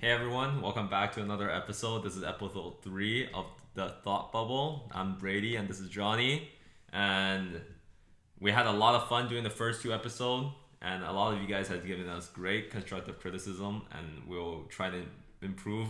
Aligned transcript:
Hey 0.00 0.12
everyone, 0.12 0.62
welcome 0.62 0.88
back 0.88 1.12
to 1.16 1.20
another 1.20 1.50
episode. 1.50 2.04
This 2.04 2.16
is 2.16 2.24
episode 2.24 2.82
three 2.82 3.28
of 3.34 3.44
the 3.74 3.90
Thought 4.02 4.32
Bubble. 4.32 4.90
I'm 4.92 5.18
Brady 5.18 5.56
and 5.56 5.68
this 5.68 5.78
is 5.78 5.90
Johnny. 5.90 6.48
And 6.90 7.60
we 8.40 8.50
had 8.50 8.64
a 8.64 8.72
lot 8.72 8.94
of 8.94 9.10
fun 9.10 9.28
doing 9.28 9.44
the 9.44 9.50
first 9.50 9.82
two 9.82 9.92
episodes, 9.92 10.54
and 10.80 11.04
a 11.04 11.12
lot 11.12 11.34
of 11.34 11.42
you 11.42 11.46
guys 11.46 11.68
have 11.68 11.86
given 11.86 12.08
us 12.08 12.30
great 12.30 12.70
constructive 12.70 13.20
criticism, 13.20 13.82
and 13.92 14.22
we'll 14.26 14.62
try 14.70 14.88
to 14.88 15.02
improve 15.42 15.88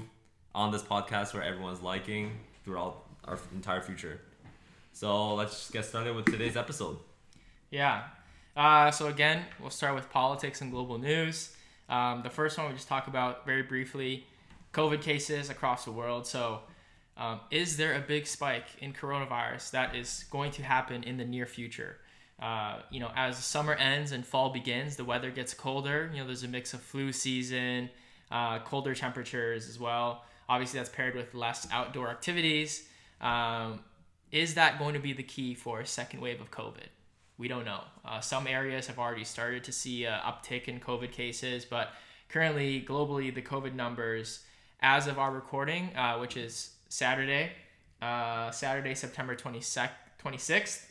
on 0.56 0.72
this 0.72 0.82
podcast 0.82 1.32
where 1.32 1.44
everyone's 1.44 1.80
liking 1.80 2.32
throughout 2.64 3.04
our 3.26 3.38
entire 3.54 3.80
future. 3.80 4.20
So 4.92 5.36
let's 5.36 5.52
just 5.52 5.72
get 5.72 5.84
started 5.84 6.16
with 6.16 6.24
today's 6.24 6.56
episode. 6.56 6.96
Yeah. 7.70 8.02
Uh, 8.56 8.90
so 8.90 9.06
again, 9.06 9.44
we'll 9.60 9.70
start 9.70 9.94
with 9.94 10.10
politics 10.10 10.62
and 10.62 10.72
global 10.72 10.98
news. 10.98 11.54
Um, 11.90 12.22
the 12.22 12.30
first 12.30 12.56
one 12.56 12.68
we 12.68 12.74
just 12.74 12.88
talk 12.88 13.08
about 13.08 13.44
very 13.44 13.62
briefly 13.62 14.26
COVID 14.72 15.02
cases 15.02 15.50
across 15.50 15.84
the 15.84 15.92
world. 15.92 16.26
So, 16.26 16.60
um, 17.16 17.40
is 17.50 17.76
there 17.76 17.94
a 17.94 18.00
big 18.00 18.26
spike 18.26 18.66
in 18.80 18.94
coronavirus 18.94 19.72
that 19.72 19.94
is 19.94 20.24
going 20.30 20.52
to 20.52 20.62
happen 20.62 21.02
in 21.02 21.18
the 21.18 21.24
near 21.24 21.44
future? 21.44 21.98
Uh, 22.40 22.78
you 22.90 23.00
know, 23.00 23.10
as 23.14 23.36
summer 23.36 23.74
ends 23.74 24.12
and 24.12 24.24
fall 24.24 24.50
begins, 24.50 24.96
the 24.96 25.04
weather 25.04 25.30
gets 25.30 25.52
colder. 25.52 26.10
You 26.14 26.20
know, 26.20 26.26
there's 26.26 26.44
a 26.44 26.48
mix 26.48 26.72
of 26.72 26.80
flu 26.80 27.12
season, 27.12 27.90
uh, 28.30 28.60
colder 28.60 28.94
temperatures 28.94 29.68
as 29.68 29.78
well. 29.78 30.24
Obviously, 30.48 30.78
that's 30.78 30.88
paired 30.88 31.14
with 31.14 31.34
less 31.34 31.68
outdoor 31.70 32.08
activities. 32.08 32.88
Um, 33.20 33.80
is 34.32 34.54
that 34.54 34.78
going 34.78 34.94
to 34.94 35.00
be 35.00 35.12
the 35.12 35.22
key 35.22 35.54
for 35.54 35.80
a 35.80 35.86
second 35.86 36.20
wave 36.20 36.40
of 36.40 36.50
COVID? 36.50 36.86
We 37.40 37.48
don't 37.48 37.64
know. 37.64 37.80
Uh, 38.04 38.20
some 38.20 38.46
areas 38.46 38.86
have 38.86 38.98
already 38.98 39.24
started 39.24 39.64
to 39.64 39.72
see 39.72 40.04
an 40.04 40.20
uptick 40.20 40.68
in 40.68 40.78
COVID 40.78 41.10
cases, 41.10 41.64
but 41.64 41.88
currently, 42.28 42.84
globally, 42.86 43.34
the 43.34 43.40
COVID 43.40 43.74
numbers, 43.74 44.40
as 44.80 45.06
of 45.06 45.18
our 45.18 45.32
recording, 45.32 45.96
uh, 45.96 46.18
which 46.18 46.36
is 46.36 46.74
Saturday, 46.90 47.52
uh, 48.02 48.50
Saturday, 48.50 48.94
September 48.94 49.34
26th, 49.34 50.82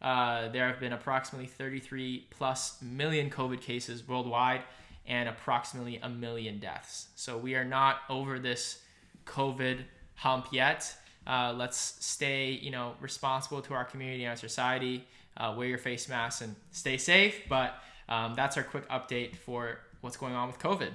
uh, 0.00 0.48
there 0.48 0.66
have 0.66 0.80
been 0.80 0.94
approximately 0.94 1.46
33 1.46 2.26
plus 2.30 2.80
million 2.80 3.28
COVID 3.28 3.60
cases 3.60 4.06
worldwide 4.08 4.62
and 5.06 5.28
approximately 5.28 5.98
a 6.02 6.08
million 6.08 6.58
deaths. 6.58 7.08
So 7.16 7.36
we 7.36 7.54
are 7.54 7.64
not 7.64 7.98
over 8.08 8.38
this 8.38 8.80
COVID 9.26 9.80
hump 10.14 10.46
yet. 10.52 10.94
Uh, 11.26 11.52
let's 11.54 11.96
stay, 12.00 12.52
you 12.52 12.70
know, 12.70 12.94
responsible 12.98 13.60
to 13.60 13.74
our 13.74 13.84
community 13.84 14.24
and 14.24 14.30
our 14.30 14.36
society 14.36 15.06
uh, 15.38 15.54
wear 15.56 15.66
your 15.66 15.78
face 15.78 16.08
mask 16.08 16.42
and 16.42 16.54
stay 16.70 16.98
safe. 16.98 17.48
But 17.48 17.74
um, 18.08 18.34
that's 18.34 18.56
our 18.56 18.62
quick 18.62 18.88
update 18.88 19.36
for 19.36 19.78
what's 20.00 20.16
going 20.16 20.34
on 20.34 20.48
with 20.48 20.58
COVID. 20.58 20.90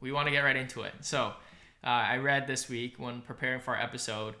We 0.00 0.12
want 0.12 0.26
to 0.26 0.32
get 0.32 0.40
right 0.40 0.56
into 0.56 0.82
it. 0.82 0.94
So 1.00 1.32
uh, 1.84 1.86
I 1.86 2.16
read 2.16 2.46
this 2.46 2.68
week 2.68 2.94
when 2.98 3.20
preparing 3.20 3.60
for 3.60 3.76
our 3.76 3.82
episode. 3.82 4.34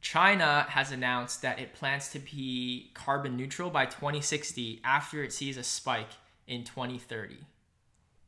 China 0.00 0.66
has 0.68 0.92
announced 0.92 1.42
that 1.42 1.58
it 1.58 1.74
plans 1.74 2.08
to 2.10 2.18
be 2.18 2.90
carbon 2.94 3.36
neutral 3.36 3.70
by 3.70 3.86
2060 3.86 4.82
after 4.84 5.22
it 5.22 5.32
sees 5.32 5.56
a 5.56 5.62
spike 5.62 6.10
in 6.46 6.62
2030. 6.64 7.36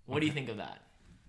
What 0.06 0.16
okay. 0.16 0.20
do 0.20 0.27
you 0.27 0.32
think 0.32 0.48
of 0.48 0.56
that? 0.56 0.80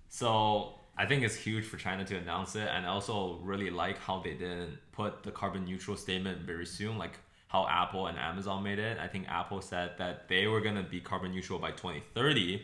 So 0.10 0.76
I 0.98 1.06
think 1.06 1.24
it's 1.24 1.36
huge 1.36 1.66
for 1.66 1.78
China 1.78 2.06
to 2.06 2.16
announce 2.16 2.56
it, 2.56 2.68
and 2.68 2.86
I 2.86 2.90
also 2.90 3.40
really 3.44 3.70
like 3.70 3.98
how 4.00 4.20
they 4.20 4.34
didn't 4.34 4.78
put 4.94 5.24
the 5.24 5.32
carbon 5.32 5.66
neutral 5.66 5.98
statement 5.98 6.42
very 6.42 6.66
soon. 6.66 6.98
Like 6.98 7.20
how 7.48 7.68
Apple 7.68 8.08
and 8.08 8.18
Amazon 8.18 8.64
made 8.64 8.80
it. 8.80 8.98
I 9.00 9.08
think 9.08 9.28
Apple 9.30 9.62
said 9.62 9.92
that 9.98 10.28
they 10.28 10.48
were 10.48 10.62
gonna 10.62 10.84
be 10.84 11.00
carbon 11.00 11.32
neutral 11.32 11.60
by 11.60 11.72
2030, 11.72 12.62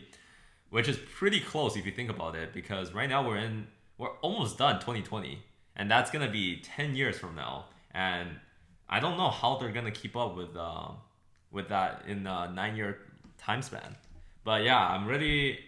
which 0.70 0.88
is 0.88 0.98
pretty 1.14 1.40
close 1.40 1.76
if 1.76 1.86
you 1.86 1.92
think 1.92 2.10
about 2.10 2.34
it, 2.34 2.52
because 2.52 2.92
right 2.92 3.08
now 3.08 3.26
we're 3.26 3.38
in 3.38 3.66
we're 3.96 4.16
almost 4.22 4.58
done 4.58 4.80
2020, 4.80 5.42
and 5.76 5.90
that's 5.90 6.10
gonna 6.10 6.30
be 6.30 6.60
10 6.60 6.96
years 6.96 7.18
from 7.18 7.34
now, 7.34 7.66
and 7.92 8.28
I 8.88 9.00
don't 9.00 9.16
know 9.16 9.30
how 9.30 9.56
they're 9.56 9.72
gonna 9.72 9.90
keep 9.90 10.16
up 10.16 10.36
with 10.36 10.56
uh, 10.56 10.88
with 11.50 11.68
that 11.68 12.04
in 12.06 12.26
a 12.26 12.50
nine 12.52 12.76
year 12.76 12.98
time 13.38 13.62
span. 13.62 13.96
But 14.44 14.64
yeah, 14.64 14.78
I'm 14.78 15.06
really 15.06 15.58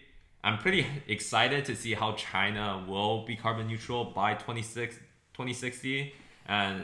I'm 0.43 0.59
pretty 0.59 0.85
excited 1.07 1.65
to 1.65 1.75
see 1.75 1.93
how 1.93 2.13
China 2.13 2.85
will 2.87 3.25
be 3.25 3.35
carbon 3.35 3.67
neutral 3.67 4.05
by 4.05 4.35
26 4.35 4.95
2060 5.33 6.13
and 6.47 6.83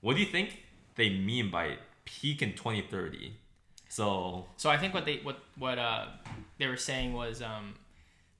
what 0.00 0.14
do 0.14 0.20
you 0.20 0.26
think 0.26 0.62
they 1.00 1.08
mean 1.08 1.50
by 1.50 1.78
peak 2.04 2.42
in 2.42 2.52
2030. 2.52 3.32
So 3.88 4.46
so 4.56 4.68
I 4.68 4.76
think 4.76 4.92
what 4.92 5.06
they 5.06 5.20
what 5.22 5.38
what 5.56 5.78
uh 5.78 6.06
they 6.58 6.66
were 6.66 6.76
saying 6.76 7.14
was 7.14 7.40
um 7.40 7.74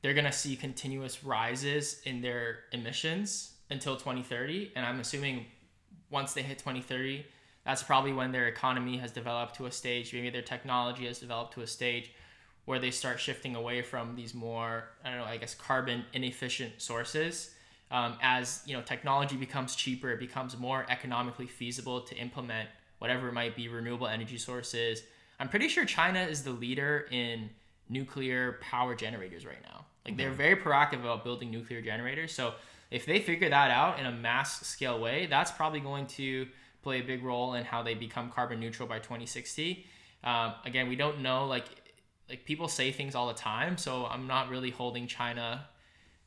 they're 0.03 0.15
gonna 0.15 0.31
see 0.31 0.57
continuous 0.57 1.25
rises 1.25 2.03
in 2.05 2.21
their 2.21 2.61
emissions 2.73 3.55
until 3.71 3.97
2030, 3.97 4.73
and 4.77 4.85
I'm 4.85 5.01
assuming 5.01 5.47
once 6.11 6.35
they 6.35 6.43
hit 6.43 6.59
2030, 6.59 7.25
that's 7.65 7.83
probably 7.83 8.13
when 8.13 8.33
their 8.33 8.49
economy 8.49 8.99
has 8.99 9.13
developed 9.13 9.55
to 9.57 9.67
a 9.67 9.71
stage, 9.71 10.13
maybe 10.13 10.29
their 10.29 10.43
technology 10.43 11.07
has 11.07 11.19
developed 11.19 11.55
to 11.55 11.63
a 11.63 11.67
stage 11.67 12.13
where 12.65 12.79
they 12.79 12.91
start 12.91 13.21
shifting 13.21 13.57
away 13.57 13.81
from 13.81 14.17
these 14.17 14.35
more 14.35 14.85
I 15.03 15.09
don't 15.09 15.19
know 15.19 15.25
I 15.25 15.39
guess 15.39 15.55
carbon 15.55 16.05
inefficient 16.13 16.83
sources 16.83 17.55
um, 17.91 18.17
as 18.23 18.63
you 18.67 18.77
know 18.77 18.83
technology 18.83 19.37
becomes 19.37 19.75
cheaper, 19.75 20.11
it 20.11 20.21
becomes 20.21 20.57
more 20.57 20.87
economically 20.89 21.47
feasible 21.47 22.01
to 22.03 22.15
implement 22.17 22.69
whatever 22.99 23.29
it 23.29 23.33
might 23.33 23.57
be 23.57 23.69
renewable 23.69 24.07
energy 24.07 24.39
sources. 24.39 25.03
I'm 25.39 25.49
pretty 25.49 25.69
sure 25.69 25.85
China 25.85 26.21
is 26.21 26.43
the 26.45 26.53
leader 26.53 27.07
in 27.11 27.51
nuclear 27.89 28.59
power 28.61 28.95
generators 28.95 29.45
right 29.45 29.63
now. 29.65 29.87
Like 30.05 30.17
they're 30.17 30.31
very 30.31 30.57
proactive 30.57 31.01
about 31.01 31.25
building 31.25 31.51
nuclear 31.51 31.81
generators. 31.81 32.33
So 32.33 32.55
if 32.91 33.07
they 33.07 33.21
figure 33.21 33.49
that 33.49 33.71
out 33.71 33.99
in 33.99 34.07
a 34.07 34.13
mass 34.13 34.67
scale 34.67 35.01
way, 35.01 35.27
that's 35.27 35.51
probably 35.51 35.81
going 35.81 36.07
to 36.09 36.47
play 36.83 37.01
a 37.01 37.03
big 37.03 37.23
role 37.23 37.55
in 37.55 37.65
how 37.65 37.83
they 37.83 37.95
become 37.95 38.31
carbon 38.31 38.61
neutral 38.61 38.89
by 38.89 38.99
2060. 38.99 39.85
Um, 40.25 40.55
again, 40.65 40.89
we 40.89 40.97
don't 40.97 41.21
know 41.21 41.47
like 41.47 41.65
like 42.29 42.45
people 42.45 42.69
say 42.69 42.93
things 42.93 43.17
all 43.17 43.27
the 43.27 43.35
time, 43.35 43.77
so 43.77 44.07
I'm 44.07 44.27
not 44.29 44.49
really 44.49 44.71
holding 44.71 45.09
China 45.09 45.67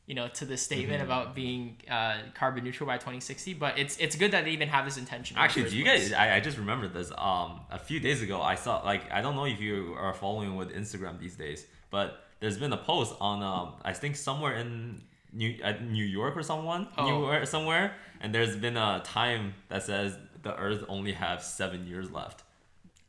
you 0.05 0.15
know, 0.15 0.27
to 0.27 0.45
the 0.45 0.57
statement 0.57 1.01
mm-hmm. 1.01 1.11
about 1.11 1.33
being 1.33 1.77
uh, 1.89 2.17
carbon 2.33 2.63
neutral 2.63 2.87
by 2.87 2.97
2060. 2.97 3.53
But 3.53 3.79
it's 3.79 3.97
it's 3.97 4.15
good 4.15 4.31
that 4.31 4.43
they 4.43 4.51
even 4.51 4.67
have 4.67 4.85
this 4.85 4.97
intention. 4.97 5.37
Actually, 5.37 5.69
do 5.69 5.77
you 5.77 5.85
place. 5.85 6.09
guys? 6.09 6.13
I, 6.13 6.35
I 6.35 6.39
just 6.39 6.57
remembered 6.57 6.93
this. 6.93 7.11
Um, 7.17 7.61
a 7.71 7.79
few 7.79 7.99
days 7.99 8.21
ago, 8.21 8.41
I 8.41 8.55
saw 8.55 8.81
like 8.83 9.09
I 9.11 9.21
don't 9.21 9.35
know 9.35 9.45
if 9.45 9.59
you 9.61 9.95
are 9.97 10.13
following 10.13 10.55
with 10.55 10.73
Instagram 10.73 11.19
these 11.19 11.35
days, 11.35 11.65
but 11.89 12.23
there's 12.39 12.57
been 12.57 12.73
a 12.73 12.77
post 12.77 13.15
on 13.21 13.41
um 13.41 13.75
I 13.83 13.93
think 13.93 14.15
somewhere 14.17 14.55
in 14.55 15.01
New 15.31 15.57
uh, 15.63 15.73
New 15.81 16.05
York 16.05 16.35
or 16.35 16.43
someone 16.43 16.87
oh. 16.97 17.37
New 17.37 17.45
somewhere, 17.45 17.95
and 18.19 18.35
there's 18.35 18.57
been 18.57 18.77
a 18.77 19.01
time 19.05 19.53
that 19.69 19.83
says 19.83 20.17
the 20.41 20.55
Earth 20.57 20.83
only 20.89 21.13
has 21.13 21.45
seven 21.45 21.87
years 21.87 22.11
left. 22.11 22.43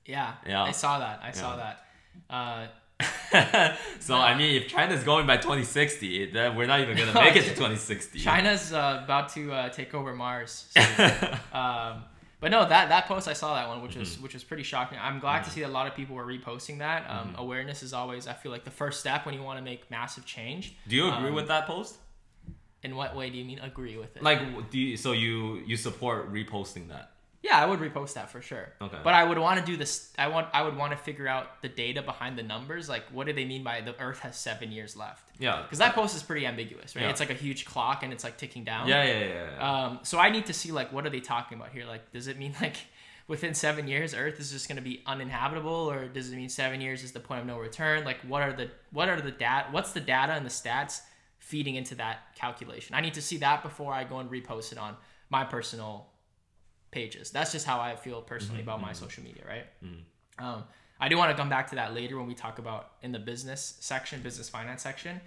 Yeah, 0.07 0.35
yeah, 0.47 0.63
I 0.63 0.71
saw 0.71 1.01
that. 1.01 1.21
I 1.23 1.27
yeah. 1.27 1.33
saw 1.33 1.57
that. 1.57 1.85
Uh, 2.31 2.67
so 3.99 4.15
I 4.15 4.37
mean, 4.37 4.63
if 4.63 4.69
China's 4.69 5.03
going 5.03 5.27
by 5.27 5.37
2060, 5.37 6.31
then 6.31 6.55
we're 6.55 6.67
not 6.67 6.81
even 6.81 6.97
gonna 6.97 7.15
make 7.15 7.37
it 7.37 7.43
to 7.43 7.51
2060. 7.51 8.21
China's 8.21 8.73
uh, 8.73 9.01
about 9.05 9.31
to 9.31 9.53
uh, 9.53 9.69
take 9.71 9.95
over 9.95 10.15
Mars. 10.15 10.71
So, 10.71 11.05
um, 11.53 12.05
but 12.41 12.51
no, 12.51 12.69
that 12.69 12.89
that 12.89 13.07
post 13.07 13.27
I 13.27 13.33
saw 13.33 13.55
that 13.55 13.69
one, 13.69 13.83
which 13.83 13.97
was 13.97 14.11
mm-hmm. 14.11 14.23
which 14.23 14.35
was 14.35 14.45
pretty 14.45 14.63
shocking. 14.63 14.99
I'm 15.01 15.19
glad 15.19 15.39
mm-hmm. 15.39 15.45
to 15.45 15.51
see 15.51 15.61
that 15.63 15.71
a 15.71 15.73
lot 15.73 15.89
of 15.89 15.95
people 15.95 16.15
were 16.15 16.27
reposting 16.27 16.79
that. 16.79 17.11
Um, 17.11 17.29
mm-hmm. 17.29 17.41
Awareness 17.41 17.83
is 17.83 17.93
always, 17.93 18.29
I 18.29 18.35
feel 18.35 18.53
like, 18.53 18.65
the 18.65 18.71
first 18.71 19.01
step 19.01 19.27
when 19.27 19.35
you 19.35 19.43
want 19.43 19.59
to 19.59 19.65
make 19.65 19.91
massive 19.91 20.25
change. 20.25 20.77
Do 20.87 20.95
you 20.95 21.13
agree 21.13 21.31
um, 21.31 21.35
with 21.35 21.49
that 21.49 21.67
post? 21.67 21.97
In 22.83 22.97
what 22.97 23.17
way 23.17 23.31
do 23.31 23.39
you 23.39 23.47
mean 23.47 23.59
agree 23.61 23.97
with 23.97 24.15
it? 24.15 24.23
Like, 24.23 24.71
do 24.71 24.79
you, 24.79 24.97
so 24.97 25.13
you 25.13 25.63
you 25.67 25.77
support 25.77 26.33
reposting 26.33 26.89
that? 26.89 27.14
Yeah, 27.45 27.59
I 27.59 27.67
would 27.67 27.79
repost 27.79 28.15
that 28.15 28.31
for 28.31 28.41
sure. 28.41 28.73
Okay. 28.81 28.97
But 29.05 29.13
I 29.13 29.23
would 29.23 29.37
want 29.37 29.61
to 29.61 29.67
do 29.67 29.77
this. 29.77 30.11
I 30.17 30.29
want. 30.29 30.49
I 30.55 30.63
would 30.63 30.79
want 30.79 30.93
to 30.93 30.97
figure 30.97 31.29
out 31.29 31.61
the 31.61 31.69
data 31.69 32.01
behind 32.01 32.39
the 32.39 32.43
numbers. 32.43 32.89
Like, 32.89 33.05
what 33.13 33.27
do 33.27 33.35
they 33.35 33.45
mean 33.45 33.63
by 33.63 33.83
the 33.83 33.95
Earth 34.01 34.21
has 34.21 34.35
seven 34.35 34.73
years 34.73 34.97
left? 34.97 35.29
Yeah. 35.39 35.61
Because 35.61 35.79
that 35.79 35.95
post 35.95 36.17
is 36.17 36.23
pretty 36.23 36.47
ambiguous, 36.47 36.97
right? 36.97 37.03
Yeah. 37.03 37.11
It's 37.11 37.21
like 37.21 37.29
a 37.29 37.35
huge 37.35 37.67
clock 37.67 38.03
and 38.03 38.15
it's 38.15 38.25
like 38.25 38.39
ticking 38.39 38.65
down. 38.65 38.89
Yeah, 38.89 39.05
yeah, 39.05 39.19
yeah. 39.19 39.51
yeah. 39.59 39.85
Um. 39.85 39.99
So 40.05 40.19
I 40.19 40.31
need 40.31 40.47
to 40.47 40.55
see 40.55 40.73
like 40.73 40.91
what 40.91 41.05
are 41.05 41.11
they 41.11 41.21
talking 41.21 41.59
about 41.59 41.71
here? 41.71 41.85
Like, 41.85 42.13
does 42.13 42.29
it 42.29 42.39
mean 42.39 42.55
like 42.63 42.79
within 43.29 43.53
seven 43.53 43.89
years 43.89 44.15
Earth 44.15 44.41
is 44.41 44.51
just 44.51 44.67
going 44.67 44.77
to 44.77 44.83
be 44.83 45.03
uninhabitable, 45.05 45.71
or 45.71 46.09
does 46.09 46.33
it 46.33 46.37
mean 46.37 46.49
seven 46.49 46.81
years 46.81 47.05
is 47.05 47.13
the 47.13 47.21
point 47.21 47.43
of 47.43 47.47
no 47.47 47.59
return? 47.59 48.05
Like, 48.05 48.21
what 48.27 48.41
are 48.41 48.55
the 48.55 48.71
what 48.91 49.11
are 49.11 49.21
the 49.21 49.31
data? 49.31 49.67
What's 49.71 49.93
the 49.93 50.01
data 50.01 50.33
and 50.33 50.47
the 50.47 50.51
stats 50.51 51.03
feeding 51.41 51.75
into 51.75 51.95
that 51.97 52.35
calculation? 52.37 52.95
I 52.95 53.03
need 53.03 53.15
to 53.15 53.23
see 53.23 53.37
that 53.37 53.63
before 53.63 53.93
I 53.93 54.05
go 54.05 54.21
and 54.21 54.31
repost 54.31 54.73
it 54.73 54.79
on 54.79 54.97
my 55.29 55.45
personal 55.45 56.07
pages. 56.95 57.31
That's 57.31 57.53
just 57.53 57.67
how 57.67 57.81
I 57.81 57.97
feel 57.97 58.23
personally 58.23 58.61
mm-hmm, 58.61 58.71
about 58.71 58.81
my 58.81 58.93
mm-hmm. 58.93 59.05
social 59.05 59.25
media, 59.25 59.43
right? 59.47 59.67
Mm-hmm. 59.85 60.45
Um, 60.45 60.65
I 61.01 61.09
do 61.09 61.19
want 61.19 61.31
to 61.31 61.37
come 61.37 61.49
back 61.49 61.69
to 61.71 61.75
that 61.75 61.93
later 61.93 62.17
when 62.17 62.27
we 62.27 62.35
talk 62.35 62.59
about 62.59 62.93
in 63.03 63.13
the 63.13 63.19
business 63.19 63.77
section, 63.81 64.23
business 64.23 64.49
finance 64.49 64.83
section. 64.83 65.21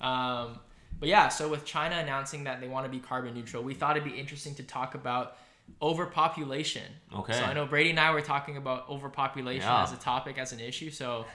Um, 0.00 0.58
but 0.98 1.08
yeah, 1.08 1.28
so 1.28 1.48
with 1.48 1.64
China 1.64 1.96
announcing 1.96 2.44
that 2.44 2.60
they 2.60 2.68
want 2.68 2.86
to 2.86 2.90
be 2.90 2.98
carbon 2.98 3.34
neutral, 3.34 3.62
we 3.62 3.74
thought 3.74 3.96
it'd 3.96 4.10
be 4.10 4.18
interesting 4.18 4.54
to 4.56 4.62
talk 4.62 4.94
about 4.94 5.36
overpopulation. 5.80 6.82
Okay. 7.14 7.34
So 7.34 7.44
I 7.44 7.52
know 7.52 7.66
Brady 7.66 7.90
and 7.90 8.00
I 8.00 8.10
were 8.12 8.22
talking 8.22 8.56
about 8.56 8.88
overpopulation 8.88 9.68
yeah. 9.68 9.82
as 9.82 9.92
a 9.92 9.96
topic, 9.96 10.38
as 10.38 10.52
an 10.52 10.60
issue. 10.60 10.90
So 10.90 11.26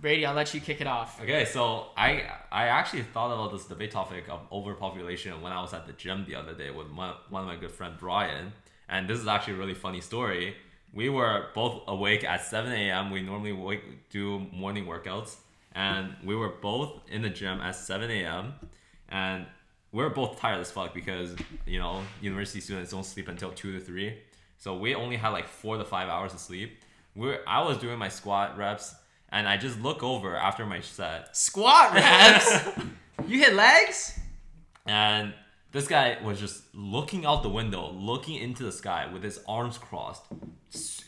Brady, 0.00 0.24
I'll 0.24 0.34
let 0.34 0.54
you 0.54 0.60
kick 0.60 0.80
it 0.80 0.86
off. 0.86 1.20
Okay, 1.20 1.44
so 1.44 1.88
I 1.96 2.24
I 2.50 2.68
actually 2.68 3.02
thought 3.02 3.32
about 3.32 3.52
this 3.52 3.66
debate 3.66 3.90
topic 3.90 4.24
of 4.28 4.40
overpopulation 4.50 5.42
when 5.42 5.52
I 5.52 5.60
was 5.60 5.74
at 5.74 5.86
the 5.86 5.92
gym 5.92 6.24
the 6.26 6.36
other 6.36 6.54
day 6.54 6.70
with 6.70 6.90
one, 6.90 7.14
one 7.28 7.42
of 7.42 7.48
my 7.48 7.56
good 7.56 7.70
friend 7.70 7.94
Brian, 7.98 8.52
and 8.90 9.08
this 9.08 9.18
is 9.18 9.26
actually 9.26 9.54
a 9.54 9.56
really 9.56 9.74
funny 9.74 10.02
story. 10.02 10.56
We 10.92 11.08
were 11.08 11.46
both 11.54 11.82
awake 11.86 12.24
at 12.24 12.44
7 12.44 12.70
a.m. 12.72 13.10
We 13.10 13.22
normally 13.22 13.52
wake, 13.52 14.10
do 14.10 14.40
morning 14.52 14.84
workouts, 14.84 15.36
and 15.72 16.14
we 16.24 16.34
were 16.34 16.48
both 16.48 17.00
in 17.08 17.22
the 17.22 17.30
gym 17.30 17.60
at 17.60 17.76
7 17.76 18.10
a.m. 18.10 18.54
and 19.08 19.46
we're 19.92 20.10
both 20.10 20.38
tired 20.38 20.60
as 20.60 20.70
fuck 20.70 20.92
because 20.92 21.34
you 21.66 21.78
know 21.78 22.02
university 22.20 22.60
students 22.60 22.90
don't 22.90 23.06
sleep 23.06 23.28
until 23.28 23.50
two 23.52 23.72
to 23.72 23.80
three, 23.80 24.18
so 24.58 24.76
we 24.76 24.94
only 24.94 25.16
had 25.16 25.30
like 25.30 25.48
four 25.48 25.78
to 25.78 25.84
five 25.84 26.08
hours 26.08 26.34
of 26.34 26.40
sleep. 26.40 26.78
We're 27.16 27.40
I 27.46 27.62
was 27.62 27.78
doing 27.78 27.98
my 27.98 28.08
squat 28.08 28.56
reps 28.58 28.94
and 29.32 29.48
I 29.48 29.56
just 29.56 29.80
look 29.80 30.02
over 30.02 30.36
after 30.36 30.66
my 30.66 30.80
set, 30.80 31.36
Squat 31.36 31.94
reps. 31.94 32.68
you 33.26 33.38
hit 33.38 33.54
legs? 33.54 34.18
and 34.86 35.34
this 35.72 35.86
guy 35.86 36.18
was 36.22 36.40
just 36.40 36.62
looking 36.74 37.24
out 37.24 37.42
the 37.42 37.48
window, 37.48 37.90
looking 37.92 38.36
into 38.36 38.62
the 38.62 38.72
sky 38.72 39.08
with 39.12 39.22
his 39.22 39.40
arms 39.46 39.78
crossed, 39.78 40.22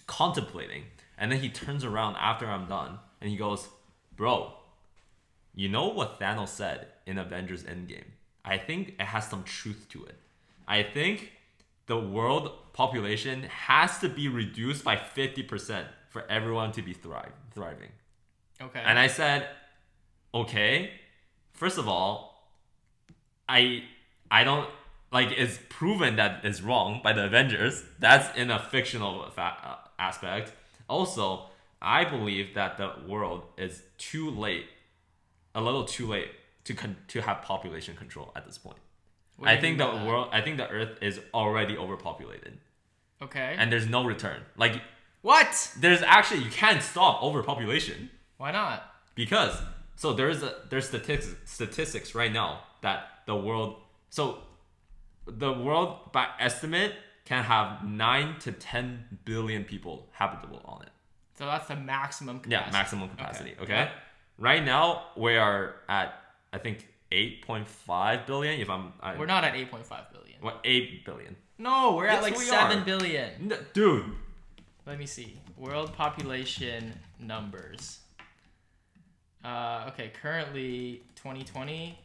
contemplating. 0.06 0.84
And 1.18 1.30
then 1.30 1.40
he 1.40 1.48
turns 1.48 1.84
around 1.84 2.16
after 2.16 2.46
I'm 2.46 2.66
done 2.66 2.98
and 3.20 3.30
he 3.30 3.36
goes, 3.36 3.68
Bro, 4.16 4.52
you 5.54 5.68
know 5.68 5.88
what 5.88 6.20
Thanos 6.20 6.48
said 6.48 6.86
in 7.06 7.18
Avengers 7.18 7.64
Endgame? 7.64 8.04
I 8.44 8.58
think 8.58 8.96
it 8.98 9.06
has 9.06 9.28
some 9.28 9.44
truth 9.44 9.86
to 9.90 10.04
it. 10.04 10.16
I 10.66 10.82
think 10.82 11.32
the 11.86 11.98
world 11.98 12.72
population 12.72 13.44
has 13.44 13.98
to 13.98 14.08
be 14.08 14.28
reduced 14.28 14.84
by 14.84 14.96
50% 14.96 15.84
for 16.08 16.24
everyone 16.30 16.72
to 16.72 16.82
be 16.82 16.92
thrive, 16.92 17.32
thriving. 17.52 17.90
Okay. 18.60 18.82
And 18.84 18.98
I 18.98 19.08
said, 19.08 19.48
okay, 20.34 20.90
first 21.52 21.78
of 21.78 21.88
all, 21.88 22.52
I 23.48 23.84
I 24.38 24.44
don't 24.44 24.68
like 25.12 25.28
it's 25.36 25.58
proven 25.68 26.16
that 26.16 26.32
it's 26.44 26.60
wrong 26.62 27.00
by 27.04 27.12
the 27.12 27.24
Avengers. 27.26 27.84
That's 27.98 28.26
in 28.36 28.50
a 28.50 28.58
fictional 28.58 29.28
fa- 29.30 29.58
uh, 29.62 29.76
aspect. 29.98 30.52
Also, 30.88 31.24
I 31.82 32.04
believe 32.04 32.54
that 32.54 32.78
the 32.78 32.88
world 33.06 33.42
is 33.58 33.82
too 33.98 34.30
late, 34.30 34.66
a 35.54 35.60
little 35.60 35.84
too 35.84 36.06
late 36.06 36.30
to 36.64 36.72
con- 36.74 36.96
to 37.08 37.20
have 37.20 37.42
population 37.42 37.94
control 37.94 38.32
at 38.34 38.46
this 38.46 38.58
point. 38.58 38.78
What 39.36 39.48
I 39.50 39.56
think 39.60 39.78
the 39.78 39.86
world, 40.06 40.28
I 40.32 40.40
think 40.40 40.56
the 40.56 40.68
Earth 40.68 40.94
is 41.02 41.20
already 41.34 41.76
overpopulated, 41.76 42.58
Okay. 43.20 43.54
and 43.58 43.70
there's 43.70 43.86
no 43.88 44.04
return. 44.04 44.40
Like 44.56 44.80
what? 45.22 45.52
there's 45.78 46.02
actually 46.02 46.40
you 46.44 46.50
can't 46.50 46.82
stop 46.82 47.22
overpopulation 47.22 48.10
Why 48.38 48.50
not? 48.52 48.78
because 49.14 49.54
so 49.96 50.12
there's 50.14 50.42
a 50.42 50.54
there's 50.70 50.86
statistics 50.88 51.34
statistics 51.44 52.14
right 52.14 52.32
now 52.32 52.60
that 52.82 52.98
the 53.26 53.36
world 53.36 53.76
so 54.16 54.22
the 55.26 55.50
world 55.66 56.12
by 56.12 56.26
estimate 56.38 56.92
can 57.24 57.42
have 57.44 57.68
9 57.84 58.38
to 58.44 58.52
10 58.52 59.18
billion 59.24 59.62
people 59.64 59.96
habitable 60.20 60.60
on 60.64 60.82
it 60.82 60.92
So 61.38 61.46
that's 61.46 61.66
the 61.72 61.76
maximum 61.76 62.36
capacity. 62.40 62.66
yeah 62.66 62.72
maximum 62.80 63.08
capacity 63.08 63.52
okay, 63.62 63.72
Yeah. 63.88 63.90
right 64.48 64.62
now 64.74 64.86
we 65.16 65.32
are 65.46 65.60
at 65.88 66.08
i 66.52 66.58
think 66.64 66.76
8.5 67.10 68.26
billion 68.26 68.60
if 68.60 68.68
i'm 68.74 68.92
I, 69.00 69.16
We're 69.18 69.26
not 69.36 69.44
at 69.48 69.54
8.5 69.54 70.12
billion. 70.14 70.38
what 70.46 70.56
8 70.64 71.04
billion 71.08 71.32
No, 71.58 71.94
we're 71.96 72.06
at 72.08 72.14
Yes, 72.14 72.22
like 72.26 72.36
we 72.38 72.44
seven 72.56 72.78
are. 72.80 72.84
billion. 72.92 73.28
N- 73.52 73.66
dude 73.78 74.10
Let 74.90 74.98
me 74.98 75.06
see. 75.06 75.30
World 75.56 75.90
population 76.04 76.82
numbers. 77.32 78.00
Uh, 79.44 79.88
okay, 79.90 80.10
currently 80.22 81.02
2020, 81.16 81.98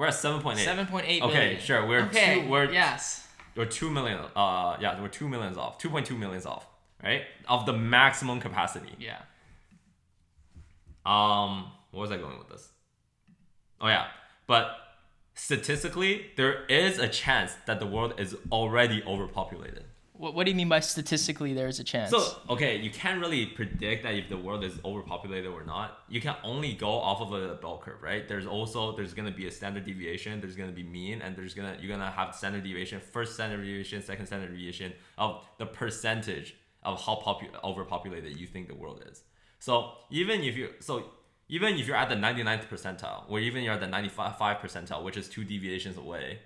we're 0.00 0.06
at 0.06 0.14
7.8 0.14 0.56
7.8 0.56 0.88
billion. 0.90 1.22
Okay, 1.24 1.58
sure, 1.60 1.86
we're 1.86 2.04
okay, 2.06 2.40
two- 2.40 2.48
we're- 2.48 2.72
yes. 2.72 3.28
we're 3.54 3.66
2 3.66 3.90
million 3.90 4.18
uh 4.34 4.76
yeah 4.80 5.00
we're 5.00 5.08
2 5.08 5.28
millions 5.28 5.58
off 5.58 5.78
2.2 5.78 6.16
millions 6.18 6.46
off 6.46 6.66
right 7.02 7.22
of 7.48 7.66
the 7.66 7.72
maximum 7.74 8.40
capacity 8.40 8.94
Yeah. 8.98 9.18
Um, 11.04 11.70
what 11.90 12.00
was 12.02 12.10
I 12.12 12.16
going 12.18 12.38
with 12.38 12.48
this? 12.48 12.68
Oh 13.80 13.88
yeah, 13.88 14.06
but 14.46 14.66
statistically, 15.34 16.26
there 16.36 16.64
is 16.66 16.98
a 16.98 17.08
chance 17.08 17.52
that 17.66 17.80
the 17.80 17.86
world 17.86 18.14
is 18.18 18.36
already 18.52 19.02
overpopulated. 19.06 19.84
What, 20.20 20.34
what 20.34 20.44
do 20.44 20.50
you 20.50 20.56
mean 20.56 20.68
by 20.68 20.80
statistically 20.80 21.54
there's 21.54 21.80
a 21.80 21.84
chance? 21.84 22.10
So 22.10 22.36
okay, 22.50 22.76
you 22.76 22.90
can't 22.90 23.22
really 23.22 23.46
predict 23.46 24.02
that 24.02 24.14
if 24.14 24.28
the 24.28 24.36
world 24.36 24.62
is 24.62 24.78
overpopulated 24.84 25.50
or 25.50 25.64
not. 25.64 26.00
You 26.10 26.20
can 26.20 26.36
only 26.44 26.74
go 26.74 26.90
off 26.90 27.22
of 27.22 27.32
a 27.32 27.54
bell 27.54 27.80
curve, 27.82 28.02
right? 28.02 28.28
There's 28.28 28.44
also 28.44 28.94
there's 28.94 29.14
gonna 29.14 29.30
be 29.30 29.46
a 29.46 29.50
standard 29.50 29.84
deviation, 29.84 30.42
there's 30.42 30.56
gonna 30.56 30.72
be 30.72 30.82
mean, 30.82 31.22
and 31.22 31.34
there's 31.34 31.54
gonna 31.54 31.74
you're 31.80 31.90
gonna 31.90 32.10
have 32.10 32.34
standard 32.34 32.64
deviation, 32.64 33.00
first 33.00 33.32
standard 33.32 33.62
deviation, 33.64 34.02
second 34.02 34.26
standard 34.26 34.50
deviation 34.50 34.92
of 35.16 35.42
the 35.56 35.64
percentage 35.64 36.54
of 36.82 37.00
how 37.00 37.14
popu- 37.14 37.64
overpopulated 37.64 38.38
you 38.38 38.46
think 38.46 38.68
the 38.68 38.74
world 38.74 39.02
is. 39.10 39.22
So 39.58 39.92
even 40.10 40.42
if 40.42 40.54
you 40.54 40.68
so 40.80 41.04
even 41.48 41.78
if 41.78 41.86
you're 41.86 41.96
at 41.96 42.10
the 42.10 42.14
99th 42.14 42.68
percentile, 42.68 43.24
or 43.30 43.40
even 43.40 43.64
you're 43.64 43.72
at 43.72 43.80
the 43.80 43.86
95 43.86 44.58
percentile, 44.58 45.02
which 45.02 45.16
is 45.16 45.30
two 45.30 45.44
deviations 45.44 45.96
away, 45.96 46.40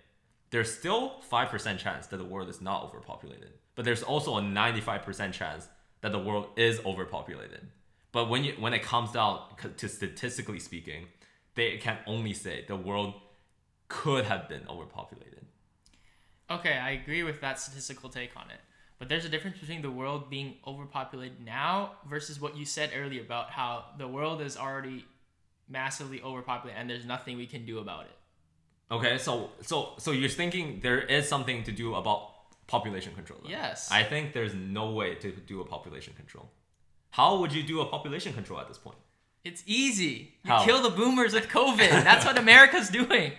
there's 0.51 0.73
still 0.73 1.21
5% 1.29 1.79
chance 1.79 2.07
that 2.07 2.19
the 2.19 2.25
world 2.25 2.49
is 2.49 2.61
not 2.61 2.85
overpopulated. 2.85 3.55
But 3.75 3.85
there's 3.85 4.03
also 4.03 4.37
a 4.39 4.41
95% 4.41 5.33
chance 5.33 5.69
that 6.01 6.13
the 6.13 6.19
world 6.19 6.49
is 6.57 6.81
overpopulated. 6.85 7.67
But 8.13 8.29
when 8.29 8.45
you 8.45 8.53
when 8.59 8.75
it 8.75 8.83
comes 8.83 9.11
down 9.11 9.41
to 9.77 9.89
statistically 9.89 10.61
speaking, 10.61 11.07
they 11.55 11.79
can 11.79 11.99
only 12.07 12.33
say 12.33 12.65
the 12.69 12.77
world 12.77 13.15
could 13.89 14.25
have 14.25 14.49
been 14.49 14.63
overpopulated. 14.69 15.45
Okay, 16.51 16.77
I 16.77 16.91
agree 16.91 17.23
with 17.23 17.41
that 17.41 17.59
statistical 17.59 18.11
take 18.11 18.37
on 18.37 18.51
it. 18.51 18.61
But 18.99 19.09
there's 19.09 19.25
a 19.25 19.29
difference 19.29 19.59
between 19.59 19.83
the 19.83 19.91
world 19.91 20.31
being 20.31 20.55
overpopulated 20.67 21.45
now 21.45 21.93
versus 22.09 22.41
what 22.41 22.57
you 22.57 22.65
said 22.65 22.93
earlier 22.95 23.23
about 23.23 23.51
how 23.51 23.87
the 23.99 24.07
world 24.07 24.41
is 24.41 24.57
already 24.57 25.05
massively 25.69 26.23
overpopulated 26.23 26.81
and 26.81 26.89
there's 26.89 27.05
nothing 27.05 27.37
we 27.37 27.47
can 27.47 27.65
do 27.65 27.79
about 27.79 28.05
it. 28.05 28.17
Okay, 28.91 29.19
so 29.19 29.51
so 29.63 29.95
so 29.99 30.13
you're 30.13 30.29
thinking 30.29 30.81
there 30.83 31.01
is 31.01 31.29
something 31.29 31.65
to 31.65 31.73
do 31.73 31.95
about 31.95 32.34
population 32.67 33.15
control. 33.15 33.41
then? 33.43 33.51
Yes. 33.53 33.91
I 33.91 34.03
think 34.03 34.33
there's 34.33 34.55
no 34.55 34.91
way 34.91 35.15
to 35.17 35.31
do 35.33 35.61
a 35.61 35.65
population 35.65 36.15
control. 36.15 36.51
How 37.11 37.39
would 37.39 37.53
you 37.53 37.63
do 37.63 37.81
a 37.81 37.87
population 37.87 38.33
control 38.33 38.61
at 38.61 38.69
this 38.69 38.79
point? 38.79 38.99
It's 39.45 39.63
easy. 39.67 40.33
You 40.43 40.53
How? 40.53 40.65
kill 40.65 40.83
the 40.83 40.91
boomers 40.91 41.35
with 41.35 41.49
COVID. 41.49 41.77
That's 42.05 42.25
what 42.25 42.39
America's 42.39 42.89
doing. 42.89 43.33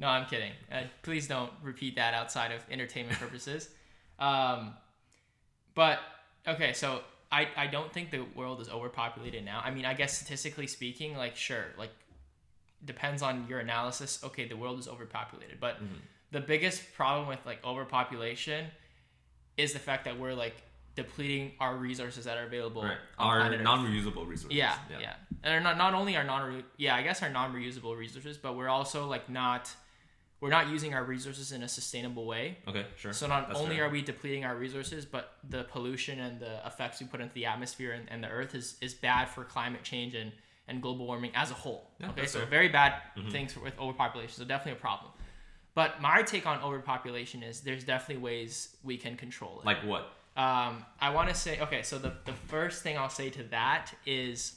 No, 0.00 0.08
I'm 0.08 0.26
kidding. 0.26 0.50
Uh, 0.70 0.82
please 1.02 1.28
don't 1.28 1.52
repeat 1.62 1.94
that 1.96 2.14
outside 2.14 2.50
of 2.50 2.60
entertainment 2.70 3.18
purposes. 3.20 3.68
Um, 4.18 4.74
but 5.74 6.00
okay, 6.46 6.72
so 6.72 7.02
I 7.30 7.46
I 7.56 7.66
don't 7.68 7.92
think 7.92 8.10
the 8.10 8.24
world 8.34 8.60
is 8.60 8.68
overpopulated 8.68 9.44
now. 9.44 9.62
I 9.64 9.70
mean, 9.70 9.84
I 9.84 9.94
guess 9.94 10.16
statistically 10.16 10.66
speaking, 10.66 11.16
like 11.16 11.36
sure, 11.36 11.66
like 11.78 11.90
depends 12.84 13.22
on 13.22 13.46
your 13.48 13.60
analysis. 13.60 14.20
Okay, 14.24 14.48
the 14.48 14.56
world 14.56 14.78
is 14.80 14.88
overpopulated, 14.88 15.58
but 15.60 15.76
the 16.32 16.40
biggest 16.40 16.94
problem 16.94 17.28
with 17.28 17.38
like 17.46 17.64
overpopulation 17.64 18.66
is 19.56 19.72
the 19.72 19.78
fact 19.78 20.06
that 20.06 20.18
we're 20.18 20.34
like 20.34 20.56
depleting 20.94 21.52
our 21.60 21.76
resources 21.76 22.24
that 22.24 22.36
are 22.36 22.44
available 22.44 22.82
Right. 22.82 22.98
Our 23.18 23.56
non-reusable 23.56 24.26
resources. 24.26 24.56
Yeah, 24.56 24.76
yeah, 24.90 24.98
yeah. 25.00 25.14
And 25.44 25.64
not 25.64 25.78
not 25.78 25.94
only 25.94 26.16
our 26.16 26.24
non 26.24 26.64
yeah, 26.76 26.96
I 26.96 27.02
guess 27.02 27.22
our 27.22 27.30
non 27.30 27.54
reusable 27.54 27.96
resources, 27.96 28.36
but 28.38 28.56
we're 28.56 28.68
also 28.68 29.06
like 29.06 29.28
not 29.30 29.70
we're 30.40 30.50
not 30.50 30.68
using 30.68 30.92
our 30.92 31.04
resources 31.04 31.52
in 31.52 31.62
a 31.62 31.68
sustainable 31.68 32.26
way. 32.26 32.58
Okay, 32.66 32.84
sure. 32.96 33.12
So 33.12 33.28
not 33.28 33.46
That's 33.46 33.60
only 33.60 33.76
fair. 33.76 33.86
are 33.86 33.90
we 33.90 34.02
depleting 34.02 34.44
our 34.44 34.56
resources, 34.56 35.06
but 35.06 35.36
the 35.48 35.62
pollution 35.64 36.18
and 36.18 36.40
the 36.40 36.66
effects 36.66 37.00
we 37.00 37.06
put 37.06 37.20
into 37.20 37.32
the 37.32 37.46
atmosphere 37.46 37.92
and, 37.92 38.08
and 38.10 38.24
the 38.24 38.28
earth 38.28 38.56
is, 38.56 38.74
is 38.80 38.92
bad 38.92 39.28
for 39.28 39.44
climate 39.44 39.84
change 39.84 40.16
and, 40.16 40.32
and 40.66 40.82
global 40.82 41.06
warming 41.06 41.30
as 41.36 41.52
a 41.52 41.54
whole. 41.54 41.92
Yeah, 42.00 42.10
okay, 42.10 42.26
so 42.26 42.40
fair. 42.40 42.42
Mm-hmm. 42.42 42.50
very 42.50 42.68
bad 42.70 42.94
things 43.30 43.56
with 43.56 43.78
overpopulation. 43.78 44.34
So 44.34 44.44
definitely 44.44 44.80
a 44.80 44.82
problem. 44.82 45.12
But 45.74 46.00
my 46.02 46.22
take 46.22 46.46
on 46.46 46.60
overpopulation 46.62 47.42
is 47.42 47.60
there's 47.62 47.84
definitely 47.84 48.22
ways 48.22 48.76
we 48.84 48.96
can 48.98 49.16
control 49.16 49.60
it. 49.60 49.66
like 49.66 49.82
what? 49.84 50.02
Um, 50.36 50.84
I 51.00 51.10
want 51.10 51.28
to 51.28 51.34
say 51.34 51.60
okay. 51.60 51.82
So 51.82 51.98
the 51.98 52.12
the 52.24 52.32
first 52.32 52.82
thing 52.82 52.96
I'll 52.98 53.08
say 53.10 53.30
to 53.30 53.42
that 53.44 53.92
is 54.06 54.54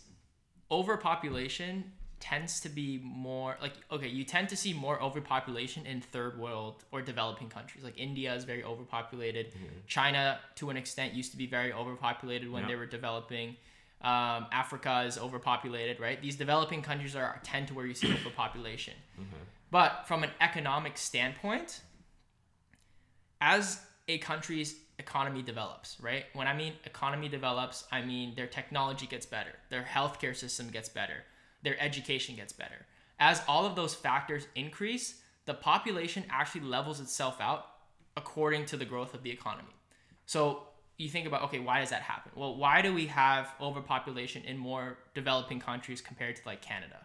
overpopulation 0.72 1.92
tends 2.20 2.60
to 2.62 2.70
be 2.70 3.00
more 3.04 3.58
like 3.62 3.74
okay. 3.92 4.08
You 4.08 4.24
tend 4.24 4.50
to 4.50 4.58
see 4.58 4.74
more 4.74 5.02
overpopulation 5.02 5.86
in 5.86 6.02
third 6.02 6.40
world 6.40 6.84
or 6.92 7.02
developing 7.02 7.50
countries. 7.50 7.84
Like 7.84 7.98
India 7.98 8.34
is 8.34 8.44
very 8.46 8.64
overpopulated. 8.64 9.48
China, 9.88 10.40
to 10.56 10.70
an 10.70 10.78
extent, 10.78 11.14
used 11.14 11.32
to 11.32 11.38
be 11.38 11.46
very 11.48 11.72
overpopulated 11.74 12.50
when 12.52 12.64
Yeah. 12.64 12.70
they 12.70 12.76
were 12.76 12.86
developing. 12.86 13.56
Um, 14.02 14.46
Africa 14.52 15.04
is 15.08 15.18
overpopulated, 15.18 16.00
right? 16.00 16.22
These 16.22 16.36
developing 16.36 16.82
countries 16.82 17.16
are 17.16 17.40
tend 17.44 17.68
to 17.70 17.74
where 17.74 17.86
you 17.86 17.94
see 17.94 18.12
overpopulation. 18.20 18.94
But 19.76 20.08
from 20.08 20.24
an 20.24 20.30
economic 20.40 20.98
standpoint, 20.98 21.82
as 23.42 23.82
a 24.08 24.20
country's 24.20 24.74
economy 25.00 25.42
develops, 25.42 26.00
right? 26.00 26.24
When 26.32 26.48
I 26.48 26.54
mean 26.54 26.76
economy 26.86 27.28
develops, 27.28 27.84
I 27.92 28.02
mean 28.02 28.36
their 28.36 28.48
technology 28.48 29.06
gets 29.06 29.26
better, 29.26 29.50
their 29.70 29.84
healthcare 29.84 30.34
system 30.34 30.70
gets 30.70 30.88
better, 30.88 31.26
their 31.62 31.76
education 31.78 32.38
gets 32.38 32.54
better. 32.54 32.86
As 33.20 33.42
all 33.50 33.66
of 33.66 33.76
those 33.76 33.94
factors 33.94 34.48
increase, 34.56 35.20
the 35.44 35.54
population 35.54 36.24
actually 36.30 36.62
levels 36.62 37.02
itself 37.02 37.42
out 37.42 37.66
according 38.16 38.68
to 38.68 38.78
the 38.78 38.86
growth 38.86 39.14
of 39.14 39.24
the 39.24 39.30
economy. 39.30 39.76
So 40.26 40.70
you 40.98 41.10
think 41.10 41.28
about 41.28 41.44
okay, 41.44 41.60
why 41.60 41.82
does 41.82 41.90
that 41.90 42.02
happen? 42.02 42.32
Well, 42.34 42.56
why 42.56 42.82
do 42.82 42.94
we 42.94 43.08
have 43.08 43.54
overpopulation 43.60 44.42
in 44.46 44.58
more 44.58 45.00
developing 45.14 45.60
countries 45.60 46.00
compared 46.00 46.38
to 46.38 46.44
like 46.46 46.62
Canada? 46.62 47.02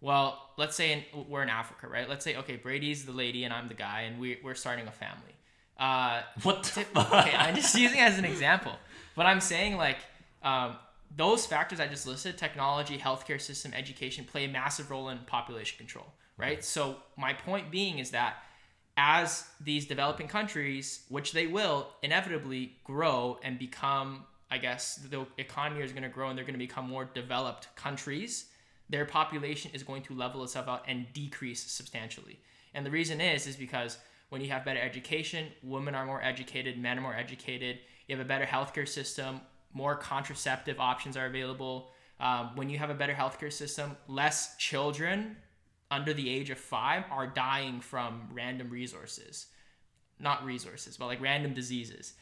Well, 0.00 0.40
let's 0.56 0.76
say 0.76 0.92
in, 0.92 1.26
we're 1.28 1.42
in 1.42 1.48
Africa, 1.48 1.88
right? 1.88 2.08
Let's 2.08 2.24
say 2.24 2.36
okay, 2.36 2.56
Brady's 2.56 3.04
the 3.04 3.12
lady 3.12 3.44
and 3.44 3.52
I'm 3.52 3.68
the 3.68 3.74
guy, 3.74 4.02
and 4.02 4.20
we, 4.20 4.38
we're 4.44 4.54
starting 4.54 4.86
a 4.86 4.92
family. 4.92 5.34
Uh, 5.78 6.22
What 6.42 6.62
the 6.62 6.70
tip- 6.70 6.96
okay, 6.96 7.34
I'm 7.36 7.54
just 7.54 7.74
using 7.74 7.98
it 7.98 8.02
as 8.02 8.18
an 8.18 8.24
example, 8.24 8.72
but 9.16 9.26
I'm 9.26 9.40
saying 9.40 9.76
like 9.76 9.98
um, 10.42 10.76
those 11.16 11.46
factors 11.46 11.80
I 11.80 11.86
just 11.88 12.06
listed: 12.06 12.38
technology, 12.38 12.98
healthcare 12.98 13.40
system, 13.40 13.72
education 13.74 14.24
play 14.24 14.44
a 14.44 14.48
massive 14.48 14.90
role 14.90 15.08
in 15.08 15.18
population 15.26 15.78
control, 15.78 16.06
right? 16.36 16.64
So 16.64 16.96
my 17.16 17.32
point 17.32 17.70
being 17.70 17.98
is 17.98 18.10
that 18.10 18.36
as 18.96 19.44
these 19.60 19.86
developing 19.86 20.26
countries, 20.26 21.04
which 21.08 21.32
they 21.32 21.46
will 21.46 21.88
inevitably 22.02 22.72
grow 22.82 23.38
and 23.44 23.56
become, 23.58 24.24
I 24.50 24.58
guess 24.58 24.96
the 24.96 25.24
economy 25.38 25.82
is 25.82 25.92
going 25.92 26.02
to 26.02 26.08
grow 26.08 26.28
and 26.28 26.36
they're 26.36 26.44
going 26.44 26.54
to 26.54 26.58
become 26.58 26.88
more 26.88 27.04
developed 27.04 27.68
countries, 27.76 28.46
their 28.90 29.04
population 29.04 29.70
is 29.74 29.82
going 29.82 30.02
to 30.02 30.14
level 30.14 30.42
itself 30.42 30.68
out 30.68 30.84
and 30.86 31.06
decrease 31.12 31.62
substantially. 31.62 32.40
And 32.74 32.84
the 32.84 32.90
reason 32.90 33.20
is 33.20 33.46
is 33.46 33.56
because 33.56 33.98
when 34.30 34.40
you 34.40 34.50
have 34.50 34.64
better 34.64 34.80
education, 34.80 35.48
women 35.62 35.94
are 35.94 36.04
more 36.04 36.22
educated, 36.22 36.78
men 36.78 36.98
are 36.98 37.02
more 37.02 37.16
educated. 37.16 37.78
You 38.06 38.16
have 38.16 38.24
a 38.24 38.28
better 38.28 38.44
healthcare 38.44 38.88
system, 38.88 39.40
more 39.72 39.96
contraceptive 39.96 40.80
options 40.80 41.16
are 41.16 41.26
available. 41.26 41.90
Um, 42.20 42.50
when 42.56 42.68
you 42.68 42.78
have 42.78 42.90
a 42.90 42.94
better 42.94 43.14
healthcare 43.14 43.52
system, 43.52 43.96
less 44.08 44.56
children 44.56 45.36
under 45.90 46.12
the 46.12 46.28
age 46.28 46.50
of 46.50 46.58
five 46.58 47.04
are 47.10 47.26
dying 47.26 47.80
from 47.80 48.28
random 48.32 48.68
resources, 48.70 49.46
not 50.18 50.44
resources, 50.44 50.96
but 50.96 51.06
like 51.06 51.20
random 51.20 51.54
diseases. 51.54 52.14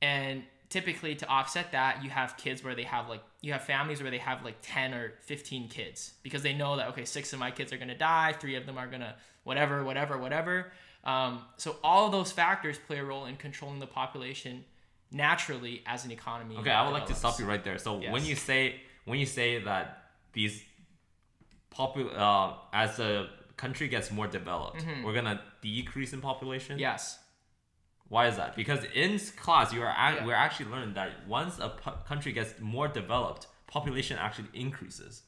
And 0.00 0.44
typically, 0.70 1.14
to 1.16 1.26
offset 1.28 1.72
that, 1.72 2.02
you 2.02 2.08
have 2.10 2.36
kids 2.36 2.64
where 2.64 2.74
they 2.74 2.84
have 2.84 3.08
like, 3.08 3.22
you 3.42 3.52
have 3.52 3.62
families 3.62 4.00
where 4.00 4.10
they 4.10 4.18
have 4.18 4.44
like 4.44 4.56
10 4.62 4.94
or 4.94 5.12
15 5.22 5.68
kids 5.68 6.14
because 6.22 6.42
they 6.42 6.54
know 6.54 6.76
that, 6.76 6.88
okay, 6.88 7.04
six 7.04 7.32
of 7.32 7.38
my 7.38 7.50
kids 7.50 7.72
are 7.72 7.76
going 7.76 7.88
to 7.88 7.96
die, 7.98 8.32
three 8.40 8.54
of 8.56 8.64
them 8.66 8.78
are 8.78 8.86
going 8.86 9.00
to 9.00 9.14
whatever, 9.44 9.84
whatever, 9.84 10.16
whatever. 10.16 10.72
Um, 11.04 11.42
so 11.56 11.76
all 11.82 12.06
of 12.06 12.12
those 12.12 12.30
factors 12.32 12.78
play 12.78 12.98
a 12.98 13.04
role 13.04 13.26
in 13.26 13.36
controlling 13.36 13.80
the 13.80 13.86
population 13.86 14.64
naturally 15.10 15.82
as 15.86 16.04
an 16.04 16.10
economy. 16.10 16.56
Okay, 16.58 16.70
I 16.70 16.84
would 16.84 16.92
like 16.92 17.06
to 17.06 17.14
stop 17.14 17.38
you 17.38 17.46
right 17.46 17.62
there. 17.64 17.78
So 17.78 18.00
when 18.10 18.24
you 18.24 18.36
say 18.36 18.80
when 19.06 19.18
you 19.18 19.26
say 19.26 19.62
that 19.64 20.04
these 20.32 20.62
popul 21.74 22.16
uh, 22.16 22.54
as 22.72 22.96
the 22.96 23.28
country 23.56 23.88
gets 23.88 24.10
more 24.10 24.26
developed, 24.28 24.84
we're 25.04 25.14
gonna 25.14 25.40
decrease 25.62 26.12
in 26.12 26.20
population. 26.20 26.74
Mm-hmm. 26.74 26.80
Yes. 26.80 27.18
Why 28.14 28.26
is 28.30 28.36
that? 28.36 28.50
Because 28.62 28.82
in 29.02 29.18
class, 29.44 29.72
you 29.72 29.80
are 29.86 29.94
Yeah. 29.96 30.26
we're 30.26 30.34
actually 30.46 30.68
learning 30.72 30.94
that 31.00 31.10
once 31.38 31.58
a 31.58 31.70
country 32.10 32.32
gets 32.38 32.52
more 32.60 32.88
developed, 33.00 33.46
population 33.76 34.16
actually 34.26 34.50
increases, 34.52 35.22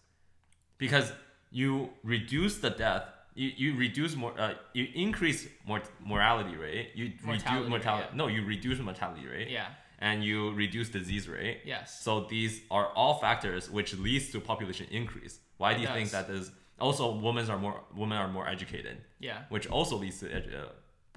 because 0.79 1.07
you 1.51 1.91
reduce 2.03 2.55
the 2.59 2.71
death. 2.71 3.05
You, 3.35 3.51
you 3.63 3.71
reduce 3.87 4.13
more 4.23 4.35
uh, 4.39 4.55
you 4.75 4.85
increase 5.07 5.41
mort- 5.67 5.89
mortality 6.13 6.55
rate 6.65 6.91
you 6.95 7.13
Mortality 7.25 7.55
reduce 7.55 7.71
mortality 7.71 8.07
yeah. 8.11 8.17
no 8.21 8.27
you 8.35 8.45
reduce 8.45 8.79
mortality 8.89 9.27
rate 9.27 9.49
Yeah. 9.49 9.69
and 10.01 10.23
you 10.23 10.39
reduce 10.53 10.91
disease 10.91 11.27
rate 11.31 11.63
Yes. 11.65 11.99
so 12.05 12.13
these 12.35 12.61
are 12.71 12.89
all 12.95 13.15
factors 13.27 13.71
which 13.71 13.91
leads 14.07 14.27
to 14.33 14.39
population 14.53 14.87
increase. 14.91 15.35
Why 15.57 15.73
do 15.73 15.81
you 15.81 15.87
think 15.97 16.11
does. 16.11 16.27
that 16.27 16.29
is? 16.39 16.53
Also, 16.79 17.05
women 17.29 17.49
are 17.49 17.59
more 17.67 17.77
women 18.03 18.19
are 18.19 18.29
more 18.29 18.47
educated, 18.55 18.97
Yeah. 19.29 19.39
which 19.55 19.67
also 19.77 19.95
leads 19.97 20.19
to 20.21 20.27
edu- 20.27 20.55
uh, 20.65 20.69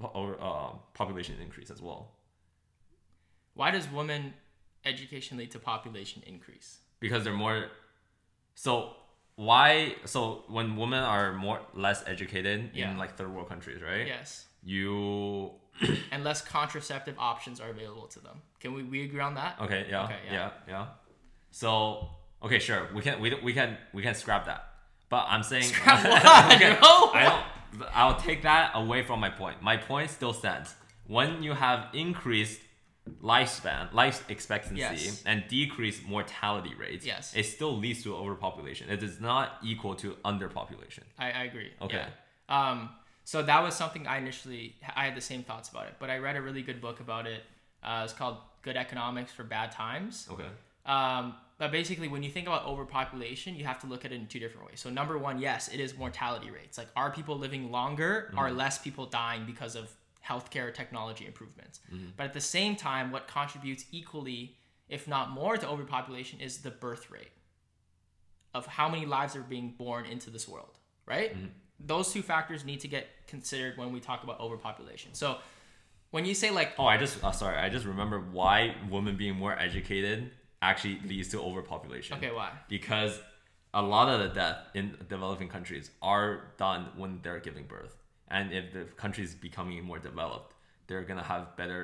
or, 0.02 0.38
uh, 0.42 0.70
population 0.94 1.36
increase 1.42 1.70
as 1.72 1.82
well. 1.82 2.12
Why 3.54 3.72
does 3.72 3.90
women 3.90 4.34
education 4.84 5.38
lead 5.38 5.52
to 5.52 5.60
population 5.60 6.22
increase? 6.28 6.80
Because 7.00 7.24
they're 7.24 7.34
more. 7.34 7.68
So 8.56 8.92
why? 9.36 9.96
So 10.06 10.44
when 10.48 10.76
women 10.76 11.04
are 11.04 11.34
more 11.34 11.62
less 11.74 12.04
educated 12.08 12.72
Yeah. 12.74 12.92
in 12.92 12.98
like 12.98 13.18
third 13.18 13.34
world 13.34 13.50
countries, 13.50 13.82
right? 13.82 14.06
Yes. 14.08 14.46
You 14.64 15.52
And 16.12 16.24
less 16.24 16.42
contraceptive 16.42 17.16
options 17.18 17.60
are 17.60 17.70
available 17.70 18.08
to 18.08 18.20
them. 18.20 18.42
Can 18.60 18.74
we, 18.74 18.84
we 18.84 19.04
agree 19.04 19.20
on 19.20 19.36
that? 19.36 19.60
okay? 19.62 19.86
Yeah. 19.90 20.04
Okay, 20.06 20.20
yeah. 20.28 20.34
yeah. 20.34 20.50
Yeah. 20.68 20.86
So 21.52 22.10
okay, 22.44 22.60
sure. 22.60 22.88
We 22.94 23.02
can 23.02 23.20
we, 23.22 23.34
we 23.44 23.54
can 23.54 23.78
we 23.94 24.02
can 24.02 24.16
scrap 24.16 24.46
that. 24.46 24.64
But 25.10 25.26
I'm 25.30 25.44
saying 25.44 25.64
Scrap 25.64 26.04
what, 26.10 26.54
okay? 26.56 26.78
I 26.82 27.24
don't. 27.30 27.44
I'll 27.94 28.18
take 28.20 28.42
that 28.44 28.72
away 28.76 29.04
from 29.04 29.20
my 29.20 29.30
point. 29.30 29.62
My 29.62 29.78
point 29.78 30.10
still 30.10 30.34
stands. 30.34 30.76
When 31.08 31.44
you 31.44 31.54
have 31.54 31.88
increased 31.94 32.62
lifespan, 33.22 33.94
life 33.94 34.24
expectancy, 34.30 34.80
Yes. 34.82 35.24
and 35.26 35.44
decreased 35.48 36.04
mortality 36.06 36.74
rates, 36.76 37.06
Yes. 37.06 37.36
it 37.36 37.44
still 37.44 37.78
leads 37.78 38.04
to 38.04 38.16
overpopulation. 38.16 38.90
It 38.90 39.04
is 39.04 39.20
not 39.20 39.58
equal 39.64 39.96
to 39.96 40.14
underpopulation. 40.26 41.04
I, 41.20 41.32
I 41.32 41.44
agree. 41.44 41.72
Okay. 41.82 41.98
Yeah. 42.50 42.70
Um, 42.70 42.90
so 43.24 43.42
that 43.44 43.62
was 43.64 43.76
something 43.76 44.08
I 44.08 44.18
initially 44.18 44.76
I 44.96 45.06
had 45.06 45.16
the 45.16 45.22
same 45.22 45.44
thoughts 45.44 45.70
about 45.70 45.88
it, 45.88 45.96
but 46.00 46.10
I 46.10 46.18
read 46.18 46.36
a 46.36 46.42
really 46.42 46.62
good 46.62 46.82
book 46.82 47.00
about 47.00 47.26
it. 47.28 47.44
Uh, 47.84 48.02
it's 48.04 48.14
called 48.14 48.38
Good 48.64 48.76
Economics 48.78 49.32
for 49.32 49.44
Bad 49.44 49.72
Times. 49.72 50.28
Okay. 50.32 50.48
Um, 50.86 51.36
but 51.58 51.72
basically, 51.72 52.10
when 52.10 52.22
you 52.22 52.30
think 52.30 52.48
about 52.48 52.66
overpopulation, 52.66 53.56
you 53.56 53.64
have 53.64 53.80
to 53.80 53.88
look 53.88 54.04
at 54.04 54.12
it 54.12 54.16
in 54.16 54.28
two 54.28 54.40
different 54.40 54.68
ways. 54.68 54.82
So 54.82 54.90
number 54.90 55.18
one, 55.18 55.40
yes, 55.40 55.70
it 55.70 55.80
is 55.80 55.98
mortality 55.98 56.52
rates. 56.52 56.78
Like, 56.78 56.90
are 56.96 57.12
people 57.12 57.38
living 57.38 57.72
longer? 57.72 58.34
Are 58.36 58.48
mm-hmm. 58.48 58.58
less 58.58 58.78
people 58.78 59.06
dying 59.06 59.46
because 59.46 59.76
of 59.76 59.90
healthcare 60.28 60.74
technology 60.74 61.26
improvements? 61.26 61.80
Mm-hmm. 61.94 62.08
But 62.18 62.26
at 62.26 62.34
the 62.34 62.42
same 62.42 62.76
time, 62.76 63.10
what 63.12 63.28
contributes 63.28 63.86
equally, 63.92 64.58
if 64.90 65.08
not 65.08 65.32
more, 65.32 65.56
to 65.56 65.68
overpopulation 65.68 66.42
is 66.42 66.58
the 66.58 66.72
birth 66.72 67.10
rate 67.10 67.32
of 68.54 68.66
how 68.66 68.90
many 68.90 69.06
lives 69.06 69.36
are 69.36 69.42
being 69.42 69.76
born 69.78 70.06
into 70.06 70.30
this 70.30 70.50
world, 70.50 70.78
right? 71.06 71.36
Mm-hmm. 71.36 71.48
Those 71.80 72.12
two 72.12 72.22
factors 72.22 72.66
need 72.66 72.82
to 72.82 72.90
get 72.90 73.08
considered 73.28 73.78
when 73.78 73.94
we 73.94 74.02
talk 74.02 74.24
about 74.24 74.42
overpopulation. 74.42 75.14
So 75.14 75.38
when 76.12 76.26
you 76.26 76.34
say 76.34 76.52
like 76.52 76.74
Oh, 76.78 76.86
I 76.86 76.98
just 76.98 77.24
uh, 77.24 77.32
sorry. 77.32 77.58
I 77.58 77.70
just 77.70 77.86
remember 77.86 78.20
why 78.20 78.76
women 78.90 79.18
being 79.18 79.36
more 79.36 79.58
educated 79.58 80.32
actually 80.70 80.98
leads 81.12 81.28
to 81.34 81.38
overpopulation. 81.50 82.14
okay, 82.18 82.32
why? 82.40 82.52
because 82.78 83.14
a 83.74 83.82
lot 83.96 84.08
of 84.14 84.18
the 84.24 84.30
death 84.42 84.60
in 84.80 84.86
developing 85.16 85.50
countries 85.58 85.86
are 86.14 86.28
done 86.66 86.82
when 87.02 87.12
they're 87.24 87.44
giving 87.50 87.66
birth 87.76 87.96
and 88.36 88.46
if 88.60 88.66
the 88.76 88.84
country 89.04 89.24
is 89.30 89.34
becoming 89.48 89.84
more 89.92 90.00
developed 90.10 90.52
they're 90.88 91.04
going 91.12 91.22
to 91.26 91.30
have 91.34 91.44
better 91.62 91.82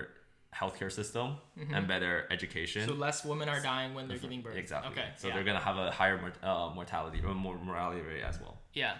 healthcare 0.60 0.92
system 1.00 1.28
and 1.76 1.82
better 1.94 2.14
education 2.38 2.82
Mm-hmm. 2.82 2.92
So 3.00 3.06
less 3.08 3.18
women 3.32 3.48
are 3.54 3.62
dying 3.72 3.90
when 3.96 4.04
they're 4.08 4.24
giving 4.26 4.42
birth. 4.42 4.58
exactly 4.64 4.92
Okay. 4.94 5.08
so 5.18 5.28
yeah. 5.28 5.34
they're 5.34 5.48
going 5.50 5.60
to 5.62 5.66
have 5.70 5.78
a 5.78 5.90
higher 6.00 6.18
uh, 6.44 6.70
mortality 6.80 7.20
or 7.26 7.34
more 7.46 7.58
mortality 7.70 8.02
rate 8.10 8.24
as 8.32 8.38
well 8.44 8.56
Yeah. 8.82 8.94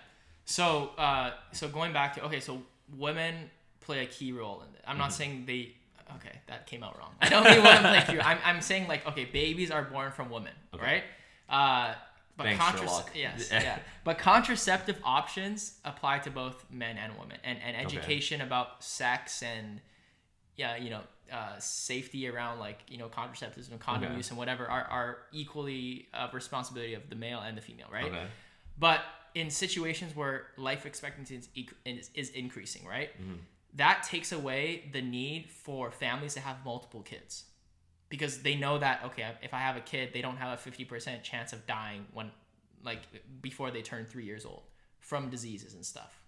So 0.58 0.66
uh, 1.08 1.28
so 1.60 1.64
going 1.80 1.94
back 2.00 2.10
to 2.16 2.20
okay, 2.28 2.42
so 2.48 2.54
women 3.08 3.34
play 3.86 4.00
a 4.08 4.10
key 4.18 4.32
role 4.42 4.58
in 4.66 4.70
it. 4.76 4.82
I'm 4.86 4.94
Mm-hmm. 4.94 5.00
not 5.06 5.14
saying 5.20 5.34
they. 5.52 5.62
Okay, 6.18 6.40
that 6.48 6.68
came 6.68 6.84
out 6.84 6.98
wrong. 6.98 7.14
I 7.22 7.30
don't 7.30 7.44
mean 7.44 7.60
a 7.60 8.06
key. 8.06 8.20
I'm 8.20 8.38
I'm 8.44 8.62
saying 8.62 8.88
like 8.88 9.06
okay, 9.08 9.26
babies 9.26 9.72
are 9.72 9.84
born 9.84 10.12
from 10.12 10.30
women, 10.30 10.54
Okay. 10.74 10.84
right? 10.84 11.04
Uh, 11.50 11.96
but 12.38 12.46
Thanks, 12.58 13.10
yes, 13.14 13.50
Yeah. 13.52 13.78
But 14.04 14.18
contraceptive 14.18 14.98
options 15.04 15.78
apply 15.86 16.20
to 16.20 16.32
both 16.32 16.66
men 16.72 16.98
and 16.98 17.14
women, 17.20 17.38
and 17.44 17.60
and 17.64 17.76
Okay. 17.76 17.86
education 17.98 18.42
about 18.42 18.84
sex 18.84 19.44
and 19.44 19.82
yeah, 20.56 20.76
you 20.78 20.90
know, 20.90 21.02
uh, 21.32 21.58
safety 21.60 22.28
around 22.28 22.60
like 22.60 22.80
you 22.88 22.98
know 22.98 23.08
contraceptives 23.10 23.70
and 23.70 23.80
condom 23.80 24.10
Okay. 24.10 24.18
use 24.18 24.30
and 24.30 24.38
whatever 24.38 24.66
are 24.70 24.84
are 24.84 25.18
equally 25.32 26.08
a 26.14 26.30
responsibility 26.34 26.94
of 26.94 27.10
the 27.10 27.16
male 27.16 27.40
and 27.40 27.58
the 27.58 27.62
female, 27.62 27.88
right? 27.92 28.06
okay 28.06 28.28
But 28.80 29.02
in 29.34 29.50
situations 29.50 30.16
where 30.16 30.48
life 30.58 30.86
expectancy 30.86 31.36
is, 31.36 31.48
is, 31.86 32.10
is 32.16 32.30
increasing, 32.32 32.86
right? 32.86 33.10
Mm-hmm. 33.22 33.36
That 33.76 34.04
takes 34.04 34.32
away 34.32 34.90
the 34.92 35.02
need 35.02 35.50
for 35.50 35.92
families 35.92 36.34
to 36.34 36.40
have 36.42 36.58
multiple 36.66 37.02
kids. 37.02 37.46
Because 38.10 38.42
they 38.42 38.56
know 38.56 38.78
that, 38.80 39.02
okay, 39.06 39.26
if 39.42 39.54
I 39.54 39.60
have 39.60 39.78
a 39.78 39.82
kid, 39.82 40.10
they 40.14 40.22
don't 40.22 40.36
have 40.38 40.60
a 40.60 40.70
50% 40.70 41.24
chance 41.24 41.54
of 41.54 41.66
dying 41.66 42.06
when, 42.14 42.30
like, 42.84 43.00
before 43.42 43.72
they 43.72 43.82
turn 43.82 44.06
three 44.06 44.26
years 44.26 44.46
old 44.46 44.64
from 45.00 45.30
diseases 45.30 45.74
and 45.76 45.86
stuff. 45.86 46.20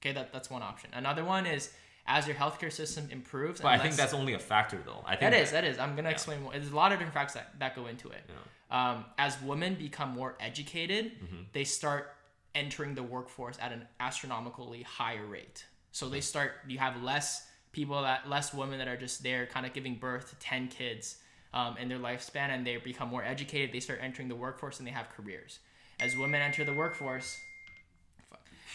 Okay, 0.00 0.12
that, 0.12 0.32
that's 0.34 0.50
one 0.50 0.62
option. 0.62 0.90
Another 0.92 1.24
one 1.24 1.46
is 1.46 1.70
as 2.06 2.26
your 2.26 2.36
healthcare 2.36 2.72
system 2.72 3.06
improves. 3.10 3.60
but 3.60 3.68
i 3.68 3.78
think 3.78 3.94
that's 3.94 4.14
only 4.14 4.32
a 4.32 4.38
factor 4.38 4.78
though 4.86 5.02
i 5.04 5.10
think 5.14 5.30
that 5.30 5.34
is, 5.34 5.50
that 5.50 5.64
is. 5.64 5.78
I'm 5.78 5.94
gonna 5.94 6.08
explain 6.08 6.42
more. 6.42 6.52
There's 6.52 6.70
a 6.70 6.74
lot 6.76 6.90
of 6.90 6.98
different 6.98 7.12
factors 7.12 7.34
that, 7.34 7.58
that 7.58 7.76
go 7.76 7.86
into 7.86 8.08
it. 8.08 8.22
Yeah. 8.70 8.90
Um, 8.92 9.04
as 9.18 9.40
women 9.42 9.74
become 9.74 10.10
more 10.10 10.34
educated, 10.40 11.12
Mm-hmm. 11.22 11.42
they 11.52 11.64
start 11.64 12.14
entering 12.54 12.94
the 12.94 13.02
workforce 13.02 13.56
at 13.60 13.72
an 13.72 13.86
astronomically 14.00 14.82
higher 14.84 15.26
rate. 15.26 15.66
So 15.98 16.08
they 16.08 16.20
start. 16.20 16.52
You 16.68 16.78
have 16.78 17.02
less 17.02 17.44
people 17.72 18.00
that 18.02 18.28
less 18.28 18.54
women 18.54 18.78
that 18.78 18.86
are 18.86 18.96
just 18.96 19.20
there 19.24 19.46
kind 19.46 19.66
of 19.66 19.72
giving 19.72 19.96
birth 19.96 20.30
to 20.30 20.36
10 20.36 20.68
kids 20.68 21.16
um, 21.52 21.76
in 21.76 21.88
their 21.88 21.98
lifespan 21.98 22.50
and 22.50 22.64
they 22.64 22.76
become 22.76 23.08
more 23.08 23.24
educated 23.24 23.72
they 23.72 23.80
start 23.80 23.98
entering 24.02 24.28
the 24.28 24.34
workforce 24.34 24.78
and 24.78 24.86
they 24.86 24.92
have 24.92 25.08
careers 25.10 25.58
as 26.00 26.16
women 26.16 26.40
enter 26.40 26.64
the 26.64 26.72
workforce 26.72 27.38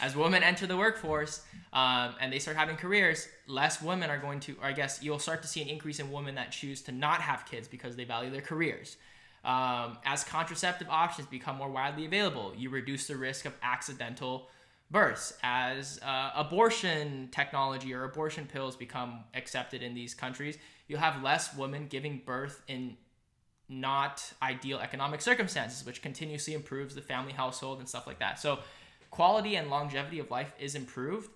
as 0.02 0.16
women 0.16 0.44
enter 0.44 0.68
the 0.68 0.78
workforce 0.78 1.42
um, 1.72 2.14
and 2.20 2.32
they 2.32 2.40
start 2.40 2.58
having 2.58 2.76
careers 2.76 3.28
less 3.48 3.82
women 3.82 4.10
are 4.10 4.18
going 4.18 4.40
to 4.40 4.56
or 4.62 4.66
i 4.66 4.72
guess 4.72 5.02
you'll 5.02 5.20
start 5.20 5.42
to 5.42 5.48
see 5.48 5.62
an 5.62 5.68
increase 5.68 6.00
in 6.00 6.12
women 6.12 6.36
that 6.36 6.52
choose 6.52 6.82
to 6.82 6.92
not 6.92 7.22
have 7.22 7.46
kids 7.46 7.68
because 7.68 7.96
they 7.96 8.04
value 8.04 8.30
their 8.30 8.42
careers 8.42 8.98
um, 9.44 9.98
as 10.06 10.24
contraceptive 10.24 10.88
options 10.90 11.28
become 11.28 11.58
more 11.58 11.70
widely 11.70 12.06
available 12.06 12.54
you 12.56 12.70
reduce 12.70 13.08
the 13.08 13.16
risk 13.16 13.46
of 13.46 13.54
accidental 13.64 14.50
births 14.94 15.34
as 15.44 16.00
uh, 16.06 16.32
abortion 16.36 17.28
technology 17.32 17.94
or 17.94 18.06
abortion 18.06 18.46
pills 18.46 18.78
become 18.78 19.26
accepted 19.34 19.82
in 19.82 19.94
these 19.94 20.14
countries 20.14 20.58
you'll 20.88 21.00
have 21.00 21.24
less 21.24 21.56
women 21.58 21.88
giving 21.88 22.22
birth 22.26 22.62
in 22.68 22.96
not 23.70 24.32
ideal 24.42 24.80
economic 24.80 25.22
circumstances 25.22 25.86
which 25.86 26.02
continuously 26.02 26.54
improves 26.54 26.94
the 26.94 27.02
family 27.02 27.34
household 27.34 27.80
and 27.80 27.90
stuff 27.90 28.06
like 28.06 28.20
that. 28.20 28.40
So 28.40 28.60
quality 29.10 29.56
and 29.56 29.70
longevity 29.70 30.20
of 30.20 30.30
life 30.30 30.54
is 30.60 30.76
improved 30.76 31.32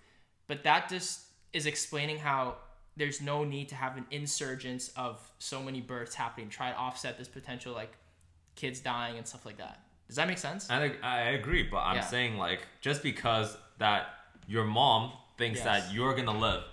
but 0.47 0.63
that 0.63 0.89
just 0.89 1.21
is 1.53 1.65
explaining 1.65 2.17
how 2.19 2.55
there's 2.95 3.21
no 3.21 3.43
need 3.43 3.69
to 3.69 3.75
have 3.75 3.97
an 3.97 4.05
insurgence 4.11 4.89
of 4.95 5.19
so 5.39 5.61
many 5.61 5.81
births 5.81 6.15
happening 6.15 6.49
try 6.49 6.71
to 6.71 6.77
offset 6.77 7.17
this 7.17 7.27
potential 7.27 7.73
like 7.73 7.93
kids 8.55 8.79
dying 8.79 9.17
and 9.17 9.27
stuff 9.27 9.45
like 9.45 9.57
that 9.57 9.79
does 10.07 10.15
that 10.15 10.27
make 10.27 10.37
sense 10.37 10.69
I, 10.69 10.93
I 11.03 11.19
agree, 11.39 11.63
but 11.63 11.77
I'm 11.79 11.97
Yeah. 11.97 12.01
saying 12.15 12.37
like 12.37 12.61
just 12.81 13.03
because 13.03 13.57
that 13.79 14.07
your 14.47 14.65
mom 14.65 15.11
thinks 15.37 15.59
Yes. 15.59 15.65
that 15.65 15.93
you're 15.93 16.15
gonna 16.15 16.37
live 16.37 16.63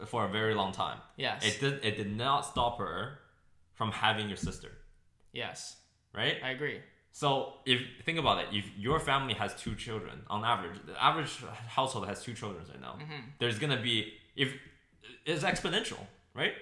f- 0.00 0.08
for 0.08 0.24
a 0.24 0.28
very 0.28 0.54
long 0.54 0.72
time, 0.72 0.98
yes 1.16 1.44
it 1.44 1.60
did 1.60 1.84
it 1.84 1.96
did 1.96 2.10
not 2.16 2.40
stop 2.46 2.78
her 2.78 3.18
from 3.74 3.92
having 3.92 4.28
your 4.28 4.36
sister, 4.48 4.72
yes 5.32 5.76
right? 6.14 6.36
i 6.44 6.50
agree 6.50 6.80
So 7.12 7.28
if 7.66 7.78
think 8.06 8.18
about 8.24 8.36
it, 8.42 8.48
if 8.60 8.64
your 8.86 8.98
family 9.00 9.34
has 9.42 9.50
two 9.64 9.74
children 9.74 10.16
on 10.34 10.40
average, 10.44 10.78
the 10.86 10.94
average 11.08 11.32
household 11.78 12.04
has 12.06 12.18
two 12.26 12.34
children 12.40 12.62
right 12.72 12.80
now. 12.88 12.94
Mm-hmm. 13.02 13.22
There's 13.40 13.58
gonna 13.62 13.82
be 13.90 13.96
if 14.42 14.48
it's 15.30 15.42
exponential, 15.52 16.02
right? 16.40 16.54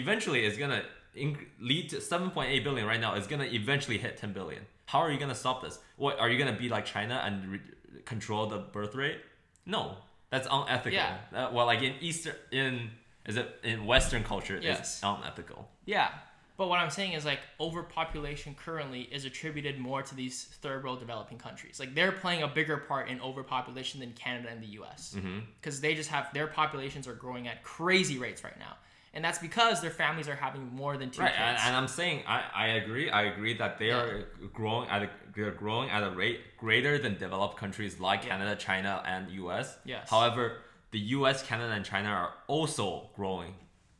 Eventually, 0.00 0.40
it's 0.46 0.58
gonna 0.62 0.82
inc- 1.16 1.46
lead 1.70 1.84
to 1.92 1.96
7.8 1.96 2.62
billion 2.66 2.86
right 2.92 3.00
now. 3.06 3.14
It's 3.18 3.26
gonna 3.32 3.48
eventually 3.60 3.98
hit 4.04 4.12
10 4.18 4.32
billion. 4.38 4.62
How 4.86 5.00
are 5.00 5.10
you 5.10 5.18
gonna 5.18 5.34
stop 5.34 5.62
this? 5.62 5.78
What 5.96 6.18
are 6.18 6.30
you 6.30 6.38
gonna 6.38 6.56
be 6.58 6.68
like 6.68 6.86
China 6.86 7.20
and 7.24 7.46
re- 7.52 7.60
control 8.04 8.46
the 8.46 8.58
birth 8.58 8.94
rate? 8.94 9.20
No, 9.66 9.96
that's 10.30 10.46
unethical. 10.50 10.92
Yeah. 10.92 11.18
Uh, 11.34 11.50
well, 11.52 11.66
like 11.66 11.82
in 11.82 11.94
Eastern 12.00 12.34
in 12.52 12.90
is 13.26 13.36
it 13.36 13.58
in 13.64 13.84
Western 13.86 14.22
culture, 14.22 14.58
Yes. 14.62 14.78
it's 14.78 15.00
unethical. 15.02 15.68
Yeah. 15.84 16.08
But 16.56 16.68
what 16.68 16.78
I'm 16.78 16.88
saying 16.90 17.12
is 17.12 17.24
like 17.26 17.40
overpopulation 17.60 18.54
currently 18.54 19.02
is 19.02 19.24
attributed 19.26 19.78
more 19.78 20.00
to 20.02 20.14
these 20.14 20.44
third 20.62 20.84
world 20.84 21.00
developing 21.00 21.36
countries. 21.36 21.78
Like 21.78 21.94
they're 21.94 22.12
playing 22.12 22.42
a 22.44 22.48
bigger 22.48 22.78
part 22.78 23.08
in 23.08 23.20
overpopulation 23.20 24.00
than 24.00 24.12
Canada 24.12 24.48
and 24.50 24.62
the 24.62 24.68
US. 24.80 25.14
Mm-hmm. 25.18 25.40
Because 25.60 25.80
they 25.80 25.94
just 25.94 26.08
have 26.10 26.32
their 26.32 26.46
populations 26.46 27.06
are 27.08 27.14
growing 27.14 27.46
at 27.48 27.62
crazy 27.62 28.18
rates 28.18 28.42
right 28.42 28.58
now. 28.58 28.76
And 29.16 29.24
that's 29.24 29.38
because 29.38 29.80
their 29.80 29.90
families 29.90 30.28
are 30.28 30.36
having 30.36 30.64
more 30.74 30.98
than 30.98 31.08
two 31.10 31.22
Right, 31.22 31.30
kids. 31.32 31.40
and, 31.40 31.56
and 31.68 31.74
I'm 31.74 31.88
saying 31.88 32.24
I, 32.28 32.42
I 32.54 32.66
agree. 32.80 33.08
I 33.10 33.22
agree 33.32 33.54
that 33.56 33.78
they 33.78 33.88
Yeah. 33.88 34.00
are 34.02 34.24
growing 34.52 34.88
at 34.90 35.02
a 35.04 35.08
they're 35.34 35.52
growing 35.64 35.88
at 35.90 36.02
a 36.02 36.10
rate 36.10 36.40
greater 36.58 36.98
than 36.98 37.16
developed 37.16 37.56
countries 37.56 37.98
like 37.98 38.20
Yeah. 38.24 38.30
Canada, 38.32 38.54
China, 38.56 39.02
and 39.06 39.30
U.S. 39.42 39.78
Yes. 39.86 40.10
However, 40.10 40.58
the 40.90 40.98
U.S., 41.16 41.42
Canada, 41.42 41.72
and 41.72 41.84
China 41.84 42.10
are 42.10 42.34
also 42.46 43.08
growing, 43.16 43.54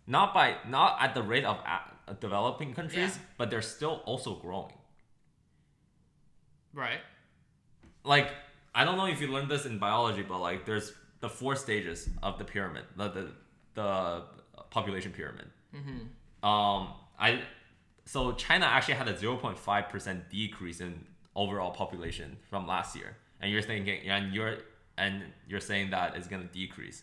not 0.06 0.34
by 0.34 0.56
not 0.68 0.98
at 1.00 1.14
the 1.14 1.22
rate 1.22 1.46
of 1.46 1.56
a- 1.76 2.14
developing 2.14 2.74
countries, 2.74 3.12
Yeah. 3.16 3.22
but 3.38 3.50
they're 3.50 3.62
still 3.76 4.02
also 4.04 4.34
growing. 4.34 4.74
right. 6.74 7.00
Like 8.04 8.28
I 8.74 8.84
don't 8.84 8.98
know 8.98 9.06
if 9.06 9.20
you 9.22 9.28
learned 9.28 9.50
this 9.50 9.64
in 9.64 9.78
biology, 9.78 10.22
but 10.22 10.40
like 10.40 10.66
there's 10.66 10.92
the 11.20 11.28
four 11.30 11.56
stages 11.56 12.08
of 12.22 12.36
the 12.38 12.44
pyramid, 12.44 12.84
the 12.96 13.08
the, 13.08 13.24
the 13.74 14.22
population 14.76 15.10
pyramid. 15.18 15.48
Mm-hmm. 15.74 16.46
Um, 16.52 16.80
I 17.18 17.28
so 18.04 18.18
China 18.32 18.66
actually 18.66 18.94
had 19.02 19.08
a 19.08 19.14
0.5 19.14 19.88
percent 19.92 20.18
decrease 20.30 20.80
in 20.86 20.92
overall 21.34 21.72
population 21.82 22.36
from 22.50 22.66
last 22.74 22.90
year, 23.00 23.10
and 23.40 23.46
you're 23.52 23.62
thinking, 23.72 23.98
and 24.08 24.32
you're 24.34 24.56
and 24.98 25.14
you're 25.48 25.60
saying 25.70 25.90
that 25.90 26.06
it's 26.16 26.28
gonna 26.32 26.50
decrease 26.62 26.98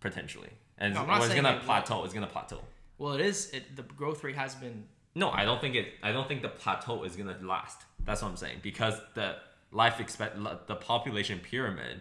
potentially, 0.00 0.50
and 0.78 0.94
No, 0.94 1.02
it's, 1.16 1.26
it's 1.26 1.34
it 1.34 1.42
will. 1.42 1.58
plateau. 1.60 2.04
It's 2.04 2.14
gonna 2.14 2.26
plateau. 2.38 2.60
Well, 2.98 3.12
it 3.18 3.20
is. 3.20 3.50
It, 3.56 3.76
the 3.76 3.82
growth 4.00 4.20
rate 4.24 4.36
has 4.36 4.54
been. 4.54 4.84
No, 5.14 5.30
I 5.30 5.44
don't 5.44 5.60
think 5.60 5.74
it. 5.74 5.86
I 6.02 6.10
don't 6.12 6.26
think 6.28 6.40
the 6.42 6.54
plateau 6.62 7.04
is 7.04 7.14
gonna 7.16 7.36
last. 7.42 7.78
That's 8.04 8.22
what 8.22 8.28
I'm 8.30 8.36
saying 8.44 8.58
because 8.62 8.94
the 9.14 9.36
life 9.70 10.00
expect 10.00 10.36
the 10.66 10.76
population 10.92 11.38
pyramid, 11.50 12.00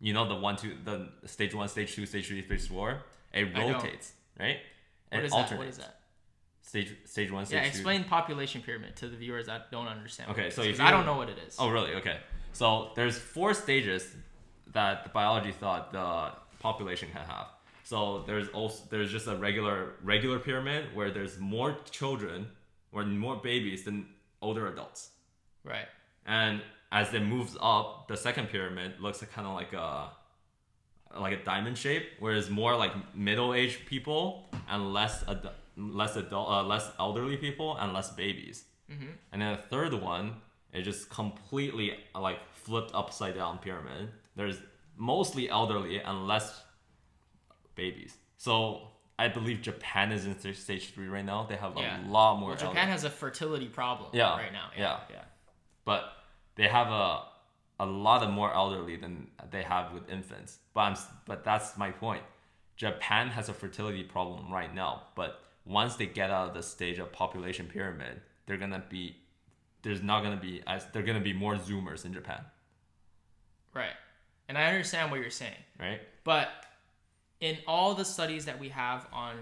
you 0.00 0.12
know, 0.16 0.24
the 0.28 0.38
one 0.48 0.56
two 0.56 0.72
the 0.84 0.96
stage 1.26 1.54
one, 1.54 1.68
stage 1.68 1.94
two, 1.94 2.06
stage 2.06 2.26
three, 2.28 2.42
stage 2.44 2.68
four, 2.68 3.02
it 3.32 3.48
I 3.54 3.66
know. 3.66 3.72
rotates, 3.74 4.12
right? 4.38 4.58
What 5.10 5.20
it 5.22 5.24
is 5.26 5.32
that? 5.32 5.58
What 5.58 5.66
is 5.68 5.78
that? 5.78 6.00
Stage 6.62 6.96
stage 7.04 7.30
one, 7.30 7.46
stage 7.46 7.56
Yeah, 7.56 7.62
two. 7.62 7.68
explain 7.68 8.04
population 8.04 8.60
pyramid 8.62 8.96
to 8.96 9.08
the 9.08 9.16
viewers 9.16 9.46
that 9.46 9.70
don't 9.70 9.86
understand. 9.86 10.30
Okay, 10.32 10.50
so 10.50 10.62
is, 10.62 10.80
I 10.80 10.90
don't- 10.90 11.04
don't 11.04 11.06
know 11.06 11.16
what 11.16 11.28
it 11.28 11.38
is. 11.46 11.56
Oh, 11.58 11.68
really? 11.68 11.94
Okay. 11.94 12.18
So 12.52 12.90
there's 12.96 13.16
four 13.18 13.54
stages 13.54 14.14
that 14.72 15.04
the 15.04 15.10
biology 15.10 15.52
thought 15.52 15.92
the 15.92 16.32
population 16.58 17.08
can 17.12 17.20
have. 17.24 17.48
So 17.84 18.24
there's 18.26 18.48
also 18.48 18.84
there's 18.90 19.12
just 19.12 19.28
a 19.28 19.36
regular 19.36 19.94
regular 20.02 20.38
pyramid 20.40 20.92
where 20.94 21.10
there's 21.12 21.38
more 21.38 21.76
children 21.90 22.48
or 22.90 23.04
more 23.04 23.36
babies 23.36 23.84
than 23.84 24.08
older 24.42 24.66
adults. 24.66 25.10
Right. 25.62 25.86
And 26.26 26.62
as 26.90 27.14
it 27.14 27.20
moves 27.22 27.56
up, 27.60 28.08
the 28.08 28.16
second 28.16 28.48
pyramid 28.48 29.00
looks 29.00 29.22
kind 29.32 29.46
of 29.46 29.54
like 29.54 29.72
a 29.72 30.10
like 31.20 31.32
a 31.40 31.44
diamond 31.44 31.76
shape, 31.78 32.04
whereas 32.20 32.48
more 32.50 32.76
like 32.76 32.92
middle-aged 33.14 33.86
people 33.86 34.48
and 34.68 34.92
less 34.92 35.24
ad- 35.28 35.50
less 35.76 36.16
adult 36.16 36.48
uh, 36.48 36.62
less 36.62 36.90
elderly 36.98 37.36
people 37.36 37.76
and 37.76 37.92
less 37.92 38.10
babies. 38.10 38.64
Mm-hmm. 38.90 39.06
And 39.32 39.42
then 39.42 39.52
the 39.56 39.62
third 39.62 39.92
one 39.94 40.36
is 40.72 40.84
just 40.84 41.10
completely 41.10 41.94
uh, 42.14 42.20
like 42.20 42.38
flipped 42.52 42.92
upside 42.94 43.34
down 43.36 43.58
pyramid. 43.58 44.10
There's 44.36 44.58
mostly 44.96 45.48
elderly 45.48 45.98
and 46.00 46.26
less 46.26 46.62
babies. 47.74 48.16
So 48.36 48.88
I 49.18 49.28
believe 49.28 49.62
Japan 49.62 50.12
is 50.12 50.26
in 50.26 50.38
stage 50.54 50.92
three 50.94 51.08
right 51.08 51.24
now. 51.24 51.46
They 51.48 51.56
have 51.56 51.72
Yeah. 51.76 52.06
a 52.06 52.08
lot 52.08 52.38
more. 52.38 52.50
Well, 52.50 52.58
Japan 52.58 52.76
elderly. 52.76 52.90
has 52.92 53.04
a 53.04 53.10
fertility 53.10 53.66
problem 53.68 54.10
Yeah, 54.12 54.36
right 54.36 54.52
now. 54.52 54.70
Yeah. 54.76 54.82
yeah. 54.82 55.16
Yeah. 55.16 55.22
but 55.84 56.12
they 56.56 56.68
have 56.68 56.88
a 56.88 57.22
a 57.78 57.86
lot 57.86 58.22
of 58.22 58.30
more 58.30 58.52
elderly 58.54 58.96
than 58.96 59.28
they 59.50 59.62
have 59.62 59.92
with 59.92 60.08
infants. 60.08 60.58
But 60.74 60.80
I'm 60.80 60.96
but 61.26 61.44
that's 61.44 61.76
my 61.76 61.90
point. 61.90 62.22
Japan 62.76 63.28
has 63.28 63.48
a 63.48 63.54
fertility 63.54 64.02
problem 64.02 64.52
right 64.52 64.74
now, 64.74 65.04
but 65.14 65.40
once 65.64 65.96
they 65.96 66.06
get 66.06 66.30
out 66.30 66.48
of 66.48 66.54
the 66.54 66.62
stage 66.62 66.98
of 66.98 67.12
population 67.12 67.66
pyramid, 67.66 68.20
they're 68.46 68.56
gonna 68.58 68.84
be 68.88 69.16
there's 69.82 70.02
not 70.02 70.22
gonna 70.22 70.36
be 70.40 70.62
as 70.66 70.86
they're 70.92 71.02
gonna 71.02 71.20
be 71.20 71.32
more 71.32 71.56
zoomers 71.56 72.04
in 72.04 72.12
Japan, 72.12 72.44
Right. 73.74 73.94
And 74.48 74.56
I 74.56 74.66
understand 74.66 75.10
what 75.10 75.20
you're 75.20 75.30
saying. 75.30 75.62
right? 75.78 76.00
But 76.24 76.48
in 77.40 77.58
all 77.66 77.94
the 77.94 78.04
studies 78.04 78.44
that 78.46 78.58
we 78.58 78.70
have 78.70 79.06
on 79.12 79.36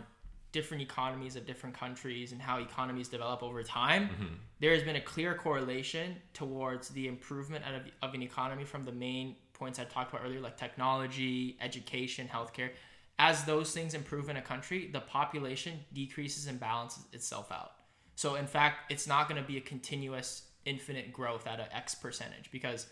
different 0.54 0.82
economies 0.82 1.34
of 1.36 1.44
different 1.44 1.74
countries 1.76 2.32
and 2.32 2.40
how 2.40 2.58
economies 2.60 3.08
develop 3.08 3.42
over 3.42 3.62
time, 3.62 4.04
Mm-hmm. 4.08 4.34
there 4.60 4.72
has 4.72 4.84
been 4.84 4.96
a 4.96 5.00
clear 5.00 5.34
correlation 5.34 6.16
towards 6.32 6.88
the 6.90 7.08
improvement 7.08 7.64
of, 7.66 7.82
of 8.08 8.14
an 8.14 8.22
economy 8.22 8.64
from 8.64 8.84
the 8.84 8.92
main 8.92 9.36
points 9.52 9.78
I 9.78 9.84
talked 9.84 10.12
about 10.12 10.24
earlier, 10.24 10.40
like 10.40 10.56
technology, 10.56 11.58
education, 11.60 12.28
healthcare. 12.32 12.70
As 13.18 13.44
those 13.44 13.72
things 13.72 13.94
improve 13.94 14.28
in 14.28 14.36
a 14.36 14.42
country, 14.42 14.88
the 14.92 15.00
population 15.00 15.74
decreases 15.92 16.46
and 16.46 16.58
balances 16.58 17.04
itself 17.12 17.50
out. 17.50 17.72
So, 18.16 18.36
in 18.36 18.46
fact, 18.46 18.92
it's 18.92 19.06
not 19.08 19.28
going 19.28 19.40
to 19.42 19.46
be 19.46 19.56
a 19.58 19.60
continuous, 19.60 20.28
infinite 20.64 21.12
growth 21.12 21.46
at 21.46 21.58
an 21.60 21.66
X 21.72 21.94
percentage 21.94 22.50
because 22.52 22.86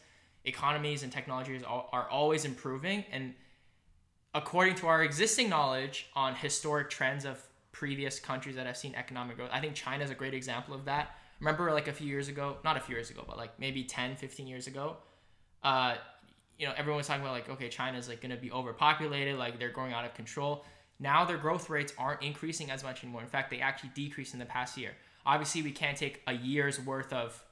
economies 0.44 1.04
and 1.04 1.12
technologies 1.12 1.62
are, 1.62 1.86
are 1.92 2.08
always 2.10 2.44
improving. 2.44 3.04
And 3.12 3.34
according 4.34 4.74
to 4.76 4.86
our 4.88 5.02
existing 5.04 5.48
knowledge 5.48 6.08
on 6.14 6.34
historic 6.34 6.90
trends 6.90 7.24
of 7.24 7.38
previous 7.72 8.20
countries 8.20 8.56
that 8.56 8.66
have 8.66 8.76
seen 8.76 8.94
economic 8.94 9.36
growth, 9.36 9.50
I 9.52 9.60
think 9.60 9.74
China 9.74 10.04
is 10.04 10.10
a 10.10 10.14
great 10.14 10.34
example 10.34 10.74
of 10.74 10.84
that. 10.84 11.16
Remember, 11.40 11.72
like 11.72 11.88
a 11.88 11.92
few 11.92 12.06
years 12.06 12.28
ago, 12.28 12.58
not 12.64 12.76
a 12.76 12.80
few 12.80 12.94
years 12.94 13.10
ago, 13.10 13.24
but 13.26 13.36
like 13.36 13.58
maybe 13.58 13.82
10, 13.82 14.16
15 14.16 14.46
years 14.46 14.66
ago, 14.66 14.96
uh, 15.64 15.96
you 16.58 16.66
know, 16.66 16.74
everyone 16.76 16.98
was 16.98 17.06
talking 17.06 17.22
about 17.22 17.32
like, 17.32 17.48
okay, 17.48 17.68
China's 17.68 18.08
like 18.08 18.20
going 18.20 18.30
to 18.30 18.36
be 18.36 18.52
overpopulated, 18.52 19.36
like 19.36 19.58
they're 19.58 19.70
going 19.70 19.92
out 19.92 20.04
of 20.04 20.14
control. 20.14 20.64
Now 21.00 21.24
their 21.24 21.38
growth 21.38 21.68
rates 21.68 21.92
aren't 21.98 22.22
increasing 22.22 22.70
as 22.70 22.84
much 22.84 23.02
anymore. 23.02 23.22
In 23.22 23.28
fact, 23.28 23.50
they 23.50 23.60
actually 23.60 23.90
decreased 23.94 24.34
in 24.34 24.38
the 24.38 24.46
past 24.46 24.78
year. 24.78 24.92
Obviously, 25.26 25.62
we 25.62 25.72
can't 25.72 25.96
take 25.96 26.22
a 26.26 26.32
year's 26.32 26.78
worth 26.78 27.12
of 27.12 27.42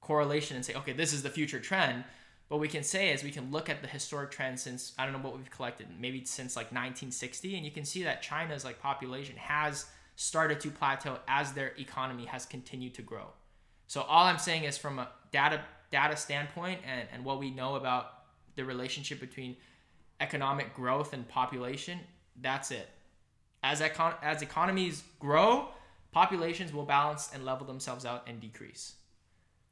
correlation 0.00 0.56
and 0.56 0.64
say, 0.64 0.74
okay, 0.74 0.92
this 0.92 1.12
is 1.12 1.22
the 1.22 1.30
future 1.30 1.60
trend. 1.60 2.04
What 2.50 2.58
we 2.58 2.66
can 2.66 2.82
say 2.82 3.12
is 3.12 3.22
we 3.22 3.30
can 3.30 3.52
look 3.52 3.70
at 3.70 3.80
the 3.80 3.86
historic 3.86 4.32
trends 4.32 4.60
since 4.60 4.92
I 4.98 5.04
don't 5.04 5.12
know 5.12 5.20
what 5.20 5.36
we've 5.36 5.50
collected, 5.52 5.86
maybe 6.00 6.24
since 6.24 6.56
like 6.56 6.66
1960, 6.66 7.54
and 7.54 7.64
you 7.64 7.70
can 7.70 7.84
see 7.84 8.02
that 8.02 8.22
China's 8.22 8.64
like 8.64 8.80
population 8.80 9.36
has 9.36 9.86
started 10.16 10.58
to 10.62 10.70
plateau 10.70 11.18
as 11.28 11.52
their 11.52 11.72
economy 11.78 12.24
has 12.24 12.46
continued 12.46 12.92
to 12.94 13.02
grow. 13.02 13.26
So 13.86 14.02
all 14.02 14.26
I'm 14.26 14.40
saying 14.40 14.64
is 14.64 14.76
from 14.76 14.98
a 14.98 15.08
data 15.30 15.60
data 15.92 16.16
standpoint 16.16 16.80
and, 16.84 17.06
and 17.12 17.24
what 17.24 17.38
we 17.38 17.50
know 17.50 17.76
about 17.76 18.14
the 18.56 18.64
relationship 18.64 19.20
between 19.20 19.56
economic 20.18 20.74
growth 20.74 21.12
and 21.12 21.28
population, 21.28 22.00
that's 22.40 22.72
it. 22.72 22.88
As 23.62 23.80
econ- 23.80 24.16
as 24.24 24.42
economies 24.42 25.04
grow, 25.20 25.68
populations 26.10 26.72
will 26.72 26.84
balance 26.84 27.30
and 27.32 27.44
level 27.44 27.64
themselves 27.64 28.04
out 28.04 28.24
and 28.26 28.40
decrease. 28.40 28.94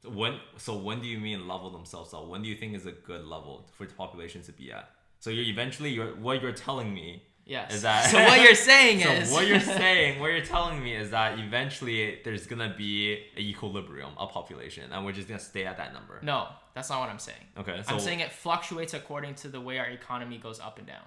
When 0.07 0.39
so 0.57 0.77
when 0.77 1.01
do 1.01 1.07
you 1.07 1.19
mean 1.19 1.47
level 1.47 1.69
themselves 1.69 2.13
out? 2.13 2.27
When 2.29 2.41
do 2.41 2.47
you 2.49 2.55
think 2.55 2.75
is 2.75 2.85
a 2.85 2.91
good 2.91 3.25
level 3.25 3.67
for 3.73 3.85
the 3.85 3.93
population 3.93 4.41
to 4.43 4.51
be 4.51 4.71
at? 4.71 4.89
So 5.19 5.29
you're 5.29 5.45
eventually 5.45 5.89
you're 5.91 6.15
what 6.15 6.41
you're 6.41 6.53
telling 6.53 6.93
me 6.93 7.23
Yes. 7.45 7.73
is 7.73 7.81
that 7.81 8.05
so 8.11 8.17
what 8.23 8.41
you're 8.41 8.53
saying 8.53 9.01
so 9.03 9.09
is 9.09 9.31
what 9.31 9.47
you're 9.47 9.59
saying 9.83 10.19
what 10.19 10.27
you're 10.31 10.45
telling 10.45 10.81
me 10.83 10.95
is 10.95 11.09
that 11.09 11.39
eventually 11.39 12.19
there's 12.23 12.45
gonna 12.45 12.73
be 12.77 13.13
an 13.35 13.41
equilibrium 13.41 14.11
of 14.17 14.31
population 14.31 14.91
and 14.91 15.03
we're 15.03 15.11
just 15.11 15.27
gonna 15.27 15.39
stay 15.39 15.65
at 15.65 15.75
that 15.77 15.91
number. 15.93 16.19
No, 16.21 16.47
that's 16.75 16.89
not 16.91 16.99
what 17.01 17.09
I'm 17.09 17.19
saying. 17.19 17.43
Okay, 17.57 17.81
so 17.85 17.95
I'm 17.95 17.99
saying 17.99 18.19
it 18.21 18.31
fluctuates 18.31 18.93
according 18.93 19.33
to 19.35 19.47
the 19.49 19.59
way 19.59 19.79
our 19.79 19.87
economy 19.87 20.37
goes 20.37 20.59
up 20.59 20.77
and 20.77 20.87
down. 20.87 21.03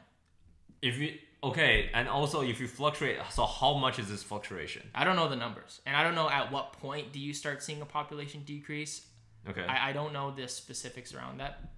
if 0.82 0.98
you 0.98 1.14
okay, 1.42 1.90
and 1.94 2.08
also 2.08 2.42
if 2.42 2.60
you 2.60 2.68
fluctuate, 2.68 3.18
so 3.30 3.44
how 3.46 3.74
much 3.74 3.98
is 3.98 4.08
this 4.08 4.22
fluctuation? 4.22 4.82
I 4.94 5.04
don't 5.04 5.16
know 5.16 5.28
the 5.28 5.36
numbers, 5.36 5.80
and 5.86 5.96
I 5.96 6.02
don't 6.02 6.14
know 6.14 6.28
at 6.28 6.52
what 6.52 6.72
point 6.74 7.12
do 7.12 7.18
you 7.18 7.34
start 7.34 7.62
seeing 7.62 7.82
a 7.82 7.86
population 7.86 8.42
decrease. 8.44 9.06
Okay, 9.48 9.64
I, 9.64 9.90
I 9.90 9.92
don't 9.92 10.12
know 10.12 10.30
the 10.30 10.48
specifics 10.48 11.14
around 11.14 11.38
that, 11.40 11.72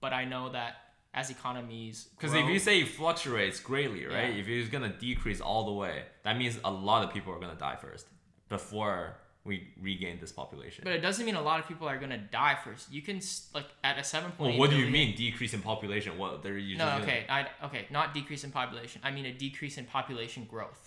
but 0.00 0.12
I 0.12 0.24
know 0.24 0.50
that 0.50 0.76
as 1.12 1.28
economies 1.28 2.08
because 2.16 2.34
if 2.34 2.46
you 2.46 2.58
say 2.58 2.80
it 2.80 2.88
fluctuates 2.88 3.58
greatly, 3.60 4.06
right? 4.06 4.32
Yeah. 4.32 4.40
If 4.40 4.48
it's 4.48 4.68
gonna 4.68 4.94
decrease 4.96 5.40
all 5.40 5.66
the 5.66 5.72
way, 5.72 6.04
that 6.24 6.38
means 6.38 6.58
a 6.64 6.70
lot 6.70 7.04
of 7.04 7.12
people 7.12 7.32
are 7.32 7.40
gonna 7.40 7.56
die 7.56 7.76
first 7.80 8.06
before 8.48 9.16
we 9.50 9.56
regain 9.90 10.16
this 10.24 10.32
population. 10.40 10.80
but 10.86 10.92
it 10.98 11.02
doesn't 11.06 11.24
mean 11.28 11.34
a 11.44 11.46
lot 11.50 11.58
of 11.60 11.64
people 11.70 11.86
are 11.92 11.98
gonna 12.04 12.22
die 12.42 12.56
first. 12.64 12.82
You 12.96 13.02
can 13.08 13.18
like 13.58 13.68
at 13.88 13.98
a 13.98 14.04
seven 14.14 14.30
point. 14.32 14.50
well, 14.50 14.58
what 14.60 14.70
do 14.70 14.76
you 14.84 14.88
mean 14.98 15.08
decrease 15.16 15.52
in 15.58 15.62
population? 15.72 16.10
What 16.22 16.30
they're 16.42 16.56
usually 16.72 16.78
No, 16.84 16.90
gonna- 16.90 17.04
okay, 17.04 17.20
I 17.28 17.40
okay, 17.68 17.82
not 17.98 18.06
decrease 18.18 18.42
in 18.44 18.50
population. 18.60 18.98
I 19.08 19.10
mean 19.16 19.26
a 19.26 19.34
decrease 19.46 19.76
in 19.80 19.84
population 19.98 20.42
growth. 20.54 20.82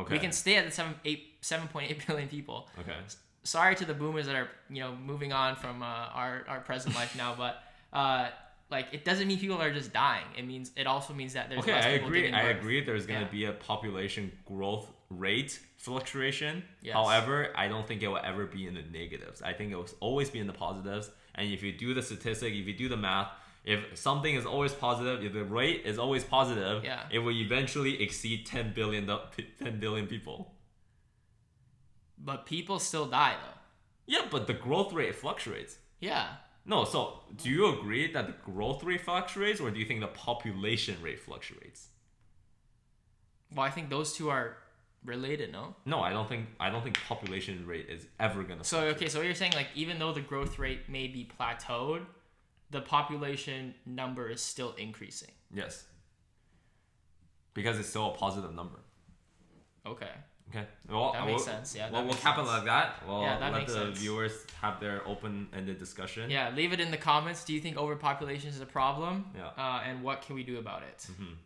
okay, 0.00 0.12
We 0.14 0.18
can 0.26 0.32
stay 0.42 0.54
at 0.60 0.64
the 0.68 0.74
seven 0.80 0.94
eight 1.10 1.22
seven 1.52 1.66
point 1.74 1.90
eight 1.90 2.00
billion 2.06 2.28
people. 2.36 2.58
okay. 2.80 2.96
sorry 3.42 3.74
to 3.80 3.84
the 3.90 3.94
boomers 4.02 4.26
that 4.28 4.36
are 4.40 4.48
you 4.74 4.80
know 4.84 4.92
moving 5.12 5.32
on 5.42 5.50
from 5.62 5.76
uh, 5.82 6.20
our 6.20 6.34
our 6.52 6.60
present 6.70 6.92
life 7.00 7.12
now, 7.24 7.30
but 7.44 7.54
uh, 8.00 8.24
like 8.74 8.86
it 8.92 9.02
doesn't 9.08 9.26
mean 9.30 9.38
people 9.44 9.60
are 9.66 9.72
just 9.80 9.90
dying. 10.06 10.26
It 10.40 10.44
means 10.52 10.66
it 10.82 10.86
also 10.86 11.12
means 11.20 11.32
that 11.36 11.44
there's 11.48 11.62
Okay, 11.64 11.72
I 11.90 11.92
agree. 12.02 12.24
I 12.32 12.44
agree. 12.56 12.78
There's 12.88 13.06
going 13.10 13.20
to 13.20 13.26
Yeah. 13.26 13.38
be 13.38 13.44
a 13.52 13.54
population 13.70 14.24
growth 14.52 14.86
rate 15.26 15.52
fluctuation. 15.80 16.62
Yes. 16.82 16.92
However, 16.94 17.52
I 17.56 17.66
don't 17.68 17.86
think 17.88 18.02
it 18.02 18.08
will 18.08 18.20
ever 18.22 18.44
be 18.46 18.66
in 18.66 18.74
the 18.74 18.82
negatives. 18.82 19.40
I 19.42 19.54
think 19.54 19.72
it 19.72 19.76
will 19.76 19.88
always 20.00 20.28
be 20.30 20.38
in 20.38 20.46
the 20.46 20.52
positives. 20.52 21.10
And 21.34 21.50
if 21.50 21.62
you 21.62 21.72
do 21.72 21.94
the 21.94 22.02
statistic, 22.02 22.52
if 22.52 22.66
you 22.66 22.74
do 22.76 22.88
the 22.88 22.98
math, 22.98 23.28
if 23.64 23.96
something 23.96 24.34
is 24.34 24.44
always 24.44 24.72
positive, 24.74 25.24
if 25.24 25.32
the 25.32 25.44
rate 25.44 25.82
is 25.86 25.98
always 25.98 26.22
positive, 26.22 26.84
Yeah. 26.84 27.06
it 27.10 27.20
will 27.20 27.32
eventually 27.34 28.02
exceed 28.02 28.44
10 28.46 28.74
billion, 28.74 29.06
do- 29.06 29.20
10 29.58 29.80
billion 29.80 30.06
people. 30.06 30.54
But 32.18 32.44
people 32.44 32.78
still 32.78 33.06
die 33.06 33.36
though. 33.42 33.58
Yeah, 34.06 34.26
but 34.30 34.46
the 34.46 34.54
growth 34.54 34.92
rate 34.92 35.14
fluctuates. 35.14 35.78
Yeah. 36.00 36.36
No, 36.66 36.84
so 36.84 37.20
do 37.36 37.48
you 37.48 37.66
agree 37.78 38.12
that 38.12 38.26
the 38.26 38.34
growth 38.52 38.82
rate 38.84 39.00
fluctuates, 39.00 39.60
or 39.60 39.70
do 39.70 39.78
you 39.80 39.86
think 39.86 40.00
the 40.00 40.08
population 40.08 41.00
rate 41.02 41.20
fluctuates? 41.20 41.88
Well, 43.50 43.64
I 43.66 43.70
think 43.70 43.88
those 43.88 44.12
two 44.12 44.28
are 44.28 44.58
related, 45.04 45.52
no? 45.52 45.74
No, 45.84 46.00
I 46.00 46.10
don't 46.10 46.28
think 46.28 46.46
I 46.58 46.70
don't 46.70 46.82
think 46.82 46.98
population 47.06 47.66
rate 47.66 47.86
is 47.88 48.06
ever 48.18 48.42
gonna. 48.42 48.64
So 48.64 48.80
okay, 48.88 49.08
so 49.08 49.18
what 49.18 49.26
you're 49.26 49.34
saying 49.34 49.52
like 49.52 49.68
even 49.74 49.98
though 49.98 50.12
the 50.12 50.20
growth 50.20 50.58
rate 50.58 50.88
may 50.88 51.06
be 51.08 51.28
plateaued, 51.38 52.04
the 52.70 52.80
population 52.80 53.74
number 53.86 54.28
is 54.28 54.40
still 54.40 54.72
increasing. 54.78 55.30
Yes. 55.52 55.84
Because 57.54 57.78
it's 57.78 57.88
still 57.88 58.10
a 58.10 58.14
positive 58.14 58.54
number. 58.54 58.78
Okay. 59.86 60.10
Okay. 60.50 60.66
Well, 60.88 61.12
That 61.12 61.26
makes 61.26 61.46
we'll, 61.46 61.54
sense, 61.54 61.76
yeah, 61.76 61.90
Well, 61.90 62.04
we'll 62.04 62.14
cap 62.14 62.36
it 62.38 62.42
like 62.42 62.64
that. 62.64 63.06
We'll 63.06 63.22
Yeah, 63.22 63.38
that 63.38 63.52
let 63.52 63.66
the 63.68 63.72
sense. 63.72 63.98
viewers 63.98 64.32
have 64.60 64.80
their 64.80 65.06
open-ended 65.06 65.78
discussion. 65.78 66.28
Yeah, 66.28 66.50
leave 66.50 66.72
it 66.72 66.80
in 66.80 66.90
the 66.90 66.96
comments. 66.96 67.44
Do 67.44 67.52
you 67.54 67.60
think 67.60 67.76
overpopulation 67.76 68.50
is 68.50 68.60
a 68.60 68.66
problem? 68.66 69.26
Yeah. 69.36 69.46
Uh, 69.56 69.82
and 69.84 70.02
what 70.02 70.22
can 70.22 70.34
we 70.34 70.42
do 70.42 70.58
about 70.58 70.82
it? 70.82 71.06
Mhm. 71.12 71.36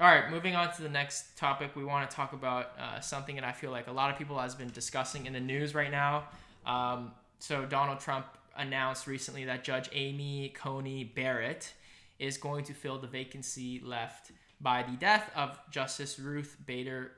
All 0.00 0.06
right, 0.06 0.30
moving 0.30 0.56
on 0.56 0.72
to 0.72 0.82
the 0.82 0.88
next 0.88 1.36
topic, 1.36 1.76
we 1.76 1.84
want 1.84 2.08
to 2.08 2.16
talk 2.16 2.32
about 2.32 2.72
uh, 2.78 3.00
something 3.00 3.34
that 3.36 3.44
I 3.44 3.52
feel 3.52 3.70
like 3.70 3.88
a 3.88 3.92
lot 3.92 4.10
of 4.10 4.16
people 4.16 4.38
has 4.38 4.54
been 4.54 4.70
discussing 4.70 5.26
in 5.26 5.34
the 5.34 5.40
news 5.40 5.74
right 5.74 5.90
now. 5.90 6.24
Um, 6.64 7.12
so 7.38 7.66
Donald 7.66 8.00
Trump 8.00 8.26
announced 8.56 9.06
recently 9.06 9.44
that 9.44 9.64
Judge 9.64 9.90
Amy 9.92 10.48
Coney 10.56 11.04
Barrett 11.04 11.74
is 12.18 12.38
going 12.38 12.64
to 12.64 12.72
fill 12.72 12.98
the 12.98 13.06
vacancy 13.06 13.82
left 13.84 14.32
by 14.62 14.82
the 14.82 14.96
death 14.96 15.30
of 15.36 15.58
Justice 15.70 16.18
Ruth 16.18 16.56
Bader 16.66 17.12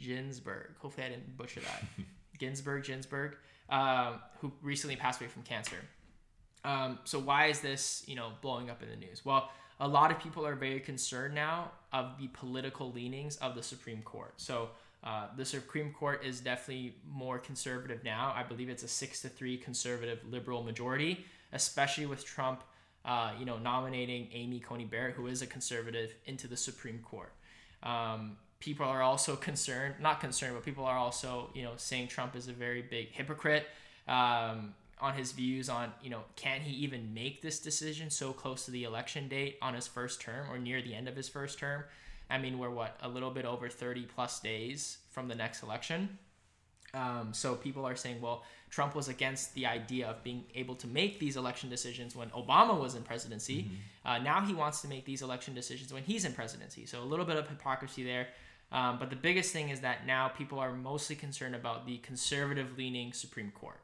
Ginsburg. 0.00 0.72
Hopefully, 0.80 1.06
I 1.06 1.10
didn't 1.10 1.36
butcher 1.36 1.60
that. 1.60 1.84
Ginsburg, 2.38 2.84
Ginsburg, 2.84 3.36
um, 3.70 4.20
who 4.40 4.52
recently 4.62 4.96
passed 4.96 5.20
away 5.20 5.28
from 5.28 5.42
cancer. 5.42 5.76
Um, 6.64 6.98
so 7.04 7.20
why 7.20 7.46
is 7.46 7.60
this, 7.60 8.02
you 8.06 8.16
know, 8.16 8.32
blowing 8.40 8.68
up 8.68 8.82
in 8.82 8.88
the 8.88 8.96
news? 8.96 9.24
Well, 9.24 9.50
a 9.80 9.88
lot 9.88 10.10
of 10.10 10.18
people 10.18 10.46
are 10.46 10.54
very 10.54 10.80
concerned 10.80 11.34
now 11.34 11.72
of 11.92 12.18
the 12.18 12.28
political 12.28 12.92
leanings 12.92 13.36
of 13.36 13.54
the 13.54 13.62
Supreme 13.62 14.02
Court. 14.02 14.34
So 14.36 14.70
uh, 15.02 15.26
the 15.36 15.44
Supreme 15.44 15.92
Court 15.92 16.24
is 16.24 16.40
definitely 16.40 16.94
more 17.10 17.38
conservative 17.38 18.02
now. 18.04 18.32
I 18.34 18.42
believe 18.42 18.68
it's 18.68 18.82
a 18.82 18.88
six 18.88 19.20
to 19.22 19.28
three 19.28 19.58
conservative 19.58 20.20
liberal 20.30 20.62
majority, 20.62 21.26
especially 21.52 22.06
with 22.06 22.24
Trump, 22.24 22.62
uh, 23.04 23.32
you 23.38 23.44
know, 23.44 23.58
nominating 23.58 24.28
Amy 24.32 24.60
Coney 24.60 24.84
Barrett, 24.84 25.14
who 25.14 25.26
is 25.26 25.42
a 25.42 25.46
conservative, 25.46 26.14
into 26.24 26.48
the 26.48 26.56
Supreme 26.56 27.00
Court. 27.00 27.32
Um, 27.82 28.38
people 28.60 28.86
are 28.86 29.02
also 29.02 29.36
concerned, 29.50 29.96
not 30.00 30.20
concerned, 30.20 30.54
but 30.54 30.64
people 30.64 30.84
are 30.84 30.96
also, 30.96 31.50
you 31.52 31.62
know, 31.62 31.72
saying 31.76 32.08
Trump 32.08 32.34
is 32.34 32.48
a 32.48 32.52
very 32.52 32.80
big 32.80 33.10
hypocrite 33.10 33.66
um, 34.08 34.74
on 35.00 35.14
his 35.14 35.32
views 35.32 35.68
on, 35.68 35.92
you 36.02 36.10
know, 36.10 36.22
can 36.36 36.60
he 36.60 36.72
even 36.84 37.12
make 37.12 37.42
this 37.42 37.58
decision 37.58 38.10
so 38.10 38.32
close 38.32 38.64
to 38.64 38.70
the 38.70 38.84
election 38.84 39.28
date 39.28 39.58
on 39.60 39.74
his 39.74 39.86
first 39.86 40.20
term 40.20 40.50
or 40.50 40.58
near 40.58 40.80
the 40.80 40.94
end 40.94 41.08
of 41.08 41.16
his 41.16 41.28
first 41.28 41.58
term? 41.58 41.84
I 42.30 42.38
mean, 42.38 42.58
we're 42.58 42.70
what, 42.70 42.96
a 43.02 43.08
little 43.08 43.30
bit 43.30 43.44
over 43.44 43.68
30 43.68 44.02
plus 44.14 44.40
days 44.40 44.98
from 45.10 45.28
the 45.28 45.34
next 45.34 45.62
election. 45.62 46.18
Um, 46.94 47.30
so 47.32 47.54
people 47.54 47.84
are 47.84 47.96
saying, 47.96 48.20
well, 48.20 48.44
Trump 48.70 48.94
was 48.94 49.08
against 49.08 49.54
the 49.54 49.66
idea 49.66 50.08
of 50.08 50.22
being 50.22 50.44
able 50.54 50.74
to 50.76 50.86
make 50.86 51.18
these 51.18 51.36
election 51.36 51.68
decisions 51.68 52.16
when 52.16 52.30
Obama 52.30 52.78
was 52.78 52.94
in 52.94 53.02
presidency. 53.02 53.68
Uh, 54.04 54.18
now 54.18 54.40
he 54.40 54.54
wants 54.54 54.80
to 54.82 54.88
make 54.88 55.04
these 55.04 55.22
election 55.22 55.54
decisions 55.54 55.92
when 55.92 56.02
he's 56.02 56.24
in 56.24 56.32
presidency. 56.32 56.86
So 56.86 57.02
a 57.02 57.04
little 57.04 57.24
bit 57.24 57.36
of 57.36 57.48
hypocrisy 57.48 58.04
there. 58.04 58.28
Um, 58.72 58.98
but 58.98 59.10
the 59.10 59.16
biggest 59.16 59.52
thing 59.52 59.68
is 59.68 59.80
that 59.80 60.06
now 60.06 60.28
people 60.28 60.58
are 60.58 60.72
mostly 60.72 61.14
concerned 61.14 61.54
about 61.54 61.86
the 61.86 61.98
conservative 61.98 62.76
leaning 62.76 63.12
Supreme 63.12 63.52
Court. 63.52 63.80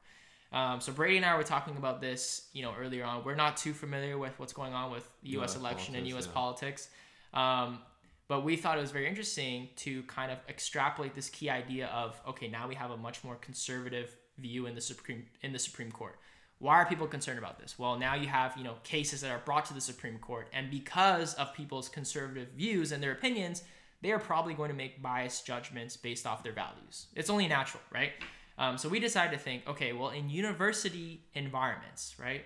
Um, 0.52 0.80
so 0.80 0.92
Brady 0.92 1.16
and 1.16 1.24
I 1.24 1.36
were 1.36 1.44
talking 1.44 1.76
about 1.76 2.00
this, 2.00 2.48
you 2.52 2.62
know, 2.62 2.74
earlier 2.78 3.04
on. 3.04 3.24
We're 3.24 3.36
not 3.36 3.56
too 3.56 3.72
familiar 3.72 4.18
with 4.18 4.38
what's 4.38 4.52
going 4.52 4.74
on 4.74 4.90
with 4.90 5.08
the 5.22 5.30
U.S. 5.30 5.54
US 5.54 5.60
election 5.60 5.94
and 5.94 6.06
U.S. 6.08 6.26
yeah. 6.26 6.32
politics, 6.32 6.88
um, 7.34 7.78
but 8.26 8.44
we 8.44 8.56
thought 8.56 8.78
it 8.78 8.80
was 8.80 8.90
very 8.90 9.08
interesting 9.08 9.68
to 9.76 10.02
kind 10.04 10.32
of 10.32 10.38
extrapolate 10.48 11.14
this 11.14 11.28
key 11.28 11.50
idea 11.50 11.86
of 11.88 12.20
okay, 12.28 12.48
now 12.48 12.66
we 12.68 12.74
have 12.74 12.90
a 12.90 12.96
much 12.96 13.22
more 13.22 13.36
conservative 13.36 14.16
view 14.38 14.66
in 14.66 14.74
the 14.74 14.80
Supreme 14.80 15.26
in 15.42 15.52
the 15.52 15.58
Supreme 15.58 15.92
Court. 15.92 16.18
Why 16.58 16.74
are 16.76 16.84
people 16.84 17.06
concerned 17.06 17.38
about 17.38 17.58
this? 17.58 17.78
Well, 17.78 17.98
now 17.98 18.14
you 18.14 18.26
have 18.26 18.56
you 18.56 18.64
know 18.64 18.74
cases 18.82 19.20
that 19.20 19.30
are 19.30 19.42
brought 19.44 19.66
to 19.66 19.74
the 19.74 19.80
Supreme 19.80 20.18
Court, 20.18 20.48
and 20.52 20.68
because 20.68 21.34
of 21.34 21.54
people's 21.54 21.88
conservative 21.88 22.48
views 22.56 22.90
and 22.90 23.02
their 23.02 23.12
opinions, 23.12 23.62
they 24.02 24.12
are 24.12 24.18
probably 24.18 24.54
going 24.54 24.70
to 24.70 24.76
make 24.76 25.00
biased 25.00 25.46
judgments 25.46 25.96
based 25.96 26.26
off 26.26 26.42
their 26.42 26.52
values. 26.52 27.06
It's 27.14 27.30
only 27.30 27.46
natural, 27.46 27.82
right? 27.92 28.12
Um, 28.61 28.77
so 28.77 28.90
we 28.90 29.01
decided 29.01 29.33
to 29.33 29.42
think, 29.42 29.66
okay, 29.66 29.94
well, 29.94 30.11
in 30.11 30.29
university 30.29 31.23
environments, 31.35 32.14
right? 32.20 32.44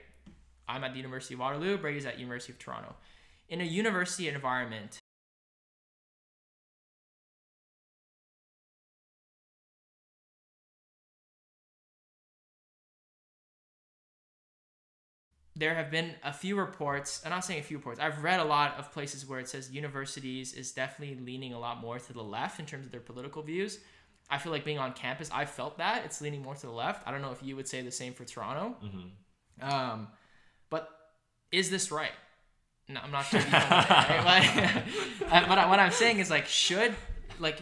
I'm 0.69 0.85
at 0.85 0.93
the 0.93 0.99
University 0.99 1.35
of 1.35 1.41
Waterloo, 1.41 1.77
Brady's 1.77 2.07
at 2.07 2.21
University 2.21 2.53
of 2.53 2.61
Toronto. 2.61 2.95
In 3.49 3.61
a 3.61 3.65
university 3.65 4.29
environment, 4.29 5.01
there 15.57 15.75
have 15.75 15.91
been 15.91 16.13
a 16.25 16.33
few 16.33 16.59
reports 16.59 17.23
i'm 17.25 17.31
not 17.31 17.45
saying 17.45 17.61
a 17.61 17.63
few 17.63 17.77
reports 17.77 18.01
i've 18.01 18.25
read 18.25 18.41
a 18.41 18.45
lot 18.45 18.77
of 18.77 18.91
places 18.91 19.25
where 19.25 19.39
it 19.39 19.49
says 19.49 19.71
universities 19.71 20.53
is 20.53 20.73
definitely 20.73 21.17
leaning 21.25 21.53
a 21.53 21.59
lot 21.59 21.81
more 21.81 21.97
to 21.97 22.13
the 22.13 22.23
left 22.23 22.59
in 22.59 22.67
terms 22.67 22.85
of 22.85 22.91
their 22.91 23.01
political 23.01 23.41
views 23.41 23.79
i 24.31 24.39
feel 24.39 24.53
like 24.53 24.65
being 24.65 24.79
on 24.79 24.93
campus 24.93 25.31
i 25.33 25.45
felt 25.45 25.79
that 25.79 26.05
it's 26.05 26.21
leaning 26.21 26.43
more 26.43 26.55
to 26.55 26.67
the 26.67 26.73
left 26.73 27.07
i 27.07 27.11
don't 27.11 27.23
know 27.23 27.31
if 27.33 27.43
you 27.43 27.55
would 27.57 27.69
say 27.69 27.83
the 27.83 27.91
same 27.91 28.13
for 28.15 28.25
toronto 28.25 28.75
Mm-hmm. 28.85 29.71
um, 29.71 30.09
but 30.71 30.89
is 31.53 31.71
this 31.71 31.93
right? 31.93 32.11
No, 32.89 33.01
I'm 33.03 33.11
not 33.13 33.23
sure. 33.27 33.39
If 33.41 33.47
you 33.47 33.53
know 33.53 33.59
saying, 33.61 34.25
right? 34.25 34.83
But, 35.21 35.33
uh, 35.33 35.67
what, 35.69 35.79
I'm 35.79 35.93
saying 35.93 36.19
is 36.19 36.29
like, 36.31 36.47
should 36.47 36.95
like 37.39 37.59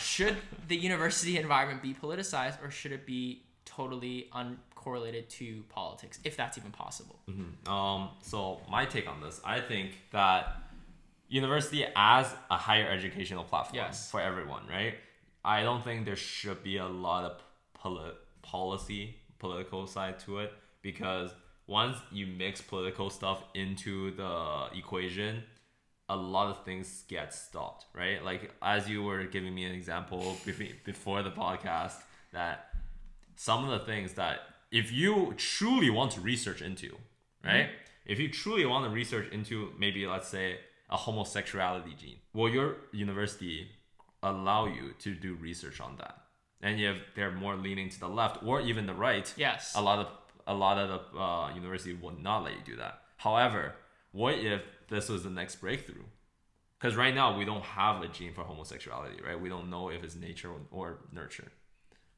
should 0.00 0.36
the 0.68 0.76
university 0.76 1.36
environment 1.36 1.82
be 1.82 1.92
politicized 1.94 2.62
or 2.64 2.70
should 2.70 2.92
it 2.92 3.04
be 3.06 3.42
totally 3.64 4.30
uncorrelated 4.32 5.28
to 5.30 5.64
politics, 5.68 6.18
if 6.24 6.36
that's 6.36 6.56
even 6.56 6.70
possible? 6.70 7.18
Um, 7.66 8.10
so 8.22 8.60
my 8.70 8.84
take 8.86 9.08
on 9.08 9.20
this, 9.20 9.40
I 9.44 9.60
think 9.60 9.98
that 10.12 10.62
university 11.28 11.84
as 11.94 12.32
a 12.50 12.56
higher 12.56 12.88
educational 12.88 13.44
platform 13.44 13.76
Yes. 13.76 14.10
for 14.10 14.20
everyone, 14.20 14.62
right? 14.68 14.94
I 15.44 15.62
don't 15.62 15.84
think 15.84 16.04
there 16.04 16.16
should 16.16 16.62
be 16.62 16.76
a 16.78 16.86
lot 16.86 17.24
of 17.24 17.42
poli- 17.74 18.16
policy, 18.42 19.16
political 19.38 19.86
side 19.86 20.18
to 20.20 20.38
it 20.38 20.52
because 20.82 21.30
once 21.66 21.96
you 22.10 22.26
mix 22.26 22.60
political 22.60 23.10
stuff 23.10 23.44
into 23.54 24.14
the 24.16 24.68
equation, 24.76 25.42
a 26.08 26.16
lot 26.16 26.50
of 26.50 26.64
things 26.64 27.04
get 27.08 27.34
stopped, 27.34 27.84
right? 27.94 28.24
Like 28.24 28.50
as 28.62 28.88
you 28.88 29.02
were 29.02 29.24
giving 29.24 29.54
me 29.54 29.64
an 29.64 29.72
example 29.72 30.36
before 30.84 31.22
the 31.22 31.30
podcast 31.30 31.94
that 32.32 32.70
some 33.36 33.68
of 33.68 33.78
the 33.78 33.86
things 33.86 34.14
that 34.14 34.40
if 34.70 34.90
you 34.90 35.34
truly 35.36 35.90
want 35.90 36.12
to 36.12 36.20
research 36.20 36.62
into, 36.62 36.96
right? 37.44 37.66
Mm-hmm. 37.66 37.72
If 38.06 38.18
you 38.18 38.30
truly 38.30 38.64
want 38.64 38.86
to 38.86 38.90
research 38.90 39.30
into 39.32 39.72
maybe 39.78 40.06
let's 40.06 40.28
say 40.28 40.58
a 40.90 40.96
homosexuality 40.96 41.94
gene, 41.94 42.16
will 42.32 42.48
your 42.48 42.76
university 42.92 43.68
allow 44.22 44.66
you 44.66 44.94
to 45.00 45.14
do 45.14 45.34
research 45.34 45.80
on 45.80 45.96
that? 45.98 46.16
And 46.60 46.80
if 46.80 46.96
they're 47.14 47.30
more 47.32 47.56
leaning 47.56 47.88
to 47.90 48.00
the 48.00 48.08
left 48.08 48.42
or 48.42 48.60
even 48.60 48.86
the 48.86 48.94
right, 48.94 49.32
Yes. 49.36 49.74
a 49.76 49.80
lot 49.82 49.98
of 50.00 50.06
a 50.46 50.54
lot 50.54 50.78
of 50.78 50.88
the 50.88 51.18
uh, 51.18 51.54
university 51.54 51.92
would 51.94 52.18
not 52.22 52.42
let 52.44 52.54
you 52.54 52.60
do 52.64 52.76
that. 52.76 53.00
However, 53.18 53.74
what 54.12 54.34
if 54.38 54.62
this 54.88 55.08
was 55.08 55.22
the 55.22 55.30
next 55.30 55.56
breakthrough? 55.56 56.04
Because 56.80 56.96
right 56.96 57.14
now 57.14 57.36
we 57.36 57.44
don't 57.44 57.62
have 57.64 58.02
a 58.02 58.08
gene 58.08 58.32
for 58.32 58.44
homosexuality, 58.44 59.20
right? 59.22 59.38
We 59.38 59.48
don't 59.50 59.68
know 59.68 59.90
if 59.90 60.02
it's 60.02 60.14
nature 60.16 60.50
or 60.70 60.98
nurture. 61.12 61.50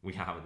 We 0.02 0.12
can 0.12 0.24
have 0.24 0.36
a, 0.36 0.42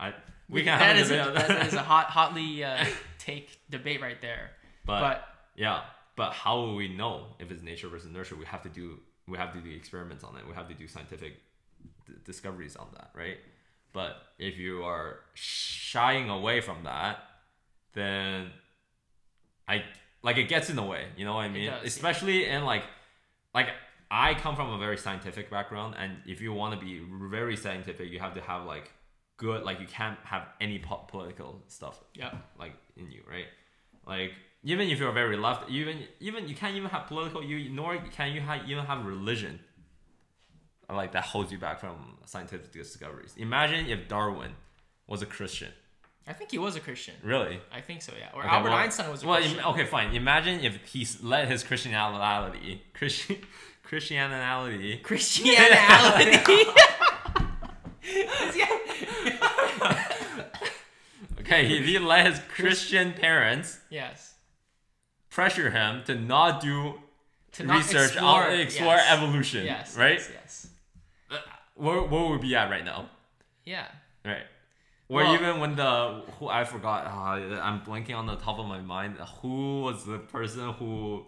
I 0.00 0.14
we 0.48 0.64
can 0.64 0.78
That 0.78 0.96
have 0.96 0.96
a 0.96 1.00
is 1.00 1.10
a, 1.10 1.14
that 1.32 1.48
that. 1.48 1.66
is 1.68 1.74
a 1.74 1.82
hot, 1.82 2.06
hotly 2.06 2.64
uh, 2.64 2.84
take 3.18 3.60
debate 3.70 4.00
right 4.02 4.20
there. 4.20 4.50
but, 4.84 5.00
but 5.00 5.24
yeah, 5.54 5.82
but 6.16 6.32
how 6.32 6.56
will 6.60 6.74
we 6.76 6.88
know 6.88 7.26
if 7.38 7.50
it's 7.52 7.62
nature 7.62 7.88
versus 7.88 8.10
nurture? 8.10 8.36
We 8.36 8.46
have 8.46 8.62
to 8.62 8.68
do 8.68 8.98
we 9.28 9.38
have 9.38 9.52
to 9.52 9.60
do 9.60 9.70
experiments 9.70 10.24
on 10.24 10.36
it. 10.36 10.46
We 10.46 10.54
have 10.54 10.68
to 10.68 10.74
do 10.74 10.86
scientific 10.86 11.34
d- 12.06 12.14
discoveries 12.24 12.76
on 12.76 12.88
that, 12.94 13.10
right? 13.14 13.38
But 13.92 14.16
if 14.38 14.56
you 14.58 14.82
are 14.84 15.20
shying 15.34 16.30
away 16.30 16.60
from 16.60 16.84
that, 16.84 17.18
then 17.94 18.50
I 19.68 19.84
like 20.22 20.38
it 20.38 20.48
gets 20.48 20.70
in 20.70 20.76
the 20.76 20.82
way. 20.82 21.06
You 21.16 21.24
know 21.24 21.34
what 21.34 21.42
I 21.42 21.48
mean? 21.48 21.70
does, 21.70 21.82
yeah. 21.82 21.86
Especially 21.86 22.46
in 22.46 22.64
like 22.64 22.84
like 23.54 23.68
I 24.10 24.34
come 24.34 24.56
from 24.56 24.70
a 24.70 24.78
very 24.78 24.98
scientific 24.98 25.50
background, 25.50 25.94
and 25.98 26.16
if 26.26 26.40
you 26.40 26.52
want 26.52 26.78
to 26.78 26.84
be 26.84 27.02
very 27.30 27.56
scientific, 27.56 28.10
you 28.10 28.18
have 28.18 28.34
to 28.34 28.40
have 28.40 28.66
like 28.66 28.90
good 29.36 29.62
like 29.62 29.80
you 29.80 29.86
can't 29.86 30.18
have 30.24 30.46
any 30.60 30.78
po- 30.78 31.04
political 31.08 31.62
stuff 31.66 32.00
yeah, 32.14 32.32
like 32.58 32.72
in 32.96 33.10
you, 33.10 33.22
right? 33.28 33.46
Like 34.06 34.32
even 34.64 34.88
if 34.88 34.98
you're 34.98 35.12
very 35.12 35.36
left, 35.36 35.70
even 35.70 35.98
even 36.20 36.48
you 36.48 36.54
can't 36.54 36.76
even 36.76 36.90
have 36.90 37.06
political. 37.06 37.42
You 37.42 37.70
nor 37.70 37.96
can 38.16 38.32
you 38.32 38.40
have 38.40 38.68
even 38.68 38.84
have 38.84 39.04
religion. 39.04 39.60
Like 40.90 41.12
that 41.12 41.24
holds 41.24 41.50
you 41.50 41.58
back 41.58 41.80
from 41.80 42.18
scientific 42.26 42.70
discoveries. 42.72 43.34
Imagine 43.38 43.86
if 43.86 44.08
Darwin 44.08 44.52
was 45.06 45.22
a 45.22 45.26
Christian. 45.26 45.70
I 46.26 46.34
think 46.34 46.50
he 46.52 46.58
was 46.58 46.76
a 46.76 46.80
Christian. 46.80 47.14
Really? 47.24 47.58
I 47.72 47.80
think 47.80 48.02
so. 48.02 48.12
Yeah. 48.18 48.28
Or 48.34 48.42
Okay, 48.44 48.50
Albert 48.54 48.68
well- 48.70 48.78
Einstein 48.78 49.10
was 49.10 49.22
a 49.22 49.26
well, 49.26 49.38
Christian. 49.40 49.58
im- 49.58 49.66
okay, 49.66 49.84
fine. 49.86 50.14
Imagine 50.14 50.60
if 50.60 50.76
he 50.84 51.06
let 51.22 51.48
his 51.48 51.64
Christianity, 51.64 52.82
Christian, 52.94 53.38
Christianity, 53.82 54.98
Christianity. 54.98 56.36
okay, 61.40 61.66
if 61.78 61.84
he 61.86 61.98
let 61.98 62.26
his 62.26 62.40
Christian 62.54 63.12
parents 63.14 63.78
yes. 63.90 64.31
Pressure 65.32 65.70
him 65.70 66.02
to 66.04 66.14
not 66.14 66.60
do 66.60 66.94
To 67.52 67.64
not 67.64 67.78
research, 67.78 68.12
explore, 68.12 68.42
explore, 68.48 68.60
explore 68.60 68.96
yes. 68.96 69.12
evolution, 69.16 69.64
Yes. 69.64 69.96
right? 69.96 70.18
Yes. 70.20 70.30
yes. 71.30 71.40
Where, 71.74 72.02
where 72.02 72.22
would 72.28 72.40
we 72.40 72.48
be 72.48 72.54
at 72.54 72.70
right 72.70 72.84
now? 72.84 73.08
Yeah. 73.64 73.86
Right. 74.24 74.46
Or 75.08 75.16
Well- 75.16 75.34
even 75.34 75.58
when 75.60 75.74
the 75.76 76.22
who 76.38 76.48
I 76.48 76.64
forgot, 76.64 77.06
uh, 77.06 77.60
I'm 77.66 77.80
blanking 77.80 78.16
on 78.16 78.26
the 78.26 78.36
top 78.36 78.58
of 78.58 78.66
my 78.66 78.80
mind. 78.80 79.16
Who 79.40 79.82
was 79.82 80.04
the 80.04 80.18
person 80.18 80.72
who 80.78 81.24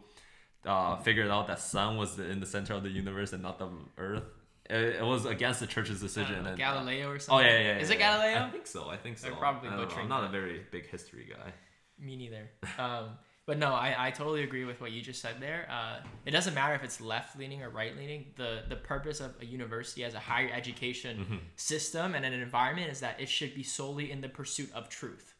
uh, 0.64 0.96
figured 1.06 1.30
out 1.30 1.46
that 1.48 1.58
sun 1.58 1.96
was 1.96 2.18
in 2.18 2.40
the 2.40 2.46
center 2.46 2.74
of 2.74 2.82
the 2.82 2.90
universe 2.90 3.32
and 3.32 3.42
not 3.42 3.58
the 3.58 3.68
Earth? 3.98 4.24
It, 4.70 4.96
it 5.00 5.04
was 5.04 5.26
against 5.26 5.60
the 5.60 5.66
church's 5.66 6.00
decision. 6.00 6.42
know, 6.44 6.50
and, 6.50 6.58
Galileo 6.58 7.10
or 7.10 7.16
Oh 7.16 7.18
something. 7.18 7.46
yeah, 7.46 7.58
yeah, 7.58 7.64
yeah. 7.74 7.78
Is 7.78 7.90
yeah, 7.90 7.96
it. 7.96 7.98
Galileo? 7.98 8.38
I 8.46 8.50
think 8.50 8.66
so. 8.66 8.88
I 8.88 8.96
think 8.96 9.18
so. 9.18 9.26
They're 9.26 9.36
probably 9.36 9.68
butchering 9.70 10.04
I'm 10.04 10.08
not 10.08 10.24
a 10.24 10.28
very 10.28 10.62
big 10.70 10.86
history 10.88 11.26
guy. 11.30 11.52
Me 11.98 12.16
neither. 12.16 12.50
Um, 12.78 13.06
but 13.46 13.58
no, 13.58 13.72
I, 13.74 13.94
I 14.06 14.10
totally 14.10 14.42
agree 14.42 14.64
with 14.64 14.80
what 14.80 14.90
you 14.92 15.02
just 15.02 15.20
said 15.20 15.36
there. 15.40 15.68
Uh, 15.70 16.00
it 16.24 16.30
doesn't 16.30 16.54
matter 16.54 16.74
if 16.74 16.82
it's 16.82 17.00
left 17.00 17.38
leaning 17.38 17.62
or 17.62 17.68
right 17.70 17.96
leaning. 17.96 18.26
The 18.36 18.62
the 18.68 18.76
purpose 18.76 19.20
of 19.20 19.34
a 19.40 19.44
university 19.44 20.02
as 20.04 20.14
a 20.14 20.18
higher 20.18 20.50
education 20.52 21.18
Mm-hmm. 21.18 21.36
system 21.56 22.14
and 22.14 22.24
an 22.24 22.32
environment 22.32 22.90
is 22.90 23.00
that 23.00 23.20
it 23.20 23.28
should 23.28 23.54
be 23.54 23.62
solely 23.62 24.10
in 24.10 24.20
the 24.20 24.28
pursuit 24.28 24.70
of 24.74 24.88
truth. 24.88 25.34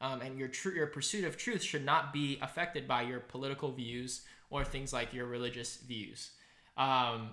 Um, 0.00 0.20
and 0.20 0.38
your 0.38 0.48
tr- 0.48 0.70
your 0.76 0.86
pursuit 0.86 1.24
of 1.24 1.36
truth 1.36 1.62
should 1.62 1.84
not 1.84 2.12
be 2.12 2.38
affected 2.40 2.86
by 2.86 3.02
your 3.02 3.18
political 3.20 3.72
views 3.72 4.22
or 4.50 4.64
things 4.64 4.92
like 4.92 5.12
your 5.12 5.26
religious 5.26 5.78
views. 5.78 6.30
Um, 6.76 7.30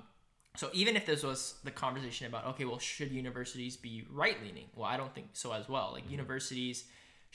so 0.57 0.69
even 0.73 0.95
if 0.95 1.05
this 1.05 1.21
was 1.23 1.55
the 1.63 1.71
conversation 1.71 2.25
about 2.27 2.45
okay, 2.47 2.65
well, 2.65 2.79
should 2.79 3.11
universities 3.11 3.77
be 3.77 4.05
right 4.11 4.37
leaning? 4.43 4.65
Well, 4.75 4.87
I 4.87 4.97
don't 4.97 5.13
think 5.13 5.27
so 5.33 5.51
as 5.53 5.69
well. 5.69 5.91
Like 5.93 6.09
universities 6.09 6.85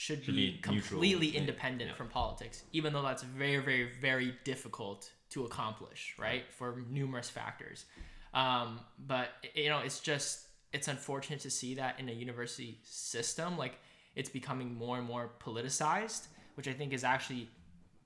should, 0.01 0.23
Mm-hmm. 0.23 0.27
Should 0.27 0.35
be, 0.35 0.51
be 0.53 0.59
completely 0.59 1.27
yeah, 1.29 1.41
independent 1.41 1.91
yeah. 1.91 1.97
from 1.97 2.09
politics, 2.09 2.65
even 2.73 2.95
though 2.95 3.03
that's 3.03 3.23
very, 3.23 3.59
very, 3.59 3.91
very 4.01 4.35
difficult 4.45 5.11
to 5.31 5.45
accomplish, 5.45 6.15
right? 6.19 6.45
For 6.51 6.83
numerous 6.89 7.29
factors. 7.29 7.85
Um, 8.33 8.81
but 9.07 9.29
you 9.55 9.69
know, 9.69 9.81
it's 9.81 10.01
just 10.01 10.47
it's 10.73 10.89
unfortunate 10.89 11.41
to 11.41 11.51
see 11.51 11.75
that 11.75 12.01
in 12.01 12.09
a 12.09 12.13
university 12.13 12.79
system, 12.83 13.59
like 13.59 13.79
it's 14.17 14.31
becoming 14.31 14.75
more 14.75 14.97
and 14.97 15.07
more 15.07 15.31
politicized, 15.39 16.29
which 16.55 16.67
I 16.67 16.73
think 16.73 16.95
is 16.95 17.05
actually 17.05 17.51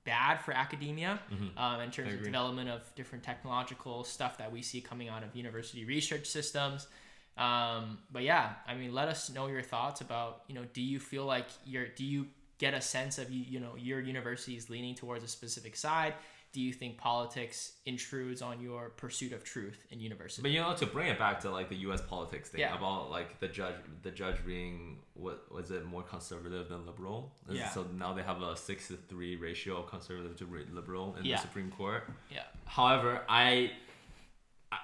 bad 0.05 0.41
for 0.41 0.53
academia 0.53 1.21
um, 1.57 1.81
in 1.81 1.91
terms 1.91 2.13
of 2.13 2.23
development 2.25 2.69
of 2.69 2.83
different 2.95 3.23
technological 3.25 4.03
stuff 4.05 4.37
that 4.39 4.51
we 4.51 4.63
see 4.63 4.81
coming 4.81 5.09
out 5.09 5.23
of 5.23 5.35
university 5.37 5.85
research 5.85 6.27
systems. 6.27 6.89
Um, 7.37 7.99
but 8.13 8.23
yeah, 8.23 8.53
I 8.67 8.75
mean, 8.75 8.93
let 8.95 9.09
us 9.09 9.31
know 9.31 9.47
your 9.49 9.63
thoughts 9.63 10.01
about 10.01 10.43
you 10.49 10.55
know, 10.55 10.65
do 10.73 10.81
you 10.83 11.01
feel 11.01 11.25
like 11.25 11.47
you're 11.67 11.89
do 11.89 12.05
you 12.05 12.27
get 12.59 12.73
a 12.75 12.81
sense 12.81 13.19
of 13.19 13.31
you 13.31 13.45
you 13.49 13.61
know 13.61 13.75
your 13.77 14.01
university 14.01 14.57
is 14.57 14.71
leaning 14.71 14.95
towards 14.95 15.25
a 15.25 15.29
specific 15.29 15.77
side? 15.77 16.15
Do 16.53 16.61
you 16.61 16.73
think 16.73 16.99
politics 16.99 17.73
intrudes 17.85 18.41
on 18.41 18.61
your 18.61 18.91
pursuit 18.91 19.33
of 19.33 19.43
truth 19.43 19.85
in 19.91 19.99
university? 19.99 20.41
But 20.41 20.53
you 20.53 20.61
know, 20.61 20.73
to 20.77 20.87
bring 20.87 21.09
it 21.09 21.19
back 21.19 21.41
to 21.41 21.51
like 21.51 21.69
the 21.69 21.75
U.S. 21.89 22.01
politics 22.01 22.51
thing 22.51 22.61
Yeah. 22.61 22.77
about 22.79 23.11
like 23.11 23.41
the 23.41 23.49
judge, 23.49 23.75
the 24.03 24.13
judge 24.13 24.37
being 24.47 24.99
what 25.15 25.51
was 25.53 25.73
it 25.73 25.85
more 25.85 26.05
conservative 26.05 26.69
than 26.69 26.87
liberal? 26.87 27.33
Is- 27.49 27.57
Yeah. 27.57 27.71
So 27.71 27.85
now 27.99 28.13
they 28.13 28.23
have 28.23 28.41
a 28.41 28.57
six 28.57 28.87
to 28.87 28.97
three 29.09 29.35
ratio 29.35 29.79
of 29.79 29.89
conservative 29.91 30.37
to 30.37 30.47
liberal 30.73 31.17
in 31.19 31.25
Yeah. 31.25 31.35
the 31.37 31.43
Supreme 31.43 31.73
Court. 31.73 32.09
yeah, 32.31 32.45
However, 32.67 33.25
I- 33.29 33.73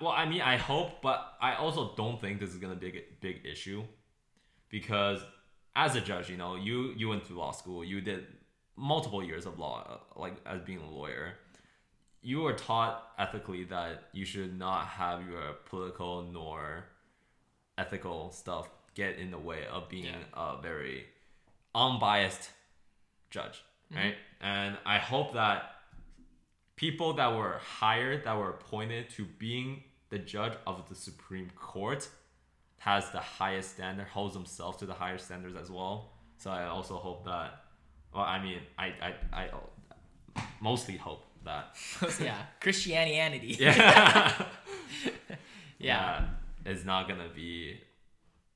well, 0.01 0.13
I 0.13 0.27
mean, 0.27 0.41
I 0.43 0.57
hope, 0.57 1.01
but 1.03 1.35
I 1.41 1.55
also 1.55 1.95
don't 1.97 2.21
think 2.21 2.41
this 2.41 2.51
is 2.51 2.57
gonna 2.57 2.75
be 2.75 2.89
a 2.89 3.05
big 3.21 3.45
issue, 3.45 3.85
because 4.69 5.21
as 5.77 5.95
a 5.97 6.01
judge, 6.01 6.29
you 6.29 6.37
know, 6.37 6.57
you 6.57 6.93
you 6.97 7.09
went 7.09 7.25
to 7.27 7.33
law 7.39 7.53
school, 7.53 7.85
you 7.85 8.01
did 8.01 8.27
multiple 8.77 9.23
years 9.23 9.47
of 9.47 9.59
law, 9.59 9.87
uh, 10.17 10.21
like 10.21 10.35
as 10.47 10.61
being 10.63 10.81
a 10.81 10.91
lawyer. 10.91 11.35
You 12.23 12.41
were 12.41 12.53
taught 12.53 13.13
ethically 13.19 13.65
that 13.65 14.09
you 14.13 14.25
should 14.27 14.59
not 14.59 14.87
have 14.89 15.27
your 15.27 15.55
political 15.65 16.23
nor 16.23 16.85
ethical 17.79 18.31
stuff 18.31 18.69
get 18.95 19.17
in 19.19 19.31
the 19.31 19.39
way 19.39 19.67
of 19.67 19.89
being 19.89 20.05
Yeah. 20.05 20.57
a 20.59 20.61
very 20.61 21.07
unbiased 21.75 22.51
judge, 23.31 23.63
right? 23.91 24.17
And 24.41 24.77
I 24.85 24.99
hope 24.99 25.33
that 25.35 25.80
people 26.81 27.13
that 27.13 27.31
were 27.37 27.61
hired, 27.63 28.25
that 28.25 28.35
were 28.39 28.49
appointed 28.49 29.11
to 29.11 29.27
being 29.39 29.83
the 30.09 30.19
judge 30.19 30.55
of 30.67 30.89
the 30.89 30.95
Supreme 30.95 31.51
Court, 31.55 32.09
has 32.79 33.11
the 33.11 33.21
highest 33.21 33.73
standard, 33.75 34.07
holds 34.07 34.33
themselves 34.33 34.79
to 34.79 34.87
the 34.87 34.95
higher 34.95 35.19
standards 35.19 35.57
as 35.63 35.71
well. 35.71 36.13
So 36.39 36.51
I 36.51 36.65
also 36.69 36.95
hope 36.97 37.27
that. 37.27 37.65
Well, 38.15 38.25
I 38.25 38.43
mean, 38.43 38.61
I 38.79 38.87
I, 39.09 39.15
I 39.43 39.51
mostly 40.63 40.97
hope 40.97 41.23
that. 41.45 41.77
yeah, 42.21 42.39
Christianity. 42.61 43.57
Yeah. 43.61 44.47
yeah. 45.79 46.25
is 46.65 46.85
not 46.87 47.09
gonna 47.09 47.29
be. 47.35 47.79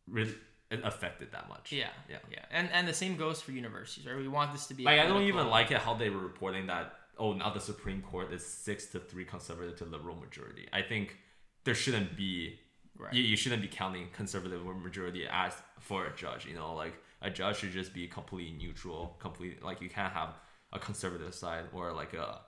Re- 0.09 0.35
it 0.71 0.81
affected 0.83 1.29
that 1.33 1.49
much. 1.51 1.73
Yeah, 1.73 1.89
Yeah. 2.09 2.17
yeah, 2.31 2.45
and 2.51 2.71
and 2.73 2.89
the 2.89 2.95
same 2.95 3.17
goes 3.17 3.43
for 3.43 3.53
universities, 3.53 4.07
right? 4.07 4.17
We 4.17 4.29
want 4.29 4.53
this 4.55 4.67
to 4.69 4.75
be 4.75 4.83
Like 4.83 5.01
I 5.01 5.07
don't 5.07 5.23
even 5.25 5.47
like 5.49 5.71
it 5.71 5.79
how 5.79 5.95
they 5.95 6.09
were 6.09 6.25
reporting 6.33 6.67
that 6.69 7.04
oh 7.19 7.33
now 7.33 7.51
the 7.51 7.61
Supreme 7.61 8.03
Court 8.03 8.33
is 8.33 8.45
six 8.45 8.87
to 8.87 9.01
three 9.01 9.25
conservative 9.25 9.77
to 9.79 9.85
liberal 9.85 10.17
majority. 10.17 10.69
I 10.73 10.83
think 10.83 11.17
there 11.65 11.75
shouldn't 11.75 12.17
be 12.17 12.59
Right. 12.97 13.13
you, 13.13 13.23
you 13.25 13.37
shouldn't 13.37 13.61
be 13.61 13.67
counting 13.67 14.07
conservative 14.13 14.65
majority 14.65 15.27
as 15.29 15.53
for 15.81 16.07
a 16.07 16.15
judge. 16.15 16.47
You 16.47 16.55
know, 16.55 16.75
like 16.75 16.95
a 17.23 17.29
judge 17.29 17.57
should 17.59 17.73
just 17.73 17.93
be 17.93 18.07
completely 18.07 18.57
neutral, 18.57 19.17
complete 19.19 19.65
like 19.65 19.81
you 19.81 19.89
can't 19.91 20.13
have 20.13 20.35
a 20.73 20.79
conservative 20.79 21.35
side 21.35 21.65
or 21.73 21.93
like 21.93 22.15
a 22.15 22.41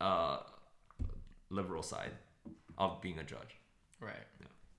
a 0.00 0.38
liberal 1.50 1.82
side 1.82 2.12
of 2.78 3.00
being 3.02 3.18
a 3.18 3.24
judge. 3.24 3.56
Right. 4.00 4.26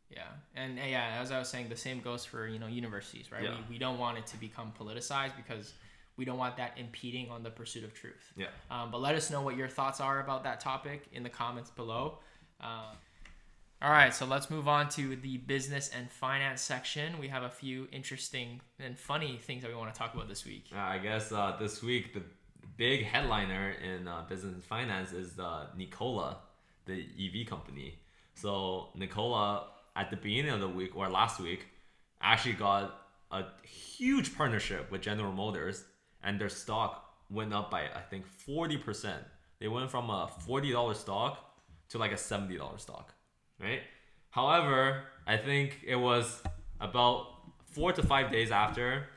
Yeah. 0.09 0.23
And 0.55 0.79
uh, 0.79 0.83
yeah, 0.87 1.19
as 1.21 1.31
I 1.31 1.39
was 1.39 1.49
saying, 1.49 1.69
the 1.69 1.75
same 1.75 1.99
goes 1.99 2.25
for 2.25 2.47
you 2.47 2.59
know 2.59 2.67
universities, 2.67 3.31
right? 3.31 3.43
Yeah. 3.43 3.57
We, 3.69 3.75
we 3.75 3.77
don't 3.77 3.99
want 3.99 4.17
it 4.17 4.27
to 4.27 4.37
become 4.37 4.73
politicized 4.79 5.35
because 5.35 5.73
we 6.17 6.25
don't 6.25 6.37
want 6.37 6.57
that 6.57 6.77
impeding 6.77 7.29
on 7.29 7.43
the 7.43 7.49
pursuit 7.49 7.83
of 7.83 7.93
truth. 7.93 8.33
Yeah. 8.35 8.47
Um, 8.71 8.91
but 8.91 9.01
let 9.01 9.15
us 9.15 9.29
know 9.29 9.41
what 9.41 9.57
your 9.57 9.67
thoughts 9.67 9.99
are 9.99 10.21
about 10.21 10.43
that 10.43 10.59
topic 10.59 11.07
in 11.11 11.23
the 11.23 11.29
comments 11.29 11.69
below. 11.69 12.19
Uh, 12.61 12.93
all 13.81 13.91
right, 13.91 14.13
so 14.13 14.25
let's 14.25 14.49
move 14.49 14.67
on 14.67 14.89
to 14.89 15.15
the 15.17 15.37
business 15.37 15.91
and 15.95 16.09
finance 16.09 16.61
section. 16.61 17.19
We 17.19 17.27
have 17.27 17.43
a 17.43 17.49
few 17.49 17.87
interesting 17.91 18.61
and 18.79 18.97
funny 18.97 19.37
things 19.41 19.63
that 19.63 19.69
we 19.69 19.75
want 19.75 19.93
to 19.93 19.97
talk 19.97 20.13
about 20.13 20.29
this 20.29 20.45
week. 20.45 20.65
Uh, 20.73 20.79
I 20.79 20.97
guess 20.97 21.31
uh, 21.31 21.57
this 21.59 21.83
week 21.83 22.13
the 22.13 22.21
big 22.77 23.03
headliner 23.03 23.71
in 23.71 24.07
uh, 24.07 24.23
business 24.27 24.53
and 24.53 24.63
finance 24.63 25.11
is 25.11 25.37
uh, 25.39 25.67
Nikola, 25.77 26.37
the 26.85 27.05
EV 27.19 27.47
company. 27.47 27.99
So 28.33 28.89
Nikola, 28.95 29.67
at 29.95 30.09
the 30.09 30.17
beginning 30.17 30.51
of 30.51 30.61
the 30.61 30.69
week 30.69 30.95
or 30.95 31.09
last 31.09 31.39
week, 31.39 31.67
actually 32.21 32.53
got 32.53 33.01
a 33.31 33.43
huge 33.63 34.35
partnership 34.35 34.89
with 34.91 35.01
General 35.01 35.31
Motors, 35.31 35.83
and 36.25 36.39
their 36.41 36.49
stock 36.49 36.91
went 37.29 37.53
up 37.53 37.71
by 37.71 37.83
I 37.83 38.01
think 38.09 38.25
forty 38.27 38.77
percent. 38.77 39.23
They 39.59 39.67
went 39.69 39.89
from 39.89 40.09
a 40.09 40.27
forty 40.45 40.71
dollar 40.71 40.93
stock 40.93 41.37
to 41.89 41.97
like 41.97 42.11
a 42.11 42.17
seventy 42.17 42.57
dollar 42.57 42.77
stock, 42.77 43.13
right? 43.61 43.81
However, 44.31 45.03
I 45.25 45.37
think 45.37 45.79
it 45.87 45.95
was 45.95 46.41
about 46.81 47.27
four 47.65 47.93
to 47.93 48.03
five 48.03 48.31
days 48.31 48.51
after 48.51 49.07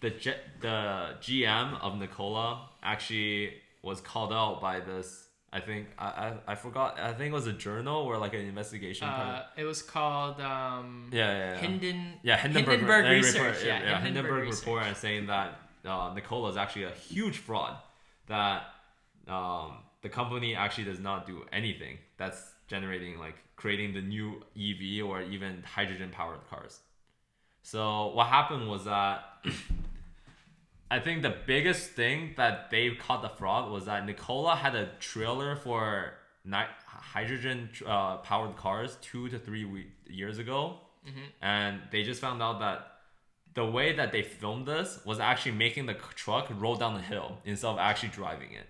the 0.00 0.10
G- 0.10 0.42
the 0.60 1.16
GM 1.20 1.80
of 1.80 1.98
Nikola 1.98 2.68
actually 2.82 3.54
was 3.82 4.00
called 4.00 4.32
out 4.32 4.60
by 4.60 4.80
this. 4.80 5.26
I 5.52 5.58
think 5.58 5.88
I, 5.98 6.06
I, 6.06 6.52
I 6.52 6.54
forgot. 6.54 7.00
I 7.00 7.12
think 7.12 7.32
it 7.32 7.34
was 7.34 7.48
a 7.48 7.52
journal 7.52 8.02
or 8.04 8.16
like 8.18 8.34
an 8.34 8.40
investigation. 8.46 9.08
Uh, 9.08 9.42
it 9.56 9.64
was 9.64 9.82
called 9.82 10.40
um, 10.40 11.10
yeah, 11.12 11.18
yeah, 11.32 11.60
yeah. 11.60 11.60
Hinden, 11.66 12.12
yeah, 12.22 12.36
Hindenburg, 12.36 12.78
Hindenburg 12.78 13.10
Research. 13.10 13.34
report, 13.42 13.64
yeah, 13.66 13.82
yeah, 13.82 14.00
Hindenburg, 14.00 14.44
Research. 14.44 14.66
report 14.66 14.84
and 14.86 14.96
saying 14.96 15.26
that 15.26 15.58
uh, 15.84 16.12
Nikola 16.14 16.50
is 16.50 16.56
actually 16.56 16.84
a 16.84 16.90
huge 16.90 17.38
fraud. 17.38 17.76
That 18.26 18.64
um, 19.26 19.78
the 20.02 20.08
company 20.08 20.54
actually 20.54 20.84
does 20.84 21.00
not 21.00 21.26
do 21.26 21.44
anything 21.52 21.98
that's 22.16 22.52
generating 22.68 23.18
like 23.18 23.36
creating 23.56 23.92
the 23.92 24.00
new 24.00 24.42
EV 24.56 25.04
or 25.04 25.22
even 25.22 25.62
hydrogen 25.64 26.10
powered 26.10 26.48
cars. 26.48 26.80
So 27.62 28.08
what 28.08 28.28
happened 28.28 28.68
was 28.68 28.84
that 28.84 29.24
I 30.90 30.98
think 30.98 31.22
the 31.22 31.34
biggest 31.46 31.90
thing 31.90 32.34
that 32.36 32.70
they 32.70 32.90
caught 32.90 33.22
the 33.22 33.28
fraud 33.28 33.70
was 33.70 33.84
that 33.86 34.06
Nikola 34.06 34.56
had 34.56 34.74
a 34.74 34.88
trailer 34.98 35.54
for 35.56 36.14
hydrogen 36.86 37.68
uh, 37.86 38.16
powered 38.18 38.56
cars 38.56 38.96
two 39.02 39.28
to 39.28 39.38
three 39.38 39.86
years 40.08 40.38
ago, 40.38 40.78
and 41.42 41.80
they 41.92 42.02
just 42.02 42.20
found 42.20 42.42
out 42.42 42.60
that 42.60 42.99
the 43.54 43.64
way 43.64 43.92
that 43.92 44.12
they 44.12 44.22
filmed 44.22 44.66
this 44.66 45.00
was 45.04 45.18
actually 45.18 45.52
making 45.52 45.86
the 45.86 45.94
truck 45.94 46.48
roll 46.58 46.76
down 46.76 46.94
the 46.94 47.00
hill 47.00 47.38
instead 47.44 47.68
of 47.68 47.78
actually 47.78 48.10
driving 48.10 48.52
it, 48.52 48.66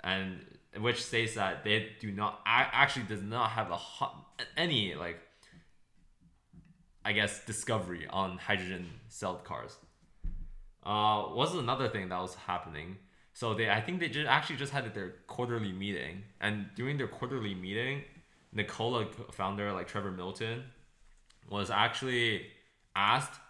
and 0.00 0.44
which 0.80 1.02
states 1.02 1.34
that 1.34 1.64
they 1.64 1.90
do 2.00 2.12
not 2.12 2.40
actually 2.44 3.06
does 3.06 3.22
not 3.22 3.50
have 3.50 3.70
a 3.70 3.78
any 4.56 4.94
like 4.94 5.18
I 7.04 7.12
guess 7.12 7.42
discovery 7.44 8.06
on 8.10 8.38
hydrogen 8.38 8.90
cell 9.08 9.36
cars. 9.36 9.76
Uh, 10.84 11.34
was 11.34 11.54
another 11.54 11.88
thing 11.88 12.08
that 12.10 12.20
was 12.20 12.34
happening. 12.34 12.96
So 13.32 13.54
they, 13.54 13.70
I 13.70 13.80
think 13.80 14.00
they 14.00 14.08
just 14.08 14.28
actually 14.28 14.56
just 14.56 14.72
had 14.72 14.92
their 14.94 15.14
quarterly 15.26 15.72
meeting, 15.72 16.24
and 16.40 16.66
during 16.74 16.98
their 16.98 17.06
quarterly 17.06 17.54
meeting, 17.54 18.02
Nikola 18.52 19.06
founder 19.32 19.72
like 19.72 19.86
Trevor 19.86 20.10
Milton 20.10 20.64
was 21.48 21.70
actually 21.70 22.46
asked 22.96 23.40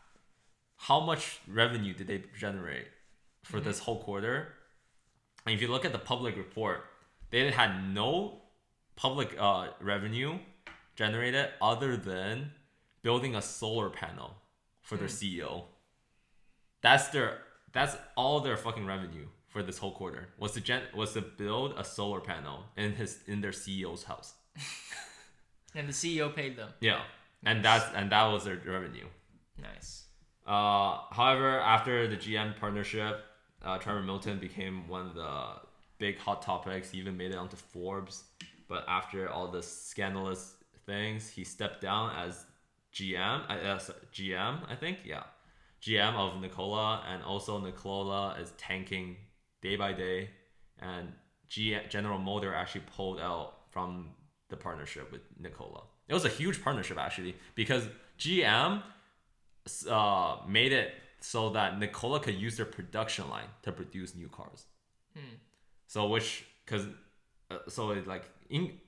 how 0.79 1.01
much 1.01 1.41
revenue 1.47 1.93
did 1.93 2.07
they 2.07 2.23
generate 2.39 2.87
for 3.43 3.61
this 3.61 3.81
whole 3.81 4.03
quarter. 4.03 4.55
And 5.47 5.55
if 5.55 5.63
you 5.63 5.69
look 5.69 5.85
at 5.85 5.93
the 5.93 5.99
public 5.99 6.37
report, 6.37 6.85
they 7.31 7.51
had 7.51 7.93
no 7.93 8.43
public 8.97 9.35
uh, 9.39 9.69
revenue 9.81 10.39
generated 10.97 11.49
other 11.61 11.97
than 11.97 12.53
building 13.03 13.35
a 13.35 13.43
solar 13.43 13.91
panel 13.91 14.37
for 14.83 14.97
their 14.97 15.09
CEO. 15.09 15.65
That's 16.83 17.09
their 17.09 17.39
that's 17.73 17.97
all 18.17 18.41
their 18.41 18.57
fucking 18.57 18.87
revenue 18.87 19.27
for 19.49 19.63
this 19.63 19.79
whole 19.79 19.93
quarter 19.93 20.29
was 20.39 20.53
to 20.53 20.61
gen 20.61 20.83
was 20.95 21.13
to 21.15 21.21
build 21.21 21.75
a 21.77 21.85
solar 21.85 22.21
panel 22.21 22.65
in 22.77 22.93
his 22.93 23.19
in 23.27 23.41
their 23.41 23.53
CEO's 23.53 24.05
house. 24.05 24.35
And 25.75 25.87
the 25.87 25.93
CEO 25.93 26.35
paid 26.35 26.57
them. 26.57 26.71
Yeah, 26.81 27.03
and 27.45 27.63
that's 27.63 27.85
and 27.95 28.11
that 28.11 28.25
was 28.33 28.45
their 28.45 28.59
revenue. 28.67 29.05
Nice. 29.61 30.08
Uh, 30.49 31.01
however, 31.11 31.61
after 31.61 32.09
the 32.09 32.17
GM 32.17 32.59
partnership, 32.59 33.21
uh, 33.63 33.77
Trevor 33.77 34.03
Milton 34.03 34.39
became 34.39 34.89
one 34.89 35.07
of 35.07 35.15
the 35.15 35.45
big 35.99 36.19
hot 36.19 36.41
topics. 36.41 36.91
He 36.91 36.99
even 36.99 37.19
made 37.19 37.33
it 37.33 37.37
onto 37.37 37.57
Forbes. 37.57 38.25
But 38.67 38.85
after 38.89 39.29
all 39.29 39.51
the 39.51 39.63
scandalous 39.63 40.55
things, 40.87 41.29
he 41.29 41.45
stepped 41.45 41.83
down 41.83 42.17
as 42.17 42.47
GM. 42.95 43.49
Uh, 43.51 43.79
sorry, 43.79 43.99
GM, 44.13 44.61
I 44.71 44.75
think. 44.75 44.99
Yeah, 45.05 45.25
GM 45.83 46.15
of 46.15 46.41
Nikola, 46.41 47.05
and 47.07 47.23
also 47.23 47.59
Nikola 47.59 48.37
is 48.41 48.53
tanking 48.57 49.17
day 49.61 49.77
by 49.77 49.93
day, 49.93 50.31
and 50.81 51.13
G- 51.49 51.79
General 51.91 52.19
Motor 52.19 52.55
actually 52.55 52.85
pulled 52.97 53.21
out 53.21 53.55
from 53.71 54.11
the 54.49 54.57
partnership 54.57 55.13
with 55.13 55.23
Nikola. 55.39 55.83
It 56.09 56.15
was 56.15 56.25
a 56.25 56.31
huge 56.31 56.63
partnership 56.63 56.97
actually 56.99 57.37
because 57.55 57.85
GM 58.19 58.83
uh, 59.87 60.37
made 60.47 60.73
it 60.73 60.95
so 61.21 61.51
that 61.51 61.79
Nikola 61.79 62.21
could 62.21 62.37
use 62.37 62.57
their 62.57 62.67
production 62.67 63.29
line 63.29 63.49
to 63.63 63.73
produce 63.73 64.15
new 64.15 64.29
cars. 64.29 64.67
So 65.87 66.09
which 66.09 66.45
because 66.65 66.87
uh, 67.51 67.59
so 67.69 67.91
it 67.91 68.07
like 68.07 68.25
in 68.51 68.79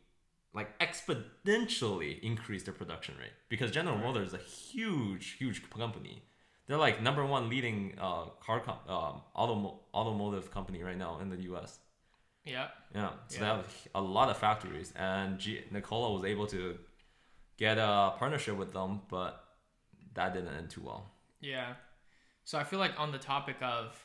like 0.52 0.78
exponentially 0.80 2.20
increased 2.20 2.66
their 2.66 2.74
production 2.74 3.14
rate 3.18 3.32
because 3.48 3.70
General 3.70 3.96
Motors 3.98 4.28
is 4.28 4.34
a 4.34 4.38
huge 4.38 5.32
huge 5.38 5.58
company. 5.70 6.22
They're 6.66 6.76
like 6.78 7.02
number 7.02 7.24
one 7.24 7.48
leading 7.48 7.94
uh, 7.98 8.26
car 8.40 8.60
com- 8.60 8.78
um, 8.88 9.22
automo- 9.36 9.78
automotive 9.92 10.50
company 10.52 10.82
right 10.82 10.96
now 10.96 11.18
in 11.20 11.28
the 11.30 11.40
U.S. 11.50 11.80
Yeah. 12.44 12.68
Yeah, 12.94 13.10
so 13.28 13.40
they 13.40 13.44
have 13.46 13.66
a 13.94 14.00
lot 14.00 14.28
of 14.30 14.36
factories, 14.36 14.92
and 14.96 15.38
G- 15.38 15.62
Nikola 15.70 16.12
was 16.12 16.24
able 16.24 16.46
to 16.48 16.78
get 17.56 17.76
a 17.78 18.14
partnership 18.18 18.56
with 18.56 18.72
them, 18.72 19.00
but 19.08 19.44
that 20.14 20.34
didn't 20.34 20.54
end 20.54 20.70
too 20.70 20.82
well. 20.84 21.10
Yeah. 21.40 21.74
So 22.44 22.58
I 22.58 22.64
feel 22.64 22.78
like 22.78 22.98
on 22.98 23.12
the 23.12 23.18
topic 23.18 23.56
of 23.62 24.02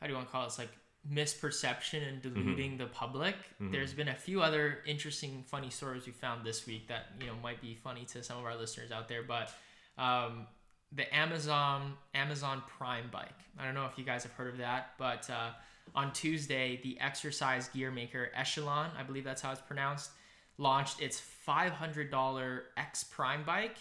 how 0.00 0.06
do 0.06 0.12
you 0.12 0.16
want 0.16 0.28
to 0.28 0.32
call 0.32 0.44
this 0.44 0.58
like 0.58 0.70
misperception 1.10 2.06
and 2.06 2.22
deluding 2.22 2.76
the 2.78 2.86
public, 2.86 3.34
there's 3.58 3.92
been 3.92 4.08
a 4.08 4.14
few 4.14 4.42
other 4.42 4.78
interesting, 4.86 5.44
funny 5.46 5.70
stories 5.70 6.06
we 6.06 6.12
found 6.12 6.44
this 6.44 6.66
week 6.66 6.88
that 6.88 7.06
you 7.20 7.26
know 7.26 7.34
might 7.42 7.60
be 7.60 7.74
funny 7.74 8.04
to 8.06 8.22
some 8.22 8.38
of 8.38 8.44
our 8.44 8.56
listeners 8.56 8.90
out 8.92 9.08
there. 9.08 9.22
But 9.22 9.52
um, 9.98 10.46
the 10.92 11.14
Amazon 11.14 11.94
Amazon 12.14 12.62
Prime 12.66 13.08
bike. 13.12 13.28
I 13.58 13.64
don't 13.64 13.74
know 13.74 13.86
if 13.86 13.98
you 13.98 14.04
guys 14.04 14.22
have 14.22 14.32
heard 14.32 14.52
of 14.52 14.58
that, 14.58 14.92
but 14.98 15.28
uh, 15.30 15.50
on 15.94 16.12
Tuesday, 16.12 16.80
the 16.82 16.98
exercise 17.00 17.68
gear 17.68 17.90
maker 17.90 18.30
Echelon, 18.34 18.90
I 18.98 19.02
believe 19.02 19.24
that's 19.24 19.42
how 19.42 19.52
it's 19.52 19.60
pronounced, 19.60 20.10
launched 20.58 21.00
its 21.00 21.20
$500 21.46 22.60
X 22.76 23.04
Prime 23.04 23.44
bike, 23.44 23.76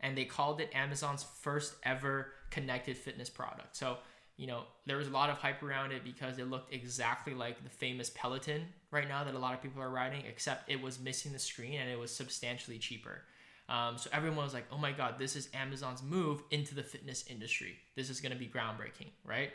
and 0.00 0.16
they 0.16 0.24
called 0.24 0.60
it 0.60 0.70
Amazon's 0.74 1.24
first 1.40 1.74
ever 1.84 2.32
connected 2.50 2.96
fitness 2.96 3.30
product. 3.30 3.76
So, 3.76 3.98
you 4.36 4.46
know, 4.46 4.62
there 4.86 4.96
was 4.96 5.08
a 5.08 5.10
lot 5.10 5.30
of 5.30 5.36
hype 5.36 5.62
around 5.62 5.92
it 5.92 6.02
because 6.04 6.38
it 6.38 6.48
looked 6.48 6.72
exactly 6.72 7.34
like 7.34 7.62
the 7.62 7.70
famous 7.70 8.10
Peloton 8.10 8.66
right 8.90 9.08
now 9.08 9.24
that 9.24 9.34
a 9.34 9.38
lot 9.38 9.54
of 9.54 9.62
people 9.62 9.82
are 9.82 9.90
riding, 9.90 10.22
except 10.26 10.70
it 10.70 10.80
was 10.80 10.98
missing 10.98 11.32
the 11.32 11.38
screen 11.38 11.80
and 11.80 11.90
it 11.90 11.98
was 11.98 12.10
substantially 12.10 12.78
cheaper. 12.78 13.22
Um, 13.68 13.98
so 13.98 14.10
everyone 14.12 14.44
was 14.44 14.54
like, 14.54 14.66
oh 14.72 14.78
my 14.78 14.90
God, 14.90 15.14
this 15.18 15.36
is 15.36 15.48
Amazon's 15.54 16.02
move 16.02 16.42
into 16.50 16.74
the 16.74 16.82
fitness 16.82 17.24
industry. 17.28 17.76
This 17.94 18.10
is 18.10 18.20
going 18.20 18.32
to 18.32 18.38
be 18.38 18.48
groundbreaking, 18.48 19.10
right? 19.24 19.50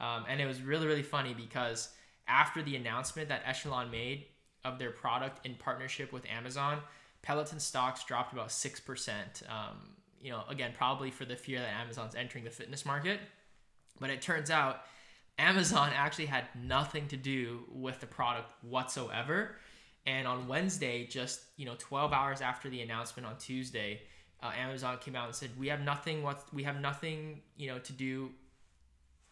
Um, 0.00 0.24
and 0.28 0.40
it 0.40 0.46
was 0.46 0.62
really, 0.62 0.86
really 0.86 1.02
funny 1.02 1.34
because 1.34 1.90
after 2.26 2.62
the 2.62 2.76
announcement 2.76 3.28
that 3.28 3.42
Echelon 3.44 3.90
made 3.90 4.26
of 4.64 4.78
their 4.78 4.90
product 4.90 5.44
in 5.44 5.54
partnership 5.54 6.12
with 6.12 6.24
Amazon, 6.26 6.78
Peloton 7.28 7.60
stocks 7.60 8.04
dropped 8.04 8.32
about 8.32 8.48
6%, 8.48 9.12
um, 9.50 9.76
you 10.18 10.30
know, 10.30 10.44
again, 10.48 10.72
probably 10.74 11.10
for 11.10 11.26
the 11.26 11.36
fear 11.36 11.58
that 11.58 11.68
Amazon's 11.78 12.14
entering 12.14 12.42
the 12.42 12.50
fitness 12.50 12.86
market. 12.86 13.20
But 14.00 14.08
it 14.08 14.22
turns 14.22 14.50
out 14.50 14.80
Amazon 15.38 15.90
actually 15.94 16.24
had 16.24 16.44
nothing 16.58 17.06
to 17.08 17.18
do 17.18 17.64
with 17.70 18.00
the 18.00 18.06
product 18.06 18.50
whatsoever. 18.62 19.56
And 20.06 20.26
on 20.26 20.48
Wednesday, 20.48 21.06
just 21.06 21.42
you 21.58 21.66
know, 21.66 21.74
12 21.78 22.14
hours 22.14 22.40
after 22.40 22.70
the 22.70 22.80
announcement 22.80 23.26
on 23.28 23.36
Tuesday, 23.36 24.00
uh, 24.42 24.52
Amazon 24.58 24.96
came 24.98 25.14
out 25.14 25.26
and 25.26 25.34
said 25.34 25.50
we 25.58 25.68
have 25.68 25.82
nothing 25.82 26.22
what 26.22 26.44
we 26.54 26.62
have 26.62 26.80
nothing 26.80 27.42
you 27.58 27.68
know 27.68 27.78
to 27.80 27.92
do 27.92 28.30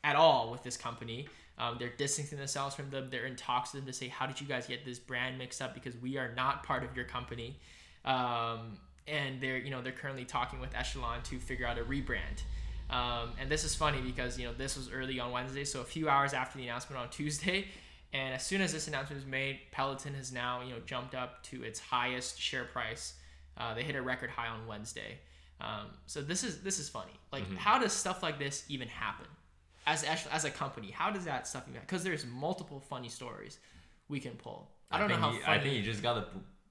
at 0.05 0.17
all 0.17 0.51
with 0.53 0.63
this 0.63 0.77
company. 0.77 1.29
Um, 1.57 1.77
they're 1.79 1.97
distancing 1.97 2.37
themselves 2.37 2.75
from 2.75 2.91
them. 2.91 3.09
They're 3.11 3.25
in 3.25 3.37
talks 3.37 3.73
with 3.73 3.85
them 3.85 3.87
to 3.91 3.97
say, 3.97 4.09
how 4.09 4.27
did 4.27 4.39
you 4.39 4.47
guys 4.47 4.67
get 4.67 4.85
this 4.85 4.99
brand 4.99 5.39
mixed 5.39 5.63
up? 5.63 5.73
Because 5.73 5.97
we 5.97 6.19
are 6.19 6.35
not 6.35 6.63
part 6.63 6.85
of 6.85 6.95
your 6.95 7.07
company. 7.07 7.59
Um, 8.07 8.79
and 9.09 9.41
they're 9.41 9.59
you 9.59 9.71
know 9.71 9.83
they're 9.83 9.93
currently 9.93 10.25
talking 10.25 10.61
with 10.61 10.75
Echelon 10.75 11.23
to 11.25 11.39
figure 11.39 11.67
out 11.67 11.79
a 11.79 11.83
rebrand. 11.85 12.43
Um, 12.89 13.31
and 13.41 13.51
this 13.51 13.65
is 13.65 13.75
funny 13.75 14.01
because 14.01 14.39
you 14.39 14.47
know 14.47 14.55
this 14.55 14.77
was 14.77 14.91
early 14.91 15.19
on 15.21 15.33
Wednesday, 15.33 15.65
so 15.65 15.81
a 15.81 15.85
few 15.85 16.09
hours 16.09 16.33
after 16.33 16.59
the 16.59 16.65
announcement 16.65 17.01
on 17.01 17.11
Tuesday. 17.11 17.67
And 18.13 18.35
as 18.35 18.47
soon 18.47 18.61
as 18.63 18.73
this 18.73 18.89
announcement 18.89 19.23
was 19.23 19.31
made, 19.31 19.59
Peloton 19.73 20.15
has 20.15 20.33
now 20.33 20.63
you 20.63 20.71
know 20.71 20.81
jumped 20.87 21.15
up 21.15 21.43
to 21.45 21.63
its 21.63 21.81
highest 21.81 22.41
share 22.41 22.65
price. 22.65 23.15
Uh, 23.57 23.75
they 23.75 23.83
hit 23.83 23.97
a 23.97 24.03
record 24.03 24.31
high 24.31 24.49
on 24.49 24.67
Wednesday. 24.67 25.19
Um, 25.61 25.87
so 26.07 26.21
this 26.21 26.45
is 26.45 26.63
this 26.63 26.79
is 26.79 26.89
funny. 26.89 27.13
Like, 27.33 27.45
mm-hmm. 27.45 27.57
how 27.57 27.79
does 27.79 27.93
stuff 27.93 28.23
like 28.23 28.39
this 28.39 28.65
even 28.69 28.89
happen? 28.89 29.27
As 29.87 30.05
as 30.31 30.45
a 30.45 30.51
company, 30.51 30.91
how 30.91 31.11
does 31.11 31.25
that 31.25 31.47
stuff 31.47 31.65
even? 31.69 31.81
Because 31.81 32.05
there's 32.05 32.27
multiple 32.27 32.81
funny 32.81 33.09
stories 33.09 33.59
we 34.09 34.21
can 34.21 34.33
pull. 34.33 34.71
I 34.91 34.99
don't 34.99 35.09
know 35.09 35.17
how. 35.17 35.33
You, 35.33 35.41
I 35.47 35.59
think 35.59 35.75
you 35.75 35.83
just 35.83 36.03
gotta 36.03 36.27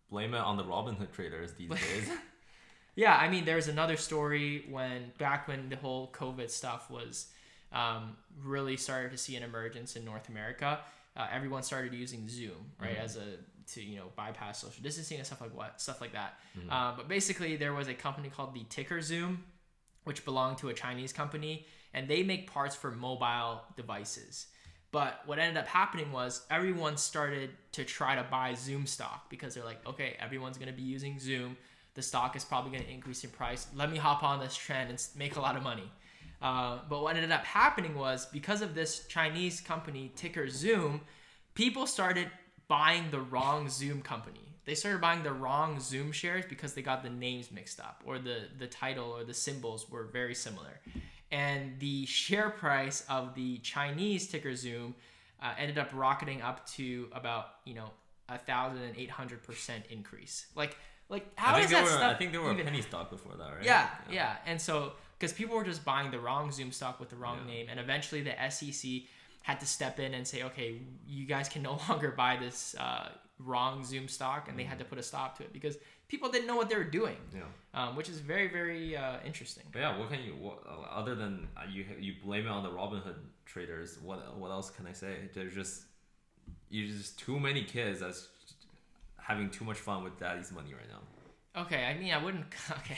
blame 0.10 0.34
it 0.34 0.40
on 0.40 0.58
the 0.58 0.64
Robinhood 0.64 1.12
traders 1.12 1.54
these 1.54 1.70
days. 1.94 2.10
yeah, 2.96 3.16
I 3.16 3.30
mean, 3.30 3.46
there's 3.46 3.68
another 3.68 3.98
story 3.98 4.66
when 4.70 5.12
back 5.18 5.48
when 5.48 5.70
the 5.70 5.76
whole 5.76 6.12
COVID 6.12 6.50
stuff 6.50 6.90
was 6.90 7.28
um, 7.72 8.16
really 8.44 8.78
started 8.78 9.12
to 9.12 9.18
see 9.18 9.36
an 9.36 9.44
emergence 9.44 9.96
in 9.96 10.06
North 10.06 10.30
America. 10.30 10.80
Uh, 11.18 11.28
everyone 11.32 11.64
started 11.64 11.94
using 11.94 12.28
Zoom, 12.28 12.72
right, 12.80 12.92
mm-hmm. 12.92 13.06
as 13.06 13.18
a 13.18 13.22
to 13.74 13.82
you 13.82 13.98
know 13.98 14.06
bypass 14.16 14.60
social 14.60 14.84
distancing 14.84 15.18
and 15.18 15.26
stuff 15.26 15.42
like 15.42 15.56
what 15.56 15.82
stuff 15.82 16.02
like 16.02 16.14
that. 16.14 16.40
Mm-hmm. 16.58 16.70
Uh, 16.70 16.94
but 16.96 17.08
basically, 17.08 17.56
there 17.56 17.74
was 17.74 17.88
a 17.88 17.94
company 17.94 18.30
called 18.30 18.54
the 18.54 18.64
Ticker 18.70 19.02
Zoom, 19.02 19.44
which 20.04 20.26
belonged 20.26 20.58
to 20.60 20.70
a 20.70 20.74
Chinese 20.74 21.14
company, 21.14 21.66
and 21.94 22.08
they 22.08 22.24
make 22.24 22.52
parts 22.52 22.76
for 22.76 22.92
mobile 22.92 23.62
devices. 23.76 24.48
But 24.96 25.24
what 25.26 25.40
ended 25.40 25.58
up 25.58 25.68
happening 25.68 26.14
was 26.14 26.46
everyone 26.50 26.96
started 26.96 27.50
to 27.74 27.84
try 27.84 28.16
to 28.16 28.24
buy 28.24 28.54
Zoom 28.54 28.86
stock 28.86 29.30
because 29.30 29.54
they're 29.54 29.66
like, 29.66 29.86
okay, 29.86 30.16
everyone's 30.22 30.58
going 30.58 30.72
to 30.72 30.74
be 30.74 30.84
using 30.84 31.20
Zoom. 31.20 31.58
The 31.96 32.02
stock 32.02 32.38
is 32.38 32.46
probably 32.46 32.72
going 32.72 32.86
to 32.86 32.90
increase 32.90 33.22
in 33.26 33.30
price. 33.30 33.68
Let 33.76 33.92
me 33.92 33.98
hop 33.98 34.24
on 34.24 34.40
this 34.40 34.56
trend 34.56 34.90
and 34.90 35.06
make 35.18 35.36
a 35.36 35.42
lot 35.42 35.58
of 35.58 35.64
money. 35.64 35.92
Uh, 36.42 36.80
but 36.88 37.04
what 37.04 37.18
ended 37.18 37.34
up 37.34 37.44
happening 37.44 37.94
was 37.96 38.26
because 38.28 38.62
of 38.62 38.74
this 38.74 39.06
Chinese 39.08 39.60
company, 39.60 40.14
ticker 40.16 40.48
Zoom, 40.48 41.02
people 41.56 41.88
started 41.88 42.32
buying 42.70 43.12
the 43.12 43.20
wrong 43.20 43.68
Zoom 43.68 44.02
company. 44.02 44.48
They 44.64 44.76
started 44.76 45.02
buying 45.02 45.24
the 45.24 45.34
wrong 45.34 45.82
Zoom 45.82 46.14
shares 46.14 46.46
because 46.48 46.74
they 46.74 46.82
got 46.82 47.04
the 47.04 47.10
names 47.10 47.52
mixed 47.52 47.82
up 47.82 48.02
or 48.06 48.18
the, 48.18 48.44
the 48.58 48.68
title 48.68 49.12
or 49.12 49.26
the 49.26 49.34
symbols 49.34 49.92
were 49.92 50.06
very 50.06 50.36
similar 50.36 50.80
and 51.32 51.80
the 51.80 52.06
share 52.06 52.50
price 52.50 53.04
of 53.10 53.36
the 53.36 53.58
Chinese 53.60 54.28
ticker 54.28 54.56
Zoom 54.56 54.96
uh, 55.42 55.54
ended 55.58 55.78
up 55.78 55.90
rocketing 55.94 56.42
up 56.42 56.66
to 56.70 57.08
about 57.14 57.48
you 57.66 57.74
know 57.74 57.90
a 58.30 58.38
thousand 58.38 58.84
and 58.84 58.98
eight 58.98 59.10
hundred 59.10 59.44
percent 59.44 59.86
increase. 59.90 60.48
Like 60.56 60.78
like 61.10 61.28
how 61.36 61.58
does 61.60 61.70
that 61.70 61.84
were, 61.84 61.90
stuff? 61.90 62.16
I 62.16 62.18
think 62.18 62.32
there 62.32 62.42
were 62.42 62.52
a 62.52 62.64
penny 62.64 62.82
stock 62.82 63.10
before 63.10 63.34
that, 63.38 63.56
right? 63.56 63.64
Yeah, 63.64 63.90
yeah, 64.10 64.14
yeah. 64.16 64.36
and 64.46 64.60
so 64.60 64.94
because 65.18 65.34
people 65.34 65.56
were 65.56 65.64
just 65.64 65.86
buying 65.86 66.12
the 66.12 66.20
wrong 66.20 66.52
Zoom 66.52 66.72
stock 66.72 67.00
with 67.00 67.10
the 67.10 67.16
wrong 67.16 67.40
yeah. 67.46 67.54
name, 67.54 67.68
and 67.70 67.80
eventually 67.80 68.22
the 68.22 68.34
SEC 68.50 69.04
had 69.44 69.60
to 69.60 69.66
step 69.66 70.00
in 70.00 70.16
and 70.16 70.28
say, 70.28 70.42
okay, 70.42 70.82
you 71.08 71.26
guys 71.26 71.48
can 71.48 71.62
no 71.62 71.80
longer 71.90 72.12
buy 72.12 72.38
this 72.38 72.76
uh, 72.80 73.10
wrong 73.40 73.84
Zoom 73.84 74.08
stock, 74.08 74.48
and 74.48 74.50
mm-hmm. 74.50 74.58
they 74.58 74.64
had 74.64 74.78
mm-hmm. 74.78 74.86
to 74.86 74.90
put 74.90 74.98
a 74.98 75.04
stop 75.04 75.38
to 75.38 75.44
it 75.44 75.54
because 75.54 75.78
people 76.08 76.30
didn't 76.30 76.48
know 76.48 76.56
what 76.56 76.70
they 76.70 76.76
were 76.76 76.84
doing. 76.84 77.18
Yeah. 77.34 77.42
Um, 77.74 77.96
which 77.96 78.08
is 78.08 78.20
very 78.20 78.48
very 78.48 78.96
uh, 78.96 79.18
interesting. 79.26 79.64
But 79.72 79.80
yeah, 79.80 79.98
what 79.98 80.10
can 80.10 80.24
you 80.24 80.34
what, 80.36 80.64
other 80.92 81.16
than 81.16 81.48
uh, 81.58 81.62
you 81.70 81.86
you 82.00 82.14
blame 82.24 82.46
it 82.46 82.50
on 82.50 82.64
the 82.64 82.70
Robinhood 82.70 83.16
traders? 83.46 83.98
What 84.02 84.38
what 84.38 84.52
else 84.52 84.70
can 84.70 84.88
I 84.88 84.94
say? 84.94 85.30
There's 85.34 85.54
just 85.54 85.84
you 86.70 86.88
just 86.88 87.20
too 87.20 87.40
many 87.40 87.64
kids 87.64 88.00
that's 88.00 88.30
having 89.18 89.50
too 89.50 89.66
much 89.66 89.78
fun 89.78 90.04
with 90.04 90.18
daddy's 90.20 90.52
money 90.52 90.74
right 90.74 90.90
now. 90.90 91.62
Okay, 91.64 91.86
I 91.86 91.98
mean 91.98 92.14
I 92.14 92.24
wouldn't 92.24 92.46
okay 92.72 92.98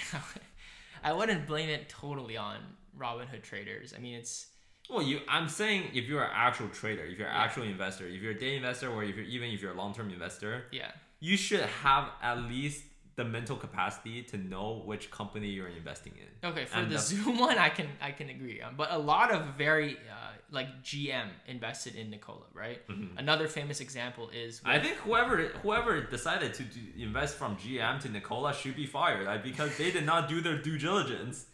I 1.04 1.14
wouldn't 1.14 1.48
blame 1.48 1.70
it 1.70 1.90
totally 1.90 2.38
on 2.38 2.58
Robinhood 2.98 3.42
traders. 3.44 3.94
I 3.98 4.00
mean 4.00 4.16
it's 4.16 4.48
well, 4.90 5.02
you. 5.02 5.20
I'm 5.28 5.50
saying 5.50 5.92
if 5.94 6.08
you're 6.08 6.24
an 6.24 6.32
actual 6.34 6.70
trader, 6.70 7.04
if 7.04 7.18
you're 7.18 7.28
an 7.28 7.36
yeah. 7.36 7.44
actual 7.44 7.64
investor, 7.64 8.08
if 8.08 8.22
you're 8.22 8.32
a 8.32 8.40
day 8.40 8.56
investor, 8.56 8.90
or 8.90 9.04
if 9.04 9.16
you're 9.16 9.26
even 9.26 9.50
if 9.50 9.62
you're 9.62 9.74
a 9.74 9.78
long 9.78 9.94
term 9.94 10.10
investor, 10.10 10.66
yeah, 10.72 10.92
you 11.20 11.36
should 11.36 11.62
have 11.84 12.10
at 12.22 12.44
least 12.44 12.84
the 13.18 13.26
mental 13.26 13.58
capacity 13.58 14.22
to 14.22 14.38
know 14.38 14.84
which 14.86 15.10
company 15.10 15.48
you're 15.48 15.68
investing 15.68 16.14
in. 16.16 16.50
Okay, 16.50 16.66
for 16.66 16.78
and 16.78 16.90
the, 16.90 16.96
the 16.96 17.02
Zoom 17.10 17.40
one, 17.40 17.58
I 17.58 17.70
can 17.70 17.88
I 18.00 18.12
can 18.12 18.30
agree 18.30 18.62
on, 18.62 18.76
but 18.78 18.92
a 18.92 18.98
lot 18.98 19.32
of 19.32 19.56
very 19.58 19.96
uh, 19.96 20.34
like 20.52 20.84
GM 20.84 21.30
invested 21.48 21.96
in 21.96 22.12
Nikola, 22.12 22.46
right? 22.54 22.88
Mm-hmm. 22.88 23.18
Another 23.18 23.48
famous 23.48 23.82
example 23.82 24.30
is 24.30 24.62
I 24.64 24.78
think 24.78 24.98
whoever 24.98 25.38
whoever 25.64 26.00
decided 26.02 26.54
to 26.54 26.64
do, 26.64 26.80
invest 26.96 27.36
from 27.36 27.58
GM 27.58 28.00
to 28.02 28.10
Nikola 28.10 28.54
should 28.54 28.76
be 28.76 28.86
fired 28.86 29.26
like, 29.26 29.44
because 29.44 29.76
they 29.78 29.92
did 29.92 30.06
not 30.06 30.30
do 30.30 30.40
their 30.40 30.62
due 30.62 30.78
diligence. 30.78 31.48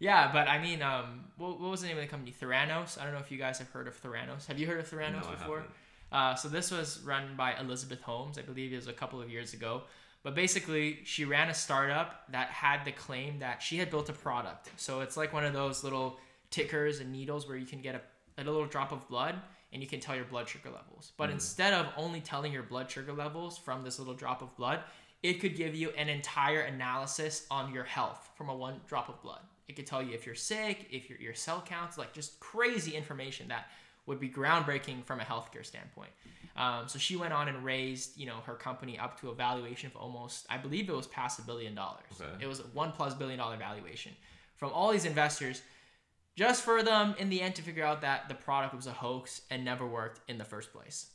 Yeah, 0.00 0.30
but 0.32 0.48
I 0.48 0.60
mean, 0.60 0.82
um, 0.82 1.24
what, 1.36 1.60
what 1.60 1.70
was 1.70 1.80
the 1.80 1.88
name 1.88 1.96
of 1.96 2.02
the 2.02 2.08
company? 2.08 2.32
Theranos. 2.32 3.00
I 3.00 3.04
don't 3.04 3.14
know 3.14 3.20
if 3.20 3.30
you 3.30 3.38
guys 3.38 3.58
have 3.58 3.68
heard 3.70 3.86
of 3.88 4.00
Theranos. 4.00 4.46
Have 4.46 4.58
you 4.58 4.66
heard 4.66 4.80
of 4.80 4.88
Theranos 4.88 5.24
no, 5.24 5.30
before? 5.30 5.64
Uh, 6.10 6.34
so 6.34 6.48
this 6.48 6.70
was 6.70 7.00
run 7.04 7.34
by 7.36 7.54
Elizabeth 7.58 8.00
Holmes. 8.02 8.38
I 8.38 8.42
believe 8.42 8.72
it 8.72 8.76
was 8.76 8.86
a 8.86 8.92
couple 8.92 9.20
of 9.20 9.28
years 9.28 9.54
ago. 9.54 9.82
But 10.22 10.34
basically, 10.34 11.00
she 11.04 11.24
ran 11.24 11.48
a 11.48 11.54
startup 11.54 12.30
that 12.32 12.48
had 12.48 12.84
the 12.84 12.92
claim 12.92 13.38
that 13.38 13.62
she 13.62 13.78
had 13.78 13.90
built 13.90 14.08
a 14.08 14.12
product. 14.12 14.70
So 14.76 15.00
it's 15.00 15.16
like 15.16 15.32
one 15.32 15.44
of 15.44 15.52
those 15.52 15.84
little 15.84 16.18
tickers 16.50 17.00
and 17.00 17.12
needles 17.12 17.48
where 17.48 17.56
you 17.56 17.66
can 17.66 17.80
get 17.80 17.94
a, 17.94 18.42
a 18.42 18.44
little 18.44 18.66
drop 18.66 18.92
of 18.92 19.08
blood 19.08 19.36
and 19.72 19.82
you 19.82 19.88
can 19.88 20.00
tell 20.00 20.16
your 20.16 20.24
blood 20.24 20.48
sugar 20.48 20.70
levels. 20.70 21.12
But 21.16 21.30
mm. 21.30 21.34
instead 21.34 21.74
of 21.74 21.86
only 21.96 22.20
telling 22.20 22.52
your 22.52 22.62
blood 22.62 22.90
sugar 22.90 23.12
levels 23.12 23.58
from 23.58 23.84
this 23.84 23.98
little 23.98 24.14
drop 24.14 24.42
of 24.42 24.54
blood, 24.56 24.80
it 25.22 25.34
could 25.34 25.56
give 25.56 25.74
you 25.74 25.90
an 25.90 26.08
entire 26.08 26.60
analysis 26.60 27.46
on 27.50 27.72
your 27.72 27.84
health 27.84 28.30
from 28.36 28.48
a 28.48 28.54
one 28.54 28.80
drop 28.86 29.08
of 29.08 29.20
blood. 29.22 29.40
It 29.66 29.76
could 29.76 29.86
tell 29.86 30.02
you 30.02 30.14
if 30.14 30.24
you're 30.24 30.34
sick, 30.34 30.86
if 30.90 31.10
your, 31.10 31.18
your 31.18 31.34
cell 31.34 31.62
counts, 31.64 31.98
like 31.98 32.12
just 32.12 32.40
crazy 32.40 32.94
information 32.94 33.48
that 33.48 33.66
would 34.08 34.18
be 34.18 34.28
groundbreaking 34.28 35.04
from 35.04 35.20
a 35.20 35.24
healthcare 35.24 35.64
standpoint. 35.64 36.10
Um, 36.56 36.88
so 36.88 36.98
she 36.98 37.14
went 37.14 37.32
on 37.32 37.46
and 37.46 37.64
raised, 37.64 38.18
you 38.18 38.26
know, 38.26 38.38
her 38.46 38.54
company 38.54 38.98
up 38.98 39.20
to 39.20 39.30
a 39.30 39.34
valuation 39.34 39.86
of 39.88 39.96
almost, 39.96 40.44
I 40.50 40.58
believe 40.58 40.88
it 40.88 40.96
was 40.96 41.06
past 41.06 41.38
a 41.38 41.42
billion 41.42 41.74
dollars. 41.74 42.02
Okay. 42.20 42.44
It 42.44 42.48
was 42.48 42.58
a 42.58 42.64
one 42.64 42.90
plus 42.90 43.14
billion 43.14 43.38
dollar 43.38 43.56
valuation 43.56 44.12
from 44.56 44.72
all 44.72 44.90
these 44.90 45.04
investors, 45.04 45.62
just 46.36 46.64
for 46.64 46.82
them 46.82 47.14
in 47.18 47.28
the 47.30 47.40
end 47.40 47.54
to 47.56 47.62
figure 47.62 47.84
out 47.84 48.00
that 48.00 48.28
the 48.28 48.34
product 48.34 48.74
was 48.74 48.88
a 48.88 48.92
hoax 48.92 49.42
and 49.50 49.64
never 49.64 49.86
worked 49.86 50.20
in 50.28 50.36
the 50.36 50.44
first 50.44 50.72
place. 50.72 51.06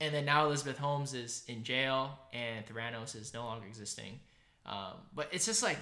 And 0.00 0.14
then 0.14 0.24
now 0.24 0.46
Elizabeth 0.46 0.78
Holmes 0.78 1.12
is 1.12 1.42
in 1.48 1.64
jail 1.64 2.18
and 2.32 2.64
Theranos 2.64 3.16
is 3.16 3.34
no 3.34 3.44
longer 3.44 3.66
existing. 3.66 4.20
Um, 4.64 4.94
but 5.14 5.28
it's 5.32 5.46
just 5.46 5.62
like 5.62 5.78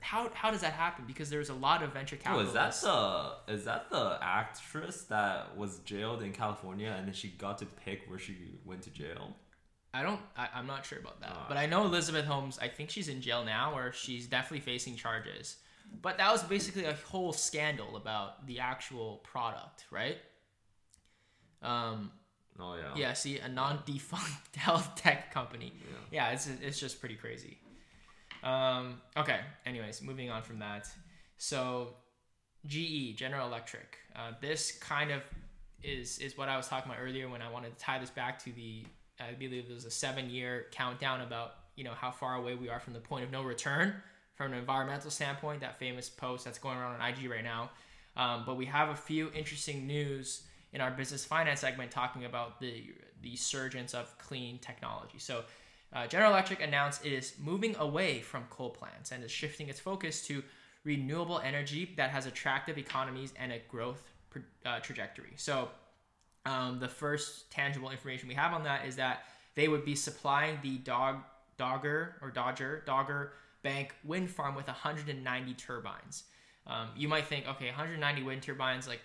how 0.00 0.30
how 0.34 0.50
does 0.50 0.62
that 0.62 0.72
happen? 0.72 1.04
Because 1.06 1.30
there's 1.30 1.50
a 1.50 1.54
lot 1.54 1.82
of 1.82 1.92
venture 1.92 2.16
capital. 2.16 2.40
Oh, 2.40 2.48
is 2.48 2.54
that 2.54 2.80
the 2.80 3.52
is 3.52 3.64
that 3.64 3.90
the 3.90 4.18
actress 4.20 5.02
that 5.04 5.56
was 5.56 5.78
jailed 5.80 6.22
in 6.22 6.32
California 6.32 6.94
and 6.96 7.06
then 7.06 7.14
she 7.14 7.28
got 7.28 7.58
to 7.58 7.66
pick 7.66 8.02
where 8.08 8.18
she 8.18 8.36
went 8.64 8.82
to 8.82 8.90
jail? 8.90 9.36
I 9.92 10.02
don't. 10.02 10.20
I, 10.36 10.48
am 10.54 10.66
not 10.66 10.86
sure 10.86 10.98
about 10.98 11.20
that, 11.20 11.30
uh, 11.30 11.44
but 11.48 11.56
I 11.56 11.66
know 11.66 11.84
Elizabeth 11.84 12.24
Holmes. 12.24 12.58
I 12.62 12.68
think 12.68 12.90
she's 12.90 13.08
in 13.08 13.20
jail 13.20 13.44
now, 13.44 13.74
or 13.74 13.92
she's 13.92 14.26
definitely 14.26 14.60
facing 14.60 14.96
charges. 14.96 15.56
But 16.00 16.18
that 16.18 16.30
was 16.30 16.44
basically 16.44 16.84
a 16.84 16.96
whole 17.08 17.32
scandal 17.32 17.96
about 17.96 18.46
the 18.46 18.60
actual 18.60 19.16
product, 19.24 19.86
right? 19.90 20.18
Um. 21.62 22.12
Oh 22.58 22.76
yeah. 22.76 22.94
Yeah. 22.94 23.12
See, 23.14 23.38
a 23.38 23.48
non-defunct 23.48 24.56
health 24.56 24.94
tech 24.94 25.32
company. 25.34 25.72
Yeah. 26.12 26.28
yeah 26.28 26.30
it's 26.30 26.48
it's 26.62 26.78
just 26.78 27.00
pretty 27.00 27.16
crazy. 27.16 27.58
Um, 28.42 29.00
okay. 29.16 29.40
Anyways, 29.66 30.02
moving 30.02 30.30
on 30.30 30.42
from 30.42 30.58
that. 30.60 30.88
So, 31.36 31.94
GE 32.66 33.16
General 33.16 33.46
Electric. 33.46 33.98
Uh, 34.14 34.32
this 34.40 34.72
kind 34.72 35.10
of 35.10 35.22
is 35.82 36.18
is 36.18 36.36
what 36.36 36.48
I 36.48 36.56
was 36.56 36.68
talking 36.68 36.90
about 36.90 37.02
earlier 37.02 37.28
when 37.28 37.40
I 37.42 37.50
wanted 37.50 37.76
to 37.76 37.82
tie 37.82 37.98
this 37.98 38.10
back 38.10 38.42
to 38.44 38.52
the 38.52 38.84
I 39.18 39.32
believe 39.32 39.68
there's 39.68 39.84
a 39.84 39.90
seven 39.90 40.30
year 40.30 40.66
countdown 40.72 41.20
about 41.20 41.54
you 41.76 41.84
know 41.84 41.92
how 41.92 42.10
far 42.10 42.34
away 42.34 42.54
we 42.54 42.68
are 42.68 42.80
from 42.80 42.92
the 42.92 43.00
point 43.00 43.24
of 43.24 43.30
no 43.30 43.42
return 43.42 43.94
from 44.34 44.52
an 44.52 44.58
environmental 44.58 45.10
standpoint. 45.10 45.60
That 45.60 45.78
famous 45.78 46.08
post 46.08 46.44
that's 46.44 46.58
going 46.58 46.78
around 46.78 47.00
on 47.00 47.08
IG 47.08 47.30
right 47.30 47.44
now. 47.44 47.70
Um, 48.16 48.42
but 48.44 48.56
we 48.56 48.66
have 48.66 48.88
a 48.88 48.94
few 48.94 49.30
interesting 49.34 49.86
news 49.86 50.42
in 50.72 50.80
our 50.80 50.90
business 50.90 51.24
finance 51.24 51.60
segment 51.60 51.90
talking 51.90 52.24
about 52.24 52.60
the 52.60 52.92
the 53.22 53.36
surgence 53.36 53.94
of 53.94 54.16
clean 54.18 54.58
technology. 54.58 55.18
So 55.18 55.44
Uh, 55.92 56.06
General 56.06 56.32
Electric 56.32 56.62
announced 56.62 57.04
it 57.04 57.12
is 57.12 57.34
moving 57.38 57.74
away 57.76 58.20
from 58.20 58.44
coal 58.50 58.70
plants 58.70 59.10
and 59.10 59.24
is 59.24 59.30
shifting 59.30 59.68
its 59.68 59.80
focus 59.80 60.24
to 60.26 60.42
renewable 60.84 61.40
energy 61.40 61.92
that 61.96 62.10
has 62.10 62.26
attractive 62.26 62.78
economies 62.78 63.32
and 63.38 63.52
a 63.52 63.58
growth 63.68 64.02
uh, 64.64 64.78
trajectory. 64.80 65.32
So, 65.36 65.68
um, 66.46 66.78
the 66.78 66.88
first 66.88 67.50
tangible 67.50 67.90
information 67.90 68.28
we 68.28 68.34
have 68.34 68.54
on 68.54 68.64
that 68.64 68.86
is 68.86 68.96
that 68.96 69.24
they 69.54 69.68
would 69.68 69.84
be 69.84 69.94
supplying 69.94 70.58
the 70.62 70.78
Dog 70.78 71.16
Dogger 71.58 72.16
or 72.22 72.30
Dodger 72.30 72.82
Dogger 72.86 73.32
Bank 73.62 73.94
wind 74.04 74.30
farm 74.30 74.54
with 74.54 74.66
190 74.66 75.54
turbines. 75.54 76.24
Um, 76.66 76.88
you 76.96 77.08
might 77.08 77.26
think, 77.26 77.46
okay, 77.46 77.66
190 77.66 78.22
wind 78.22 78.42
turbines, 78.42 78.88
like 78.88 79.00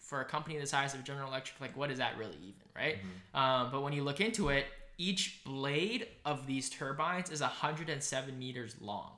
for 0.00 0.22
a 0.22 0.24
company 0.24 0.58
the 0.58 0.66
size 0.66 0.94
of 0.94 1.04
General 1.04 1.28
Electric, 1.28 1.60
like 1.60 1.76
what 1.76 1.90
is 1.90 1.98
that 1.98 2.18
really 2.18 2.36
even, 2.42 2.62
right? 2.74 2.96
Mm-hmm. 2.96 3.38
Um, 3.38 3.70
but 3.70 3.82
when 3.82 3.92
you 3.92 4.02
look 4.02 4.20
into 4.20 4.48
it, 4.48 4.66
each 4.98 5.42
blade 5.44 6.08
of 6.24 6.46
these 6.46 6.70
turbines 6.70 7.30
is 7.30 7.40
107 7.40 8.38
meters 8.38 8.76
long. 8.80 9.12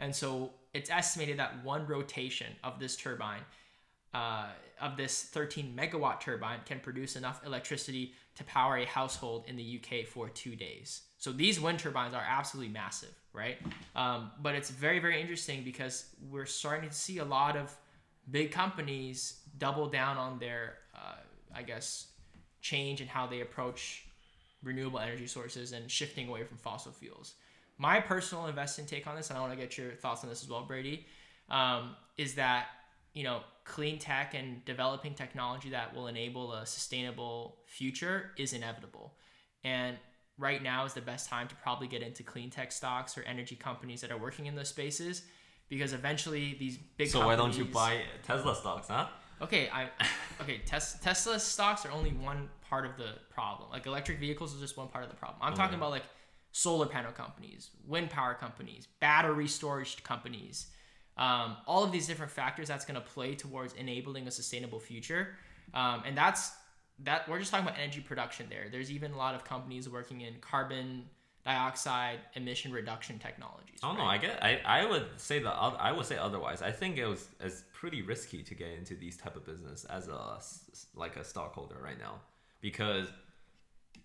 And 0.00 0.14
so 0.14 0.52
it's 0.74 0.90
estimated 0.90 1.38
that 1.38 1.64
one 1.64 1.86
rotation 1.86 2.52
of 2.62 2.78
this 2.78 2.96
turbine, 2.96 3.42
uh, 4.14 4.46
of 4.80 4.96
this 4.96 5.24
13 5.24 5.74
megawatt 5.76 6.20
turbine, 6.20 6.60
can 6.64 6.80
produce 6.80 7.16
enough 7.16 7.44
electricity 7.44 8.14
to 8.36 8.44
power 8.44 8.76
a 8.76 8.84
household 8.84 9.44
in 9.48 9.56
the 9.56 9.80
UK 9.82 10.06
for 10.06 10.28
two 10.28 10.54
days. 10.54 11.02
So 11.18 11.32
these 11.32 11.60
wind 11.60 11.80
turbines 11.80 12.14
are 12.14 12.24
absolutely 12.26 12.72
massive, 12.72 13.14
right? 13.32 13.58
Um, 13.96 14.30
but 14.40 14.54
it's 14.54 14.70
very, 14.70 15.00
very 15.00 15.20
interesting 15.20 15.64
because 15.64 16.06
we're 16.30 16.46
starting 16.46 16.88
to 16.88 16.94
see 16.94 17.18
a 17.18 17.24
lot 17.24 17.56
of 17.56 17.76
big 18.30 18.52
companies 18.52 19.40
double 19.58 19.88
down 19.88 20.16
on 20.16 20.38
their, 20.38 20.74
uh, 20.94 21.16
I 21.54 21.62
guess, 21.62 22.08
change 22.60 23.00
in 23.00 23.08
how 23.08 23.26
they 23.26 23.40
approach 23.40 24.04
renewable 24.62 24.98
energy 24.98 25.26
sources 25.26 25.72
and 25.72 25.90
shifting 25.90 26.28
away 26.28 26.44
from 26.44 26.56
fossil 26.56 26.92
fuels. 26.92 27.34
My 27.78 28.00
personal 28.00 28.46
investing 28.46 28.86
take 28.86 29.06
on 29.06 29.16
this, 29.16 29.30
and 29.30 29.38
I 29.38 29.40
want 29.40 29.52
to 29.52 29.58
get 29.58 29.78
your 29.78 29.92
thoughts 29.92 30.24
on 30.24 30.28
this 30.30 30.42
as 30.42 30.48
well, 30.48 30.64
Brady, 30.64 31.06
um, 31.48 31.94
is 32.16 32.34
that 32.34 32.66
you 33.14 33.24
know 33.24 33.40
clean 33.64 33.98
tech 33.98 34.34
and 34.34 34.64
developing 34.64 35.14
technology 35.14 35.70
that 35.70 35.94
will 35.94 36.08
enable 36.08 36.52
a 36.52 36.66
sustainable 36.66 37.56
future 37.66 38.32
is 38.36 38.52
inevitable, 38.52 39.14
and 39.62 39.96
right 40.38 40.62
now 40.62 40.84
is 40.84 40.94
the 40.94 41.00
best 41.00 41.28
time 41.28 41.48
to 41.48 41.54
probably 41.56 41.88
get 41.88 42.02
into 42.02 42.22
clean 42.22 42.50
tech 42.50 42.72
stocks 42.72 43.18
or 43.18 43.22
energy 43.22 43.56
companies 43.56 44.00
that 44.00 44.10
are 44.10 44.18
working 44.18 44.46
in 44.46 44.54
those 44.54 44.68
spaces 44.68 45.22
because 45.68 45.92
eventually 45.92 46.56
these 46.58 46.78
big 46.96 47.08
so 47.08 47.26
why 47.26 47.36
don't 47.36 47.56
you 47.58 47.64
buy 47.64 48.00
tesla 48.22 48.54
stocks 48.54 48.88
huh 48.88 49.06
okay 49.40 49.68
i 49.72 49.88
okay 50.40 50.58
tes- 50.66 50.98
tesla 51.00 51.38
stocks 51.38 51.84
are 51.86 51.92
only 51.92 52.10
one 52.10 52.48
part 52.68 52.84
of 52.84 52.96
the 52.96 53.14
problem. 53.30 53.70
Like 53.70 53.86
electric 53.86 54.18
vehicles 54.18 54.54
is 54.54 54.60
just 54.60 54.76
one 54.76 54.88
part 54.88 55.04
of 55.04 55.10
the 55.10 55.16
problem. 55.16 55.38
I'm 55.42 55.54
talking 55.54 55.76
about 55.76 55.90
like 55.90 56.04
solar 56.52 56.86
panel 56.86 57.12
companies, 57.12 57.70
wind 57.86 58.10
power 58.10 58.34
companies, 58.34 58.88
battery 59.00 59.48
storage 59.48 60.02
companies. 60.02 60.68
Um, 61.16 61.56
all 61.66 61.82
of 61.82 61.90
these 61.90 62.06
different 62.06 62.30
factors 62.30 62.68
that's 62.68 62.84
going 62.84 62.94
to 62.94 63.06
play 63.06 63.34
towards 63.34 63.74
enabling 63.74 64.28
a 64.28 64.30
sustainable 64.30 64.78
future. 64.78 65.34
Um, 65.74 66.02
and 66.06 66.16
that's 66.16 66.52
that 67.00 67.28
we're 67.28 67.38
just 67.38 67.50
talking 67.50 67.66
about 67.66 67.78
energy 67.78 68.00
production 68.00 68.46
there. 68.50 68.66
There's 68.70 68.90
even 68.90 69.12
a 69.12 69.16
lot 69.16 69.34
of 69.34 69.44
companies 69.44 69.88
working 69.88 70.20
in 70.20 70.34
carbon 70.40 71.04
dioxide 71.44 72.18
emission 72.34 72.72
reduction 72.72 73.18
technologies. 73.18 73.78
I 73.82 73.88
don't 73.88 73.96
right? 73.96 74.04
know. 74.04 74.10
I 74.10 74.18
get. 74.18 74.42
I, 74.42 74.82
I 74.82 74.86
would 74.86 75.06
say 75.16 75.38
that 75.40 75.50
I 75.50 75.92
would 75.92 76.06
say 76.06 76.16
otherwise. 76.16 76.62
I 76.62 76.72
think 76.72 76.98
it 76.98 77.06
was 77.06 77.28
it's 77.40 77.64
pretty 77.72 78.02
risky 78.02 78.42
to 78.42 78.54
get 78.54 78.68
into 78.70 78.94
these 78.94 79.16
type 79.16 79.36
of 79.36 79.44
business 79.44 79.84
as 79.84 80.08
a 80.08 80.38
like 80.94 81.16
a 81.16 81.24
stockholder 81.24 81.76
right 81.82 81.98
now 81.98 82.20
because 82.60 83.08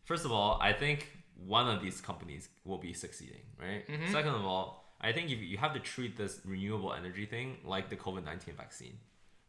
first 0.06 0.26
of 0.26 0.32
all, 0.32 0.60
I 0.62 0.74
think 0.74 1.10
one 1.46 1.68
of 1.68 1.82
these 1.82 2.02
companies 2.02 2.50
will 2.66 2.78
be 2.78 2.94
succeeding, 2.94 3.42
right? 3.60 3.88
Mm-hmm. 3.88 4.12
Second 4.12 4.36
of 4.36 4.46
all, 4.46 4.96
I 5.02 5.12
think 5.12 5.32
if 5.32 5.40
you 5.40 5.58
have 5.58 5.74
to 5.74 5.80
treat 5.80 6.16
this 6.16 6.40
renewable 6.46 6.94
energy 6.94 7.26
thing 7.26 7.58
like 7.66 7.90
the 7.90 7.96
COVID 7.96 8.24
nineteen 8.24 8.56
vaccine, 8.56 8.98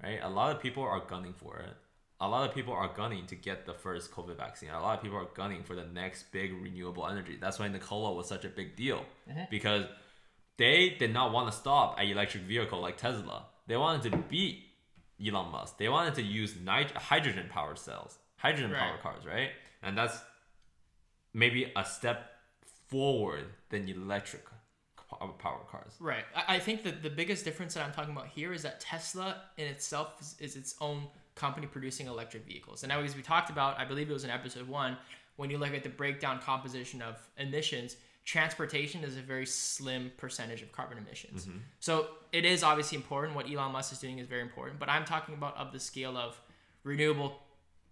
right? 0.03 0.21
A 0.23 0.29
lot 0.29 0.55
of 0.55 0.61
people 0.61 0.83
are 0.83 1.01
gunning 1.07 1.35
for 1.35 1.59
it. 1.59 1.77
A 2.21 2.29
lot 2.29 2.49
of 2.49 2.55
people 2.55 2.73
are 2.73 2.91
gunning 2.95 3.27
to 3.27 3.35
get 3.35 3.67
the 3.67 3.75
first 3.75 4.13
COVID 4.13 4.37
vaccine. 4.37 4.71
A 4.71 4.81
lot 4.81 4.97
of 4.97 5.03
people 5.03 5.19
are 5.19 5.29
gunning 5.35 5.63
for 5.63 5.75
the 5.75 5.85
next 5.85 6.31
big 6.33 6.53
renewable 6.53 7.07
energy. 7.07 7.37
That's 7.41 7.59
why 7.59 7.69
Nikola 7.69 8.15
was 8.15 8.29
such 8.29 8.45
a 8.45 8.49
big 8.49 8.77
deal 8.77 9.05
mm-hmm. 9.29 9.43
because 9.51 9.85
they 10.57 10.97
did 10.99 11.13
not 11.13 11.33
want 11.33 11.51
to 11.51 11.57
stop 11.57 11.99
at 11.99 12.07
electric 12.07 12.45
vehicle 12.45 12.81
like 12.81 12.97
Tesla. 12.97 13.47
They 13.67 13.77
wanted 13.77 14.13
to 14.13 14.17
beat 14.17 14.65
Elon 15.25 15.51
Musk. 15.51 15.79
They 15.79 15.89
wanted 15.89 16.15
to 16.15 16.23
use 16.23 16.55
nit- 16.65 16.93
hydrogen 16.93 17.47
powered 17.51 17.79
cells 17.79 18.19
hydrogen 18.45 18.73
right. 18.73 18.81
power 18.81 18.99
cars, 19.03 19.25
right? 19.25 19.51
And 19.83 19.97
that's 19.97 20.19
maybe 21.33 21.73
a 21.75 21.85
step 21.85 22.31
forward 22.89 23.47
than 23.71 23.89
electric 23.89 24.45
power 25.39 25.61
cars. 25.71 25.93
Right. 25.99 26.25
I 26.49 26.59
think 26.59 26.83
that 26.85 27.03
the 27.03 27.11
biggest 27.11 27.45
difference 27.45 27.75
that 27.75 27.87
I'm 27.87 27.93
talking 27.93 28.13
about 28.13 28.29
here 28.29 28.53
is 28.53 28.63
that 28.63 28.81
Tesla 28.81 29.43
in 29.57 29.67
itself 29.67 30.21
is, 30.21 30.37
is 30.41 30.57
its 30.57 30.75
own 30.81 31.07
company 31.35 31.67
producing 31.67 32.07
electric 32.07 32.47
vehicles. 32.47 32.83
And 32.83 32.91
now, 32.91 33.01
as 33.01 33.17
we 33.17 33.23
talked 33.23 33.51
about, 33.51 33.79
I 33.79 33.85
believe 33.85 34.11
it 34.11 34.13
was 34.13 34.25
in 34.25 34.31
episode 34.31 34.69
one, 34.69 34.97
when 35.37 35.51
you 35.51 35.59
look 35.59 35.75
at 35.75 35.83
the 35.83 35.89
breakdown 35.89 36.41
composition 36.41 37.03
of 37.03 37.17
emissions, 37.39 37.97
transportation 38.25 39.03
is 39.05 39.17
a 39.17 39.21
very 39.21 39.47
slim 39.47 40.13
percentage 40.17 40.63
of 40.63 40.73
carbon 40.73 40.99
emissions. 40.99 41.47
Mm-hmm. 41.47 41.59
So 41.81 42.09
it 42.33 42.45
is 42.45 42.63
obviously 42.63 42.97
important. 42.97 43.35
What 43.35 43.51
Elon 43.51 43.73
Musk 43.73 43.93
is 43.93 43.99
doing 43.99 44.19
is 44.19 44.27
very 44.27 44.43
important. 44.43 44.79
But 44.79 44.89
I'm 44.89 45.05
talking 45.05 45.35
about 45.35 45.57
of 45.57 45.73
the 45.73 45.81
scale 45.81 46.17
of 46.17 46.41
renewable 46.85 47.41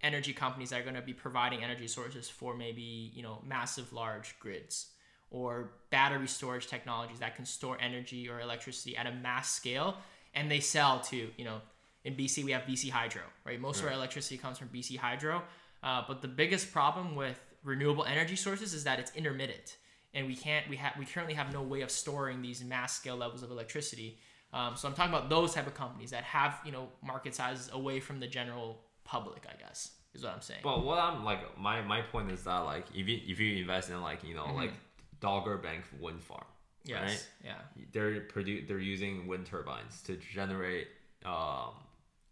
energy 0.01 0.33
companies 0.33 0.69
that 0.69 0.79
are 0.79 0.83
going 0.83 0.95
to 0.95 1.01
be 1.01 1.13
providing 1.13 1.63
energy 1.63 1.87
sources 1.87 2.29
for 2.29 2.55
maybe 2.55 3.11
you 3.15 3.23
know 3.23 3.41
massive 3.47 3.91
large 3.93 4.37
grids 4.39 4.87
or 5.31 5.71
battery 5.89 6.27
storage 6.27 6.67
technologies 6.67 7.19
that 7.19 7.35
can 7.35 7.45
store 7.45 7.77
energy 7.79 8.29
or 8.29 8.41
electricity 8.41 8.95
at 8.97 9.07
a 9.07 9.11
mass 9.11 9.51
scale 9.51 9.95
and 10.35 10.51
they 10.51 10.59
sell 10.59 10.99
to 10.99 11.29
you 11.37 11.45
know 11.45 11.61
in 12.05 12.15
bc 12.15 12.43
we 12.43 12.51
have 12.51 12.63
bc 12.63 12.89
hydro 12.89 13.21
right 13.45 13.59
most 13.59 13.79
of 13.79 13.85
our 13.85 13.93
electricity 13.93 14.37
comes 14.37 14.57
from 14.57 14.67
bc 14.69 14.97
hydro 14.97 15.41
uh, 15.83 16.01
but 16.07 16.21
the 16.21 16.27
biggest 16.27 16.71
problem 16.71 17.15
with 17.15 17.39
renewable 17.63 18.05
energy 18.05 18.35
sources 18.35 18.73
is 18.73 18.83
that 18.83 18.99
it's 18.99 19.11
intermittent 19.15 19.77
and 20.13 20.27
we 20.27 20.35
can't 20.35 20.67
we 20.69 20.75
have 20.75 20.93
we 20.97 21.05
currently 21.05 21.33
have 21.33 21.51
no 21.53 21.61
way 21.61 21.81
of 21.81 21.91
storing 21.91 22.41
these 22.41 22.63
mass 22.63 22.95
scale 22.95 23.15
levels 23.15 23.43
of 23.43 23.51
electricity 23.51 24.19
um, 24.53 24.75
so 24.75 24.87
i'm 24.87 24.93
talking 24.93 25.13
about 25.13 25.29
those 25.29 25.53
type 25.53 25.67
of 25.67 25.73
companies 25.73 26.11
that 26.11 26.23
have 26.23 26.59
you 26.65 26.71
know 26.71 26.87
market 27.03 27.33
sizes 27.33 27.69
away 27.73 27.99
from 27.99 28.19
the 28.19 28.27
general 28.27 28.79
public, 29.03 29.43
I 29.47 29.55
guess, 29.61 29.91
is 30.13 30.23
what 30.23 30.33
I'm 30.33 30.41
saying. 30.41 30.61
But 30.63 30.83
what 30.83 30.99
I'm 30.99 31.23
like, 31.23 31.57
my 31.57 31.81
my 31.81 32.01
point 32.01 32.31
is 32.31 32.43
that 32.43 32.59
like 32.59 32.85
if 32.93 33.07
you 33.07 33.19
if 33.25 33.39
you 33.39 33.57
invest 33.57 33.89
in 33.89 34.01
like 34.01 34.23
you 34.23 34.35
know 34.35 34.43
mm-hmm. 34.43 34.57
like 34.57 34.73
Dogger 35.19 35.57
Bank 35.57 35.83
wind 35.99 36.21
farm, 36.21 36.45
yes, 36.83 37.01
right? 37.01 37.27
Yeah, 37.45 37.83
they're 37.91 38.21
produ- 38.21 38.67
they're 38.67 38.79
using 38.79 39.27
wind 39.27 39.45
turbines 39.45 40.01
to 40.03 40.17
generate 40.17 40.87
um, 41.25 41.71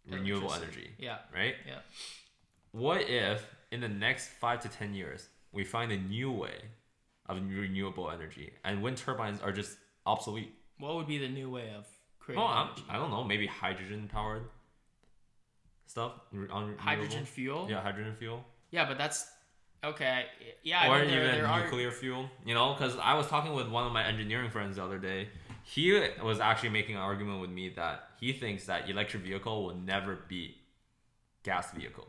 renewable 0.08 0.52
energy. 0.52 0.90
Yeah. 0.98 1.18
Right. 1.34 1.54
Yeah. 1.66 1.78
What 2.72 3.02
if 3.02 3.46
in 3.70 3.80
the 3.80 3.88
next 3.88 4.28
five 4.28 4.60
to 4.62 4.68
ten 4.68 4.94
years 4.94 5.28
we 5.52 5.64
find 5.64 5.92
a 5.92 5.98
new 5.98 6.30
way 6.32 6.56
of 7.26 7.36
renewable 7.36 8.10
energy 8.10 8.52
and 8.64 8.82
wind 8.82 8.96
turbines 8.96 9.40
are 9.40 9.52
just 9.52 9.76
obsolete? 10.06 10.54
What 10.78 10.96
would 10.96 11.06
be 11.06 11.18
the 11.18 11.28
new 11.28 11.50
way 11.50 11.70
of 11.76 11.86
creating? 12.18 12.42
Oh, 12.42 12.68
I 12.88 12.96
don't 12.96 13.10
know. 13.10 13.22
Maybe 13.24 13.46
hydrogen 13.46 14.08
powered 14.12 14.44
stuff 15.86 16.12
on 16.50 16.76
hydrogen 16.78 17.24
fuel. 17.24 17.66
Yeah, 17.70 17.80
hydrogen 17.80 18.14
fuel. 18.18 18.44
Yeah, 18.70 18.88
but 18.88 18.96
that's 18.96 19.30
okay. 19.84 20.24
Yeah, 20.62 20.88
or 20.88 20.94
I 20.94 21.00
mean, 21.02 21.10
even 21.10 21.22
there, 21.24 21.42
there 21.42 21.62
nuclear 21.64 21.88
are... 21.88 21.92
fuel. 21.92 22.30
You 22.46 22.54
know, 22.54 22.72
because 22.72 22.96
I 22.96 23.14
was 23.14 23.26
talking 23.26 23.52
with 23.52 23.68
one 23.68 23.86
of 23.86 23.92
my 23.92 24.04
engineering 24.04 24.50
friends 24.50 24.76
the 24.76 24.84
other 24.84 24.98
day. 24.98 25.28
He 25.64 25.92
was 26.22 26.40
actually 26.40 26.70
making 26.70 26.96
an 26.96 27.02
argument 27.02 27.40
with 27.40 27.50
me 27.50 27.70
that 27.70 28.10
he 28.20 28.32
thinks 28.32 28.66
that 28.66 28.88
electric 28.88 29.22
vehicle 29.22 29.64
will 29.64 29.76
never 29.76 30.18
beat 30.28 30.56
gas 31.42 31.72
vehicle. 31.72 32.08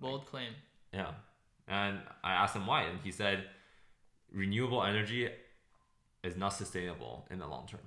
Bold 0.00 0.26
claim. 0.26 0.52
Yeah, 0.92 1.12
and 1.68 1.98
I 2.24 2.32
asked 2.32 2.56
him 2.56 2.66
why, 2.66 2.82
and 2.82 2.98
he 3.02 3.12
said 3.12 3.44
renewable 4.32 4.82
energy 4.82 5.28
is 6.22 6.36
not 6.36 6.50
sustainable 6.50 7.26
in 7.30 7.38
the 7.38 7.46
long 7.46 7.66
term 7.66 7.80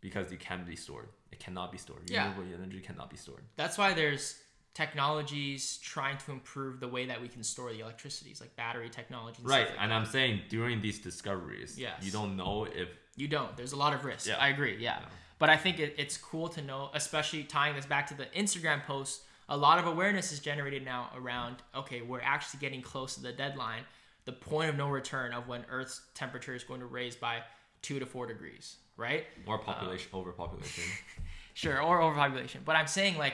because 0.00 0.32
it 0.32 0.40
can 0.40 0.64
be 0.64 0.76
stored. 0.76 1.08
It 1.32 1.38
cannot 1.38 1.70
be 1.70 1.78
stored. 1.78 2.10
Renewable 2.10 2.44
yeah. 2.44 2.56
energy 2.56 2.80
cannot 2.80 3.10
be 3.10 3.16
stored. 3.16 3.42
That's 3.56 3.78
why 3.78 3.92
there's 3.92 4.36
technologies 4.74 5.78
trying 5.78 6.16
to 6.18 6.32
improve 6.32 6.80
the 6.80 6.88
way 6.88 7.06
that 7.06 7.20
we 7.20 7.28
can 7.28 7.42
store 7.42 7.72
the 7.72 7.80
electricities, 7.80 8.40
like 8.40 8.54
battery 8.56 8.88
technology. 8.88 9.42
right, 9.42 9.66
like 9.66 9.76
and 9.78 9.90
that. 9.90 9.96
I'm 9.96 10.06
saying 10.06 10.42
during 10.48 10.80
these 10.80 10.98
discoveries, 10.98 11.78
yes. 11.78 12.02
you 12.02 12.10
don't 12.10 12.36
know 12.36 12.64
if 12.64 12.88
you 13.20 13.28
don't. 13.28 13.56
There's 13.56 13.72
a 13.72 13.76
lot 13.76 13.94
of 13.94 14.04
risk. 14.04 14.26
Yeah. 14.26 14.36
I 14.38 14.48
agree. 14.48 14.76
Yeah, 14.78 14.98
yeah. 15.00 15.06
but 15.38 15.50
I 15.50 15.56
think 15.56 15.78
it, 15.78 15.94
it's 15.98 16.16
cool 16.16 16.48
to 16.48 16.62
know, 16.62 16.90
especially 16.94 17.44
tying 17.44 17.76
this 17.76 17.86
back 17.86 18.06
to 18.08 18.14
the 18.14 18.26
Instagram 18.26 18.84
post. 18.84 19.22
A 19.48 19.56
lot 19.56 19.78
of 19.78 19.86
awareness 19.86 20.32
is 20.32 20.40
generated 20.40 20.84
now 20.84 21.10
around 21.14 21.56
okay, 21.74 22.02
we're 22.02 22.20
actually 22.20 22.60
getting 22.60 22.82
close 22.82 23.14
to 23.14 23.22
the 23.22 23.32
deadline, 23.32 23.82
the 24.24 24.32
point 24.32 24.70
of 24.70 24.76
no 24.76 24.88
return 24.88 25.32
of 25.32 25.48
when 25.48 25.64
Earth's 25.70 26.00
temperature 26.14 26.54
is 26.54 26.64
going 26.64 26.80
to 26.80 26.86
raise 26.86 27.16
by 27.16 27.38
two 27.82 27.98
to 27.98 28.06
four 28.06 28.26
degrees 28.26 28.76
right? 29.00 29.24
Or 29.46 29.58
population 29.58 30.10
um, 30.12 30.20
overpopulation. 30.20 30.84
sure, 31.54 31.82
or 31.82 32.02
overpopulation. 32.02 32.60
But 32.64 32.76
I'm 32.76 32.86
saying 32.86 33.16
like 33.16 33.32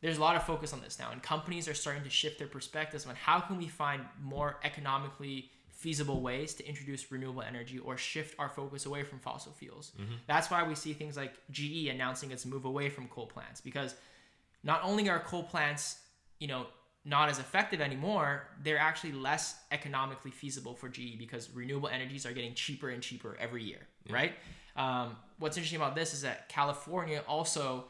there's 0.00 0.18
a 0.18 0.20
lot 0.20 0.36
of 0.36 0.44
focus 0.44 0.72
on 0.72 0.80
this 0.80 0.98
now, 0.98 1.10
and 1.10 1.22
companies 1.22 1.68
are 1.68 1.74
starting 1.74 2.04
to 2.04 2.10
shift 2.10 2.38
their 2.38 2.46
perspectives 2.46 3.04
on 3.06 3.16
how 3.16 3.40
can 3.40 3.58
we 3.58 3.66
find 3.66 4.02
more 4.22 4.56
economically 4.62 5.50
feasible 5.84 6.22
ways 6.22 6.54
to 6.54 6.66
introduce 6.66 7.12
renewable 7.12 7.42
energy 7.42 7.78
or 7.78 7.98
shift 7.98 8.34
our 8.38 8.48
focus 8.48 8.86
away 8.86 9.02
from 9.02 9.18
fossil 9.18 9.52
fuels. 9.52 9.92
That's 10.26 10.50
why 10.50 10.66
we 10.66 10.74
see 10.74 10.94
things 10.94 11.14
like 11.14 11.34
GE 11.50 11.88
announcing 11.88 12.30
its 12.30 12.46
move 12.46 12.64
away 12.64 12.88
from 12.88 13.06
coal 13.08 13.26
plants 13.26 13.60
because 13.60 13.94
not 14.62 14.80
only 14.82 15.10
are 15.10 15.20
coal 15.20 15.42
plants, 15.42 15.98
you 16.40 16.48
know, 16.48 16.68
not 17.04 17.28
as 17.28 17.38
effective 17.38 17.82
anymore, 17.82 18.48
they're 18.62 18.78
actually 18.78 19.12
less 19.12 19.56
economically 19.72 20.30
feasible 20.30 20.74
for 20.74 20.88
GE 20.88 21.18
because 21.18 21.50
renewable 21.54 21.90
energies 21.90 22.24
are 22.24 22.32
getting 22.32 22.54
cheaper 22.54 22.88
and 22.88 23.02
cheaper 23.02 23.36
every 23.38 23.62
year, 23.62 23.86
right? 24.08 24.32
Um, 24.76 25.16
what's 25.38 25.58
interesting 25.58 25.82
about 25.82 25.94
this 25.94 26.14
is 26.14 26.22
that 26.22 26.48
California 26.48 27.22
also 27.28 27.84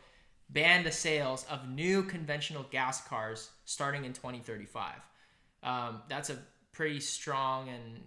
banned 0.51 0.85
the 0.85 0.91
sales 0.93 1.47
of 1.49 1.69
new 1.69 2.03
conventional 2.03 2.65
gas 2.73 3.07
cars 3.07 3.51
starting 3.67 4.05
in 4.05 4.13
2035. 4.13 4.95
Um, 5.63 6.03
that's 6.09 6.31
a 6.31 6.39
pretty 6.75 7.01
strong 7.01 7.69
and 7.69 8.03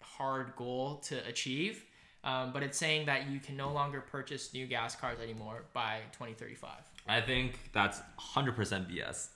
hard 0.00 0.54
goal 0.56 0.96
to 1.08 1.26
achieve, 1.28 1.84
um, 2.24 2.52
but 2.52 2.62
it's 2.62 2.78
saying 2.78 3.06
that 3.06 3.28
you 3.28 3.40
can 3.40 3.56
no 3.56 3.72
longer 3.72 4.00
purchase 4.00 4.54
new 4.54 4.66
gas 4.66 4.96
cars 4.96 5.18
anymore 5.20 5.64
by 5.72 6.00
2035. 6.12 6.70
I 7.08 7.20
think 7.20 7.58
that's 7.72 8.00
100% 8.34 8.54
BS. 8.90 9.28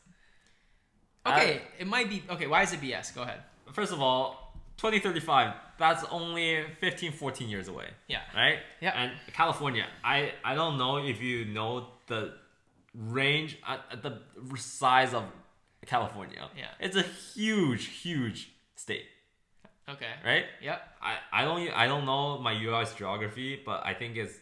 Okay, 1.27 1.63
it 1.79 1.89
might 1.89 2.09
be. 2.09 2.23
Okay, 2.31 2.47
why 2.47 2.63
is 2.63 2.73
it 2.73 2.81
BS? 2.81 3.13
Go 3.13 3.23
ahead. 3.23 3.41
First 3.73 3.93
of 3.93 4.01
all, 4.01 4.55
2035, 4.77 5.55
that's 5.79 6.05
only 6.11 6.65
15, 6.81 7.13
14 7.13 7.49
years 7.49 7.67
away. 7.67 7.89
Yeah. 8.07 8.21
Right? 8.35 8.59
Yeah. 8.81 8.93
And 8.95 9.13
California, 9.33 9.87
I, 10.05 10.33
I 10.45 10.55
don't 10.55 10.79
know 10.79 10.99
if 10.99 11.21
you 11.21 11.47
know 11.47 11.89
the 12.07 12.35
range, 12.95 13.59
uh, 13.67 13.79
uh, 13.91 13.97
the 13.97 14.21
size 14.57 15.15
of 15.15 15.25
California. 15.87 16.49
Yeah. 16.57 16.67
It's 16.79 16.97
a 16.97 17.03
huge, 17.03 17.87
huge 17.87 18.51
state, 18.77 19.07
Okay. 19.89 20.13
right? 20.25 20.45
Yep. 20.63 20.81
I, 21.03 21.17
I 21.33 21.45
don't 21.45 21.69
I 21.71 21.87
don't 21.87 22.05
know 22.07 22.39
my 22.39 22.53
US 22.53 22.95
geography, 22.95 23.61
but 23.65 23.85
I 23.85 23.93
think 23.95 24.17
it's 24.17 24.35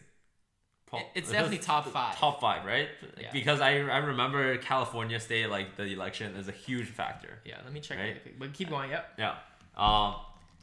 it's 1.13 1.29
definitely 1.31 1.57
top 1.73 1.87
five. 1.87 2.15
Top 2.17 2.39
five, 2.39 2.65
right? 2.65 2.87
Yeah. 3.19 3.29
Because 3.33 3.59
I 3.59 3.71
I 3.79 3.97
remember 3.97 4.57
California 4.57 5.19
state 5.19 5.49
like 5.49 5.75
the 5.75 5.83
election 5.83 6.35
is 6.35 6.47
a 6.47 6.51
huge 6.53 6.87
factor. 6.87 7.39
Yeah. 7.43 7.57
Let 7.63 7.73
me 7.73 7.79
check 7.81 7.97
Right. 7.97 8.17
really. 8.25 8.35
But 8.39 8.53
keep 8.53 8.69
going. 8.69 8.91
Yep. 8.91 9.05
Yeah. 9.17 9.35
Um. 9.75 10.15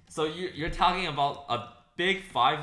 So 0.09 0.25
you 0.25 0.49
you're 0.55 0.71
talking 0.71 1.07
about 1.07 1.45
a 1.49 1.69
big 1.97 2.23
five 2.25 2.61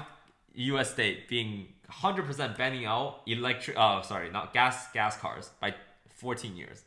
U.S. 0.55 0.91
state 0.91 1.27
being 1.29 1.67
100% 1.91 2.57
banning 2.57 2.85
out 2.85 3.21
electric. 3.27 3.77
Oh, 3.77 4.01
sorry, 4.03 4.29
not 4.31 4.53
gas 4.53 4.91
gas 4.93 5.17
cars 5.17 5.49
by 5.61 5.73
14 6.15 6.55
years. 6.55 6.83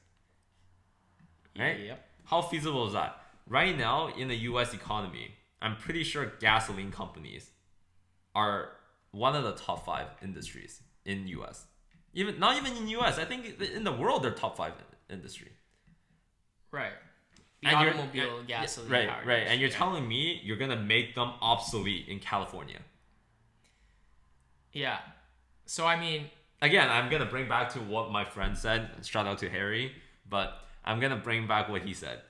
Right. 1.59 1.81
Yep. 1.81 2.05
How 2.25 2.43
feasible 2.43 2.87
is 2.87 2.93
that? 2.95 3.22
Right 3.53 3.77
now 3.77 4.09
in 4.09 4.29
the 4.29 4.37
U.S. 4.51 4.73
economy, 4.73 5.35
I'm 5.61 5.77
pretty 5.77 6.05
sure 6.05 6.33
gasoline 6.41 6.91
companies 6.91 7.51
are 8.35 8.71
one 9.11 9.37
of 9.37 9.45
the 9.45 9.53
top 9.53 9.85
five 9.85 10.07
industries 10.23 10.81
in 11.05 11.29
U.S. 11.29 11.67
Even 12.15 12.39
not 12.39 12.57
even 12.57 12.75
in 12.79 12.89
U.S. 12.89 13.19
I 13.19 13.27
think 13.27 13.61
in 13.61 13.85
the 13.85 13.93
world 13.93 14.23
they're 14.23 14.31
top 14.31 14.57
five 14.57 14.73
in- 15.11 15.17
industry. 15.17 15.53
Right. 16.71 16.93
The 17.63 17.69
And 17.69 17.77
automobile 17.77 18.41
yeah, 18.47 18.63
gasoline. 18.63 18.91
Right, 18.91 19.27
right. 19.27 19.47
And 19.47 19.61
you're 19.61 19.67
industry, 19.69 19.79
telling 19.79 20.09
me 20.09 20.41
you're 20.43 20.57
gonna 20.57 20.81
make 20.95 21.15
them 21.15 21.33
obsolete 21.43 22.09
in 22.09 22.21
California. 22.21 22.81
Yeah. 24.73 24.97
So 25.67 25.87
I 25.87 26.01
mean, 26.01 26.31
Again, 26.63 26.89
I'm 26.89 27.11
gonna 27.11 27.27
bring 27.27 27.49
back 27.49 27.71
to 27.75 27.81
what 27.81 28.11
my 28.13 28.25
friend 28.25 28.57
said. 28.57 28.89
Shout 29.05 29.27
out 29.27 29.39
to 29.39 29.51
Harry, 29.51 29.93
but 30.27 30.55
I'm 30.87 31.01
gonna 31.01 31.17
bring 31.17 31.47
back 31.47 31.69
what 31.69 31.83
he 31.83 31.93
said. 31.93 32.21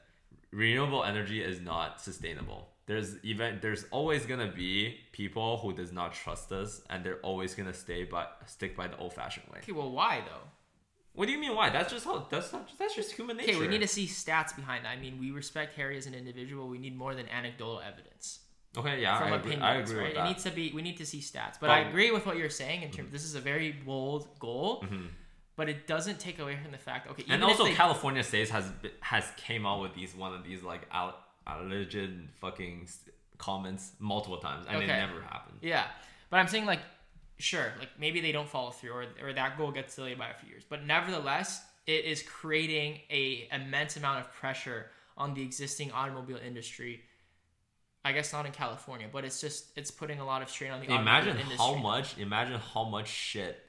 Renewable 0.53 1.03
energy 1.05 1.43
is 1.43 1.61
not 1.61 2.01
sustainable. 2.01 2.69
There's 2.87 3.17
even 3.23 3.59
there's 3.63 3.85
always 3.91 4.27
gonna 4.27 4.53
be 4.55 4.99
people 5.13 5.57
who 5.59 5.73
does 5.73 5.93
not 5.93 6.13
trust 6.13 6.53
us, 6.53 6.83
and 6.91 7.03
they're 7.05 7.21
always 7.21 7.55
gonna 7.55 7.73
stay 7.73 8.05
by 8.05 8.27
stick 8.47 8.77
by 8.77 8.89
the 8.89 8.97
old 8.99 9.15
fashioned 9.15 9.47
way. 9.53 9.59
okay, 9.63 9.73
well, 9.73 9.91
why 9.91 10.21
though? 10.27 10.47
What 11.15 11.27
do 11.27 11.33
you 11.33 11.39
mean? 11.39 11.55
Why? 11.55 11.71
That's 11.71 11.93
just 11.93 12.05
how 12.05 12.27
that's 12.29 12.53
not 12.53 12.69
that's 12.79 12.95
just 12.95 13.13
human 13.13 13.37
nature. 13.37 13.53
Okay, 13.53 13.61
we 13.61 13.69
need 13.69 13.83
to 13.83 13.89
see 13.89 14.07
stats 14.07 14.55
behind 14.55 14.85
that. 14.85 14.91
I 14.91 14.97
mean, 14.97 15.19
we 15.19 15.31
respect 15.31 15.75
Harry 15.75 15.97
as 15.97 16.07
an 16.07 16.15
individual. 16.15 16.69
We 16.69 16.79
need 16.79 16.97
more 16.97 17.15
than 17.15 17.29
anecdotal 17.29 17.81
evidence 17.81 18.41
Okay, 18.77 19.03
yeah, 19.03 19.19
from 19.19 19.33
I 19.33 19.37
agree, 19.37 19.53
opinions, 19.53 19.63
I 19.65 19.75
agree 19.93 19.97
right? 20.05 20.17
with 20.17 20.25
It 20.25 20.29
needs 20.29 20.45
to 20.45 20.51
be. 20.51 20.73
We 20.75 20.83
need 20.83 20.97
to 20.97 21.07
see 21.07 21.19
stats. 21.21 21.57
But 21.61 21.69
But- 21.69 21.71
I 21.71 21.79
agree 21.81 22.11
with 22.11 22.25
what 22.27 22.37
you're 22.39 22.49
saying 22.51 22.83
in 22.83 22.91
terms. 22.91 23.13
This 23.13 23.25
is 23.25 23.35
a 23.35 23.41
very 23.41 23.73
bold 23.73 24.39
goal, 24.39 24.83
mm-hmm. 24.83 25.07
But 25.63 25.69
it 25.69 25.87
doesn't 25.87 26.19
take 26.19 26.41
away 26.41 26.57
from 26.61 26.73
the 26.73 26.77
fact. 26.77 27.09
Okay, 27.09 27.23
even 27.23 27.35
and 27.35 27.45
also 27.45 27.63
they- 27.63 27.73
California 27.73 28.25
states 28.25 28.51
has 28.51 28.65
has 28.99 29.25
came 29.37 29.65
out 29.65 29.81
with 29.81 29.95
these 29.95 30.13
one 30.13 30.35
of 30.35 30.43
these 30.43 30.61
like 30.65 30.81
al- 30.91 31.17
alleged 31.47 32.11
fucking 32.41 32.89
comments 33.39 33.93
multiple 34.01 34.39
times, 34.39 34.67
and 34.69 34.83
it 34.83 34.89
never 34.89 35.21
happened. 35.23 35.59
Yeah, 35.63 35.85
but 36.31 36.39
I'm 36.41 36.49
saying 36.49 36.67
like, 36.67 36.81
sure, 37.39 37.73
like 37.79 37.91
maybe 37.97 38.21
they 38.21 38.33
don't 38.33 38.49
follow 38.49 38.73
through, 38.73 38.91
or, 38.91 39.07
or 39.23 39.33
that 39.35 39.57
goal 39.57 39.71
gets 39.71 39.95
delayed 39.95 40.19
by 40.19 40.31
a 40.31 40.35
few 40.35 40.49
years. 40.49 40.65
But 40.69 40.85
nevertheless, 40.85 41.65
it 41.87 42.07
is 42.07 42.25
creating 42.25 42.99
a 43.09 43.49
immense 43.53 43.97
amount 43.97 44.19
of 44.19 44.33
pressure 44.33 44.87
on 45.17 45.33
the 45.33 45.43
existing 45.43 45.93
automobile 45.93 46.41
industry. 46.45 47.03
I 48.05 48.11
guess 48.11 48.33
not 48.33 48.47
in 48.47 48.53
California, 48.53 49.07
but 49.13 49.25
it's 49.25 49.41
just 49.41 49.67
it's 49.77 49.93
putting 49.93 50.19
a 50.19 50.27
lot 50.27 50.43
of 50.43 50.51
strain 50.51 50.73
on 50.73 50.81
the 50.81 50.93
Imagine 50.93 51.37
industry. 51.37 51.57
how 51.57 51.77
much. 51.77 52.19
Imagine 52.19 52.59
how 52.75 52.83
much 52.83 53.07
shit 53.07 53.62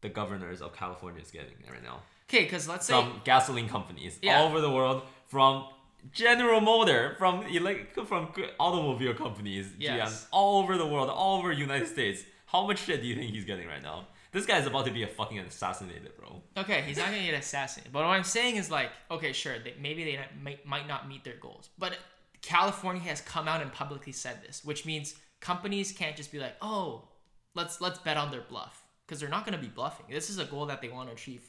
the 0.00 0.08
governors 0.08 0.60
of 0.62 0.74
California 0.74 1.20
is 1.22 1.30
getting 1.30 1.54
right 1.70 1.82
now 1.82 2.00
Okay, 2.28 2.44
because 2.44 2.68
let's 2.68 2.86
say 2.86 2.92
from 2.92 3.20
gasoline 3.24 3.68
companies 3.68 4.18
Yeah. 4.20 4.38
all 4.40 4.48
over 4.48 4.60
the 4.60 4.70
world, 4.70 5.02
from 5.26 5.66
General 6.12 6.60
Motor, 6.60 7.16
from 7.18 7.42
elect, 7.46 7.98
from 8.06 8.32
automobile 8.60 9.14
companies, 9.14 9.72
Yes. 9.78 9.96
GM, 10.24 10.26
all 10.30 10.62
over 10.62 10.76
the 10.76 10.86
world, 10.86 11.08
all 11.10 11.38
over 11.38 11.50
United 11.52 11.88
States. 11.88 12.22
How 12.46 12.66
much 12.66 12.80
shit 12.80 13.00
do 13.02 13.06
you 13.06 13.14
think 13.16 13.32
he's 13.32 13.44
getting 13.44 13.66
right 13.66 13.82
now? 13.82 14.08
This 14.30 14.44
guy 14.44 14.58
is 14.58 14.66
about 14.66 14.84
to 14.84 14.90
be 14.90 15.02
a 15.02 15.06
fucking 15.06 15.38
assassinated, 15.38 16.12
bro. 16.18 16.42
Okay, 16.56 16.82
he's 16.82 16.98
not 16.98 17.06
gonna 17.06 17.24
get 17.24 17.34
assassinated. 17.34 17.92
But 17.92 18.00
what 18.04 18.10
I'm 18.14 18.24
saying 18.24 18.56
is 18.56 18.70
like, 18.70 18.90
okay, 19.10 19.32
sure, 19.32 19.58
they, 19.58 19.74
maybe 19.80 20.04
they 20.04 20.16
not, 20.16 20.26
might, 20.42 20.66
might 20.66 20.86
not 20.86 21.08
meet 21.08 21.24
their 21.24 21.36
goals, 21.36 21.70
but 21.78 21.96
California 22.42 23.02
has 23.02 23.20
come 23.22 23.48
out 23.48 23.62
and 23.62 23.72
publicly 23.72 24.12
said 24.12 24.42
this, 24.46 24.62
which 24.64 24.84
means 24.84 25.14
companies 25.40 25.92
can't 25.92 26.14
just 26.14 26.30
be 26.30 26.38
like, 26.38 26.56
oh, 26.60 27.08
let's 27.54 27.80
let's 27.80 27.98
bet 27.98 28.16
on 28.18 28.30
their 28.30 28.42
bluff 28.42 28.84
because 29.08 29.20
they're 29.20 29.30
not 29.30 29.46
gonna 29.46 29.56
be 29.56 29.68
bluffing. 29.68 30.04
This 30.10 30.28
is 30.28 30.38
a 30.38 30.44
goal 30.44 30.66
that 30.66 30.82
they 30.82 30.90
want 30.90 31.08
to 31.08 31.14
achieve 31.14 31.48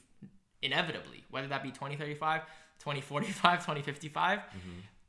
inevitably, 0.62 1.24
whether 1.30 1.46
that 1.48 1.62
be 1.62 1.68
2035, 1.70 2.40
2045, 2.78 3.58
2055. 3.60 4.40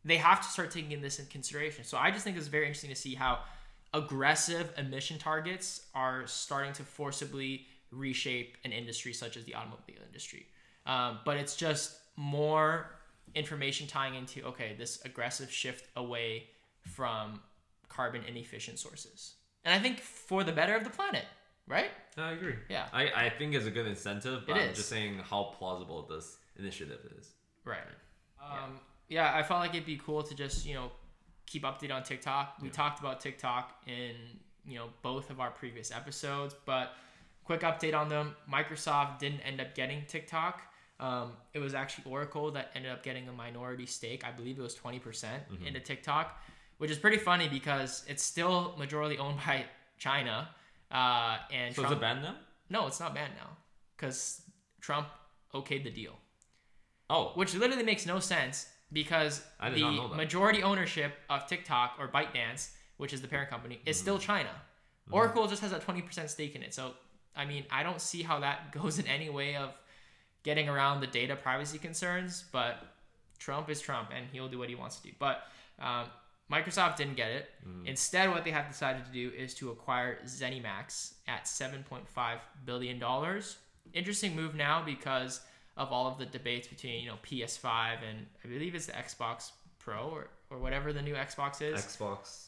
They 0.04 0.18
have 0.18 0.42
to 0.42 0.48
start 0.48 0.70
taking 0.70 1.02
this 1.02 1.20
in 1.20 1.28
consideration. 1.28 1.86
So 1.86 1.98
I 1.98 2.12
just 2.12 2.24
think 2.26 2.36
it's 2.36 2.48
very 2.48 2.66
interesting 2.66 2.90
to 2.90 2.96
see 2.96 3.16
how 3.16 3.40
aggressive 3.94 4.74
emission 4.78 5.18
targets 5.18 5.86
are 5.96 6.28
starting 6.28 6.74
to 6.74 6.84
forcibly 6.84 7.68
reshape 7.92 8.58
an 8.66 8.72
industry 8.72 9.14
such 9.14 9.38
as 9.38 9.46
the 9.46 9.54
automobile 9.54 10.02
industry. 10.06 10.48
Um, 10.86 11.20
but 11.24 11.38
it's 11.38 11.56
just 11.56 11.98
more 12.18 12.88
information 13.36 13.88
tying 13.88 14.16
into 14.16 14.44
okay, 14.48 14.76
this 14.78 15.02
aggressive 15.06 15.52
shift 15.52 15.88
away 15.96 16.48
from 16.82 17.40
carbon 17.88 18.24
inefficient 18.28 18.80
sources. 18.80 19.36
And 19.64 19.74
I 19.74 19.80
think 19.80 20.00
for 20.00 20.44
the 20.44 20.52
better 20.52 20.76
of 20.76 20.84
the 20.84 20.90
planet, 20.90 21.26
right? 21.68 21.92
I 22.18 22.32
agree. 22.32 22.56
Yeah. 22.70 22.88
I, 22.94 23.10
I 23.26 23.30
think 23.30 23.54
it's 23.56 23.66
a 23.66 23.72
good 23.72 23.88
incentive, 23.88 24.44
but 24.48 24.58
It 24.58 24.62
I'm 24.64 24.70
is. 24.70 24.78
just 24.78 24.90
saying 24.90 25.20
how 25.20 25.54
plausible 25.58 26.06
this 26.10 26.38
initiative 26.58 27.00
is. 27.18 27.32
Right. 27.64 27.80
Um, 28.42 28.80
yeah, 29.08 29.34
I 29.36 29.44
felt 29.44 29.60
like 29.62 29.72
it'd 29.72 29.86
be 29.86 29.98
cool 30.04 30.24
to 30.24 30.36
just 30.36 30.66
you 30.66 30.74
know 30.74 30.92
keep 31.46 31.64
update 31.64 31.92
on 31.94 32.04
TikTok. 32.04 32.58
We 32.62 32.70
talked 32.70 33.00
about 33.00 33.20
TikTok 33.20 33.72
in 33.88 34.16
you 34.66 34.78
know 34.78 34.88
both 35.02 35.30
of 35.30 35.40
our 35.40 35.52
previous 35.52 35.92
episodes, 35.92 36.56
but 36.66 36.94
quick 37.44 37.62
update 37.62 37.96
on 37.96 38.10
them. 38.10 38.36
Microsoft 38.52 39.20
didn't 39.20 39.42
end 39.42 39.60
up 39.62 39.76
getting 39.76 40.04
TikTok. 40.08 40.62
Um, 41.00 41.34
it 41.54 41.60
was 41.60 41.74
actually 41.74 42.12
Oracle 42.12 42.52
that 42.52 42.72
ended 42.76 42.92
up 42.92 43.02
getting 43.04 43.28
a 43.28 43.32
minority 43.34 43.86
stake. 43.86 44.24
I 44.26 44.32
believe 44.32 44.60
it 44.60 44.62
was 44.62 44.76
twenty 44.76 45.00
percent 45.00 45.44
into 45.66 45.80
TikTok, 45.80 46.40
which 46.78 46.92
is 46.92 46.98
pretty 46.98 47.18
funny 47.18 47.48
because 47.48 48.04
it's 48.08 48.24
still 48.24 48.76
majority 48.78 49.18
owned 49.18 49.38
by 49.46 49.66
China. 49.98 50.50
Uh, 50.92 51.38
and 51.52 51.74
So 51.76 51.82
Trump, 51.84 51.94
is 51.94 51.98
it 51.98 52.02
banned 52.02 52.22
now? 52.24 52.36
no, 52.70 52.88
it's 52.88 53.00
not 53.00 53.14
banned 53.16 53.34
now 53.38 53.50
because 53.96 54.42
Trump 54.82 55.08
okayed 55.54 55.84
the 55.84 55.90
deal 55.92 56.14
Oh, 57.10 57.32
which 57.36 57.54
literally 57.54 57.84
makes 57.84 58.06
no 58.06 58.20
sense 58.20 58.68
because 58.94 59.42
the 59.62 59.82
not 59.82 59.96
know 59.96 60.08
that. 60.10 60.16
majority 60.16 60.64
ownership 60.64 61.14
of 61.30 61.46
TikTok 61.48 61.96
or 62.00 62.08
ByteDance, 62.08 62.70
which 62.98 63.12
is 63.14 63.22
the 63.22 63.28
parent 63.28 63.50
company, 63.50 63.82
is 63.86 63.98
Mm-hmm. 63.98 64.02
still 64.04 64.20
China. 64.20 64.50
Oracle 65.12 65.46
just 65.48 65.62
has 65.62 65.74
a 65.74 65.80
20% 65.80 66.30
stake 66.30 66.56
in 66.56 66.64
it. 66.64 66.74
So, 66.74 66.94
I 67.36 67.44
mean, 67.46 67.66
I 67.70 67.84
don't 67.84 68.00
see 68.00 68.22
how 68.22 68.40
that 68.40 68.72
goes 68.78 68.98
in 68.98 69.08
any 69.08 69.30
way 69.30 69.56
of 69.58 69.72
getting 70.44 70.70
around 70.70 71.02
the 71.02 71.08
data 71.08 71.36
privacy 71.36 71.78
concerns, 71.78 72.46
but 72.54 72.78
Trump 73.40 73.70
is 73.70 73.82
Trump 73.82 74.10
and 74.16 74.26
he'll 74.32 74.48
do 74.48 74.58
what 74.58 74.70
he 74.70 74.76
wants 74.76 74.96
to 74.98 75.04
do. 75.04 75.12
But 75.20 75.44
um, 75.80 76.06
Microsoft 76.52 76.98
didn't 76.98 77.16
get 77.16 77.32
it. 77.32 77.50
Mm. 77.68 77.88
Instead, 77.88 78.30
what 78.30 78.44
they 78.44 78.52
have 78.52 78.68
decided 78.68 79.06
to 79.06 79.12
do 79.12 79.32
is 79.36 79.54
to 79.56 79.72
acquire 79.72 80.20
ZeniMax 80.26 81.14
at 81.28 81.46
$7.5 81.46 82.40
billion. 82.66 83.02
Interesting 83.94 84.36
move 84.36 84.56
now 84.56 84.84
because 84.84 85.42
of 85.78 85.92
all 85.92 86.08
of 86.08 86.18
the 86.18 86.26
debates 86.26 86.68
between, 86.68 87.02
you 87.02 87.10
know, 87.10 87.18
PS5 87.24 87.98
and 88.10 88.26
I 88.44 88.48
believe 88.48 88.76
it's 88.76 88.88
the 88.88 88.94
Xbox 88.94 89.52
Pro 89.80 90.10
or, 90.10 90.28
or 90.50 90.60
whatever 90.60 90.94
the 90.94 91.02
new 91.02 91.16
Xbox 91.16 91.62
is. 91.62 91.82
Xbox. 91.82 92.48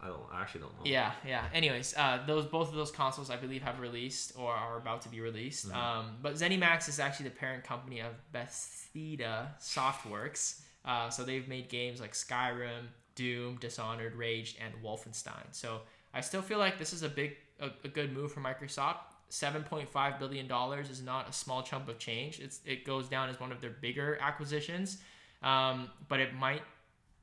I 0.00 0.06
don't. 0.06 0.22
I 0.32 0.42
actually 0.42 0.60
don't 0.60 0.72
know. 0.78 0.84
Yeah, 0.84 1.12
yeah. 1.26 1.44
Anyways, 1.52 1.94
uh, 1.96 2.22
those 2.24 2.46
both 2.46 2.68
of 2.68 2.74
those 2.76 2.92
consoles 2.92 3.30
I 3.30 3.36
believe 3.36 3.62
have 3.62 3.80
released 3.80 4.32
or 4.38 4.52
are 4.52 4.78
about 4.78 5.02
to 5.02 5.08
be 5.08 5.20
released. 5.20 5.68
Mhm. 5.68 5.74
Um, 5.74 6.16
but 6.22 6.34
ZeniMax 6.34 6.88
is 6.88 7.00
actually 7.00 7.30
the 7.30 7.34
parent 7.34 7.64
company 7.64 8.00
of 8.00 8.12
Bethesda 8.32 9.56
Softworks. 9.60 10.60
Uh, 10.84 11.10
so 11.10 11.24
they've 11.24 11.48
made 11.48 11.68
games 11.68 12.00
like 12.00 12.12
Skyrim, 12.12 12.86
Doom, 13.18 13.58
Dishonored, 13.60 14.14
Rage, 14.14 14.56
and 14.64 14.72
Wolfenstein. 14.84 15.46
So 15.52 15.80
I 16.14 16.20
still 16.20 16.42
feel 16.42 16.58
like 16.58 16.78
this 16.78 16.92
is 16.92 17.02
a 17.02 17.08
big, 17.08 17.30
a, 17.60 17.68
a 17.84 17.88
good 17.88 18.12
move 18.12 18.30
for 18.32 18.40
Microsoft. 18.40 18.98
Seven 19.30 19.62
point 19.62 19.88
five 19.90 20.18
billion 20.18 20.46
dollars 20.46 20.88
is 20.88 21.02
not 21.02 21.28
a 21.28 21.32
small 21.32 21.62
chunk 21.62 21.88
of 21.88 21.98
change. 21.98 22.40
It's 22.40 22.60
it 22.64 22.84
goes 22.86 23.08
down 23.08 23.28
as 23.28 23.38
one 23.38 23.52
of 23.52 23.60
their 23.60 23.74
bigger 23.86 24.16
acquisitions, 24.28 24.98
um, 25.42 25.90
but 26.08 26.18
it 26.20 26.32
might 26.34 26.62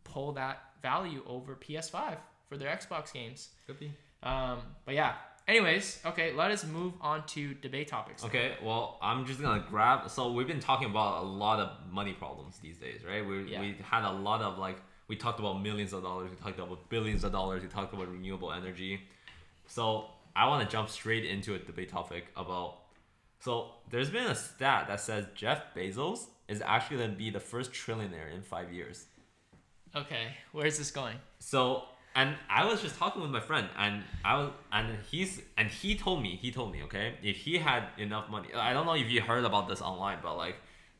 pull 0.03 0.33
that 0.33 0.61
value 0.83 1.23
over 1.25 1.55
PS5 1.55 2.17
for 2.47 2.57
their 2.57 2.69
Xbox 2.75 3.11
games. 3.11 3.49
Could 3.65 3.79
be. 3.79 3.91
Um, 4.21 4.59
but 4.85 4.93
yeah. 4.93 5.13
Anyways, 5.47 5.99
okay, 6.05 6.33
let 6.33 6.49
us 6.51 6.65
move 6.65 6.93
on 7.01 7.25
to 7.27 7.53
debate 7.55 7.87
topics. 7.87 8.21
now. 8.23 8.29
Okay, 8.29 8.53
well, 8.63 8.97
I'm 9.01 9.25
just 9.27 9.39
gonna 9.41 9.63
grab. 9.69 10.09
So 10.09 10.31
we've 10.31 10.47
been 10.47 10.59
talking 10.59 10.89
about 10.89 11.23
a 11.23 11.25
lot 11.25 11.59
of 11.59 11.69
money 11.91 12.13
problems 12.13 12.57
these 12.59 12.77
days, 12.77 13.01
right? 13.07 13.23
We 13.25 13.51
Yeah. 13.51 13.61
we 13.61 13.75
had 13.83 14.03
a 14.03 14.11
lot 14.11 14.41
of 14.41 14.57
like 14.59 14.77
we 15.07 15.15
talked 15.15 15.39
about 15.39 15.61
millions 15.61 15.93
of 15.93 16.03
dollars, 16.03 16.29
we 16.29 16.35
talked 16.35 16.59
about 16.59 16.89
billions 16.89 17.23
of 17.23 17.31
dollars, 17.31 17.61
we 17.61 17.67
talked 17.67 17.93
about 17.93 18.07
renewable 18.07 18.51
energy. 18.51 19.01
So 19.67 20.05
I 20.35 20.47
want 20.47 20.67
to 20.67 20.71
jump 20.71 20.89
straight 20.89 21.25
into 21.25 21.55
a 21.55 21.59
debate 21.59 21.89
topic 21.89 22.27
about. 22.35 22.79
So 23.39 23.71
there's 23.89 24.09
been 24.09 24.27
a 24.27 24.35
stat 24.35 24.87
that 24.87 24.99
says 24.99 25.25
Jeff 25.35 25.73
Bezos 25.75 26.25
is 26.47 26.61
actually 26.65 26.97
gonna 26.97 27.13
be 27.13 27.29
the 27.29 27.39
first 27.39 27.71
trillionaire 27.71 28.33
in 28.33 28.41
five 28.41 28.71
years. 28.71 29.05
Okay, 29.95 30.35
where's 30.51 30.77
this 30.77 30.91
going? 30.91 31.17
So 31.39 31.83
and 32.15 32.35
I 32.49 32.65
was 32.65 32.81
just 32.81 32.97
talking 32.97 33.21
with 33.21 33.31
my 33.31 33.41
friend 33.41 33.67
and 33.77 34.03
I 34.23 34.37
was 34.37 34.51
and 34.71 34.97
he's 35.11 35.41
and 35.57 35.67
he 35.69 35.95
told 35.95 36.23
me 36.23 36.39
he 36.41 36.51
told 36.51 36.71
me 36.71 36.83
okay 36.83 37.15
if 37.21 37.35
he 37.35 37.57
had 37.57 37.83
enough 37.97 38.29
money 38.29 38.47
I 38.55 38.73
don't 38.73 38.85
know 38.85 38.95
if 38.95 39.09
you 39.09 39.21
heard 39.21 39.43
about 39.43 39.67
this 39.67 39.81
online 39.81 40.19
but 40.23 40.37
like 40.37 40.55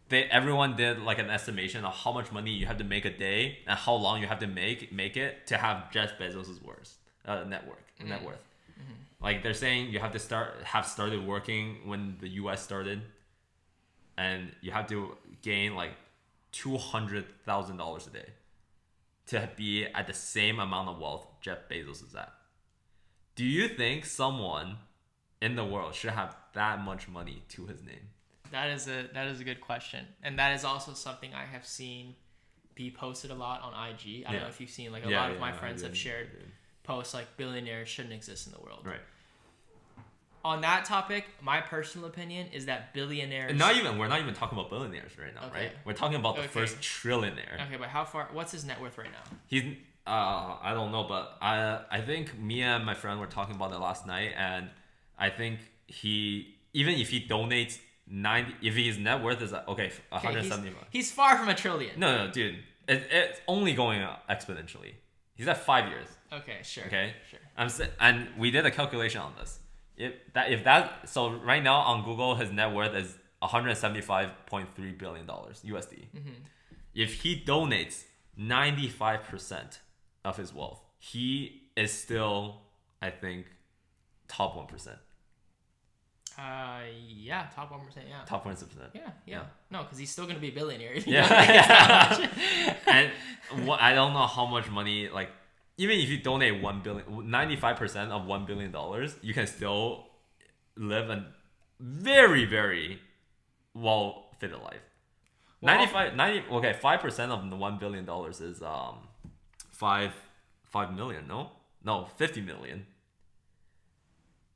they 0.10 0.24
everyone 0.26 0.76
did 0.76 1.00
like 1.00 1.20
an 1.20 1.30
estimation 1.30 1.84
of 1.84 1.94
how 1.94 2.12
much 2.12 2.32
money 2.32 2.52
you 2.52 2.66
have 2.66 2.78
to 2.78 2.84
make 2.84 3.06
a 3.06 3.16
day 3.18 3.60
and 3.68 3.78
how 3.78 3.94
long 3.94 4.22
you 4.22 4.28
have 4.28 4.40
to 4.40 4.48
make 4.48 4.92
make 4.92 5.18
it 5.18 5.48
to 5.48 5.58
have 5.58 5.92
Jeff 5.92 6.18
Bezos's 6.20 6.62
worth 6.62 6.98
uh, 7.26 7.44
net 7.44 7.68
worth 7.68 7.80
net 8.04 8.24
worth 8.24 8.44
like 9.22 9.42
they're 9.42 9.54
saying 9.54 9.90
you 9.92 10.00
have 10.00 10.12
to 10.12 10.20
start 10.20 10.64
have 10.64 10.86
started 10.86 11.26
working 11.26 11.78
when 11.86 12.18
the 12.20 12.30
U.S. 12.42 12.62
started 12.62 13.02
and 14.18 14.52
you 14.62 14.72
have 14.72 14.88
to 14.88 15.18
gain 15.42 15.76
like 15.76 15.94
two 16.52 16.78
hundred 16.78 17.26
thousand 17.46 17.78
dollars 17.78 18.08
a 18.08 18.12
day 18.12 18.30
to 19.28 19.50
be 19.56 19.86
at 19.86 20.06
the 20.08 20.14
same 20.14 20.60
amount 20.60 20.90
of 20.90 21.00
wealth 21.00 21.26
Jeff 21.42 21.68
Bezos 21.70 22.06
is 22.08 22.16
at. 22.16 22.32
Do 23.36 23.44
you 23.44 23.68
think 23.68 24.06
someone 24.06 24.78
in 25.42 25.56
the 25.56 25.66
world 25.66 25.96
should 25.96 26.12
have 26.12 26.36
that 26.54 26.82
much 26.82 27.08
money 27.08 27.42
to 27.50 27.66
his 27.66 27.84
name? 27.84 28.10
That 28.56 28.70
is 28.70 28.88
a 28.88 29.10
that 29.14 29.28
is 29.28 29.42
a 29.42 29.44
good 29.44 29.60
question, 29.60 30.06
and 30.24 30.40
that 30.40 30.56
is 30.56 30.64
also 30.64 30.94
something 30.94 31.32
I 31.34 31.44
have 31.44 31.68
seen 31.68 32.16
be 32.74 32.90
posted 32.90 33.30
a 33.30 33.36
lot 33.36 33.62
on 33.62 33.74
IG. 33.90 34.24
I 34.26 34.32
don't 34.32 34.42
know 34.44 34.48
if 34.48 34.62
you've 34.62 34.70
seen 34.70 34.94
like 34.94 35.04
a 35.04 35.10
lot 35.10 35.30
of 35.30 35.42
my 35.42 35.52
friends 35.52 35.82
have 35.84 35.96
shared 35.96 36.30
posts 36.84 37.14
like 37.14 37.36
billionaires 37.36 37.90
shouldn't 37.90 38.14
exist 38.14 38.48
in 38.48 38.54
the 38.54 38.60
world. 38.62 38.84
Right. 38.86 39.02
On 40.46 40.62
that 40.62 40.86
topic, 40.86 41.26
my 41.42 41.60
personal 41.60 42.08
opinion 42.08 42.48
is 42.54 42.68
that 42.68 42.94
billionaires. 42.94 43.50
And 43.50 43.60
not 43.60 43.76
even 43.76 43.98
we're 43.98 44.08
not 44.08 44.22
even 44.22 44.34
talking 44.34 44.58
about 44.58 44.70
billionaires 44.70 45.12
right 45.18 45.36
now, 45.36 45.48
Okay. 45.48 45.60
right? 45.66 45.72
We're 45.84 45.94
talking 45.94 46.18
about 46.18 46.36
the 46.38 46.44
Okay. 46.44 46.52
first 46.52 46.80
trillionaire. 46.80 47.56
Okay, 47.66 47.76
but 47.78 47.90
how 47.90 48.06
far? 48.06 48.30
What's 48.32 48.54
his 48.54 48.64
net 48.64 48.80
worth 48.80 48.98
right 48.98 49.12
now? 49.12 49.38
He's 49.48 49.64
uh 50.08 50.56
I 50.62 50.72
don't 50.74 50.94
know, 50.94 51.04
but 51.04 51.38
I 51.42 51.82
I 51.92 52.00
think 52.00 52.40
me 52.40 52.62
and 52.62 52.86
my 52.86 52.94
friend 52.94 53.20
were 53.20 53.28
talking 53.28 53.56
about 53.56 53.74
it 53.74 53.80
last 53.80 54.08
night, 54.08 54.32
and 54.38 54.70
I 55.20 55.30
think 55.30 55.60
he 55.88 56.56
even 56.72 56.94
if 56.96 57.10
he 57.10 57.20
donates 57.20 57.80
ninety, 58.08 58.54
if 58.62 58.76
his 58.76 58.98
net 58.98 59.24
worth 59.24 59.42
is 59.42 59.54
okay, 59.54 59.92
one 60.10 60.26
Okay, 60.26 60.42
he's, 60.42 60.54
he's 60.90 61.12
far 61.12 61.38
from 61.38 61.50
a 61.50 61.56
trillion. 61.56 62.00
No, 62.00 62.26
no, 62.26 62.32
dude, 62.32 62.56
it, 62.88 63.08
it's 63.12 63.40
only 63.48 63.74
going 63.74 64.02
up 64.02 64.28
exponentially. 64.30 64.94
He's 65.36 65.48
at 65.48 65.58
five 65.58 65.90
years. 65.90 66.08
Okay, 66.32 66.58
sure. 66.64 66.86
Okay. 66.86 67.14
Sure. 67.30 67.40
I'm 67.58 67.70
and 68.00 68.28
we 68.38 68.52
did 68.52 68.66
a 68.66 68.72
calculation 68.72 69.22
on 69.22 69.34
this. 69.40 69.60
If 69.98 70.14
that 70.34 70.52
if 70.52 70.64
that 70.64 71.10
so 71.10 71.32
right 71.32 71.64
now 71.64 71.78
on 71.78 72.04
Google 72.04 72.36
his 72.36 72.52
net 72.52 72.74
worth 72.74 72.96
is 72.96 73.18
175.3 73.44 74.98
billion 74.98 75.26
dollars 75.26 75.62
USD. 75.66 76.08
Mm-hmm. 76.16 76.30
If 76.94 77.22
he 77.22 77.42
donates 77.42 78.04
95% 78.40 79.80
of 80.24 80.38
his 80.38 80.54
wealth, 80.54 80.82
he 80.98 81.70
is 81.76 81.92
still 81.92 82.62
I 83.02 83.10
think 83.10 83.46
top 84.28 84.56
1%. 84.56 84.88
Uh, 86.38 86.82
yeah, 87.08 87.48
top 87.56 87.72
one 87.72 87.86
percent. 87.86 88.08
Yeah. 88.10 88.26
Top 88.26 88.46
1%. 88.46 88.62
Yeah, 88.94 89.02
yeah. 89.04 89.10
Yeah. 89.26 89.44
No, 89.72 89.84
because 89.84 89.98
he's 89.98 90.12
still 90.12 90.28
gonna 90.28 90.40
be 90.40 90.50
a 90.50 90.52
billionaire. 90.52 90.98
Yeah. 90.98 91.28
much. 92.20 92.30
and 92.88 93.12
what 93.66 93.82
I 93.82 93.94
don't 93.94 94.14
know 94.14 94.28
how 94.28 94.46
much 94.46 94.70
money 94.70 95.08
like 95.08 95.30
even 95.78 95.98
if 96.00 96.10
you 96.10 96.18
donate 96.18 96.62
1 96.62 96.82
billion 96.82 97.06
95% 97.06 98.10
of 98.10 98.26
1 98.26 98.46
billion 98.46 98.72
dollars, 98.72 99.16
you 99.22 99.34
can 99.34 99.48
still 99.48 100.08
live 100.76 101.10
a 101.10 101.26
very 101.80 102.46
very 102.46 103.00
well 103.74 104.26
fitted 104.40 104.60
life. 104.60 104.82
Well- 105.62 105.76
95 105.76 106.16
90 106.16 106.44
okay, 106.52 106.74
5% 106.74 107.30
of 107.30 107.50
the 107.50 107.56
1 107.56 107.78
billion 107.78 108.06
dollars 108.06 108.42
is 108.42 108.62
um 108.62 109.08
5 109.72 110.12
5 110.64 110.94
million, 110.94 111.28
no? 111.28 111.52
No, 111.84 112.08
50 112.18 112.42
million. 112.42 112.86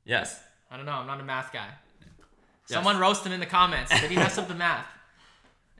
Yes. 0.04 0.42
I 0.70 0.76
don't 0.76 0.86
know. 0.86 0.92
I'm 0.92 1.06
not 1.06 1.20
a 1.20 1.24
math 1.24 1.52
guy. 1.52 1.68
Someone 2.66 2.98
roast 2.98 3.26
him 3.26 3.32
in 3.32 3.40
the 3.40 3.46
comments. 3.46 3.90
Did 4.00 4.10
he 4.10 4.16
mess 4.16 4.38
up 4.38 4.46
the 4.46 4.54
math? 4.54 4.86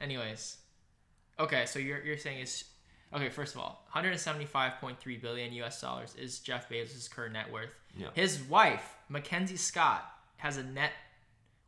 Anyways, 0.01 0.57
okay. 1.39 1.65
So 1.65 1.79
you're 1.79 2.01
you're 2.03 2.17
saying 2.17 2.39
is 2.41 2.65
okay. 3.13 3.29
First 3.29 3.55
of 3.55 3.61
all, 3.61 3.85
175.3 3.95 5.21
billion 5.21 5.53
U.S. 5.53 5.79
dollars 5.79 6.15
is 6.19 6.39
Jeff 6.39 6.67
Bezos' 6.69 7.09
current 7.09 7.33
net 7.33 7.51
worth. 7.51 7.69
Yeah. 7.95 8.07
His 8.13 8.41
wife, 8.43 8.95
Mackenzie 9.09 9.55
Scott, 9.57 10.03
has 10.37 10.57
a 10.57 10.63
net 10.63 10.91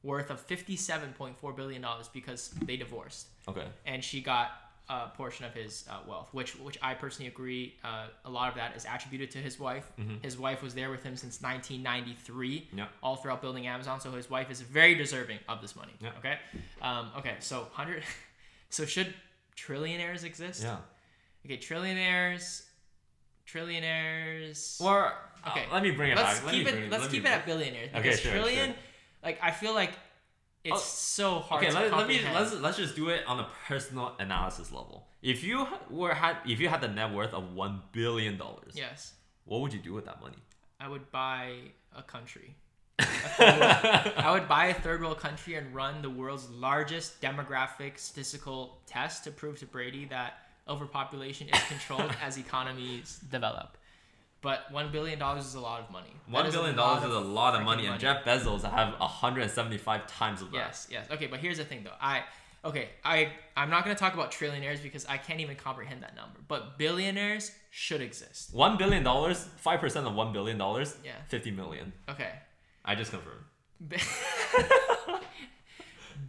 worth 0.01 0.29
of 0.29 0.45
57.4 0.45 1.55
billion 1.55 1.81
dollars 1.81 2.09
because 2.11 2.49
they 2.65 2.75
divorced, 2.75 3.27
Okay. 3.47 3.65
and 3.85 4.03
she 4.03 4.19
got 4.19 4.49
a 4.89 5.07
portion 5.15 5.45
of 5.45 5.53
his 5.53 5.85
uh, 5.89 5.99
wealth, 6.07 6.27
which 6.33 6.57
which 6.59 6.77
I 6.81 6.93
personally 6.93 7.29
agree. 7.29 7.75
Uh, 7.83 8.07
a 8.25 8.29
lot 8.29 8.49
of 8.49 8.55
that 8.55 8.75
is 8.75 8.85
attributed 8.85 9.31
to 9.31 9.37
his 9.37 9.59
wife. 9.59 9.91
His 10.21 10.37
wife 10.37 10.61
was 10.61 10.73
there 10.73 10.89
with 10.91 11.03
him 11.03 11.15
since 11.15 11.41
1993 11.41 12.69
Yeah. 12.75 12.87
all 13.01 13.15
throughout 13.15 13.41
building 13.41 13.65
Amazon. 13.67 14.01
So 14.01 14.11
his 14.11 14.29
wife 14.29 14.51
is 14.51 14.61
very 14.61 14.95
deserving 14.95 15.39
of 15.47 15.61
this 15.61 15.75
money. 15.75 15.93
Okay. 16.19 16.37
Um, 16.81 17.11
okay. 17.17 17.35
So 17.39 17.67
hundred. 17.73 18.03
So 18.69 18.85
should 18.85 19.13
trillionaires 19.55 20.23
exist? 20.23 20.63
Yeah. 20.63 20.77
Okay. 21.45 21.57
Trillionaires. 21.57 22.63
Trillionaires. 23.47 24.81
Or 24.81 25.13
Okay, 25.47 25.61
okay, 25.61 25.65
let 25.73 25.83
me 25.83 25.91
bring 25.91 26.11
it 26.11 26.15
let's 26.17 26.39
back. 26.39 26.45
Let 26.45 26.53
keep 26.55 26.65
me 26.65 26.71
it. 26.71 26.73
bring 26.75 26.89
let's 26.89 27.03
let 27.03 27.11
me 27.11 27.17
keep 27.17 27.25
it 27.25 27.29
at 27.29 27.45
billionaires. 27.45 27.89
Okay, 27.89 28.01
Because 28.01 28.19
sure, 28.19 28.31
trillion. 28.31 28.69
sure. 28.69 28.75
Like 29.23 29.39
I 29.43 29.51
feel 29.51 29.73
like 29.73 29.91
it's 30.63 30.75
Oh, 30.75 30.79
so 30.79 31.39
hard 31.39 31.63
Okay, 31.63 31.71
to 31.71 31.79
let, 31.79 31.91
let 31.97 32.07
me 32.07 32.21
let's 32.33 32.53
let's 32.53 32.77
just 32.77 32.95
do 32.95 33.09
it 33.09 33.25
on 33.27 33.39
a 33.39 33.47
personal 33.67 34.13
analysis 34.19 34.71
level. 34.71 35.07
If 35.21 35.43
you 35.43 35.67
were 35.89 36.13
had 36.13 36.37
if 36.45 36.59
you 36.59 36.69
had 36.69 36.81
the 36.81 36.87
net 36.87 37.11
worth 37.13 37.33
of 37.33 37.53
one 37.53 37.81
billion 37.91 38.37
dollars, 38.37 38.73
Yes, 38.75 39.13
what 39.45 39.61
would 39.61 39.73
you 39.73 39.79
do 39.79 39.93
with 39.93 40.05
that 40.05 40.21
money? 40.21 40.37
I 40.79 40.87
would 40.87 41.11
buy 41.11 41.55
a 41.95 42.01
country. 42.03 42.55
A 42.99 44.13
I 44.27 44.31
would 44.31 44.47
buy 44.47 44.67
a 44.67 44.73
third 44.73 45.01
world 45.01 45.19
country 45.19 45.55
and 45.55 45.73
run 45.73 46.01
the 46.01 46.09
world's 46.09 46.49
largest 46.49 47.21
demographic 47.21 47.97
statistical 47.97 48.77
test 48.85 49.23
to 49.23 49.31
prove 49.31 49.59
to 49.59 49.65
Brady 49.65 50.05
that 50.05 50.33
overpopulation 50.67 51.47
is 51.49 51.59
controlled 51.67 52.11
as 52.21 52.37
economies 52.37 53.19
develop. 53.31 53.77
But 54.43 54.69
one 54.71 54.91
billion 54.91 55.17
dollars 55.17 55.45
is 55.45 55.55
a 55.55 55.59
lot 55.59 55.79
of 55.81 55.89
money. 55.89 56.11
One 56.29 56.51
billion 56.51 56.75
dollars 56.75 57.03
is 57.05 57.15
a 57.15 57.19
lot 57.19 57.55
of 57.55 57.63
money, 57.63 57.85
and 57.87 57.99
Jeff 57.99 58.23
Bezos 58.25 58.61
have 58.69 58.93
hundred 58.95 59.41
and 59.43 59.51
seventy 59.51 59.77
five 59.77 60.05
times 60.05 60.41
of 60.43 60.51
that. 60.51 60.57
Yes, 60.57 60.87
yes. 60.91 61.07
Okay, 61.09 61.27
but 61.27 61.39
here's 61.39 61.57
the 61.57 61.63
thing 61.63 61.83
though. 61.83 61.97
I 62.01 62.23
okay, 62.65 62.89
I 63.05 63.31
I'm 63.55 63.69
not 63.69 63.83
gonna 63.85 63.95
talk 63.95 64.13
about 64.13 64.31
trillionaires 64.31 64.83
because 64.83 65.05
I 65.05 65.17
can't 65.17 65.39
even 65.39 65.55
comprehend 65.55 66.03
that 66.03 66.13
number. 66.15 66.39
But 66.47 66.77
billionaires 66.77 67.51
should 67.71 68.01
exist. 68.01 68.53
One 68.53 68.77
billion 68.77 69.01
dollars, 69.03 69.47
five 69.57 69.79
percent 69.79 70.05
of 70.05 70.13
one 70.13 70.33
billion 70.33 70.57
dollars, 70.57 70.95
Yeah. 71.05 71.13
fifty 71.29 71.49
million. 71.49 71.93
Okay. 72.09 72.33
I 72.85 72.95
just 72.95 73.11
confirmed. 73.11 73.45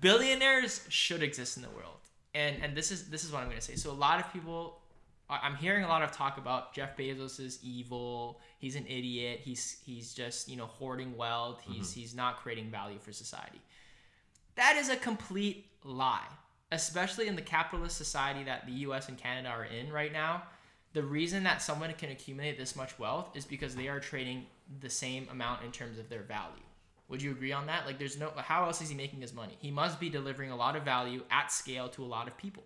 Billionaires 0.01 0.85
should 0.89 1.23
exist 1.23 1.57
in 1.57 1.62
the 1.62 1.71
world 1.71 1.99
and 2.35 2.62
and 2.62 2.77
this 2.77 2.91
is 2.91 3.09
this 3.11 3.25
is 3.25 3.33
what 3.33 3.41
i'm 3.41 3.47
going 3.47 3.59
to 3.59 3.65
say 3.65 3.77
so 3.77 3.91
a 3.91 3.93
lot 3.93 4.19
of 4.19 4.31
people 4.33 4.81
i'm 5.29 5.57
hearing 5.57 5.85
a 5.85 5.89
lot 5.89 6.03
of 6.03 6.12
talk 6.12 6.39
about 6.39 6.75
jeff 6.75 6.97
bezos 6.97 7.41
is 7.41 7.59
evil 7.62 8.41
he's 8.59 8.77
an 8.77 8.87
idiot 8.87 9.41
he's 9.43 9.79
he's 9.85 10.12
just 10.14 10.49
you 10.49 10.57
know 10.57 10.66
hoarding 10.66 11.16
wealth 11.16 11.62
he's 11.66 11.89
mm-hmm. 11.89 12.01
he's 12.01 12.14
not 12.14 12.39
creating 12.39 12.70
value 12.70 12.99
for 12.99 13.12
society 13.12 13.61
that 14.55 14.77
is 14.77 14.89
a 14.89 14.97
complete 14.97 15.66
lie 15.83 16.29
especially 16.75 17.29
in 17.29 17.37
the 17.37 17.43
capitalist 17.43 17.97
society 17.97 18.43
that 18.45 18.66
the 18.66 18.72
US 18.72 19.09
and 19.09 19.16
Canada 19.16 19.49
are 19.49 19.64
in 19.64 19.93
right 19.93 20.12
now, 20.12 20.43
the 20.93 21.03
reason 21.03 21.45
that 21.45 21.62
someone 21.62 21.93
can 21.95 22.11
accumulate 22.11 22.59
this 22.59 22.77
much 22.77 22.99
wealth 22.99 23.31
is 23.35 23.45
because 23.45 23.75
they 23.75 23.89
are 23.89 24.01
trading 24.01 24.47
the 24.81 24.91
same 24.91 25.29
amount 25.31 25.64
in 25.64 25.72
terms 25.72 25.99
of 25.99 26.09
their 26.09 26.22
value. 26.22 26.62
Would 27.09 27.22
you 27.22 27.33
agree 27.33 27.53
on 27.53 27.66
that? 27.66 27.87
Like, 27.87 27.99
there's 27.99 28.18
no, 28.18 28.33
how 28.37 28.64
else 28.64 28.81
is 28.81 28.89
he 28.89 28.95
making 28.95 29.20
his 29.20 29.35
money? 29.35 29.57
He 29.61 29.70
must 29.70 30.01
be 30.01 30.09
delivering 30.09 30.51
a 30.51 30.57
lot 30.57 30.75
of 30.75 30.85
value 30.85 31.22
at 31.31 31.53
scale 31.53 31.89
to 31.91 32.03
a 32.03 32.07
lot 32.07 32.29
of 32.29 32.37
people. 32.37 32.64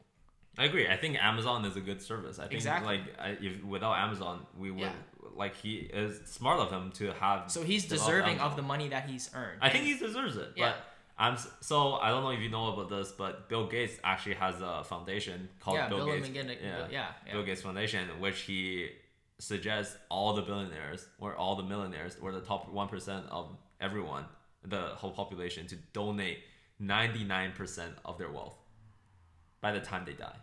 I 0.58 0.64
agree. 0.64 0.88
I 0.88 0.96
think 0.96 1.16
Amazon 1.22 1.64
is 1.64 1.76
a 1.76 1.80
good 1.80 2.02
service. 2.02 2.38
I 2.38 2.42
think 2.42 2.54
Exactly. 2.54 2.96
like 2.98 3.18
I, 3.18 3.28
if 3.40 3.62
without 3.64 3.94
Amazon, 3.96 4.44
we 4.58 4.70
would 4.70 4.80
Yeah. 4.82 4.92
like 5.34 5.54
he 5.56 5.76
is 5.76 6.20
smart 6.30 6.58
of 6.60 6.70
him 6.70 6.90
to 6.92 7.12
have. 7.12 7.50
So 7.50 7.62
he's 7.62 7.84
deserving 7.86 8.34
Amazon. 8.40 8.50
of 8.50 8.56
the 8.56 8.62
money 8.62 8.88
that 8.88 9.08
he's 9.08 9.30
earned. 9.34 9.60
I 9.62 9.70
think 9.70 9.84
he 9.84 9.96
deserves 9.96 10.36
it. 10.36 10.50
Yeah. 10.56 10.70
But 10.70 10.76
I'm 11.20 11.36
so 11.60 11.94
I 11.94 12.08
don't 12.10 12.22
know 12.24 12.30
if 12.30 12.40
you 12.40 12.48
know 12.50 12.72
about 12.72 12.88
this, 12.90 13.12
but 13.12 13.48
Bill 13.48 13.66
Gates 13.68 13.98
actually 14.04 14.34
has 14.34 14.60
a 14.60 14.82
foundation 14.84 15.48
called 15.60 15.76
yeah, 15.78 15.88
Bill, 15.88 16.04
Bill 16.06 16.16
Gates. 16.20 16.28
Yeah. 16.34 16.52
yeah, 16.62 16.86
yeah. 17.26 17.32
Bill 17.32 17.44
Gates 17.44 17.62
Foundation, 17.62 18.08
which 18.20 18.40
he 18.40 18.90
suggests 19.38 19.96
all 20.10 20.32
the 20.34 20.42
billionaires 20.42 21.06
or 21.20 21.36
all 21.36 21.54
the 21.54 21.62
millionaires 21.62 22.16
or 22.20 22.32
the 22.32 22.40
top 22.40 22.68
one 22.72 22.88
percent 22.88 23.24
of 23.30 23.56
everyone, 23.80 24.24
the 24.64 24.80
whole 25.00 25.12
population, 25.12 25.66
to 25.68 25.76
donate 25.92 26.38
ninety 26.80 27.22
nine 27.24 27.52
percent 27.52 27.92
of 28.04 28.18
their 28.18 28.30
wealth 28.30 28.54
by 29.60 29.70
the 29.72 29.80
time 29.80 30.04
they 30.04 30.12
die. 30.14 30.36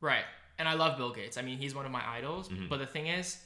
Right. 0.00 0.24
And 0.58 0.68
I 0.68 0.74
love 0.74 0.96
Bill 0.96 1.12
Gates. 1.12 1.36
I 1.36 1.42
mean, 1.42 1.58
he's 1.58 1.74
one 1.74 1.86
of 1.86 1.92
my 1.92 2.02
idols. 2.06 2.48
Mm-hmm. 2.48 2.66
But 2.68 2.78
the 2.78 2.86
thing 2.86 3.06
is, 3.06 3.38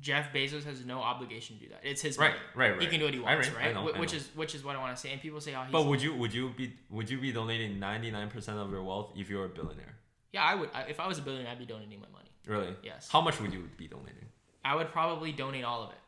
Jeff 0.00 0.32
Bezos 0.32 0.64
has 0.64 0.84
no 0.84 1.00
obligation 1.00 1.56
to 1.58 1.62
do 1.64 1.68
that. 1.70 1.80
It's 1.82 2.02
his 2.02 2.18
Right, 2.18 2.30
money. 2.30 2.40
right, 2.54 2.70
right. 2.72 2.82
He 2.82 2.86
can 2.88 2.98
do 3.00 3.06
what 3.06 3.14
he 3.14 3.20
wants, 3.20 3.48
I 3.48 3.66
right? 3.66 3.74
know, 3.74 3.84
which 3.98 4.12
is 4.12 4.28
which 4.34 4.54
is 4.54 4.62
what 4.64 4.76
I 4.76 4.78
want 4.78 4.94
to 4.94 5.00
say. 5.00 5.10
And 5.12 5.20
people 5.20 5.40
say, 5.40 5.54
"Oh, 5.54 5.62
he's." 5.62 5.72
But 5.72 5.86
would 5.86 6.02
you 6.02 6.14
would 6.14 6.34
you 6.34 6.50
be 6.50 6.74
would 6.90 7.08
you 7.08 7.18
be 7.18 7.32
donating 7.32 7.78
ninety 7.80 8.10
nine 8.10 8.28
percent 8.28 8.58
of 8.58 8.70
your 8.70 8.82
wealth 8.82 9.12
if 9.16 9.30
you're 9.30 9.46
a 9.46 9.48
billionaire? 9.48 9.94
yeah, 10.32 10.42
I 10.44 10.54
would. 10.54 10.68
I, 10.74 10.82
if 10.82 11.00
I 11.00 11.06
was 11.08 11.18
a 11.18 11.22
billionaire, 11.22 11.52
I'd 11.52 11.58
be 11.58 11.64
donating 11.64 11.98
my 12.00 12.08
money. 12.12 12.30
Really? 12.46 12.76
Yes. 12.82 13.08
How 13.10 13.22
much 13.22 13.40
would 13.40 13.52
you 13.54 13.70
be 13.78 13.88
donating? 13.88 14.26
I 14.64 14.74
would 14.74 14.88
probably 14.90 15.32
donate 15.32 15.64
all 15.64 15.82
of 15.84 15.90
it. 15.90 15.98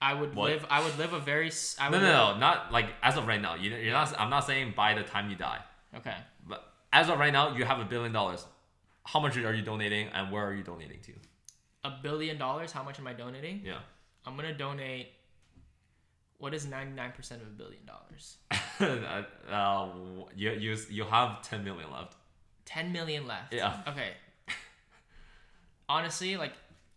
I 0.00 0.14
would 0.14 0.34
What? 0.34 0.50
live. 0.50 0.66
I 0.68 0.82
would 0.82 0.96
live 0.98 1.12
a 1.12 1.20
very. 1.20 1.50
I 1.78 1.88
No, 1.90 1.98
would 1.98 2.02
no, 2.02 2.08
live- 2.26 2.34
no, 2.34 2.38
not 2.40 2.72
like 2.72 2.86
as 3.04 3.16
of 3.16 3.26
right 3.28 3.40
now. 3.40 3.54
You, 3.54 3.70
you're 3.76 3.92
not. 3.92 4.18
I'm 4.20 4.30
not 4.30 4.46
saying 4.46 4.74
by 4.76 4.94
the 4.94 5.02
time 5.04 5.30
you 5.30 5.36
die, 5.36 5.60
Okay. 5.96 6.14
but 6.48 6.64
as 6.92 7.08
of 7.08 7.18
right 7.20 7.32
now, 7.32 7.56
you 7.56 7.64
have 7.64 7.78
a 7.78 7.84
billion 7.84 8.12
dollars. 8.12 8.44
How 9.12 9.20
much 9.20 9.38
are 9.38 9.54
you 9.54 9.62
donating, 9.62 10.08
and 10.08 10.30
where 10.30 10.44
are 10.44 10.52
you 10.52 10.62
donating 10.62 11.00
to? 11.06 11.12
A 11.82 11.92
billion 12.02 12.36
dollars. 12.36 12.72
How 12.72 12.82
much 12.82 12.98
am 12.98 13.06
I 13.06 13.14
donating? 13.14 13.62
Yeah. 13.64 13.78
I'm 14.26 14.36
gonna 14.36 14.52
donate. 14.52 15.08
What 16.36 16.52
is 16.52 16.66
ninety 16.66 16.92
nine 16.92 17.12
percent 17.12 17.40
of 17.40 17.48
a 17.48 17.50
billion 17.52 17.86
dollars? 17.86 18.36
uh, 19.50 19.88
you 20.36 20.50
you 20.50 20.76
you 20.90 21.04
have 21.04 21.40
ten 21.40 21.64
million 21.64 21.90
left. 21.90 22.16
Ten 22.66 22.92
million 22.92 23.26
left. 23.26 23.54
Yeah. 23.54 23.80
Okay. 23.88 24.10
Honestly, 25.88 26.36
like. 26.36 26.52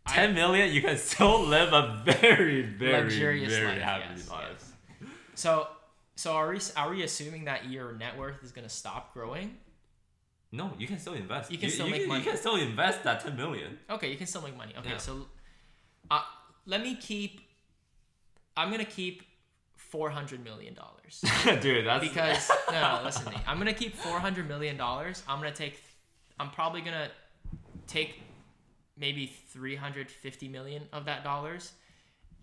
I- 0.06 0.16
Ten 0.16 0.34
million, 0.34 0.74
you 0.74 0.82
can 0.82 0.98
still 0.98 1.42
live 1.44 1.72
a 1.72 2.02
very, 2.04 2.64
very, 2.64 3.04
Luxurious 3.04 3.54
very 3.54 3.68
life, 3.68 3.82
happy 3.82 4.04
yes, 4.16 4.30
life. 4.30 4.74
So, 5.36 5.68
so 6.16 6.34
are 6.34 6.50
we 6.50 6.60
are 6.76 6.90
we 6.90 7.04
assuming 7.04 7.46
that 7.46 7.70
your 7.70 7.94
net 7.94 8.18
worth 8.18 8.44
is 8.44 8.52
gonna 8.52 8.68
stop 8.68 9.14
growing? 9.14 9.56
No, 10.52 10.74
you 10.78 10.88
can 10.88 11.00
still 11.00 11.14
invest. 11.14 11.52
You 11.52 11.58
can 11.58 11.70
still 11.70 11.88
make 11.88 12.02
can, 12.02 12.10
money. 12.10 12.24
You 12.24 12.30
can 12.30 12.38
still 12.38 12.56
invest 12.56 13.04
that 13.04 13.22
ten 13.22 13.38
million. 13.38 13.80
Okay, 13.90 14.12
you 14.12 14.18
can 14.18 14.28
still 14.28 14.42
make 14.42 14.58
money. 14.58 14.74
Okay, 14.78 14.92
Yeah. 14.92 14.98
so, 14.98 15.28
uh, 16.10 16.24
let 16.66 16.82
me 16.82 16.96
keep. 16.96 17.42
I'm 18.58 18.70
gonna 18.70 18.84
keep 18.84 19.24
four 19.76 20.10
hundred 20.10 20.44
million 20.44 20.74
dollars 20.74 21.24
Dude, 21.62 21.86
that's 21.86 22.08
because 22.08 22.52
no, 22.72 22.98
no, 22.98 23.02
listen 23.04 23.26
to 23.26 23.32
me. 23.32 23.38
I'm 23.48 23.58
gonna 23.58 23.74
keep 23.74 23.96
four 23.96 24.20
hundred 24.20 24.48
million 24.48 24.78
dollars. 24.78 25.24
I'm 25.28 25.40
gonna 25.40 25.54
take. 25.54 25.82
I'm 26.40 26.50
probably 26.50 26.82
gonna 26.82 27.10
take 27.88 28.22
maybe 28.98 29.32
three 29.50 29.76
hundred 29.76 30.12
fifty 30.12 30.48
million 30.48 30.84
of 30.92 31.06
that 31.06 31.24
dollars 31.24 31.74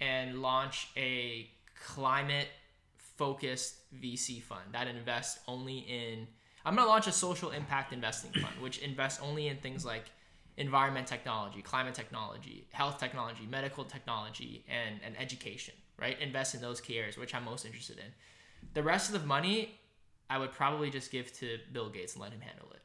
and 0.00 0.40
launch 0.40 0.88
a 0.96 1.50
climate 1.86 2.48
focused 2.96 3.76
VC 4.00 4.42
fund 4.42 4.62
that 4.72 4.86
invests 4.86 5.40
only 5.48 5.78
in 5.78 6.26
I'm 6.64 6.74
going 6.74 6.86
to 6.86 6.90
launch 6.90 7.06
a 7.06 7.12
social 7.12 7.50
impact 7.50 7.92
investing 7.92 8.32
fund 8.32 8.54
which 8.61 8.78
invests 8.78 9.20
only 9.22 9.48
in 9.48 9.56
things 9.59 9.84
like 9.84 10.11
environment 10.56 11.06
technology, 11.06 11.62
climate 11.62 11.94
technology, 11.94 12.66
health 12.72 12.98
technology, 12.98 13.46
medical 13.48 13.84
technology 13.84 14.64
and 14.68 15.00
and 15.04 15.18
education, 15.18 15.74
right? 15.98 16.20
Invest 16.20 16.54
in 16.54 16.61
those 16.61 16.80
key 16.80 16.98
areas 16.98 17.16
which 17.16 17.34
I'm 17.34 17.44
most 17.44 17.64
interested 17.64 17.98
in. 17.98 18.12
The 18.74 18.82
rest 18.82 19.12
of 19.12 19.20
the 19.20 19.26
money 19.26 19.78
I 20.30 20.38
would 20.38 20.52
probably 20.52 20.90
just 20.90 21.11
give 21.11 21.32
to 21.38 21.59
Bill 21.72 21.88
Gates 21.88 22.14
and 22.14 22.22
let 22.22 22.32
him 22.32 22.40
handle 22.40 22.68
it 22.72 22.78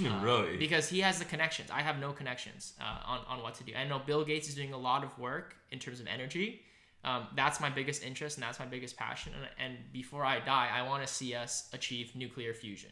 really. 0.22 0.56
because 0.56 0.88
he 0.88 1.00
has 1.00 1.18
the 1.18 1.24
connections. 1.24 1.70
I 1.70 1.82
have 1.82 1.98
no 1.98 2.12
connections 2.12 2.74
uh, 2.80 2.98
on, 3.06 3.20
on 3.26 3.42
what 3.42 3.54
to 3.56 3.64
do. 3.64 3.72
I 3.74 3.84
know 3.84 3.98
Bill 3.98 4.24
Gates 4.24 4.48
is 4.48 4.54
doing 4.54 4.72
a 4.72 4.78
lot 4.78 5.02
of 5.02 5.16
work 5.18 5.56
in 5.70 5.78
terms 5.78 6.00
of 6.00 6.06
energy. 6.06 6.62
Um, 7.04 7.26
that's 7.36 7.60
my 7.60 7.68
biggest 7.68 8.02
interest 8.02 8.36
and 8.36 8.42
that's 8.42 8.58
my 8.58 8.66
biggest 8.66 8.96
passion. 8.96 9.32
And, 9.34 9.74
and 9.74 9.92
before 9.92 10.24
I 10.24 10.40
die, 10.40 10.70
I 10.72 10.82
want 10.82 11.06
to 11.06 11.12
see 11.12 11.34
us 11.34 11.68
achieve 11.72 12.14
nuclear 12.14 12.54
fusion, 12.54 12.90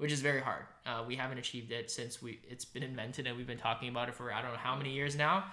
which 0.00 0.12
is 0.12 0.20
very 0.20 0.40
hard. 0.40 0.64
Uh, 0.86 1.04
we 1.06 1.14
haven't 1.14 1.38
achieved 1.38 1.70
it 1.72 1.90
since 1.90 2.22
we 2.22 2.40
it's 2.48 2.64
been 2.64 2.82
invented 2.82 3.26
and 3.26 3.36
we've 3.36 3.46
been 3.46 3.58
talking 3.58 3.88
about 3.88 4.08
it 4.08 4.14
for 4.14 4.32
I 4.32 4.42
don't 4.42 4.52
know 4.52 4.58
how 4.58 4.76
many 4.76 4.92
years 4.92 5.14
now. 5.16 5.44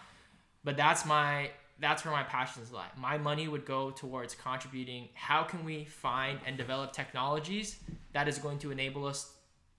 But 0.64 0.78
that's 0.78 1.06
my 1.06 1.52
that's 1.80 2.04
where 2.04 2.14
my 2.14 2.24
passions 2.24 2.72
lie. 2.72 2.88
My 2.98 3.18
money 3.18 3.48
would 3.48 3.66
go 3.66 3.92
towards 3.92 4.34
contributing. 4.34 5.10
How 5.14 5.44
can 5.44 5.64
we 5.64 5.86
find 5.86 6.40
and 6.46 6.58
develop 6.58 6.92
technologies 6.92 7.78
that 8.14 8.28
is 8.28 8.40
going 8.40 8.58
to 8.60 8.72
enable 8.72 9.06
us 9.06 9.32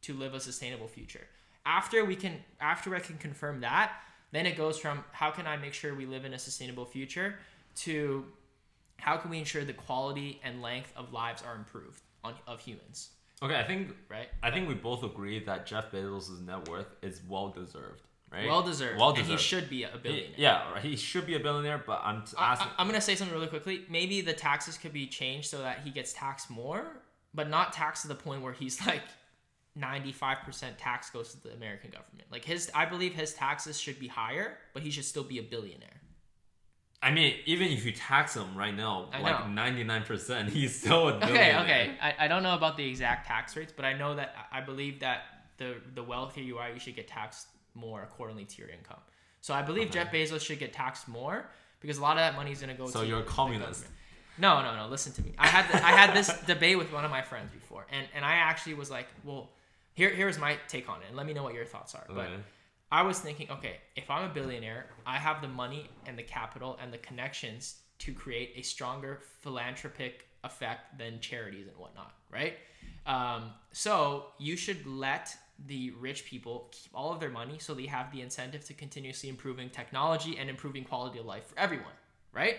to 0.03 0.14
live 0.14 0.35
a 0.35 0.41
sustainable 0.41 0.89
future. 0.89 1.27
After 1.66 2.05
we 2.05 2.16
can 2.16 2.39
after 2.61 2.95
I 2.95 3.01
can 3.01 3.19
confirm 3.19 3.61
that, 3.61 3.93
then 4.33 4.47
it 4.47 4.57
goes 4.57 4.79
from 4.79 5.05
how 5.12 5.31
can 5.31 5.47
I 5.47 5.57
make 5.57 5.75
sure 5.75 5.95
we 5.95 6.07
live 6.07 6.25
in 6.25 6.35
a 6.35 6.39
sustainable 6.39 6.85
future 6.85 7.37
to 7.77 8.25
how 8.99 9.16
can 9.16 9.31
we 9.31 9.39
ensure 9.39 9.64
the 9.64 9.73
quality 9.73 10.41
and 10.43 10.62
length 10.62 10.93
of 10.97 11.12
lives 11.12 11.43
are 11.43 11.55
improved 11.57 12.03
on 12.25 12.35
of 12.47 12.61
humans, 12.61 13.11
Okay, 13.43 13.55
I 13.55 13.62
think 13.64 13.95
right? 14.11 14.28
I 14.43 14.51
think 14.51 14.68
we 14.68 14.74
both 14.74 15.05
agree 15.05 15.39
that 15.45 15.66
Jeff 15.66 15.91
Bezos' 15.93 16.45
net 16.45 16.68
worth 16.68 16.89
is 17.03 17.20
well 17.28 17.51
deserved, 17.51 18.03
right? 18.32 18.47
Well 18.49 18.62
deserved. 18.62 18.99
Well 18.99 19.11
And 19.11 19.26
he 19.26 19.36
should 19.36 19.70
be 19.70 19.84
a 19.84 19.91
He- 19.91 19.99
billionaire. 19.99 20.34
yeah, 20.36 20.72
right, 20.72 20.82
he 20.82 20.97
should 20.97 21.26
be 21.26 21.34
a 21.36 21.41
billionaire, 21.41 21.78
but 21.86 22.01
I'm 22.03 22.24
t- 22.24 22.34
asking. 22.39 22.72
I, 22.76 22.82
am 22.82 22.89
gonna 22.89 23.01
say 23.01 23.14
something 23.14 23.34
really 23.34 23.49
quickly. 23.49 23.84
Maybe 23.89 24.20
the 24.20 24.32
taxes 24.32 24.76
could 24.76 24.93
be 24.93 25.07
changed 25.07 25.49
so 25.51 25.59
that 25.59 25.80
he 25.84 25.91
gets 25.91 26.12
taxed 26.12 26.51
more, 26.51 26.84
but 27.32 27.49
not 27.49 27.72
taxed 27.72 28.03
to 28.03 28.09
the 28.09 28.16
point 28.16 28.43
where 28.43 28.53
he's 28.53 28.84
like 28.86 29.03
95% 29.78 30.72
tax 30.78 31.11
goes 31.11 31.32
to 31.34 31.41
the 31.43 31.53
American 31.55 31.91
government. 31.91 32.24
Like 32.32 32.45
his, 32.45 32.70
I 32.74 32.84
believe 32.86 33.14
his 33.14 33.34
taxes 33.34 33.78
should 33.78 33.99
be 34.01 34.09
higher, 34.09 34.59
but 34.74 34.82
he 34.82 34.91
should 34.91 35.05
still 35.05 35.22
be 35.24 35.39
a 35.39 35.43
billionaire. 35.43 35.97
I 37.01 37.12
mean, 37.12 37.36
even 37.46 37.68
if 37.68 37.84
you 37.84 37.92
tax 37.92 38.34
him 38.34 38.57
right 38.57 38.74
now, 38.74 39.09
I 39.12 39.20
like 39.20 39.49
ninety 39.49 39.84
nine 39.84 40.03
percent, 40.03 40.49
he's 40.57 40.80
still 40.80 41.09
a 41.09 41.12
Okay, 41.14 41.26
billionaire. 41.26 41.61
okay. 41.61 41.82
okay. 41.82 41.96
I, 42.03 42.24
I 42.24 42.28
don't 42.28 42.42
know 42.42 42.55
about 42.55 42.76
the 42.76 42.84
exact 42.88 43.26
tax 43.28 43.57
rates, 43.57 43.72
but 43.74 43.84
I 43.84 43.92
know 43.92 44.16
that 44.16 44.34
I 44.51 44.61
believe 44.61 45.01
that 45.01 45.22
the 45.59 45.76
the 45.94 46.03
wealthier 46.03 46.42
you 46.44 46.59
are, 46.59 46.68
you 46.70 46.80
should 46.80 46.96
get 46.96 47.07
taxed 47.09 47.46
more 47.74 48.03
accordingly 48.03 48.44
to 48.46 48.59
your 48.62 48.70
income. 48.70 48.99
So 49.40 49.55
I 49.55 49.62
believe 49.62 49.90
Jeff 49.92 50.11
Bezos 50.12 50.40
should 50.40 50.59
get 50.59 50.72
taxed 50.72 51.07
more 51.07 51.49
because 51.80 51.99
a 51.99 52.03
lot 52.03 52.12
of 52.16 52.18
that 52.18 52.34
money 52.34 52.51
is 52.51 52.61
going 52.61 52.74
to 52.76 52.82
go 52.82 52.88
So 52.88 53.03
to 53.03 53.07
you're 53.07 53.20
a 53.20 53.24
communist. 53.24 53.86
No, 54.36 54.62
no, 54.62 54.74
no. 54.76 54.88
Listen 54.88 55.12
to 55.12 55.22
me. 55.22 55.32
I 55.38 55.46
had 55.46 55.70
th- 55.70 55.82
I 55.82 55.90
had 55.92 56.14
this 56.14 56.32
debate 56.46 56.78
with 56.78 56.92
one 56.92 57.05
of 57.05 57.11
my 57.12 57.22
friends 57.22 57.51
before, 57.53 57.86
and 57.92 58.07
and 58.14 58.24
I 58.24 58.34
actually 58.34 58.74
was 58.74 58.90
like, 58.90 59.07
well, 59.24 59.51
here 59.94 60.11
here's 60.11 60.38
my 60.38 60.57
take 60.68 60.88
on 60.88 61.01
it, 61.03 61.07
and 61.09 61.16
let 61.16 61.26
me 61.26 61.32
know 61.32 61.44
what 61.44 61.55
your 61.55 61.64
thoughts 61.64 61.94
are. 61.94 62.05
But 62.09 62.26
Okay. 62.26 62.34
I 62.91 63.03
was 63.03 63.18
thinking, 63.18 63.51
okay, 63.51 63.76
if 63.97 64.11
I'm 64.11 64.30
a 64.30 64.32
billionaire, 64.32 64.86
I 65.07 65.16
have 65.16 65.43
the 65.43 65.49
money 65.49 65.91
and 66.07 66.18
the 66.18 66.22
capital 66.22 66.78
and 66.82 66.93
the 66.93 66.99
connections 66.99 67.80
to 67.99 68.12
create 68.12 68.53
a 68.57 68.62
stronger 68.62 69.20
philanthropic 69.41 70.26
effect 70.45 70.99
than 70.99 71.20
charities 71.20 71.66
and 71.66 71.76
whatnot, 71.76 72.14
right? 72.32 72.55
Um, 73.07 73.51
so 73.72 74.26
you 74.39 74.57
should 74.57 74.86
let 74.86 75.36
the 75.66 75.91
rich 75.99 76.24
people 76.24 76.68
keep 76.70 76.93
all 76.95 77.12
of 77.12 77.20
their 77.20 77.30
money 77.30 77.59
so 77.59 77.74
they 77.74 77.86
have 77.86 78.12
the 78.12 78.22
incentive 78.22 78.64
to 78.66 78.74
continuously 78.74 79.28
improving 79.28 79.68
technology 79.68 80.39
and 80.39 80.49
improving 80.49 80.84
quality 80.84 81.18
of 81.18 81.26
life 81.26 81.47
for 81.47 81.59
everyone, 81.59 81.86
right? 82.32 82.59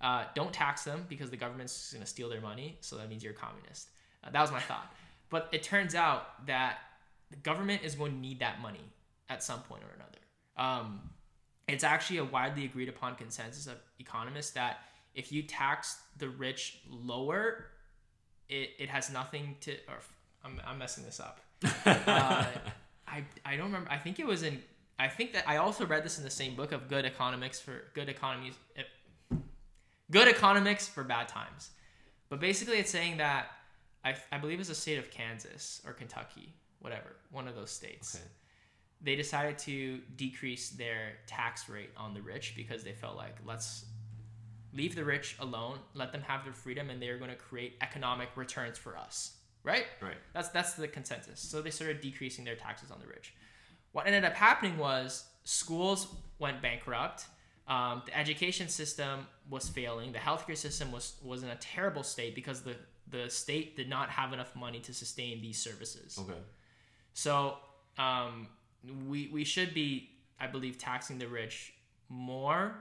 Uh, 0.00 0.24
don't 0.34 0.52
tax 0.52 0.84
them 0.84 1.04
because 1.08 1.30
the 1.30 1.36
government's 1.36 1.92
going 1.92 2.02
to 2.02 2.08
steal 2.08 2.28
their 2.28 2.40
money, 2.40 2.78
so 2.80 2.96
that 2.96 3.08
means 3.08 3.22
you're 3.22 3.32
a 3.32 3.36
communist. 3.36 3.88
Uh, 4.22 4.30
that 4.30 4.40
was 4.40 4.52
my 4.52 4.60
thought. 4.60 4.94
But 5.28 5.48
it 5.52 5.62
turns 5.62 5.94
out 5.94 6.46
that 6.46 6.78
the 7.30 7.36
government 7.36 7.82
is 7.82 7.96
going 7.96 8.12
to 8.12 8.18
need 8.18 8.38
that 8.38 8.60
money 8.60 8.84
at 9.28 9.42
some 9.42 9.60
point 9.60 9.82
or 9.82 9.94
another. 9.94 10.18
Um, 10.56 11.00
it's 11.68 11.84
actually 11.84 12.18
a 12.18 12.24
widely 12.24 12.64
agreed 12.64 12.88
upon 12.88 13.14
consensus 13.14 13.66
of 13.66 13.74
economists 13.98 14.52
that 14.52 14.78
if 15.14 15.30
you 15.32 15.42
tax 15.42 15.98
the 16.16 16.28
rich 16.28 16.78
lower, 16.88 17.66
it, 18.48 18.70
it 18.78 18.88
has 18.88 19.10
nothing 19.12 19.56
to. 19.60 19.72
Or 19.88 19.98
I'm, 20.44 20.60
I'm 20.66 20.78
messing 20.78 21.04
this 21.04 21.20
up. 21.20 21.40
Uh, 21.86 22.46
I, 23.06 23.24
I 23.44 23.56
don't 23.56 23.66
remember. 23.66 23.90
I 23.90 23.96
think 23.96 24.18
it 24.20 24.26
was 24.26 24.42
in. 24.42 24.62
I 24.98 25.08
think 25.08 25.32
that 25.32 25.44
I 25.48 25.56
also 25.56 25.86
read 25.86 26.04
this 26.04 26.18
in 26.18 26.24
the 26.24 26.30
same 26.30 26.54
book 26.54 26.72
of 26.72 26.88
good 26.88 27.04
economics 27.06 27.58
for 27.58 27.84
good 27.94 28.08
economies. 28.08 28.54
eh, 28.76 28.82
Good 30.10 30.28
economics 30.28 30.88
for 30.88 31.04
bad 31.04 31.28
times. 31.28 31.70
But 32.28 32.40
basically, 32.40 32.78
it's 32.78 32.90
saying 32.90 33.18
that 33.18 33.46
I, 34.04 34.14
I 34.32 34.38
believe 34.38 34.60
it's 34.60 34.68
the 34.68 34.74
state 34.74 34.98
of 34.98 35.10
Kansas 35.10 35.80
or 35.86 35.92
Kentucky 35.92 36.54
whatever, 36.80 37.16
one 37.30 37.48
of 37.48 37.54
those 37.56 37.70
states. 37.70 38.14
Okay. 38.14 38.24
They 39.00 39.14
decided 39.14 39.58
to 39.60 40.00
decrease 40.16 40.70
their 40.70 41.12
tax 41.26 41.68
rate 41.68 41.90
on 41.96 42.14
the 42.14 42.20
rich 42.20 42.54
because 42.56 42.82
they 42.82 42.92
felt 42.92 43.16
like 43.16 43.36
let's 43.46 43.84
leave 44.72 44.94
the 44.94 45.04
rich 45.04 45.36
alone, 45.40 45.78
let 45.94 46.12
them 46.12 46.22
have 46.22 46.44
their 46.44 46.52
freedom, 46.52 46.90
and 46.90 47.00
they're 47.00 47.18
going 47.18 47.30
to 47.30 47.36
create 47.36 47.76
economic 47.80 48.28
returns 48.36 48.76
for 48.78 48.96
us. 48.96 49.36
Right? 49.64 49.86
Right. 50.00 50.16
That's 50.32 50.48
that's 50.48 50.74
the 50.74 50.88
consensus. 50.88 51.40
So 51.40 51.60
they 51.60 51.70
started 51.70 52.00
decreasing 52.00 52.44
their 52.44 52.56
taxes 52.56 52.90
on 52.90 53.00
the 53.00 53.06
rich. 53.06 53.34
What 53.92 54.06
ended 54.06 54.24
up 54.24 54.34
happening 54.34 54.78
was 54.78 55.24
schools 55.44 56.08
went 56.38 56.62
bankrupt. 56.62 57.26
Um, 57.66 58.02
the 58.06 58.16
education 58.16 58.68
system 58.68 59.26
was 59.50 59.68
failing. 59.68 60.12
The 60.12 60.18
healthcare 60.18 60.56
system 60.56 60.90
was 60.90 61.16
was 61.22 61.42
in 61.42 61.50
a 61.50 61.56
terrible 61.56 62.02
state 62.02 62.34
because 62.34 62.62
the 62.62 62.76
the 63.10 63.28
state 63.28 63.76
did 63.76 63.88
not 63.88 64.10
have 64.10 64.32
enough 64.32 64.54
money 64.54 64.80
to 64.80 64.94
sustain 64.94 65.40
these 65.40 65.58
services. 65.58 66.18
Okay. 66.18 66.38
So 67.12 67.56
um, 67.98 68.48
we 69.08 69.28
we 69.32 69.44
should 69.44 69.74
be, 69.74 70.10
I 70.40 70.46
believe, 70.46 70.78
taxing 70.78 71.18
the 71.18 71.26
rich 71.28 71.72
more 72.08 72.74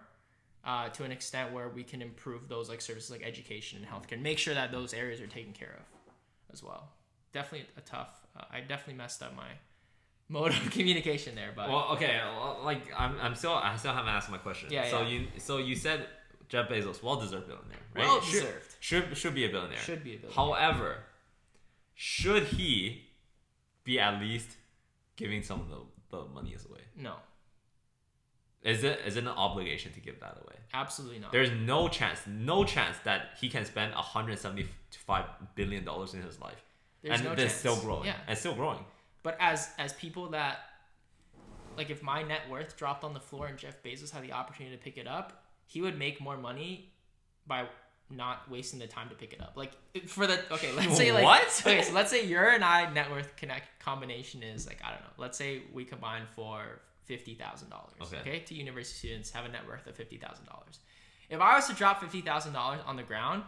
uh, 0.66 0.90
to 0.90 1.04
an 1.04 1.12
extent 1.12 1.54
where 1.54 1.70
we 1.70 1.84
can 1.84 2.02
improve 2.02 2.48
those 2.48 2.70
like 2.70 2.82
services 2.82 3.10
like 3.12 3.24
education 3.24 3.80
and 3.80 3.88
healthcare 3.88 4.14
and 4.14 4.24
make 4.24 4.38
sure 4.38 4.54
that 4.54 4.72
those 4.72 4.94
areas 4.94 5.20
are 5.22 5.28
taken 5.28 5.54
care 5.54 5.76
of 5.80 6.54
as 6.54 6.64
well. 6.64 6.90
Definitely 7.34 7.68
a 7.78 7.82
tough. 7.82 8.26
Uh, 8.38 8.44
I 8.52 8.62
definitely 8.62 8.96
messed 8.96 9.22
up 9.22 9.36
my 9.36 9.50
mode 10.30 10.52
of 10.52 10.72
communication 10.72 11.36
there, 11.36 11.52
but 11.56 11.70
Well, 11.70 11.90
okay. 11.94 12.20
well, 12.24 12.60
Like 12.64 12.84
I'm, 12.98 13.16
I'm 13.22 13.36
still, 13.36 13.54
I 13.54 13.76
still 13.78 13.94
haven't 13.94 14.10
asked 14.10 14.30
my 14.30 14.38
question. 14.38 14.70
Yeah, 14.72 14.90
So 14.90 15.02
yeah. 15.02 15.08
you, 15.08 15.28
so 15.38 15.58
you 15.58 15.76
said 15.76 16.08
Jeff 16.50 16.70
Bezos, 16.70 17.02
well-deserved 17.04 17.48
billionaire, 17.48 17.78
right? 17.96 18.06
Well 18.06 18.22
Should- 18.22 18.32
deserved. 18.42 18.76
Should, 18.80 19.18
should 19.18 19.36
be 19.36 19.46
a 19.46 19.50
billionaire. 19.50 19.78
should 19.80 20.04
be 20.04 20.16
a 20.16 20.18
billionaire. 20.20 20.36
However, 20.36 20.98
should 21.96 22.44
he 22.44 23.04
be 23.84 24.00
at 24.00 24.20
least 24.22 24.50
giving 25.18 25.44
some 25.44 25.60
of 25.62 25.68
the, 25.70 25.80
the 26.12 26.26
monies 26.34 26.66
away? 26.70 26.80
no, 26.96 27.16
Is 28.64 28.84
it 28.84 29.00
is 29.06 29.18
it 29.18 29.22
an 29.24 29.28
obligation 29.30 29.92
to 29.94 30.00
give 30.00 30.20
that 30.22 30.38
away? 30.44 30.56
absolutely 30.74 31.20
not. 31.20 31.32
There's 31.32 31.52
no 31.52 31.88
chance, 31.90 32.20
no 32.28 32.64
chance 32.64 32.98
that 33.04 33.22
he 33.42 33.50
can 33.50 33.66
spend 33.66 33.94
175 33.94 35.26
billion 35.56 35.84
dollars 35.84 36.14
in 36.14 36.22
his 36.24 36.40
life, 36.42 36.64
There's 37.02 37.20
and 37.20 37.30
no 37.30 37.44
it's 37.44 37.54
still 37.54 37.78
growing. 37.78 38.06
Yeah. 38.06 38.16
and 38.28 38.38
still 38.38 38.56
growing. 38.56 38.84
But 39.24 39.38
as 39.40 39.70
as 39.78 39.94
people 39.94 40.30
that 40.32 40.60
like 41.78 41.90
if 41.90 42.02
my 42.02 42.24
net 42.24 42.42
worth 42.50 42.76
dropped 42.78 43.04
on 43.04 43.14
the 43.14 43.20
floor 43.20 43.48
and 43.48 43.58
Jeff 43.58 43.82
Bezos 43.84 44.12
had 44.12 44.24
the 44.24 44.32
opportunity 44.34 44.76
to 44.76 44.82
pick 44.82 44.98
it 44.98 45.08
up, 45.08 45.44
he 45.66 45.82
would 45.82 45.98
make 45.98 46.20
more 46.20 46.38
money 46.38 46.92
by 47.46 47.68
not 48.10 48.50
wasting 48.50 48.80
the 48.80 48.88
time 48.88 49.10
to 49.10 49.16
pick 49.16 49.34
it 49.34 49.42
up. 49.42 49.54
Like 49.56 49.72
for 50.08 50.28
the 50.28 50.40
okay, 50.54 50.72
let's 50.74 50.96
say 50.96 51.12
like 51.12 51.24
What? 51.24 51.42
okay, 51.66 51.82
so 51.82 51.94
let's 51.94 52.10
say 52.10 52.26
your 52.26 52.48
and 52.50 52.64
I 52.64 52.92
net 52.94 53.10
worth 53.12 53.36
connect 53.36 53.80
combination 53.80 54.44
is 54.44 54.66
like 54.68 54.80
I 54.84 54.92
don't 54.92 55.02
know. 55.02 55.10
Let's 55.18 55.38
say 55.38 55.64
we 55.74 55.84
combine 55.86 56.24
for 56.36 56.80
fifty 57.06 57.34
thousand 57.36 57.70
dollars. 57.70 57.94
Okay. 58.02 58.18
Okay, 58.20 58.40
two 58.40 58.56
university 58.56 58.98
students 59.10 59.32
have 59.32 59.46
a 59.46 59.50
net 59.50 59.68
worth 59.68 59.86
of 59.88 59.96
fifty 59.96 60.18
thousand 60.18 60.46
dollars. 60.46 60.80
If 61.30 61.42
I 61.42 61.56
was 61.56 61.68
to 61.68 61.74
drop 61.74 62.02
fifty 62.02 62.22
thousand 62.22 62.54
dollars 62.54 62.80
on 62.86 62.96
the 62.96 63.04
ground, 63.04 63.44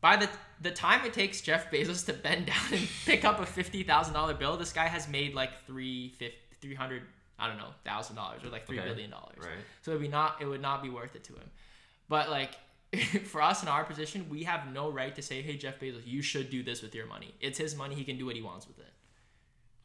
by 0.00 0.16
the 0.16 0.28
the 0.60 0.70
time 0.70 1.04
it 1.04 1.12
takes 1.12 1.40
Jeff 1.40 1.70
Bezos 1.70 2.06
to 2.06 2.12
bend 2.12 2.46
down 2.52 2.72
and 2.72 2.88
pick 3.04 3.24
up 3.24 3.40
a 3.40 3.46
fifty 3.46 3.82
thousand 3.82 4.14
dollar 4.14 4.34
bill, 4.34 4.56
this 4.56 4.72
guy 4.72 4.86
has 4.86 5.08
made 5.08 5.34
like 5.34 5.50
three 5.66 6.10
fifty 6.18 6.36
three 6.60 6.74
hundred 6.74 7.02
I 7.38 7.48
don't 7.48 7.56
know 7.56 7.70
thousand 7.84 8.14
dollars 8.14 8.44
or 8.44 8.48
like 8.50 8.66
three 8.66 8.78
Okay. 8.78 8.88
billion 8.88 9.10
dollars. 9.10 9.38
Right. 9.40 9.58
So 9.82 9.90
it'd 9.90 10.00
be 10.02 10.08
not 10.08 10.36
it 10.40 10.46
would 10.46 10.62
not 10.62 10.82
be 10.84 10.88
worth 10.90 11.16
it 11.16 11.24
to 11.24 11.32
him. 11.32 11.50
But 12.08 12.30
like 12.30 12.52
for 13.24 13.42
us 13.42 13.62
in 13.62 13.68
our 13.68 13.84
position, 13.84 14.28
we 14.30 14.44
have 14.44 14.72
no 14.72 14.90
right 14.90 15.14
to 15.14 15.22
say, 15.22 15.42
"Hey 15.42 15.56
Jeff 15.56 15.78
Bezos, 15.78 16.06
you 16.06 16.22
should 16.22 16.50
do 16.50 16.62
this 16.62 16.82
with 16.82 16.94
your 16.94 17.06
money." 17.06 17.34
It's 17.40 17.58
his 17.58 17.76
money; 17.76 17.94
he 17.94 18.04
can 18.04 18.16
do 18.16 18.26
what 18.26 18.36
he 18.36 18.42
wants 18.42 18.66
with 18.66 18.78
it. 18.78 18.92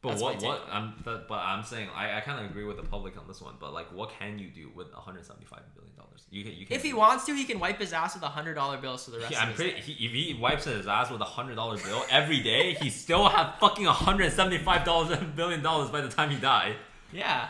But 0.00 0.10
That's 0.10 0.22
what 0.22 0.42
what 0.42 0.68
I'm 0.70 0.92
but, 1.02 1.28
but 1.28 1.38
I'm 1.38 1.64
saying 1.64 1.88
I, 1.94 2.18
I 2.18 2.20
kind 2.20 2.44
of 2.44 2.50
agree 2.50 2.64
with 2.64 2.76
the 2.76 2.82
public 2.82 3.16
on 3.18 3.26
this 3.26 3.40
one. 3.40 3.54
But 3.58 3.72
like, 3.72 3.90
what 3.90 4.10
can 4.18 4.38
you 4.38 4.48
do 4.50 4.70
with 4.74 4.92
175 4.92 5.60
billion 5.74 5.96
dollars? 5.96 6.26
You 6.30 6.44
can 6.44 6.52
you 6.52 6.66
can. 6.66 6.76
If 6.76 6.82
he 6.82 6.92
wants 6.92 7.24
to, 7.24 7.34
he 7.34 7.44
can 7.44 7.58
wipe 7.58 7.78
his 7.78 7.94
ass 7.94 8.14
with 8.14 8.22
a 8.22 8.28
hundred 8.28 8.54
dollar 8.54 8.76
bill. 8.76 8.98
So 8.98 9.12
the 9.12 9.18
rest 9.20 9.32
Yeah, 9.32 9.38
of 9.38 9.42
I'm 9.44 9.48
his 9.48 9.56
pretty. 9.56 9.80
He, 9.80 10.04
if 10.06 10.12
he 10.12 10.34
wipes 10.38 10.64
his 10.64 10.86
ass 10.86 11.10
with 11.10 11.22
a 11.22 11.24
hundred 11.24 11.54
dollar 11.54 11.78
bill 11.78 12.04
every 12.10 12.40
day, 12.40 12.74
he 12.74 12.90
still 12.90 13.28
have 13.30 13.54
fucking 13.60 13.86
175 13.86 14.84
dollars 14.84 15.18
billion 15.36 15.62
dollars 15.62 15.88
by 15.90 16.02
the 16.02 16.10
time 16.10 16.28
he 16.28 16.36
die. 16.36 16.76
Yeah. 17.10 17.48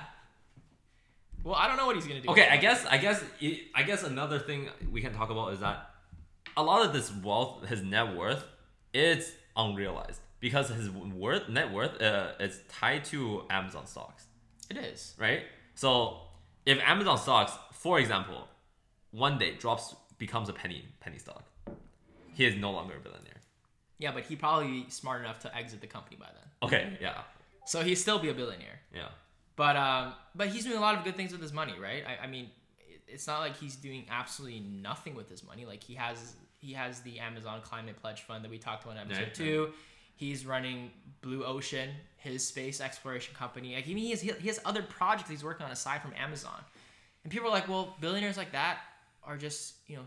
Well, 1.45 1.55
I 1.55 1.69
don't 1.69 1.77
know 1.77 1.87
what 1.87 1.95
he's 1.97 2.07
gonna 2.07 2.21
do. 2.21 2.31
Okay, 2.31 2.49
I 2.49 2.57
guess 2.57 2.85
I 2.87 2.99
guess 2.99 3.23
I 3.75 3.83
guess 3.85 4.03
another 4.03 4.39
thing 4.39 4.69
we 4.91 5.01
can 5.01 5.13
talk 5.15 5.31
about 5.31 5.53
is 5.53 5.61
that 5.61 5.91
a 6.57 6.63
lot 6.63 6.85
of 6.87 6.93
this 6.93 7.13
wealth, 7.23 7.67
his 7.69 7.83
net 7.83 8.17
worth, 8.17 8.45
it's 8.93 9.31
unrealized 9.57 10.21
because 10.41 10.69
his 10.71 10.91
worth 10.91 11.49
net 11.49 11.71
worth 11.73 12.01
uh, 12.01 12.33
is 12.41 12.61
tied 12.69 13.05
to 13.07 13.43
Amazon 13.51 13.87
stocks, 13.87 14.25
it 14.71 14.77
is. 14.77 15.15
right? 15.19 15.43
So 15.75 16.19
if 16.65 16.79
Amazon 16.81 17.19
stocks, 17.19 17.53
for 17.73 17.99
example, 17.99 18.49
one 19.11 19.39
day 19.39 19.55
drops 19.57 19.95
becomes 20.19 20.49
a 20.49 20.53
penny 20.53 20.85
penny 21.01 21.19
stock, 21.19 21.45
he 22.33 22.47
is 22.47 22.55
no 22.57 22.71
longer 22.71 22.95
a 22.97 23.01
billionaire. 23.01 23.41
Yeah, 23.99 24.13
but 24.13 24.25
he'd 24.25 24.41
probably 24.41 24.69
be 24.69 24.91
smart 24.91 25.21
enough 25.21 25.39
to 25.41 25.55
exit 25.57 25.81
the 25.81 25.87
company 25.87 26.17
by 26.19 26.27
then. 26.27 26.49
Okay, 26.63 26.99
yeah, 27.01 27.21
So 27.67 27.83
he'd 27.83 27.95
still 27.97 28.19
be 28.19 28.29
a 28.31 28.35
billionaire. 28.35 28.81
yeah. 28.95 29.09
But 29.57 29.77
um, 29.77 30.15
but 30.35 30.49
he's 30.49 30.65
doing 30.65 30.77
a 30.77 30.81
lot 30.81 30.97
of 30.97 31.05
good 31.05 31.17
things 31.17 31.33
with 31.33 31.41
his 31.41 31.53
money, 31.53 31.75
right? 31.81 32.03
I, 32.07 32.25
I 32.25 32.27
mean, 32.27 32.51
it's 33.07 33.27
not 33.27 33.41
like 33.41 33.57
he's 33.57 33.77
doing 33.77 34.05
absolutely 34.11 34.61
nothing 34.61 35.15
with 35.15 35.29
his 35.29 35.45
money. 35.45 35.65
Like 35.65 35.83
he 35.83 35.95
has 35.95 36.35
he 36.59 36.73
has 36.73 37.01
the 37.01 37.21
Amazon 37.21 37.61
Climate 37.63 37.97
Pledge 38.01 38.23
Fund 38.23 38.45
that 38.45 38.51
we 38.51 38.59
talked 38.59 38.85
about 38.85 38.97
in 38.97 39.03
episode 39.03 39.35
two. 39.35 39.73
He's 40.17 40.47
running 40.47 40.91
Blue 41.23 41.45
Ocean, 41.45 41.91
his 42.17 42.47
space 42.47 42.81
exploration 42.81 43.35
company. 43.35 43.75
Like, 43.75 43.85
I 43.85 43.89
mean, 43.89 43.99
he 43.99 44.11
has 44.11 44.21
he 44.21 44.49
has 44.49 44.61
other 44.65 44.83
projects 44.83 45.31
he's 45.31 45.45
working 45.45 45.67
on 45.67 45.73
aside 45.73 46.03
from 46.03 46.13
Amazon. 46.17 46.61
And 47.23 47.33
people 47.33 47.49
are 47.49 47.53
like, 47.53 47.69
well, 47.69 47.97
billionaires 48.01 48.37
like 48.37 48.53
that 48.53 48.79
are 49.23 49.37
just 49.37 49.75
you 49.87 49.97
know 49.97 50.05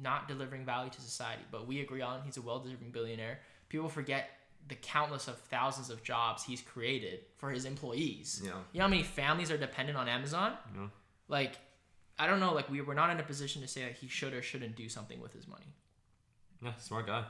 not 0.00 0.28
delivering 0.28 0.64
value 0.64 0.90
to 0.90 1.00
society. 1.00 1.42
But 1.50 1.66
we 1.66 1.80
agree 1.80 2.00
on 2.00 2.20
he's 2.24 2.36
a 2.36 2.42
well-deserving 2.42 2.90
billionaire. 2.90 3.40
People 3.68 3.88
forget 3.88 4.30
the 4.68 4.74
countless 4.76 5.28
of 5.28 5.38
thousands 5.38 5.90
of 5.90 6.02
jobs 6.02 6.42
he's 6.44 6.62
created 6.62 7.20
for 7.36 7.50
his 7.50 7.64
employees. 7.64 8.40
Yeah. 8.44 8.50
You 8.72 8.78
know 8.78 8.84
how 8.84 8.88
many 8.88 9.02
families 9.02 9.50
are 9.50 9.58
dependent 9.58 9.98
on 9.98 10.08
Amazon? 10.08 10.54
Yeah. 10.74 10.86
Like, 11.28 11.58
I 12.18 12.26
don't 12.26 12.40
know. 12.40 12.54
Like, 12.54 12.70
we 12.70 12.80
we're 12.80 12.94
not 12.94 13.10
in 13.10 13.20
a 13.20 13.22
position 13.22 13.60
to 13.62 13.68
say 13.68 13.82
that 13.82 13.92
he 13.94 14.08
should 14.08 14.32
or 14.32 14.40
shouldn't 14.42 14.76
do 14.76 14.88
something 14.88 15.20
with 15.20 15.32
his 15.32 15.46
money. 15.46 15.74
Yeah, 16.62 16.74
smart 16.78 17.06
guy. 17.06 17.24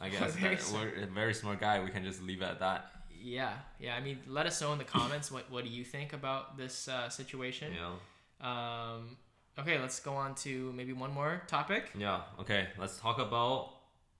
I 0.00 0.08
guess 0.10 0.34
Very 0.34 0.56
smart. 0.56 0.92
we're 0.96 1.04
a 1.04 1.06
very 1.06 1.34
smart 1.34 1.60
guy. 1.60 1.82
We 1.82 1.90
can 1.90 2.04
just 2.04 2.22
leave 2.22 2.40
it 2.42 2.46
at 2.46 2.60
that. 2.60 2.86
Yeah, 3.18 3.52
yeah. 3.80 3.94
I 3.96 4.00
mean, 4.00 4.18
let 4.28 4.46
us 4.46 4.60
know 4.60 4.72
in 4.72 4.78
the 4.78 4.84
comments 4.84 5.32
what 5.32 5.50
what 5.50 5.64
do 5.64 5.70
you 5.70 5.84
think 5.84 6.12
about 6.12 6.56
this 6.56 6.86
uh, 6.88 7.08
situation. 7.08 7.72
Know. 7.74 8.46
Um, 8.46 9.16
okay, 9.58 9.78
let's 9.78 9.98
go 10.00 10.14
on 10.14 10.34
to 10.36 10.72
maybe 10.74 10.92
one 10.92 11.12
more 11.12 11.42
topic. 11.46 11.90
Yeah. 11.98 12.20
Okay. 12.40 12.68
Let's 12.78 12.98
talk 12.98 13.18
about 13.18 13.70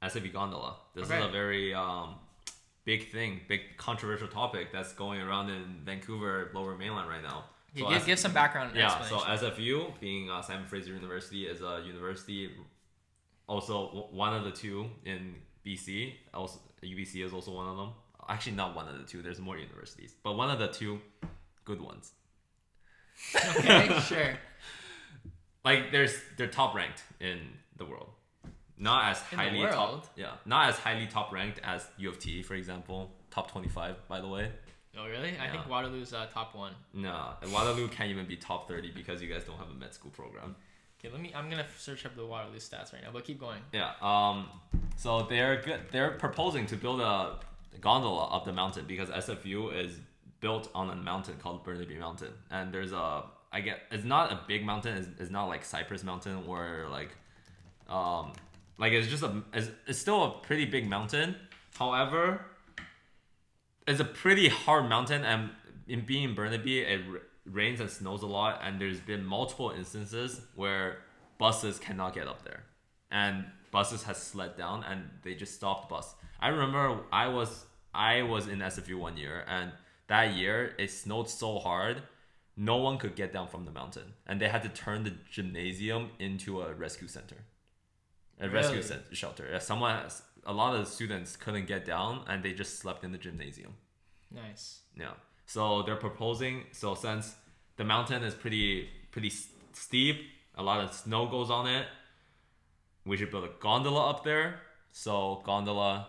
SFU 0.03 0.33
gondola. 0.33 0.77
This 0.95 1.05
Okay. 1.11 1.19
is 1.21 1.27
a 1.27 1.29
very 1.29 1.75
um, 1.75 2.17
big 2.87 3.11
thing, 3.13 3.41
big 3.49 3.61
controversial 3.77 4.29
topic 4.29 4.73
that's 4.73 4.95
going 4.95 5.21
around 5.21 5.51
in 5.51 5.83
Vancouver, 5.85 6.51
Lower 6.55 6.75
Mainland 6.79 7.09
right 7.11 7.23
now. 7.23 7.45
Yeah, 7.75 7.83
So 7.83 7.89
give, 7.91 7.99
as- 7.99 8.05
give 8.07 8.19
some 8.19 8.33
background. 8.33 8.71
yeah. 8.75 9.03
So. 9.03 9.19
SFU, 9.19 10.01
being 10.01 10.31
uh, 10.31 10.41
Simon 10.41 10.67
Fraser 10.67 10.95
University, 10.95 11.45
is 11.47 11.61
a 11.61 11.83
university. 11.87 12.51
Also, 13.47 13.89
w- 13.89 14.07
one 14.13 14.33
of 14.35 14.45
the 14.45 14.51
two 14.53 14.89
in 15.05 15.35
BC. 15.67 16.15
Also, 16.33 16.59
UBC 16.83 17.23
is 17.27 17.33
also 17.35 17.53
one 17.53 17.69
of 17.69 17.77
them. 17.77 17.91
Actually, 18.29 18.57
not 18.57 18.75
one 18.75 18.89
of 18.89 18.97
the 18.99 19.05
two. 19.05 19.21
There's 19.21 19.39
more 19.41 19.59
universities, 19.59 20.15
but 20.25 20.37
one 20.37 20.51
of 20.51 20.59
the 20.59 20.69
two 20.69 21.01
good 21.65 21.81
ones. 21.81 22.13
okay, 23.59 24.01
sure. 24.01 24.39
like 25.65 25.91
there's 25.93 26.15
they're 26.37 26.47
top 26.49 26.75
ranked 26.75 27.03
in 27.21 27.39
the 27.77 27.85
world 27.85 28.09
not 28.79 29.11
as 29.11 29.23
In 29.33 29.39
highly 29.39 29.63
top 29.67 30.07
yeah 30.17 30.33
not 30.45 30.69
as 30.69 30.77
highly 30.79 31.07
top 31.07 31.33
ranked 31.33 31.61
as 31.65 31.87
u 31.97 32.09
of 32.09 32.19
t 32.19 32.43
for 32.43 32.55
example 32.55 33.11
top 33.31 33.51
25 33.51 33.97
by 34.09 34.21
the 34.21 34.29
way 34.29 34.51
Oh, 34.99 35.07
really? 35.07 35.35
I 35.39 35.51
think 35.51 35.69
Waterloo's 35.69 36.15
uh, 36.15 36.25
top 36.33 36.55
one. 36.55 36.73
no 36.95 37.35
waterloo 37.53 37.87
can't 37.89 38.11
even 38.11 38.25
be 38.27 38.37
top 38.37 38.67
30 38.67 38.93
because 38.93 39.21
you 39.21 39.29
guys 39.29 39.45
don't 39.45 39.59
have 39.59 39.69
a 39.69 39.75
med 39.75 39.93
school 39.93 40.11
program 40.11 40.57
Okay, 40.99 41.13
let 41.13 41.21
me. 41.21 41.31
I'm 41.37 41.51
gonna 41.51 41.67
search 41.77 42.07
up 42.07 42.17
the 42.17 42.25
Waterloo 42.25 42.57
stats 42.59 42.95
right 42.95 43.03
now, 43.03 43.11
but 43.13 43.23
keep 43.25 43.39
going. 43.39 43.61
yeah 43.73 43.93
um 44.01 44.49
so 44.97 45.23
they're 45.29 45.61
good 45.61 45.81
they're 45.93 46.13
proposing 46.13 46.65
to 46.67 46.77
build 46.77 47.01
a 47.03 47.39
gondola 47.83 48.25
up 48.29 48.47
the 48.47 48.53
mountain 48.55 48.87
because 48.87 49.11
sfu 49.11 49.71
is 49.75 50.01
built 50.41 50.71
on 50.75 50.89
a 50.91 50.97
mountain 50.97 51.35
called 51.43 51.63
burnaby 51.65 51.97
mountain 51.97 52.33
and 52.51 52.73
there's 52.73 52.93
a 52.93 53.23
i 53.53 53.61
get 53.61 53.81
it's 53.91 54.05
not 54.05 54.33
a 54.33 54.41
big 54.49 54.65
mountain 54.65 54.97
it's, 54.97 55.09
it's 55.21 55.31
not 55.31 55.45
like 55.47 55.63
cypress 55.65 56.03
mountain 56.03 56.43
or 56.47 56.87
like 56.91 57.11
um 57.91 58.33
like 58.79 58.93
it's 58.93 59.09
just 59.09 59.23
a 59.23 59.43
it's, 59.53 59.71
it's 59.87 59.99
still 59.99 60.25
a 60.25 60.31
pretty 60.43 60.65
big 60.65 60.89
mountain. 60.89 61.37
However 61.79 62.45
it's 63.87 64.01
a 64.01 64.05
pretty 64.05 64.49
hard 64.49 64.89
mountain 64.89 65.25
and 65.25 65.51
in 65.87 66.05
being 66.05 66.25
in 66.25 66.35
burnaby 66.35 66.81
it 66.81 67.01
r- 67.09 67.21
rains 67.45 67.79
and 67.81 67.89
snows 67.89 68.23
a 68.23 68.27
lot 68.27 68.61
and 68.65 68.81
there's 68.81 68.99
been 68.99 69.25
multiple 69.25 69.71
instances 69.71 70.41
where 70.57 70.99
buses 71.39 71.79
cannot 71.79 72.15
get 72.15 72.27
up 72.27 72.43
there. 72.45 72.65
And 73.11 73.45
buses 73.71 74.03
has 74.05 74.17
slid 74.17 74.57
down 74.57 74.85
and 74.85 75.09
they 75.23 75.35
just 75.35 75.55
stopped 75.55 75.89
the 75.89 75.95
bus. 75.95 76.15
I 76.41 76.49
remember 76.49 77.01
i 77.13 77.29
was 77.29 77.67
I 77.97 78.23
was 78.23 78.47
in 78.47 78.59
SFU 78.59 78.99
one 78.99 79.17
year, 79.17 79.45
and 79.49 79.73
that 80.09 80.35
year 80.35 80.75
it 80.79 80.91
snowed 80.91 81.31
so 81.31 81.59
hard, 81.59 82.03
no 82.55 82.77
one 82.77 82.99
could 82.99 83.17
get 83.17 83.33
down 83.33 83.49
from 83.49 83.65
the 83.65 83.71
mountain, 83.71 84.13
and 84.27 84.39
they 84.39 84.49
had 84.49 84.63
to 84.65 84.69
turn 84.69 85.05
the 85.05 85.15
gymnasium 85.31 86.11
into 86.19 86.61
a 86.61 86.75
rescue 86.75 87.09
center, 87.09 87.37
a 88.41 88.49
rescue 88.49 88.77
Really? 88.77 88.89
cent- 88.89 89.17
shelter. 89.17 89.49
Yeah, 89.51 89.59
Someone, 89.59 90.03
a 90.45 90.53
lot 90.53 90.75
of 90.75 90.85
the 90.85 90.91
students 90.91 91.37
couldn't 91.37 91.67
get 91.67 91.85
down, 91.85 92.25
and 92.29 92.43
they 92.43 92.53
just 92.53 92.79
slept 92.79 93.05
in 93.05 93.13
the 93.13 93.19
gymnasium. 93.19 93.75
Nice. 94.31 94.81
Yeah. 94.99 95.13
So 95.47 95.83
they're 95.83 95.97
proposing. 95.97 96.65
So 96.73 96.95
since 96.95 97.35
the 97.77 97.85
mountain 97.85 98.23
is 98.25 98.35
pretty 98.35 98.89
pretty 99.13 99.31
steep, 99.73 100.17
a 100.57 100.63
lot 100.63 100.81
of 100.81 100.93
snow 100.93 101.27
goes 101.27 101.51
on 101.51 101.67
it. 101.67 101.87
We 103.05 103.17
should 103.17 103.31
build 103.31 103.45
a 103.45 103.51
gondola 103.61 104.11
up 104.11 104.25
there. 104.25 104.61
So 104.91 105.43
gondola, 105.45 106.09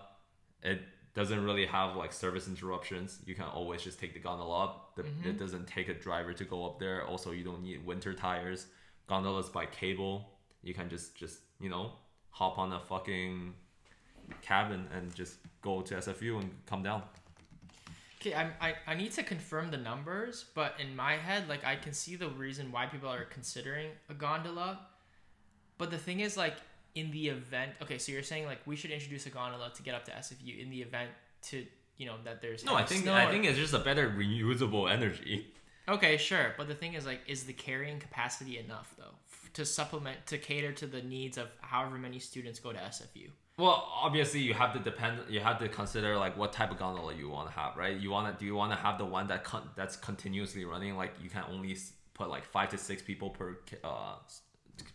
it 0.63 0.81
doesn't 1.13 1.43
really 1.43 1.65
have 1.67 1.95
like 1.95 2.11
service 2.11 2.47
interruptions. 2.47 3.19
You 3.25 3.35
can 3.35 3.45
always 3.45 3.81
just 3.83 3.99
take 3.99 4.13
the 4.13 4.19
gondola 4.19 4.63
up. 4.65 4.95
The, 4.95 5.03
mm-hmm. 5.03 5.29
It 5.29 5.39
doesn't 5.39 5.67
take 5.67 5.87
a 5.89 5.93
driver 5.93 6.33
to 6.33 6.43
go 6.45 6.65
up 6.65 6.79
there. 6.79 7.05
Also, 7.05 7.31
you 7.31 7.43
don't 7.43 7.61
need 7.61 7.85
winter 7.85 8.13
tires. 8.13 8.67
Gondolas 9.07 9.49
by 9.49 9.65
cable. 9.67 10.31
You 10.63 10.73
can 10.73 10.89
just 10.89 11.15
just 11.15 11.39
you 11.59 11.69
know 11.69 11.91
hop 12.37 12.57
on 12.59 12.71
a 12.73 12.79
fucking 12.79 13.53
cabin 14.41 14.87
and 14.95 15.13
just 15.15 15.35
go 15.61 15.81
to 15.81 15.95
SFU 15.95 16.39
and 16.41 16.51
come 16.65 16.83
down. 16.83 17.01
Okay, 18.19 18.33
I'm, 18.33 18.51
I 18.61 18.73
I 18.85 18.93
need 18.95 19.11
to 19.13 19.23
confirm 19.23 19.71
the 19.71 19.77
numbers, 19.77 20.45
but 20.55 20.73
in 20.79 20.95
my 20.95 21.13
head, 21.13 21.47
like 21.47 21.63
I 21.65 21.75
can 21.75 21.93
see 21.93 22.15
the 22.15 22.29
reason 22.29 22.71
why 22.71 22.85
people 22.87 23.09
are 23.09 23.25
considering 23.25 23.89
a 24.09 24.13
gondola. 24.13 24.79
But 25.77 25.91
the 25.91 25.97
thing 25.97 26.19
is, 26.19 26.35
like 26.37 26.55
in 26.95 27.11
the 27.11 27.29
event, 27.29 27.71
okay, 27.83 27.97
so 27.99 28.11
you're 28.11 28.23
saying 28.23 28.45
like 28.45 28.59
we 28.65 28.75
should 28.75 28.91
introduce 28.91 29.25
a 29.27 29.29
gondola 29.29 29.71
to 29.75 29.81
get 29.83 29.93
up 29.95 30.05
to 30.05 30.11
SFU 30.11 30.59
in 30.63 30.69
the 30.69 30.81
event 30.81 31.09
to 31.49 31.65
you 31.97 32.05
know 32.07 32.15
that 32.23 32.41
there's 32.41 32.65
No, 32.65 32.75
I 32.75 32.83
think 32.83 33.07
I 33.07 33.25
or- 33.25 33.31
think 33.31 33.45
it's 33.45 33.57
just 33.57 33.73
a 33.73 33.79
better 33.79 34.09
reusable 34.09 34.91
energy. 34.91 35.47
Okay, 35.89 36.17
sure, 36.17 36.53
but 36.57 36.67
the 36.67 36.75
thing 36.75 36.95
is, 36.95 37.05
like, 37.05 37.21
is 37.27 37.45
the 37.45 37.53
carrying 37.53 37.97
capacity 37.97 38.57
enough 38.59 38.93
though 38.97 39.15
to 39.57 39.65
supplement 39.65 40.25
to 40.27 40.37
cater 40.37 40.71
to 40.71 40.87
the 40.87 41.01
needs 41.01 41.37
of 41.37 41.47
however 41.61 41.97
many 41.97 42.19
students 42.19 42.59
go 42.59 42.71
to 42.71 42.79
SFU? 42.79 43.27
Well, 43.57 43.87
obviously 43.91 44.39
you 44.41 44.53
have 44.53 44.71
to 44.73 44.79
depend. 44.79 45.19
You 45.29 45.39
have 45.39 45.57
to 45.59 45.67
consider 45.67 46.15
like 46.15 46.37
what 46.37 46.53
type 46.53 46.71
of 46.71 46.77
gondola 46.79 47.13
you 47.15 47.27
want 47.29 47.47
to 47.49 47.53
have, 47.59 47.75
right? 47.75 47.95
You 48.03 48.09
want 48.11 48.25
to 48.31 48.39
do 48.39 48.45
you 48.45 48.55
want 48.55 48.71
to 48.71 48.77
have 48.77 48.97
the 48.97 49.05
one 49.05 49.27
that 49.27 49.43
con- 49.43 49.69
that's 49.75 49.95
continuously 49.95 50.63
running, 50.63 50.95
like 50.95 51.13
you 51.23 51.29
can 51.29 51.43
only 51.51 51.75
put 52.13 52.29
like 52.29 52.45
five 52.45 52.69
to 52.69 52.77
six 52.77 53.01
people 53.01 53.29
per 53.31 53.57
uh 53.83 54.15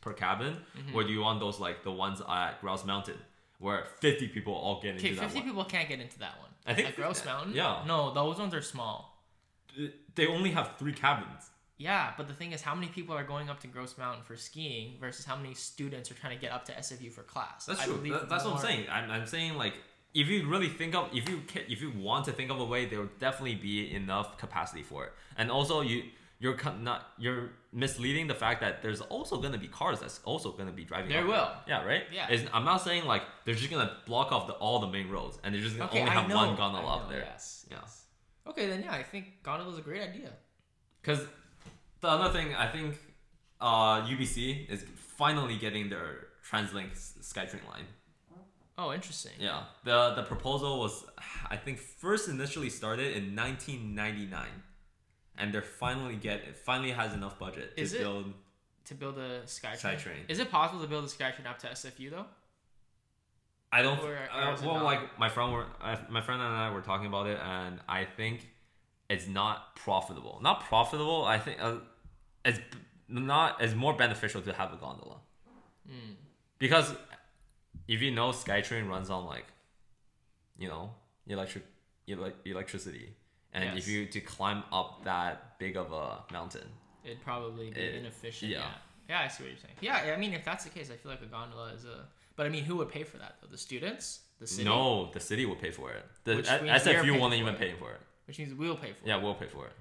per 0.00 0.12
cabin, 0.12 0.54
Mm-hmm. 0.78 0.94
or 0.96 1.02
do 1.02 1.12
you 1.12 1.20
want 1.20 1.40
those 1.40 1.58
like 1.58 1.82
the 1.82 1.90
ones 1.90 2.22
at 2.28 2.60
Grouse 2.60 2.84
Mountain 2.84 3.18
where 3.58 3.84
fifty 4.00 4.28
people 4.28 4.54
all 4.54 4.80
get 4.80 4.94
into 4.94 5.06
Okay, 5.06 5.14
that 5.16 5.22
fifty 5.22 5.40
one? 5.40 5.48
people 5.48 5.64
can't 5.64 5.88
get 5.88 6.00
into 6.00 6.18
that 6.20 6.38
one. 6.40 6.50
I 6.64 6.74
think 6.74 6.86
at 6.88 6.94
Grouse 6.94 7.24
Mountain. 7.24 7.54
yeah. 7.54 7.82
No, 7.84 8.14
those 8.14 8.38
ones 8.38 8.54
are 8.54 8.62
small. 8.62 8.96
They 10.14 10.26
only 10.28 10.50
have 10.50 10.76
three 10.78 10.92
cabins. 10.92 11.50
Yeah, 11.83 12.12
but 12.16 12.28
the 12.28 12.35
thing 12.35 12.53
is, 12.53 12.62
how 12.62 12.74
many 12.74 12.87
people 12.89 13.14
are 13.16 13.24
going 13.24 13.51
up 13.51 13.59
to 13.61 13.66
Grouse 13.66 13.97
Mountain 13.99 14.22
for 14.24 14.37
skiing 14.37 14.99
versus 15.01 15.24
how 15.24 15.37
many 15.37 15.55
students 15.55 16.11
are 16.11 16.14
trying 16.14 16.35
to 16.37 16.41
get 16.41 16.53
up 16.53 16.64
to 16.66 16.72
SFU 16.72 17.11
for 17.12 17.22
class? 17.22 17.66
That's 17.66 17.80
I 17.80 17.85
true. 17.87 18.01
That- 18.11 18.28
that's 18.28 18.45
what 18.45 18.55
I'm 18.55 18.61
saying. 18.61 18.87
I'm, 18.91 19.11
I'm 19.11 19.26
saying 19.26 19.55
like 19.55 19.74
if 20.14 20.28
you 20.28 20.47
really 20.49 20.68
think 20.68 20.95
of 20.95 21.09
if 21.12 21.28
you 21.28 21.43
ca- 21.53 21.66
if 21.68 21.80
you 21.80 21.91
want 22.09 22.24
to 22.26 22.33
think 22.33 22.51
of 22.51 22.61
a 22.61 22.64
way, 22.64 22.87
there 22.87 23.01
will 23.01 23.16
definitely 23.18 23.57
be 23.57 23.93
enough 23.95 24.39
capacity 24.39 24.83
for 24.83 25.07
it. 25.07 25.12
And 25.37 25.51
also 25.51 25.80
you 25.80 26.05
you're 26.39 26.57
not 26.80 27.09
you're 27.18 27.51
misleading 27.72 28.26
the 28.26 28.35
fact 28.35 28.61
that 28.61 28.83
there's 28.83 29.01
also 29.01 29.41
gonna 29.41 29.59
be 29.59 29.68
cars 29.68 30.01
that's 30.01 30.20
also 30.24 30.53
gonna 30.53 30.72
be 30.72 30.85
driving. 30.85 31.09
There 31.11 31.26
will. 31.26 31.51
Yeah. 31.66 31.85
Right. 31.85 32.05
Yeah. 32.12 32.26
It's, 32.30 32.45
I'm 32.53 32.64
not 32.64 32.78
saying 32.83 33.05
like 33.07 33.22
they're 33.45 33.55
just 33.55 33.70
gonna 33.70 33.97
block 34.07 34.33
off 34.33 34.47
the, 34.47 34.55
all 34.55 34.78
the 34.80 34.89
main 34.89 35.09
roads 35.09 35.39
and 35.43 35.55
they're 35.55 35.62
just 35.62 35.76
gonna 35.76 35.91
Okay, 35.91 36.01
only 36.01 36.11
I 36.11 36.14
have 36.14 36.28
know. 36.28 36.37
one 36.37 36.57
gondola 36.57 36.97
up 36.97 37.09
there. 37.09 37.20
Yes. 37.20 37.66
Yeah. 37.70 37.78
yes. 37.80 38.05
Okay, 38.47 38.66
then 38.66 38.83
yeah, 38.83 38.93
I 38.93 39.03
think 39.03 39.43
gondola 39.43 39.72
is 39.72 39.78
a 39.78 39.83
great 39.83 40.03
idea. 40.03 40.30
Because 41.01 41.26
the 42.03 42.09
other 42.09 42.30
thing 42.32 42.55
I 42.55 42.66
think 42.68 42.96
uh, 43.61 44.03
UBC 44.03 44.68
is 44.68 44.84
finally 45.16 45.57
getting 45.57 45.88
their 45.88 46.26
TransLink 46.50 46.90
SkyTrain 47.20 47.66
line. 47.70 47.86
Oh, 48.78 48.92
interesting. 48.92 49.32
Yeah, 49.38 49.64
the 49.84 50.14
the 50.14 50.22
proposal 50.22 50.78
was 50.80 51.05
I 51.50 51.57
think 51.57 51.78
first 51.78 52.28
initially 52.28 52.70
started 52.70 53.16
in 53.16 53.36
1999, 53.36 54.46
and 55.38 55.53
they're 55.53 55.62
finally 55.62 56.16
get 56.16 56.40
it 56.40 56.57
finally 56.57 56.90
has 56.90 57.12
enough 57.14 57.38
budget 57.38 57.76
to 57.76 57.82
Is 57.82 57.94
it? 57.94 58.00
build. 58.00 58.32
To 58.86 58.94
build 58.94 59.16
a 59.18 59.42
SkyTrain. 59.42 59.78
SkyTrain. 59.80 60.20
Is 60.28 60.38
it 60.40 60.50
possible 60.50 60.80
to 60.82 60.88
build 60.88 61.05
a 61.05 61.09
SkyTrain 61.09 61.46
up 61.48 61.59
to 61.61 61.68
SFU 61.68 62.11
though? 62.11 62.26
I 63.70 63.82
don't. 63.82 63.98
Or- 64.00 64.12
or 64.12 64.18
uh, 64.32 64.57
well, 64.62 64.74
not? 64.76 64.84
like 64.84 65.18
my 65.18 65.28
friend 65.28 65.53
were 65.53 65.66
uh, 65.80 65.96
my 66.11 66.20
friend 66.20 66.42
and 66.42 66.53
I 66.55 66.70
were 66.72 66.80
talking 66.82 67.07
about 67.07 67.26
it, 67.28 67.38
and 67.40 67.78
I 67.88 68.05
think 68.05 68.48
it's 69.09 69.28
not 69.28 69.76
profitable. 69.76 70.40
Not 70.42 70.64
profitable. 70.64 71.24
I 71.24 71.38
think 71.38 71.59
uh, 71.62 71.76
it's 72.45 72.59
not. 73.09 73.61
It's 73.62 73.74
more 73.74 73.95
beneficial 73.95 74.43
to 74.43 74.53
have 74.53 74.72
a 74.72 74.76
gondola 74.76 75.18
Hmm. 75.86 76.12
because 76.59 76.95
if 77.88 78.01
you 78.01 78.11
know 78.12 78.30
SkyTrain 78.30 78.88
runs 78.88 79.11
on 79.11 79.24
like, 79.26 79.47
you 80.59 80.68
know, 80.68 80.95
electric 81.26 81.64
ele- 82.09 82.32
electricity, 82.45 83.14
and 83.53 83.64
Yes. 83.64 83.78
if 83.78 83.88
you 83.88 84.07
to 84.07 84.20
climb 84.20 84.62
up 84.72 85.05
that 85.05 85.59
big 85.59 85.76
of 85.76 85.93
a 85.93 86.24
mountain, 86.32 86.68
It'd 87.05 87.20
probably 87.22 87.70
be 87.70 87.80
It- 87.80 87.97
inefficient. 87.97 88.53
yeah. 88.53 88.59
Yeah. 88.61 88.74
yeah. 89.09 89.20
I 89.22 89.28
see 89.28 89.43
what 89.43 89.51
you're 89.51 89.59
saying. 89.59 89.74
Yeah, 89.80 90.14
I 90.14 90.16
mean, 90.16 90.32
if 90.34 90.45
that's 90.45 90.62
the 90.62 90.70
case, 90.70 90.88
I 90.88 90.97
feel 90.97 91.11
like 91.11 91.20
a 91.22 91.26
gondola 91.26 91.72
is 91.72 91.84
a. 91.84 92.07
But 92.36 92.47
I 92.47 92.49
mean, 92.49 92.62
who 92.64 92.76
would 92.76 92.88
pay 92.90 93.03
for 93.03 93.18
that 93.18 93.38
though? 93.40 93.49
The 93.49 93.59
students, 93.59 94.20
the 94.38 94.47
city. 94.47 94.64
no, 94.64 95.11
the 95.12 95.18
city 95.20 95.45
will 95.45 95.57
pay 95.57 95.72
for 95.72 95.90
it. 95.93 96.05
The 96.24 96.36
Which 96.36 96.49
S- 96.49 96.62
means 96.62 96.84
they're 96.84 96.95
SFU 97.01 97.03
paying 97.11 97.20
won't 97.20 97.32
for 97.34 97.40
even 97.40 97.55
it. 97.57 97.59
pay 97.59 97.72
for 97.74 97.90
it. 97.93 98.01
which 98.26 98.38
means 98.38 98.55
we'll 98.55 98.76
pay 98.76 98.93
for 98.93 99.05
Yeah, 99.07 99.16
it. 99.16 99.22
we'll 99.22 99.34
pay 99.34 99.49
for 99.49 99.66
it. 99.66 99.72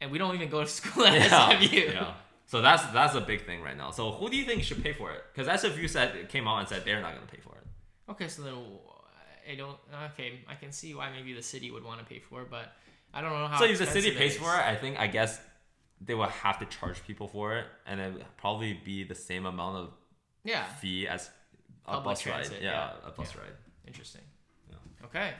And 0.00 0.10
we 0.10 0.18
don't 0.18 0.34
even 0.34 0.48
go 0.50 0.60
to 0.62 0.68
school 0.68 1.04
at 1.06 1.14
yeah, 1.30 1.52
SFU. 1.58 1.92
yeah. 1.94 2.12
So 2.46 2.60
that's 2.62 2.84
that's 2.86 3.14
a 3.14 3.20
big 3.20 3.44
thing 3.46 3.62
right 3.62 3.76
now. 3.76 3.90
So 3.90 4.12
who 4.12 4.28
do 4.30 4.36
you 4.36 4.44
think 4.44 4.62
should 4.62 4.82
pay 4.82 4.92
for 4.92 5.10
it? 5.12 5.22
Because 5.34 5.48
SFU 5.62 5.88
said 5.88 6.14
it 6.16 6.28
came 6.28 6.46
out 6.46 6.58
and 6.60 6.68
said 6.68 6.84
they're 6.84 7.00
not 7.00 7.14
going 7.14 7.26
to 7.26 7.32
pay 7.34 7.40
for 7.40 7.56
it. 7.56 7.64
Okay, 8.10 8.28
so 8.28 8.42
then 8.42 8.54
I 9.50 9.54
don't. 9.56 9.76
Okay, 10.12 10.40
I 10.48 10.54
can 10.54 10.70
see 10.70 10.94
why 10.94 11.10
maybe 11.10 11.32
the 11.32 11.42
city 11.42 11.70
would 11.70 11.82
want 11.84 11.98
to 12.00 12.04
pay 12.06 12.20
for 12.20 12.42
it, 12.42 12.50
but 12.50 12.72
I 13.12 13.20
don't 13.20 13.32
know 13.32 13.46
how. 13.48 13.58
so 13.58 13.64
if 13.64 13.78
the 13.78 13.86
city 13.86 14.12
pays 14.12 14.36
for 14.36 14.54
it, 14.54 14.60
I 14.60 14.76
think 14.76 14.98
I 14.98 15.06
guess 15.08 15.40
they 16.00 16.14
will 16.14 16.26
have 16.26 16.58
to 16.60 16.66
charge 16.66 17.02
people 17.06 17.26
for 17.26 17.56
it, 17.56 17.64
and 17.86 18.00
it 18.00 18.12
would 18.12 18.24
probably 18.36 18.74
be 18.84 19.02
the 19.02 19.14
same 19.14 19.46
amount 19.46 19.76
of 19.78 19.90
Yeah, 20.44 20.64
fee 20.66 21.08
as 21.08 21.30
a 21.86 21.92
Public 21.92 22.04
bus 22.04 22.20
transit, 22.20 22.52
ride. 22.54 22.62
Yeah, 22.62 22.90
yeah. 23.02 23.08
a 23.08 23.10
bus 23.10 23.32
Yeah. 23.34 23.40
ride. 23.40 23.52
interesting. 23.88 24.22
Yeah. 24.70 25.06
Okay. 25.06 25.32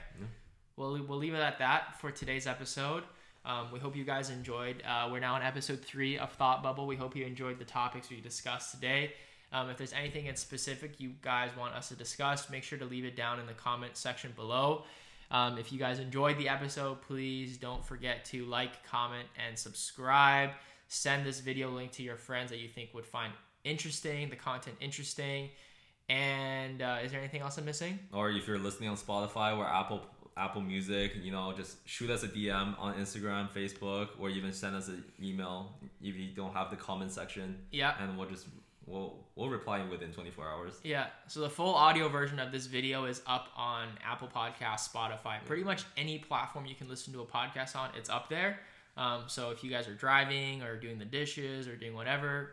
Well, 0.77 0.99
we'll 1.07 1.19
leave 1.19 1.35
it 1.35 1.41
at 1.41 1.59
that 1.61 2.01
for 2.01 2.11
today's 2.11 2.47
episode. 2.47 3.03
Um, 3.47 3.69
we 3.73 3.79
hope 3.79 3.95
you 3.95 4.03
guys 4.03 4.31
enjoyed. 4.31 4.83
Uh, 4.85 5.09
we're 5.11 5.21
now 5.21 5.35
on 5.35 5.43
episode 5.43 5.81
three 5.81 6.19
of 6.19 6.33
Thought 6.33 6.65
Bubble. 6.65 6.85
We 6.85 6.97
hope 6.97 7.15
you 7.15 7.25
enjoyed 7.25 7.61
the 7.61 7.65
topics 7.65 8.11
we 8.11 8.21
discussed 8.21 8.73
today. 8.73 9.13
Um, 9.53 9.71
if 9.71 9.77
there's 9.77 9.93
anything 9.93 10.27
in 10.27 10.35
specific 10.35 10.99
you 10.99 11.13
guys 11.23 11.51
want 11.57 11.73
us 11.75 11.89
to 11.91 11.95
discuss, 11.95 12.51
make 12.51 12.65
sure 12.65 12.77
to 12.77 12.85
leave 12.85 13.05
it 13.05 13.15
down 13.15 13.39
in 13.39 13.47
the 13.47 13.53
comment 13.53 13.97
section 13.97 14.33
below. 14.35 14.83
Um, 15.31 15.59
if 15.59 15.73
you 15.73 15.79
guys 15.79 16.01
enjoyed 16.01 16.39
the 16.39 16.49
episode, 16.49 17.01
please 17.03 17.57
don't 17.57 17.87
forget 17.87 18.25
to 18.27 18.45
like, 18.47 18.85
comment, 18.85 19.29
and 19.47 19.57
subscribe. 19.57 20.51
Send 20.89 21.25
this 21.25 21.39
video 21.39 21.71
link 21.71 21.93
to 21.93 22.03
your 22.03 22.17
friends 22.17 22.51
that 22.51 22.59
you 22.59 22.69
think 22.69 22.91
would 22.95 23.07
find 23.07 23.33
interesting, 23.63 24.29
the 24.29 24.37
content 24.37 24.77
interesting. 24.81 25.51
And 26.09 26.83
uh, 26.83 26.99
is 27.05 27.13
there 27.13 27.21
anything 27.21 27.43
else 27.43 27.59
I'm 27.59 27.65
missing? 27.65 28.01
Or 28.13 28.29
if 28.31 28.49
you're 28.49 28.59
listening 28.59 28.89
on 28.89 28.97
Spotify 28.97 29.57
or 29.57 29.67
Apple 29.67 30.03
Apple 30.37 30.61
Music, 30.61 31.13
you 31.23 31.33
know, 31.33 31.53
just 31.57 31.77
shoot 31.89 32.11
us 32.11 32.23
a 32.23 32.29
DM 32.29 32.79
on 32.79 32.95
Instagram, 32.95 33.49
Facebook, 33.51 34.09
or 34.19 34.29
even 34.29 34.53
send 34.53 34.77
us 34.77 34.89
an 34.89 35.03
email 35.23 35.73
if 36.03 36.15
you 36.17 36.29
don't 36.35 36.53
have 36.53 36.71
the 36.71 36.77
comment 36.77 37.11
section, 37.11 37.57
Yeah. 37.73 37.95
and 38.01 38.19
we'll 38.19 38.29
just 38.29 38.47
we'll 38.85 39.25
we'll 39.35 39.49
reply 39.49 39.83
within 39.91 40.13
24 40.13 40.47
hours. 40.49 40.75
Yeah, 40.85 41.07
so 41.27 41.41
the 41.41 41.49
full 41.51 41.75
audio 41.75 42.09
version 42.09 42.39
of 42.39 42.53
this 42.53 42.67
video 42.67 43.07
is 43.07 43.23
up 43.27 43.49
on 43.57 43.89
Apple 44.05 44.29
Podcasts, 44.29 44.91
Spotify, 44.93 45.43
pretty 45.45 45.65
much 45.65 45.85
any 45.97 46.19
platform 46.19 46.67
you 46.67 46.75
can 46.75 46.89
listen 46.89 47.13
to 47.15 47.21
a 47.23 47.27
podcast 47.27 47.75
on, 47.75 47.91
it's 47.97 48.11
up 48.11 48.29
there. 48.29 48.59
Um, 48.99 49.25
so 49.27 49.51
if 49.51 49.65
you 49.65 49.71
guys 49.71 49.89
are 49.89 49.95
driving 49.95 50.63
or 50.63 50.77
doing 50.77 50.99
the 50.99 51.05
dishes 51.05 51.67
or 51.67 51.77
doing 51.77 51.95
whatever, 51.95 52.51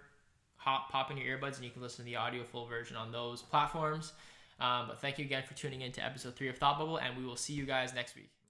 hop 0.55 0.89
pop 0.89 1.11
in 1.11 1.17
your 1.17 1.37
earbuds 1.37 1.55
and 1.57 1.65
you 1.65 1.69
can 1.71 1.81
listen 1.81 2.03
to 2.05 2.09
the 2.11 2.15
audio 2.15 2.43
full 2.43 2.65
version 2.65 2.95
on 2.97 3.11
those 3.11 3.41
platforms. 3.41 4.13
Um, 4.59 4.87
but 4.87 4.99
thank 4.99 5.17
you 5.19 5.25
again 5.25 5.43
for 5.47 5.53
tuning 5.53 5.81
in 5.81 5.91
to 5.93 6.05
episode 6.05 6.35
three 6.35 6.49
of 6.49 6.57
Thought 6.57 6.79
Bubble, 6.79 6.97
and 6.97 7.17
we 7.17 7.25
will 7.25 7.35
see 7.35 7.53
you 7.53 7.65
guys 7.65 7.93
next 7.93 8.15
week. 8.15 8.32